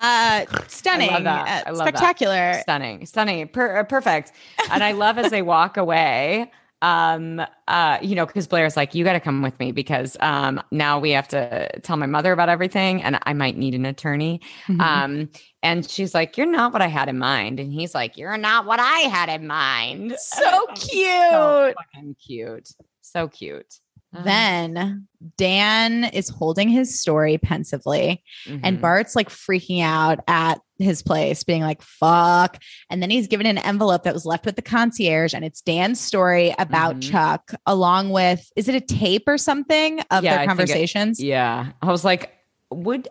Uh, 0.03 0.45
stunning. 0.69 1.11
that. 1.25 1.67
Uh, 1.67 1.69
I 1.69 1.71
love 1.73 1.85
that. 1.87 1.97
spectacular. 1.97 2.55
stunning, 2.61 3.07
stunning, 3.07 3.49
per- 3.49 3.79
uh, 3.79 3.85
perfect. 3.85 4.33
And 4.71 4.83
I 4.83 4.93
love 4.93 5.17
as 5.19 5.31
they 5.31 5.43
walk 5.43 5.77
away. 5.77 6.51
Um, 6.83 7.41
uh, 7.69 7.99
you 8.03 8.17
know, 8.17 8.27
because 8.27 8.49
Blair's 8.49 8.77
like, 8.77 8.93
you 8.93 9.05
got 9.05 9.13
to 9.13 9.21
come 9.21 9.41
with 9.41 9.57
me 9.61 9.71
because 9.71 10.17
um, 10.19 10.61
now 10.73 10.99
we 10.99 11.13
have 11.13 11.29
to 11.29 11.69
tell 11.83 11.97
my 11.97 12.07
mother 12.07 12.33
about 12.33 12.49
everything, 12.49 13.01
and 13.05 13.21
I 13.23 13.35
might 13.35 13.57
need 13.57 13.75
an 13.77 13.87
attorney. 13.87 14.41
Mhm. 14.67 14.81
Um, 14.81 15.31
and 15.63 15.89
she's 15.89 16.13
like, 16.13 16.37
"You're 16.37 16.49
not 16.51 16.73
what 16.73 16.83
I 16.83 16.89
had 16.89 17.09
in 17.09 17.19
mind," 17.19 17.61
and 17.61 17.73
he's 17.73 17.95
like, 17.95 18.17
"You're 18.19 18.37
not 18.37 18.67
what 18.67 18.81
I 18.81 18.99
had 19.03 19.29
in 19.29 19.47
mind." 19.47 20.17
so 20.19 20.67
cute. 20.75 21.07
so 21.31 21.73
fucking 21.95 22.17
cute, 22.27 22.71
so 23.01 23.29
cute. 23.29 23.79
Uh-huh. 24.15 24.25
Then 24.25 25.07
Dan 25.37 26.05
is 26.05 26.29
holding 26.29 26.69
his 26.69 26.99
story 27.01 27.39
pensively, 27.39 28.23
and 28.47 28.79
Mhm. 28.79 28.81
Bart's 28.81 29.17
like 29.17 29.29
freaking 29.31 29.83
out 29.83 30.19
at 30.29 30.61
his 30.79 31.03
place, 31.03 31.45
being 31.45 31.63
like, 31.63 31.81
fuck. 31.81 32.59
And 32.91 33.01
then 33.03 33.09
he's 33.11 33.29
given 33.29 33.47
an 33.47 33.59
envelope 33.59 34.03
that 34.03 34.13
was 34.15 34.27
left 34.27 34.45
with 34.45 34.57
the 34.57 34.63
concierge, 34.63 35.33
and 35.33 35.45
it's 35.45 35.61
Dan's 35.61 36.01
story 36.01 36.55
about 36.59 36.97
Mhm. 36.97 37.11
Chuck, 37.11 37.53
along 37.67 38.11
with, 38.11 38.51
is 38.57 38.69
it 38.69 38.75
a 38.75 38.81
tape 38.81 39.25
or 39.29 39.39
something 39.39 40.01
of 40.11 40.25
Yeah, 40.25 40.33
I 40.33 40.37
their 40.37 40.39
think 40.39 40.43
it- 40.43 40.49
conversations? 40.49 41.21
Yeah. 41.21 41.69
I 41.81 41.87
was 41.91 42.05
like, 42.05 42.33
would 42.71 43.09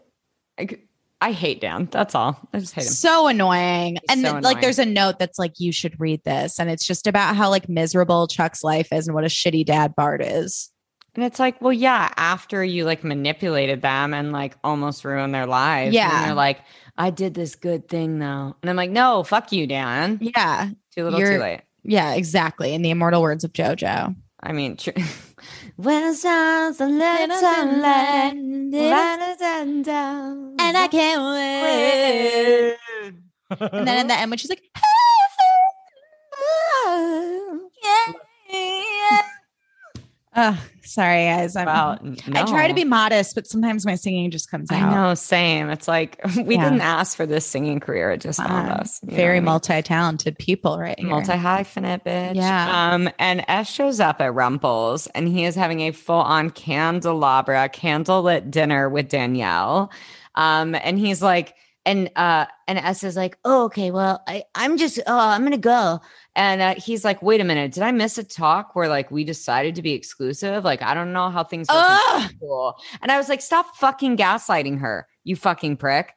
I 1.23 1.33
hate 1.33 1.61
Dan. 1.61 1.87
That's 1.91 2.15
all. 2.15 2.39
I 2.51 2.57
just 2.59 2.73
hate 2.73 2.85
him. 2.85 2.89
So 2.93 3.27
annoying. 3.27 3.93
He's 3.93 4.01
and 4.17 4.21
so 4.25 4.31
th- 4.33 4.43
like 4.43 4.59
there's 4.59 4.79
a 4.79 4.85
note 4.87 5.19
that's 5.19 5.37
like, 5.37 5.59
you 5.59 5.71
should 5.71 5.99
read 5.99 6.23
this. 6.23 6.59
And 6.59 6.67
it's 6.67 6.85
just 6.85 7.05
about 7.05 7.35
how 7.35 7.51
like 7.51 7.69
miserable 7.69 8.25
Chuck's 8.27 8.63
life 8.63 8.91
is 8.91 9.07
and 9.07 9.13
what 9.13 9.23
a 9.23 9.27
shitty 9.27 9.63
dad 9.67 9.93
Bart 9.95 10.23
is. 10.23 10.70
And 11.13 11.25
it's 11.25 11.39
like, 11.39 11.61
well, 11.61 11.73
yeah, 11.73 12.09
after 12.15 12.63
you 12.63 12.85
like 12.85 13.03
manipulated 13.03 13.81
them 13.81 14.13
and 14.13 14.31
like 14.31 14.55
almost 14.63 15.03
ruined 15.03 15.33
their 15.33 15.45
lives. 15.45 15.93
Yeah. 15.93 16.09
And 16.17 16.25
you're 16.27 16.35
like, 16.35 16.59
I 16.97 17.09
did 17.09 17.33
this 17.33 17.55
good 17.55 17.89
thing 17.89 18.19
though. 18.19 18.55
And 18.61 18.69
I'm 18.69 18.77
like, 18.77 18.91
no, 18.91 19.23
fuck 19.23 19.51
you, 19.51 19.67
Dan. 19.67 20.19
Yeah. 20.21 20.69
Too 20.95 21.03
little, 21.03 21.19
You're- 21.19 21.35
too 21.35 21.41
late. 21.41 21.61
Yeah, 21.83 22.13
exactly. 22.13 22.73
In 22.73 22.81
the 22.83 22.91
immortal 22.91 23.21
words 23.23 23.43
of 23.43 23.53
JoJo. 23.53 24.15
I 24.43 24.51
mean, 24.53 24.77
tr- 24.77 24.91
when 25.75 26.13
sounds 26.15 26.79
a 26.79 26.85
little 26.85 27.37
And 30.59 30.77
I 30.77 30.87
can't 30.87 31.21
wait. 31.23 32.77
And 33.59 33.87
then 33.87 33.97
in 33.99 34.07
the 34.07 34.13
end, 34.17 34.31
when 34.31 34.37
she's 34.37 34.49
like, 34.49 34.61
oh, 40.35 40.63
sorry, 40.83 41.25
guys. 41.25 41.55
I'm, 41.55 41.65
well, 41.65 41.99
I 42.33 42.43
try 42.45 42.67
to 42.67 42.73
be 42.73 42.83
modest, 42.83 43.35
but 43.35 43.47
sometimes 43.47 43.85
my 43.85 43.95
singing 43.95 44.31
just 44.31 44.49
comes 44.49 44.71
out. 44.71 44.81
I 44.81 44.89
know, 44.93 45.13
same. 45.13 45.69
It's 45.69 45.87
like 45.87 46.19
we 46.45 46.55
Yeah. 46.55 46.63
didn't 46.65 46.81
ask 46.81 47.17
for 47.17 47.25
this 47.25 47.45
singing 47.45 47.79
career. 47.79 48.11
It 48.11 48.21
just 48.21 48.39
found 48.39 48.69
Uh, 48.69 48.75
us. 48.75 48.99
Very 49.03 49.37
I 49.37 49.39
mean? 49.39 49.45
multi-talented 49.45 50.37
people, 50.37 50.79
right? 50.79 51.01
multi 51.01 51.33
hyphenate 51.33 52.03
bitch. 52.05 52.35
Yeah. 52.35 52.91
Um, 52.93 53.09
and 53.19 53.43
S 53.47 53.69
shows 53.69 53.99
up 53.99 54.21
at 54.21 54.33
Rumple's 54.33 55.07
and 55.07 55.27
he 55.27 55.43
is 55.45 55.55
having 55.55 55.81
a 55.81 55.91
full 55.91 56.15
on 56.21 56.49
candelabra, 56.49 57.69
candlelit 57.69 58.49
dinner 58.51 58.89
with 58.89 59.09
Danielle. 59.09 59.91
Um, 60.35 60.75
and 60.75 60.97
he's 60.97 61.21
like, 61.21 61.55
and 61.85 62.11
uh, 62.15 62.45
and 62.67 62.77
S 62.77 63.03
is 63.03 63.15
like, 63.15 63.37
oh, 63.43 63.63
okay, 63.65 63.89
well, 63.89 64.21
I, 64.27 64.43
I'm 64.53 64.77
just, 64.77 64.99
oh, 65.07 65.17
I'm 65.19 65.43
gonna 65.43 65.57
go. 65.57 65.99
And 66.35 66.61
uh, 66.61 66.75
he's 66.75 67.03
like, 67.03 67.21
wait 67.21 67.41
a 67.41 67.43
minute, 67.43 67.73
did 67.73 67.83
I 67.83 67.91
miss 67.91 68.17
a 68.17 68.23
talk 68.23 68.75
where 68.75 68.87
like 68.87 69.11
we 69.11 69.23
decided 69.23 69.75
to 69.75 69.81
be 69.81 69.91
exclusive? 69.91 70.63
Like, 70.63 70.81
I 70.81 70.93
don't 70.93 71.11
know 71.11 71.29
how 71.29 71.43
things 71.43 71.67
work. 71.67 71.77
in 71.77 71.97
Ugh. 72.23 72.31
school. 72.31 72.75
And 73.01 73.11
I 73.11 73.17
was 73.17 73.27
like, 73.27 73.41
stop 73.41 73.75
fucking 73.75 74.15
gaslighting 74.17 74.79
her, 74.79 75.07
you 75.23 75.35
fucking 75.35 75.77
prick. 75.77 76.13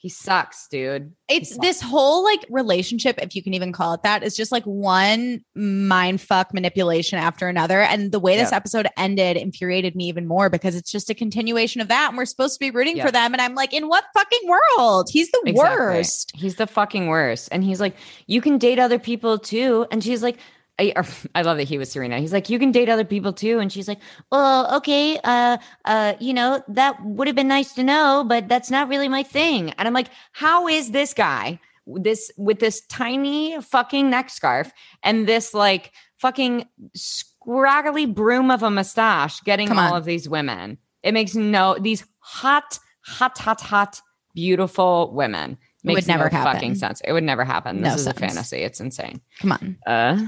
He 0.00 0.08
sucks, 0.08 0.66
dude. 0.66 1.12
It's 1.28 1.50
He's 1.50 1.58
this 1.58 1.82
whole 1.82 2.24
like 2.24 2.46
relationship, 2.48 3.18
if 3.20 3.36
you 3.36 3.42
can 3.42 3.52
even 3.52 3.70
call 3.70 3.92
it 3.92 4.02
that, 4.02 4.22
is 4.22 4.34
just 4.34 4.50
like 4.50 4.64
one 4.64 5.44
mind 5.54 6.22
fuck 6.22 6.54
manipulation 6.54 7.18
after 7.18 7.48
another. 7.48 7.82
And 7.82 8.10
the 8.10 8.18
way 8.18 8.38
this 8.38 8.50
episode 8.50 8.86
ended 8.96 9.36
infuriated 9.36 9.94
me 9.94 10.04
even 10.06 10.26
more 10.26 10.48
because 10.48 10.74
it's 10.74 10.90
just 10.90 11.10
a 11.10 11.14
continuation 11.14 11.82
of 11.82 11.88
that. 11.88 12.08
And 12.08 12.16
we're 12.16 12.24
supposed 12.24 12.54
to 12.54 12.60
be 12.60 12.70
rooting 12.70 12.98
for 12.98 13.10
them. 13.10 13.34
And 13.34 13.42
I'm 13.42 13.54
like, 13.54 13.74
in 13.74 13.88
what 13.88 14.04
fucking 14.14 14.48
world? 14.48 15.10
He's 15.12 15.30
the 15.32 15.42
Exactly. 15.44 15.76
worst. 15.76 16.32
He's 16.34 16.54
the 16.54 16.66
fucking 16.66 17.08
worst. 17.08 17.50
And 17.52 17.62
he's 17.62 17.78
like, 17.78 17.94
you 18.26 18.40
can 18.40 18.56
date 18.56 18.78
other 18.78 18.98
people 18.98 19.38
too. 19.38 19.86
And 19.90 20.02
she's 20.02 20.22
like, 20.22 20.38
I, 20.80 20.92
I 21.34 21.42
love 21.42 21.58
that 21.58 21.64
he 21.68 21.78
was 21.78 21.90
Serena. 21.90 22.18
He's 22.18 22.32
like, 22.32 22.48
you 22.48 22.58
can 22.58 22.72
date 22.72 22.88
other 22.88 23.04
people 23.04 23.32
too. 23.32 23.58
And 23.58 23.70
she's 23.72 23.86
like, 23.86 23.98
well, 24.32 24.74
okay, 24.76 25.18
uh, 25.22 25.58
uh, 25.84 26.14
you 26.18 26.32
know, 26.34 26.62
that 26.68 27.04
would 27.04 27.26
have 27.28 27.36
been 27.36 27.48
nice 27.48 27.72
to 27.74 27.82
know, 27.82 28.24
but 28.26 28.48
that's 28.48 28.70
not 28.70 28.88
really 28.88 29.08
my 29.08 29.22
thing. 29.22 29.70
And 29.72 29.86
I'm 29.86 29.94
like, 29.94 30.08
how 30.32 30.66
is 30.68 30.90
this 30.90 31.14
guy 31.14 31.60
this 31.86 32.30
with 32.36 32.60
this 32.60 32.82
tiny 32.86 33.60
fucking 33.60 34.10
neck 34.10 34.30
scarf 34.30 34.72
and 35.02 35.26
this 35.26 35.52
like 35.54 35.92
fucking 36.18 36.66
scraggly 36.94 38.06
broom 38.06 38.50
of 38.50 38.62
a 38.62 38.70
mustache 38.70 39.40
getting 39.40 39.70
all 39.70 39.94
of 39.96 40.04
these 40.04 40.28
women? 40.28 40.78
It 41.02 41.12
makes 41.12 41.34
no 41.34 41.78
these 41.78 42.04
hot, 42.20 42.78
hot, 43.02 43.38
hot, 43.38 43.60
hot, 43.60 44.00
beautiful 44.34 45.12
women. 45.14 45.58
It 45.82 45.94
would 45.94 46.06
never 46.06 46.24
no 46.24 46.30
happen. 46.30 46.52
fucking 46.52 46.74
sense. 46.74 47.00
It 47.02 47.12
would 47.12 47.24
never 47.24 47.42
happen. 47.44 47.80
This 47.80 47.88
No 47.88 47.94
is 47.94 48.04
sense. 48.04 48.16
a 48.16 48.20
fantasy. 48.20 48.58
It's 48.58 48.80
insane. 48.80 49.20
Come 49.40 49.52
on. 49.52 49.78
Uh 49.86 50.26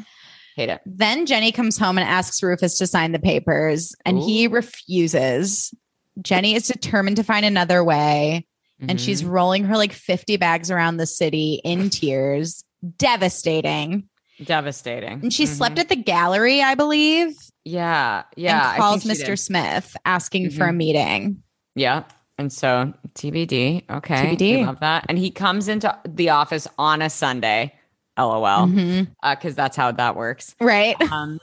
hate 0.57 0.69
it. 0.69 0.81
Then 0.87 1.27
Jenny 1.27 1.53
comes 1.53 1.79
home 1.79 1.99
and 1.99 2.09
asks 2.09 2.43
Rufus 2.43 2.79
to 2.79 2.87
sign 2.87 3.13
the 3.13 3.19
papers, 3.19 3.95
and 4.05 4.19
he 4.19 4.47
refuses. 4.49 5.73
Jenny 6.21 6.55
is 6.55 6.67
determined 6.67 7.17
to 7.17 7.23
find 7.25 7.45
another 7.47 7.83
way, 7.83 8.47
and 8.87 9.01
she's 9.01 9.23
Mhm. 9.23 9.31
rolling 9.31 9.65
her 9.65 9.77
like 9.77 9.93
50 9.93 10.37
bags 10.37 10.71
around 10.71 10.97
the 10.99 11.07
city 11.07 11.61
in 11.65 11.89
tears. 11.91 12.65
Devastating. 12.99 14.09
devastating. 14.45 15.21
And 15.23 15.33
she 15.33 15.45
Mhm. 15.45 15.49
slept 15.49 15.79
at 15.79 15.89
the 15.89 15.95
gallery, 15.95 16.63
I 16.63 16.75
believe, 16.75 17.35
Yeah, 17.65 18.25
yeah. 18.35 18.71
And 18.73 18.77
calls 18.83 19.05
Mr. 19.05 19.39
Smith 19.39 19.97
asking 20.05 20.51
for 20.51 20.67
a 20.67 20.73
Mhm. 20.73 20.77
meeting. 20.77 21.43
Yeah. 21.77 22.03
And 22.39 22.53
so 22.53 22.93
TBD. 23.15 23.85
Okay. 23.89 24.17
TBD. 24.37 24.57
We 24.57 24.65
love 24.65 24.81
that. 24.81 25.05
And 25.09 25.17
he 25.17 25.31
comes 25.31 25.69
into 25.69 25.97
the 26.09 26.31
office 26.31 26.67
on 26.77 27.03
a 27.03 27.09
Sunday. 27.11 27.73
LOL. 28.19 28.67
Because 29.23 29.55
that's 29.55 29.77
how 29.77 29.93
that 29.93 30.17
works. 30.17 30.55
Right. 30.61 30.97
Um, 31.13 31.41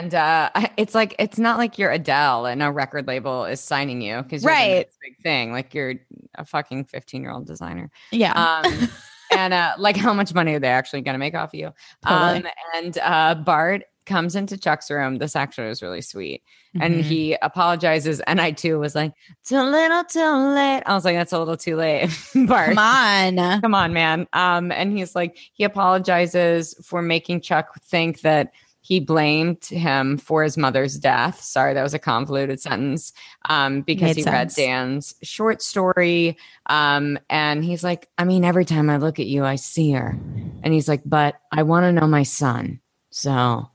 and 0.00 0.12
uh, 0.14 0.50
it's 0.76 0.94
like 0.94 1.14
it's 1.20 1.38
not 1.38 1.56
like 1.58 1.78
you're 1.78 1.90
Adele 1.92 2.46
and 2.46 2.62
a 2.62 2.72
record 2.72 3.06
label 3.06 3.44
is 3.44 3.60
signing 3.60 4.02
you 4.02 4.22
because 4.22 4.44
Right. 4.44 4.88
big 5.02 5.16
thing. 5.22 5.52
Like 5.52 5.72
you're 5.72 5.94
a 6.36 6.44
fucking 6.44 6.86
15 6.86 7.22
year 7.22 7.30
old 7.30 7.46
designer. 7.46 7.90
Yeah. 8.10 8.32
Um, 8.32 8.88
and 9.36 9.54
uh, 9.54 9.74
like 9.78 9.96
how 9.96 10.12
much 10.12 10.34
money 10.34 10.54
are 10.54 10.58
they 10.58 10.68
actually 10.68 11.02
going 11.02 11.14
to 11.14 11.18
make 11.18 11.34
off 11.34 11.50
of 11.50 11.60
you? 11.60 11.72
Totally. 12.04 12.38
Um, 12.38 12.46
and 12.74 12.98
uh, 12.98 13.34
Bart 13.36 13.84
comes 14.06 14.36
into 14.36 14.56
Chuck's 14.58 14.90
room. 14.90 15.16
This 15.18 15.34
actually 15.36 15.68
was 15.68 15.82
really 15.82 16.00
sweet. 16.00 16.42
And 16.80 16.96
Mhm. 16.96 17.02
he 17.02 17.36
apologizes. 17.40 18.20
And 18.20 18.40
I 18.40 18.50
too 18.50 18.78
was 18.78 18.94
like, 18.94 19.12
too 19.44 19.60
little, 19.62 20.04
too 20.04 20.20
late. 20.54 20.82
I 20.86 20.94
was 20.94 21.04
like, 21.04 21.16
that's 21.16 21.32
a 21.32 21.38
little 21.38 21.56
too 21.56 21.76
late, 21.76 22.08
Bart. 22.34 22.70
Come 22.70 22.78
on. 22.78 23.60
Come 23.60 23.74
on, 23.74 23.92
man. 23.92 24.26
Um, 24.32 24.72
and 24.72 24.96
he's 24.96 25.14
like, 25.14 25.36
he 25.52 25.64
apologizes 25.64 26.74
for 26.84 27.00
making 27.02 27.40
Chuck 27.42 27.80
think 27.84 28.20
that 28.22 28.52
he 28.80 29.00
blamed 29.00 29.64
him 29.64 30.18
for 30.18 30.42
his 30.42 30.58
mother's 30.58 30.98
death. 30.98 31.40
Sorry, 31.40 31.72
that 31.72 31.82
was 31.82 31.94
a 31.94 31.98
convoluted 31.98 32.60
sentence. 32.60 33.14
Um, 33.48 33.80
because 33.80 34.08
Made 34.08 34.16
he 34.26 34.30
read. 34.30 34.50
Dan's 34.54 35.14
short 35.22 35.62
story. 35.62 36.36
Um, 36.66 37.18
and 37.30 37.64
he's 37.64 37.82
like, 37.82 38.10
I 38.18 38.24
mean, 38.24 38.44
every 38.44 38.66
time 38.66 38.90
I 38.90 38.98
look 38.98 39.18
at 39.18 39.26
you, 39.26 39.42
I 39.42 39.54
see 39.54 39.92
her. 39.92 40.18
And 40.62 40.74
he's 40.74 40.86
like, 40.86 41.00
but 41.06 41.36
I 41.50 41.62
want 41.62 41.84
to 41.84 41.92
know 41.92 42.06
my 42.06 42.24
son. 42.24 42.80
So 43.10 43.70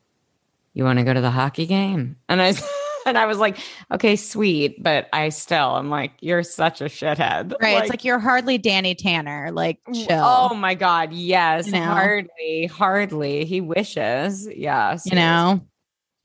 you 0.73 0.83
want 0.83 0.99
to 0.99 1.05
go 1.05 1.13
to 1.13 1.21
the 1.21 1.31
hockey 1.31 1.65
game? 1.65 2.17
And 2.27 2.41
I 2.41 2.53
and 3.05 3.17
I 3.17 3.25
was 3.25 3.37
like, 3.37 3.57
okay, 3.91 4.15
sweet, 4.15 4.81
but 4.81 5.07
I 5.13 5.29
still 5.29 5.75
I'm 5.75 5.89
like, 5.89 6.13
you're 6.21 6.43
such 6.43 6.81
a 6.81 6.85
shithead. 6.85 7.53
Right. 7.61 7.79
it's 7.79 7.89
like 7.89 8.03
you're 8.03 8.19
hardly 8.19 8.57
Danny 8.57 8.95
Tanner. 8.95 9.51
Like, 9.51 9.79
chill. 9.93 10.23
Oh 10.23 10.53
my 10.55 10.75
god, 10.75 11.13
yes. 11.13 11.67
You 11.67 11.73
know? 11.73 11.83
Hardly, 11.83 12.65
hardly. 12.65 13.45
He 13.45 13.61
wishes. 13.61 14.47
Yes. 14.47 15.05
you 15.05 15.15
know? 15.15 15.61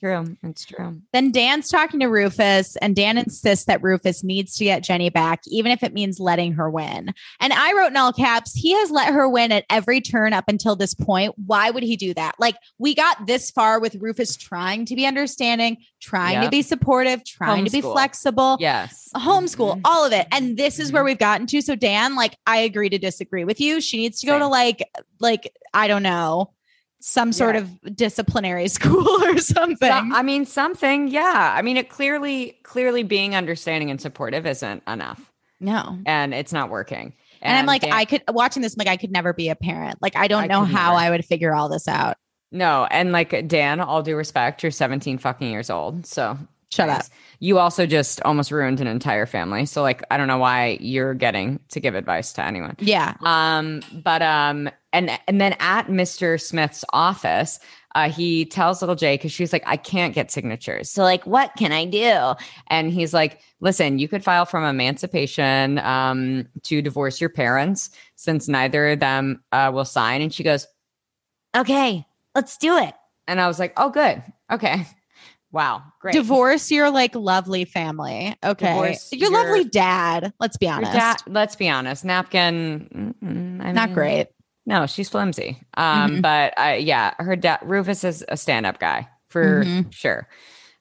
True. 0.05 0.37
It's 0.43 0.67
true. 0.67 1.01
Then 1.15 1.33
Dan's 1.33 1.71
talking 1.71 1.99
to 2.01 2.09
Rufus, 2.09 2.77
and 2.77 2.95
Dan 2.95 3.17
insists 3.17 3.65
that 3.65 3.83
Rufus 3.83 4.23
needs 4.23 4.55
to 4.57 4.65
get 4.65 4.83
Jenny 4.83 5.09
back, 5.09 5.41
even 5.47 5.73
if 5.73 5.83
it 5.83 5.95
means 5.95 6.21
letting 6.21 6.53
her 6.53 6.69
win. 6.69 7.15
And 7.41 7.53
I 7.55 7.73
wrote 7.73 7.87
in 7.87 7.97
all 7.97 8.13
caps, 8.13 8.53
he 8.53 8.75
has 8.75 8.91
let 8.91 9.15
her 9.15 9.27
win 9.27 9.51
at 9.51 9.65
every 9.71 10.03
turn 10.03 10.35
up 10.35 10.45
until 10.47 10.77
this 10.77 10.93
point. 10.93 11.35
Why 11.47 11.71
would 11.71 11.83
he 11.83 11.97
do 11.97 12.13
that? 12.13 12.35
Like, 12.39 12.57
we 12.77 12.95
got 12.95 13.27
this 13.27 13.51
far 13.51 13.81
with 13.81 13.95
Rufus 13.95 14.37
trying 14.37 14.85
to 14.85 14.95
be 14.95 15.07
understanding, 15.07 15.79
trying 16.03 16.43
to 16.43 16.51
be 16.51 16.61
supportive, 16.61 17.25
trying 17.25 17.65
to 17.65 17.71
be 17.71 17.81
Homeschool. 17.81 17.93
flexible. 17.93 18.57
Yes. 18.61 19.09
Homeschool, 19.17 19.77
Mhm. 19.77 19.81
all 19.87 20.05
of 20.05 20.13
it. 20.13 20.27
And 20.33 20.59
this 20.59 20.79
is 20.79 20.93
where 20.93 21.03
Mhm. 21.03 21.07
we've 21.07 21.19
gotten 21.19 21.47
to. 21.47 21.63
So 21.63 21.77
Dan, 21.77 22.15
like, 22.15 22.37
I 22.47 22.59
agree 22.59 22.91
to 22.91 22.99
disagree 22.99 23.45
with 23.45 23.59
you. 23.59 23.81
She 23.81 23.97
needs 23.97 24.21
to 24.21 24.27
go 24.27 24.39
to 24.39 24.47
like, 24.47 24.87
like, 25.19 25.51
I 25.73 25.89
don't 25.89 26.03
know, 26.03 26.51
some 27.07 27.33
sort 27.33 27.55
Yeah. 27.55 27.61
of 27.61 27.97
disciplinary 27.97 28.67
school 28.79 29.07
or 29.25 29.37
something. 29.37 29.77
So- 29.89 29.93
I 29.93 30.23
mean, 30.23 30.47
something. 30.47 31.09
Yeah. 31.09 31.53
I 31.55 31.61
mean, 31.61 31.77
it 31.77 31.91
clearly, 31.91 32.57
clearly 32.63 33.03
being 33.03 33.35
understanding 33.35 33.91
and 33.91 34.01
supportive 34.01 34.47
isn't 34.47 34.83
enough, 34.89 35.21
no. 35.61 35.99
and 36.07 36.33
it's 36.33 36.53
not 36.53 36.71
working. 36.71 37.13
And, 37.43 37.59
I'm 37.59 37.67
like, 37.67 37.83
Dan- 37.83 37.93
I 37.93 38.07
could 38.07 38.23
watching 38.31 38.63
this, 38.63 38.73
I'm 38.75 38.79
like, 38.79 38.89
I 38.89 38.97
could 38.97 39.13
never 39.13 39.35
be 39.35 39.51
a 39.51 39.55
parent. 39.55 39.99
Like, 40.01 40.17
I 40.17 40.29
don't 40.29 40.45
I 40.45 40.47
know 40.47 40.65
how 40.65 40.93
never. 40.93 41.05
I 41.05 41.11
would 41.11 41.27
figure 41.27 41.53
all 41.55 41.69
this 41.69 41.87
out. 41.89 42.17
no, 42.51 42.87
and 42.91 43.13
like 43.13 43.49
Dan, 43.49 43.81
all 43.81 44.03
due 44.03 44.17
respect, 44.17 44.63
you're 44.63 44.73
17 44.73 45.19
fucking 45.19 45.51
years 45.51 45.69
old, 45.69 46.07
so 46.07 46.39
Shut 46.73 46.89
up. 46.89 47.03
You 47.39 47.59
also 47.61 47.87
just 47.87 48.21
almost 48.23 48.51
ruined 48.51 48.81
an 48.81 48.89
entire 48.89 49.27
family. 49.27 49.65
So 49.65 49.81
like, 49.83 50.03
I 50.11 50.17
don't 50.17 50.27
know 50.27 50.39
why 50.39 50.79
you're 50.81 51.15
getting 51.15 51.61
to 51.69 51.79
give 51.79 51.95
advice 51.95 52.33
to 52.33 52.45
anyone. 52.45 52.75
Yeah. 52.81 53.15
Um, 53.21 53.81
but 53.93 54.23
um, 54.23 54.69
and 54.95 55.11
and 55.29 55.41
then 55.41 55.55
at 55.61 55.89
Mr. 55.89 56.41
Smith's 56.41 56.85
office, 56.95 57.59
uh, 57.95 58.09
he 58.09 58.47
tells 58.47 58.81
little 58.81 58.97
J 58.97 59.15
because 59.17 59.33
she's 59.33 59.53
like, 59.53 59.63
I 59.67 59.77
can't 59.77 60.15
get 60.15 60.31
signatures. 60.31 60.91
So, 60.91 61.03
like, 61.03 61.27
what 61.27 61.53
can 61.57 61.71
I 61.73 61.85
do? 61.85 62.35
And 62.69 62.91
he's 62.93 63.13
like, 63.13 63.41
listen, 63.61 63.99
you 63.99 64.09
could 64.09 64.25
file 64.25 64.47
from 64.47 64.65
emancipation 64.65 65.79
um, 65.81 66.47
to 66.63 66.81
divorce 66.81 67.21
your 67.21 67.31
parents 67.31 67.91
since 68.17 68.49
neither 68.49 68.93
of 68.93 69.01
them 69.01 69.43
uh, 69.53 69.71
will 69.73 69.85
sign. 69.85 70.23
And 70.23 70.33
she 70.33 70.43
goes, 70.43 70.67
okay, 71.57 72.07
let's 72.35 72.57
do 72.57 72.79
it. 72.79 72.95
And 73.29 73.41
I 73.41 73.49
was 73.49 73.59
like, 73.59 73.75
oh, 73.77 73.91
good. 73.91 74.23
Okay. 74.51 74.87
Wow. 75.53 75.85
Great. 76.01 76.15
Divorce 76.15 76.73
your 76.73 76.91
like 76.91 77.15
lovely 77.15 77.65
family. 77.65 78.35
Okay. 78.43 78.67
Divorce 78.67 79.13
your, 79.13 79.31
your- 79.31 79.45
lovely 79.45 79.65
dad. 79.65 80.33
Let's 80.41 80.57
be 80.57 80.67
honest. 80.69 80.93
dad- 80.93 81.23
let's 81.29 81.55
be 81.55 81.69
honest. 81.69 82.05
Napkin, 82.05 83.15
mm, 83.23 83.65
I 83.65 83.71
Not 83.71 83.91
mean, 83.91 83.95
great. 83.95 84.27
No, 84.67 84.87
she's 84.87 85.09
flimsy. 85.09 85.61
Um, 85.77 86.19
Mhm. 86.19 86.23
but 86.23 86.59
I, 86.59 86.77
yeah, 86.77 87.15
her 87.19 87.37
dad 87.37 87.61
Rufus 87.63 88.03
is 88.05 88.25
a 88.29 88.37
stand-up 88.37 88.79
guy 88.79 89.09
for 89.29 89.65
Mhm. 89.65 89.93
sure. 89.93 90.29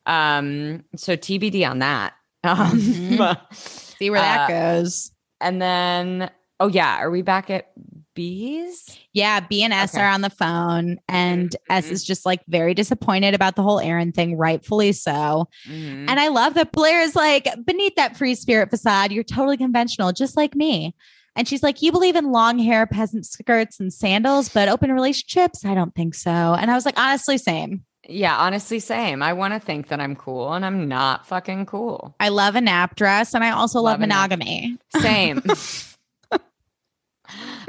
Um, 0.05 0.83
so 0.95 1.15
TBD 1.15 1.65
on 1.69 1.79
that. 1.79 2.13
Um, 2.45 2.77
Mhm. 2.77 3.55
See 3.55 4.09
where 4.09 4.19
that 4.19 4.49
Uh, 4.51 4.73
goes. 4.75 5.11
and 5.39 5.61
then, 5.61 6.29
oh 6.59 6.67
yeah, 6.67 6.97
are 6.97 7.09
we 7.09 7.21
back 7.21 7.49
at 7.49 7.71
bees? 8.15 8.85
Yeah, 9.13 9.39
B 9.39 9.63
and 9.63 9.71
S 9.73 9.93
Okay. 9.95 10.03
are 10.03 10.09
on 10.09 10.19
the 10.21 10.29
phone, 10.29 10.97
and 11.07 11.55
S 11.69 11.87
Mhm. 11.87 11.91
is 11.93 12.03
just 12.03 12.25
like 12.25 12.41
very 12.49 12.73
disappointed 12.73 13.33
about 13.33 13.55
the 13.55 13.63
whole 13.63 13.79
Aaron 13.79 14.11
thing, 14.11 14.37
rightfully 14.37 14.91
so. 14.91 15.47
Mhm. 15.69 16.09
And 16.09 16.19
I 16.19 16.27
love 16.27 16.53
that 16.55 16.73
Blair 16.73 17.01
is 17.01 17.15
like, 17.15 17.47
beneath 17.65 17.95
that 17.95 18.17
free 18.17 18.35
spirit 18.35 18.69
facade, 18.69 19.11
you're 19.13 19.23
totally 19.23 19.55
conventional, 19.57 20.11
just 20.11 20.35
like 20.35 20.53
me. 20.53 20.93
And 21.35 21.47
she's 21.47 21.63
like, 21.63 21.81
You 21.81 21.91
believe 21.91 22.15
in 22.15 22.31
long 22.31 22.59
hair, 22.59 22.85
peasant 22.85 23.25
skirts, 23.25 23.79
and 23.79 23.91
sandals, 23.91 24.49
but 24.49 24.69
open 24.69 24.91
relationships? 24.91 25.65
I 25.65 25.73
don't 25.73 25.93
think 25.95 26.13
so. 26.15 26.29
And 26.29 26.69
I 26.69 26.75
was 26.75 26.85
like, 26.85 26.99
Honestly, 26.99 27.37
same. 27.37 27.83
yeah, 28.07 28.37
honestly, 28.37 28.79
same. 28.79 29.23
I 29.23 29.33
want 29.33 29.53
to 29.53 29.59
think 29.59 29.87
that 29.87 29.99
I'm 29.99 30.15
cool, 30.15 30.53
and 30.53 30.65
I'm 30.65 30.87
not 30.87 31.25
fucking 31.27 31.65
cool. 31.65 32.15
I 32.19 32.29
love 32.29 32.55
a 32.55 32.61
nap 32.61 32.95
dress, 32.95 33.33
and 33.33 33.43
I 33.43 33.51
also 33.51 33.79
love, 33.79 33.93
Love 33.93 33.99
monogamy. 34.01 34.77
Same. 35.01 35.41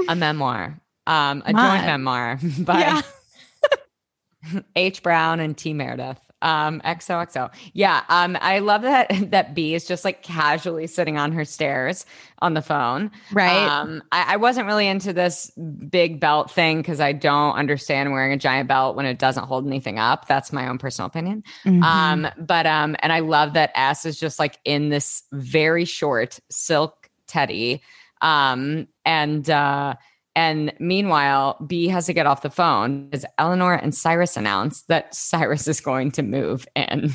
a 0.08 0.16
memoir, 0.16 0.80
um, 1.06 1.42
a 1.46 1.52
My. 1.52 1.76
joint 1.76 1.86
memoir 1.86 2.38
by. 2.60 3.02
H. 4.76 5.02
Brown 5.02 5.40
and 5.40 5.56
T. 5.56 5.72
Meredith. 5.72 6.18
Um, 6.42 6.82
XOXO. 6.84 7.50
Yeah. 7.72 8.02
Um, 8.10 8.36
I 8.40 8.58
love 8.58 8.82
that 8.82 9.10
that 9.30 9.54
B 9.54 9.74
is 9.74 9.86
just 9.86 10.04
like 10.04 10.22
casually 10.22 10.86
sitting 10.86 11.16
on 11.16 11.32
her 11.32 11.44
stairs 11.44 12.04
on 12.40 12.52
the 12.52 12.60
phone. 12.60 13.10
Right. 13.32 13.66
Um, 13.66 14.02
I, 14.12 14.34
I 14.34 14.36
wasn't 14.36 14.66
really 14.66 14.86
into 14.86 15.14
this 15.14 15.50
big 15.88 16.20
belt 16.20 16.50
thing 16.50 16.82
because 16.82 17.00
I 17.00 17.12
don't 17.12 17.54
understand 17.54 18.12
wearing 18.12 18.32
a 18.32 18.36
giant 18.36 18.68
belt 18.68 18.94
when 18.94 19.06
it 19.06 19.18
doesn't 19.18 19.44
hold 19.44 19.66
anything 19.66 19.98
up. 19.98 20.28
That's 20.28 20.52
my 20.52 20.68
own 20.68 20.76
personal 20.76 21.06
opinion. 21.06 21.44
Mhm. 21.64 21.82
Um, 21.82 22.28
but 22.38 22.66
um, 22.66 22.94
and 22.98 23.12
I 23.12 23.20
love 23.20 23.54
that 23.54 23.70
S 23.74 24.04
is 24.04 24.20
just 24.20 24.38
like 24.38 24.58
in 24.64 24.90
this 24.90 25.22
very 25.32 25.86
short 25.86 26.40
silk 26.50 27.08
teddy. 27.26 27.80
Um, 28.20 28.88
and 29.06 29.48
uh 29.48 29.94
and 30.36 30.72
meanwhile, 30.78 31.58
B 31.66 31.88
has 31.88 32.06
to 32.06 32.12
get 32.12 32.26
off 32.26 32.42
the 32.42 32.50
phone 32.50 33.08
as 33.12 33.24
Eleanor 33.38 33.74
and 33.74 33.94
Cyrus 33.94 34.36
announced 34.36 34.88
that 34.88 35.14
Cyrus 35.14 35.68
is 35.68 35.80
going 35.80 36.10
to 36.12 36.22
move 36.22 36.66
in 36.74 37.12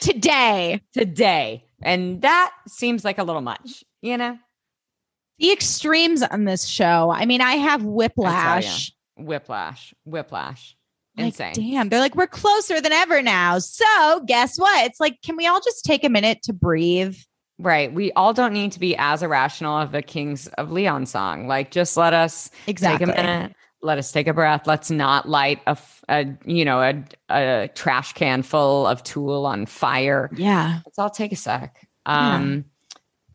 Today, 0.00 0.80
today. 0.92 1.64
And 1.82 2.22
that 2.22 2.52
seems 2.66 3.04
like 3.04 3.18
a 3.18 3.24
little 3.24 3.42
much, 3.42 3.84
you 4.02 4.16
know? 4.16 4.38
the 5.38 5.52
extremes 5.52 6.22
on 6.22 6.44
this 6.44 6.64
show. 6.64 7.10
I 7.10 7.26
mean, 7.26 7.40
I 7.40 7.54
have 7.54 7.84
whiplash. 7.84 8.92
Whiplash, 9.16 9.94
whiplash. 10.04 10.76
Like, 11.16 11.26
Insane. 11.26 11.52
damn, 11.54 11.88
they're 11.88 12.00
like, 12.00 12.16
we're 12.16 12.26
closer 12.26 12.80
than 12.80 12.92
ever 12.92 13.22
now. 13.22 13.58
So, 13.58 14.22
guess 14.26 14.58
what? 14.58 14.86
It's 14.86 14.98
like, 14.98 15.18
can 15.22 15.36
we 15.36 15.46
all 15.46 15.60
just 15.60 15.84
take 15.84 16.02
a 16.04 16.08
minute 16.08 16.42
to 16.44 16.52
breathe? 16.52 17.16
Right. 17.58 17.92
We 17.92 18.10
all 18.12 18.32
don't 18.32 18.52
need 18.52 18.72
to 18.72 18.80
be 18.80 18.96
as 18.96 19.22
irrational 19.22 19.76
of 19.78 19.92
the 19.92 20.02
Kings 20.02 20.48
of 20.58 20.72
Leon 20.72 21.06
song. 21.06 21.46
Like, 21.46 21.70
just 21.70 21.96
let 21.96 22.12
us 22.12 22.50
Exactly. 22.66 23.06
take 23.06 23.14
a 23.14 23.22
minute. 23.22 23.52
Let 23.80 23.98
us 23.98 24.10
take 24.10 24.26
a 24.26 24.34
breath. 24.34 24.66
Let's 24.66 24.90
not 24.90 25.28
light 25.28 25.60
a, 25.66 25.76
a 26.08 26.26
you 26.46 26.64
know, 26.64 26.80
a, 26.80 27.04
a 27.30 27.68
trash 27.74 28.14
can 28.14 28.42
full 28.42 28.86
of 28.86 29.02
Tool 29.02 29.44
on 29.46 29.66
fire. 29.66 30.30
Yeah. 30.34 30.80
Let's 30.86 30.98
all 30.98 31.10
take 31.10 31.32
a 31.32 31.36
sec. 31.36 31.86
Um, 32.06 32.64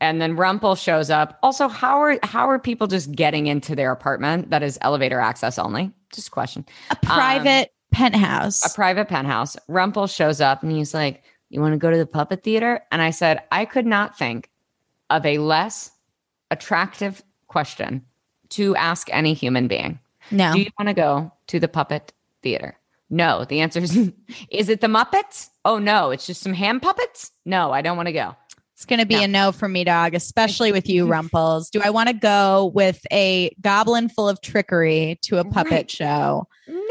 and 0.00 0.20
then 0.20 0.34
Rumple 0.36 0.74
shows 0.74 1.08
up. 1.08 1.38
Also, 1.42 1.68
how 1.68 2.00
are 2.00 2.18
how 2.22 2.48
are 2.48 2.58
people 2.58 2.88
just 2.88 3.12
getting 3.12 3.46
into 3.46 3.76
their 3.76 3.92
apartment 3.92 4.50
that 4.50 4.62
is 4.62 4.78
elevator 4.80 5.20
access 5.20 5.58
only? 5.58 5.92
Just 6.12 6.28
a 6.28 6.30
question. 6.30 6.66
A 6.90 6.96
private 6.96 7.70
penthouse. 7.92 8.64
A 8.64 8.74
private 8.74 9.08
penthouse. 9.08 9.56
Rumple 9.68 10.06
shows 10.08 10.40
up 10.40 10.62
and 10.62 10.72
he's 10.72 10.94
like, 10.94 11.22
"You 11.50 11.60
want 11.60 11.74
to 11.74 11.78
go 11.78 11.90
to 11.90 11.98
the 11.98 12.06
puppet 12.06 12.42
theater?" 12.42 12.80
And 12.90 13.02
I 13.02 13.10
said, 13.10 13.42
"I 13.52 13.64
could 13.66 13.86
not 13.86 14.16
think 14.16 14.48
of 15.10 15.26
a 15.26 15.38
less 15.38 15.90
attractive 16.50 17.22
question 17.48 18.04
to 18.50 18.74
ask 18.76 19.08
any 19.12 19.34
human 19.34 19.68
being. 19.68 19.98
no. 20.30 20.52
Do 20.52 20.60
you 20.60 20.70
want 20.78 20.88
to 20.88 20.94
go 20.94 21.32
to 21.48 21.60
the 21.60 21.68
puppet 21.68 22.12
theater?" 22.42 22.76
No. 23.12 23.44
The 23.44 23.60
answer 23.60 23.80
is, 23.80 23.96
is 24.50 24.68
it 24.68 24.80
the 24.80 24.86
Muppets? 24.86 25.48
Oh 25.64 25.78
no, 25.78 26.10
it's 26.10 26.26
just 26.26 26.40
some 26.42 26.54
hand 26.54 26.80
puppets. 26.82 27.32
No, 27.44 27.72
I 27.72 27.82
don't 27.82 27.96
want 27.96 28.06
to 28.06 28.12
go. 28.12 28.36
It's 28.74 28.86
going 28.86 29.00
to 29.00 29.04
be 29.06 29.16
No. 29.16 29.22
a 29.24 29.28
no 29.28 29.52
for 29.52 29.68
me, 29.68 29.84
dog, 29.84 30.14
especially 30.14 30.72
with 30.72 30.88
you, 30.88 31.06
Rumples. 31.16 31.68
Do 31.70 31.82
I 31.84 31.90
want 31.90 32.08
to 32.08 32.14
go 32.14 32.70
with 32.74 33.04
a 33.12 33.50
goblin 33.60 34.08
full 34.08 34.28
of 34.28 34.40
trickery 34.40 35.18
to 35.22 35.38
a 35.38 35.44
puppet 35.44 35.70
Right. 35.72 35.90
show? 35.90 36.46
No. 36.68 36.89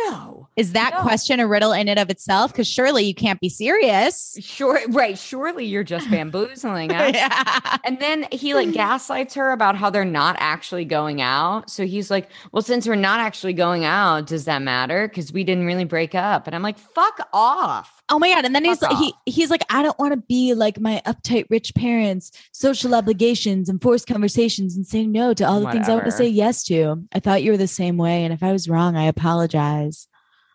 Is 0.55 0.73
that 0.73 0.93
No. 0.93 1.01
question 1.01 1.39
a 1.39 1.47
riddle 1.47 1.71
in 1.71 1.87
and 1.87 1.97
of 1.99 2.09
itself? 2.09 2.51
Because 2.51 2.67
surely 2.67 3.05
you 3.05 3.13
can't 3.13 3.39
be 3.39 3.47
serious. 3.47 4.35
Sure, 4.41 4.79
right. 4.89 5.17
Surely 5.17 5.65
you're 5.65 5.83
just 5.85 6.09
bamboozling 6.11 6.91
us. 6.91 7.13
yeah. 7.15 7.77
And 7.85 7.99
then 7.99 8.27
he 8.31 8.53
like 8.53 8.71
gaslights 8.73 9.35
her 9.35 9.51
about 9.51 9.75
how 9.77 9.89
they're 9.89 10.03
not 10.05 10.35
actually 10.39 10.85
going 10.85 11.21
out. 11.21 11.69
So 11.69 11.85
he's 11.85 12.11
like, 12.11 12.29
Well, 12.51 12.61
since 12.61 12.87
we're 12.87 12.95
not 12.95 13.19
actually 13.21 13.53
going 13.53 13.85
out, 13.85 14.27
does 14.27 14.45
that 14.45 14.61
matter? 14.61 15.07
Because 15.07 15.31
we 15.31 15.43
didn't 15.45 15.65
really 15.65 15.85
break 15.85 16.13
up. 16.13 16.45
And 16.47 16.55
I'm 16.55 16.61
like, 16.63 16.77
Fuck 16.77 17.27
off. 17.31 17.95
Oh 18.11 18.17
my 18.17 18.33
god! 18.33 18.43
And 18.43 18.55
then 18.55 18.65
he's 18.65 18.79
Fuck 18.79 18.89
like, 18.91 19.13
he 19.25 19.31
he's 19.31 19.51
like, 19.51 19.61
I 19.69 19.83
don't 19.83 19.97
want 19.99 20.13
to 20.13 20.17
be 20.17 20.55
like 20.55 20.79
my 20.79 20.99
uptight 21.05 21.45
rich 21.51 21.75
parents, 21.75 22.31
social 22.51 22.95
obligations 22.95 23.69
and 23.69 23.79
forced 23.79 24.07
conversations, 24.07 24.75
and 24.75 24.85
say 24.85 25.05
no 25.05 25.33
to 25.35 25.43
all 25.43 25.59
the 25.61 25.71
things 25.71 25.87
I 25.87 25.93
want 25.93 26.05
to 26.05 26.11
say 26.11 26.27
yes 26.27 26.63
to. 26.63 27.03
I 27.13 27.19
thought 27.19 27.43
you 27.43 27.51
were 27.51 27.57
the 27.57 27.67
same 27.67 27.97
way, 27.97 28.23
and 28.23 28.33
if 28.33 28.41
I 28.41 28.51
was 28.51 28.67
wrong, 28.67 28.97
I 28.97 29.03
apologize. 29.03 29.98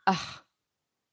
Ugh. 0.06 0.40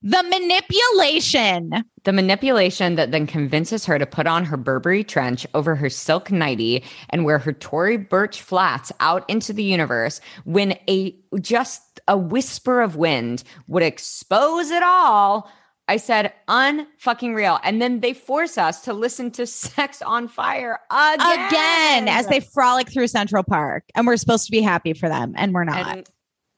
The 0.03 0.23
manipulation. 0.23 1.83
The 2.05 2.13
manipulation 2.13 2.95
that 2.95 3.11
then 3.11 3.27
convinces 3.27 3.85
her 3.85 3.99
to 3.99 4.07
put 4.07 4.25
on 4.25 4.45
her 4.45 4.57
Burberry 4.57 5.03
trench 5.03 5.45
over 5.53 5.75
her 5.75 5.91
silk 5.91 6.31
nightie 6.31 6.83
and 7.11 7.23
wear 7.23 7.37
her 7.37 7.53
Tory 7.53 7.97
Burch 7.97 8.41
flats 8.41 8.91
out 8.99 9.29
into 9.29 9.53
the 9.53 9.63
universe 9.63 10.19
when 10.43 10.71
a 10.89 11.15
just 11.39 11.99
a 12.07 12.17
whisper 12.17 12.81
of 12.81 12.95
wind 12.95 13.43
would 13.67 13.83
expose 13.83 14.71
it 14.71 14.81
all. 14.81 15.47
I 15.87 15.97
said, 15.97 16.33
unfucking 16.47 17.35
real. 17.35 17.59
And 17.63 17.81
then 17.81 17.99
they 17.99 18.13
force 18.13 18.57
us 18.57 18.81
to 18.83 18.93
listen 18.93 19.29
to 19.31 19.45
Sex 19.45 20.01
on 20.01 20.27
Fire 20.27 20.79
again. 20.89 21.47
Again, 21.47 22.07
as 22.07 22.25
they 22.27 22.39
frolic 22.39 22.91
through 22.91 23.07
Central 23.07 23.43
Park, 23.43 23.83
and 23.93 24.07
we're 24.07 24.17
supposed 24.17 24.45
to 24.45 24.51
be 24.51 24.61
happy 24.61 24.93
for 24.93 25.09
them, 25.09 25.33
and 25.35 25.53
we're 25.53 25.65
not. 25.65 25.97
And 25.97 26.09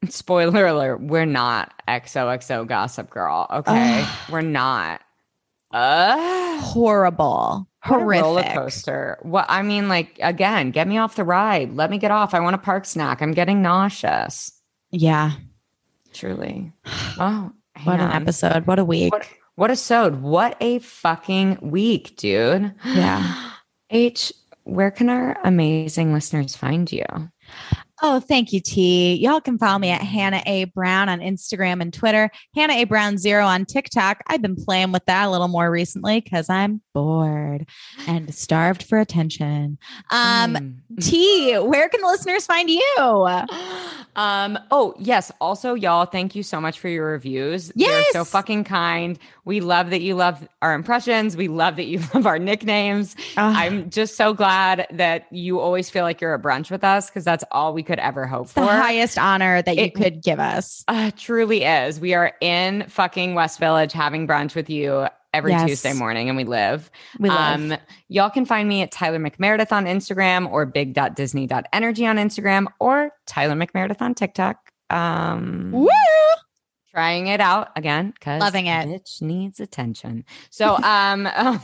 spoiler 0.09 0.65
alert, 0.67 1.01
we're 1.01 1.25
not 1.25 1.73
XOXO 1.87 2.67
Gossip 2.67 3.09
Girl. 3.09 3.47
Okay. 3.51 4.01
Ugh. 4.01 4.31
we're 4.31 4.41
not. 4.41 5.01
Uh, 5.71 6.59
Horrible, 6.61 7.67
What 7.87 8.01
a 8.01 8.05
roller 8.05 8.43
coaster. 8.43 9.17
What 9.23 9.45
I 9.49 9.63
mean, 9.63 9.87
like 9.89 10.19
again, 10.21 10.69
get 10.71 10.87
me 10.87 10.97
off 10.99 11.15
the 11.15 11.23
ride. 11.23 11.73
Let 11.73 11.89
me 11.89 11.97
get 11.97 12.11
off. 12.11 12.33
I 12.35 12.39
want 12.41 12.55
a 12.55 12.59
park 12.59 12.85
snack. 12.85 13.21
I'm 13.21 13.31
getting 13.31 13.61
nauseous. 13.61 14.51
Yeah. 14.91 15.31
Truly. 16.13 16.71
Oh, 17.19 17.51
What 17.83 17.99
an 17.99 18.11
episode. 18.11 18.65
What 18.65 18.79
a 18.79 18.85
week. 18.85 19.11
What 19.11 19.27
what 19.55 19.71
a 19.71 19.75
sode. 19.75 20.21
What 20.21 20.57
a 20.61 20.79
fucking 20.79 21.59
week, 21.61 22.15
dude. 22.17 22.73
Yeah. 22.85 23.51
H, 23.91 24.33
where 24.63 24.89
can 24.89 25.09
our 25.09 25.37
amazing 25.43 26.11
listeners 26.13 26.55
find 26.55 26.91
you? 26.91 27.05
Oh, 28.05 28.19
thank 28.19 28.51
you, 28.51 28.59
T. 28.59 29.15
Y'all 29.15 29.39
can 29.39 29.57
follow 29.57 29.79
me 29.79 29.89
at 29.89 30.01
Hannah 30.01 30.43
A. 30.45 30.65
Brown 30.65 31.07
on 31.07 31.21
Instagram 31.21 31.81
and 31.81 31.93
Twitter. 31.93 32.29
Hannah 32.53 32.73
A. 32.73 32.83
Brown 32.83 33.17
Zero 33.17 33.45
on 33.45 33.63
TikTok. 33.63 34.21
I've 34.27 34.41
been 34.41 34.57
playing 34.57 34.91
with 34.91 35.05
that 35.05 35.25
a 35.25 35.31
little 35.31 35.47
more 35.47 35.71
recently 35.71 36.19
because 36.19 36.49
I'm 36.49 36.81
bored 36.93 37.65
and 38.07 38.33
starved 38.33 38.83
for 38.83 38.99
attention. 38.99 39.77
Um, 40.09 40.53
Mm. 40.93 41.03
T, 41.03 41.57
where 41.57 41.89
can 41.89 42.01
the 42.01 42.07
listeners 42.07 42.45
find 42.45 42.69
you? 42.69 42.83
um 44.15 44.59
oh 44.69 44.93
yes. 44.99 45.31
Also 45.41 45.73
y'all 45.73 46.05
thank 46.05 46.35
you 46.35 46.43
so 46.43 46.61
much 46.61 46.79
for 46.79 46.87
your 46.87 47.07
reviews. 47.07 47.71
They're 47.75 48.03
so 48.11 48.23
fucking 48.23 48.63
kind. 48.65 49.17
We 49.45 49.59
love 49.59 49.89
that 49.89 50.01
you 50.01 50.13
love 50.15 50.47
our 50.61 50.73
impressions. 50.73 51.35
We 51.35 51.47
love 51.47 51.77
that 51.77 51.85
you 51.85 51.99
love 52.13 52.27
our 52.27 52.37
nicknames. 52.39 53.15
Ugh, 53.37 53.55
i'm 53.57 53.89
just 53.89 54.15
so 54.15 54.33
glad 54.33 54.85
that 54.91 55.25
you 55.31 55.59
always 55.59 55.89
feel 55.89 56.03
like 56.03 56.21
you're 56.21 56.35
at 56.35 56.41
brunch 56.43 56.69
with 56.69 56.83
us 56.83 57.09
because 57.09 57.23
that's 57.25 57.43
all 57.51 57.73
we 57.73 57.81
could 57.83 57.99
ever 57.99 58.27
hope 58.27 58.43
it's 58.45 58.53
the 58.53 58.61
for. 58.61 58.67
highest 58.67 59.17
honor 59.17 59.61
that 59.63 59.75
you 59.77 59.91
could 59.91 60.21
give 60.21 60.39
us. 60.39 60.83
uh, 60.87 61.09
truly 61.17 61.63
is. 61.63 61.99
We 61.99 62.13
are 62.13 62.33
in 62.39 62.85
fucking 62.87 63.33
west 63.33 63.59
village 63.59 63.93
having 63.93 64.27
brunch 64.27 64.53
with 64.55 64.69
you 64.69 65.07
every 65.33 65.51
Yes. 65.51 65.67
tuesday 65.67 65.93
morning 65.93 66.29
and 66.29 66.37
we 66.37 66.43
live 66.43 66.89
We 67.19 67.29
love. 67.29 67.59
Um, 67.59 67.77
y'all 68.07 68.29
can 68.29 68.45
find 68.45 68.67
me 68.69 68.81
at 68.81 68.91
Tyler 68.91 69.19
McMeredith 69.19 69.71
on 69.71 69.85
Instagram 69.85 70.49
or 70.51 70.65
big.disney.energy 70.65 72.05
on 72.05 72.17
Instagram 72.17 72.67
or 72.79 73.11
Tyler 73.25 73.55
McMeredith 73.55 74.01
on 74.01 74.13
TikTok. 74.13 74.57
Um, 74.89 75.71
Woo! 75.73 75.87
trying 76.91 77.27
it 77.27 77.41
out 77.41 77.69
again 77.75 78.11
because 78.11 78.39
Loving 78.39 78.67
it. 78.67 78.87
Bitch 78.87 79.21
needs 79.21 79.59
attention. 79.59 80.25
So, 80.51 80.75
um, 80.77 81.27
um, 81.33 81.59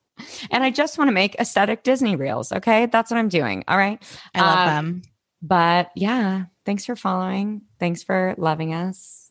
and 0.50 0.64
I 0.64 0.70
just 0.70 0.98
want 0.98 1.08
to 1.08 1.12
make 1.12 1.36
aesthetic 1.36 1.84
Disney 1.84 2.16
reels. 2.16 2.50
Okay, 2.52 2.86
that's 2.86 3.10
what 3.10 3.18
I'm 3.18 3.28
doing. 3.28 3.64
All 3.68 3.76
right, 3.78 4.02
I 4.34 4.40
love 4.40 4.58
um, 4.58 4.66
them. 4.66 5.02
but 5.40 5.90
yeah, 5.94 6.44
thanks 6.66 6.84
for 6.84 6.96
following. 6.96 7.62
Thanks 7.78 8.02
for 8.02 8.34
loving 8.38 8.74
us. 8.74 9.30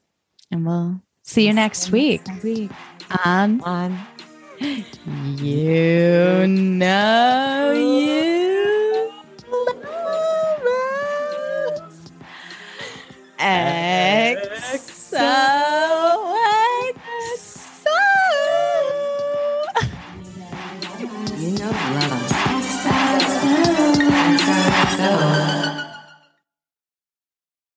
And 0.50 0.66
we'll 0.66 1.02
see 1.32 1.48
you 1.48 1.54
next 1.54 1.92
week 1.92 2.28
Next 2.28 2.44
week 2.44 2.72
um, 3.24 3.62
on 3.64 3.98
on 4.60 4.86
You 5.38 6.46
Know 6.46 7.72
You 7.74 9.12
Love 9.50 10.66
Us. 11.80 12.12
XOXO. 13.40 14.12
You 21.38 21.50
know 21.58 21.72
you 21.72 21.90
love 21.96 22.12
us. 22.12 22.32
XOXO. 22.76 23.56
XOXO. 24.98 25.51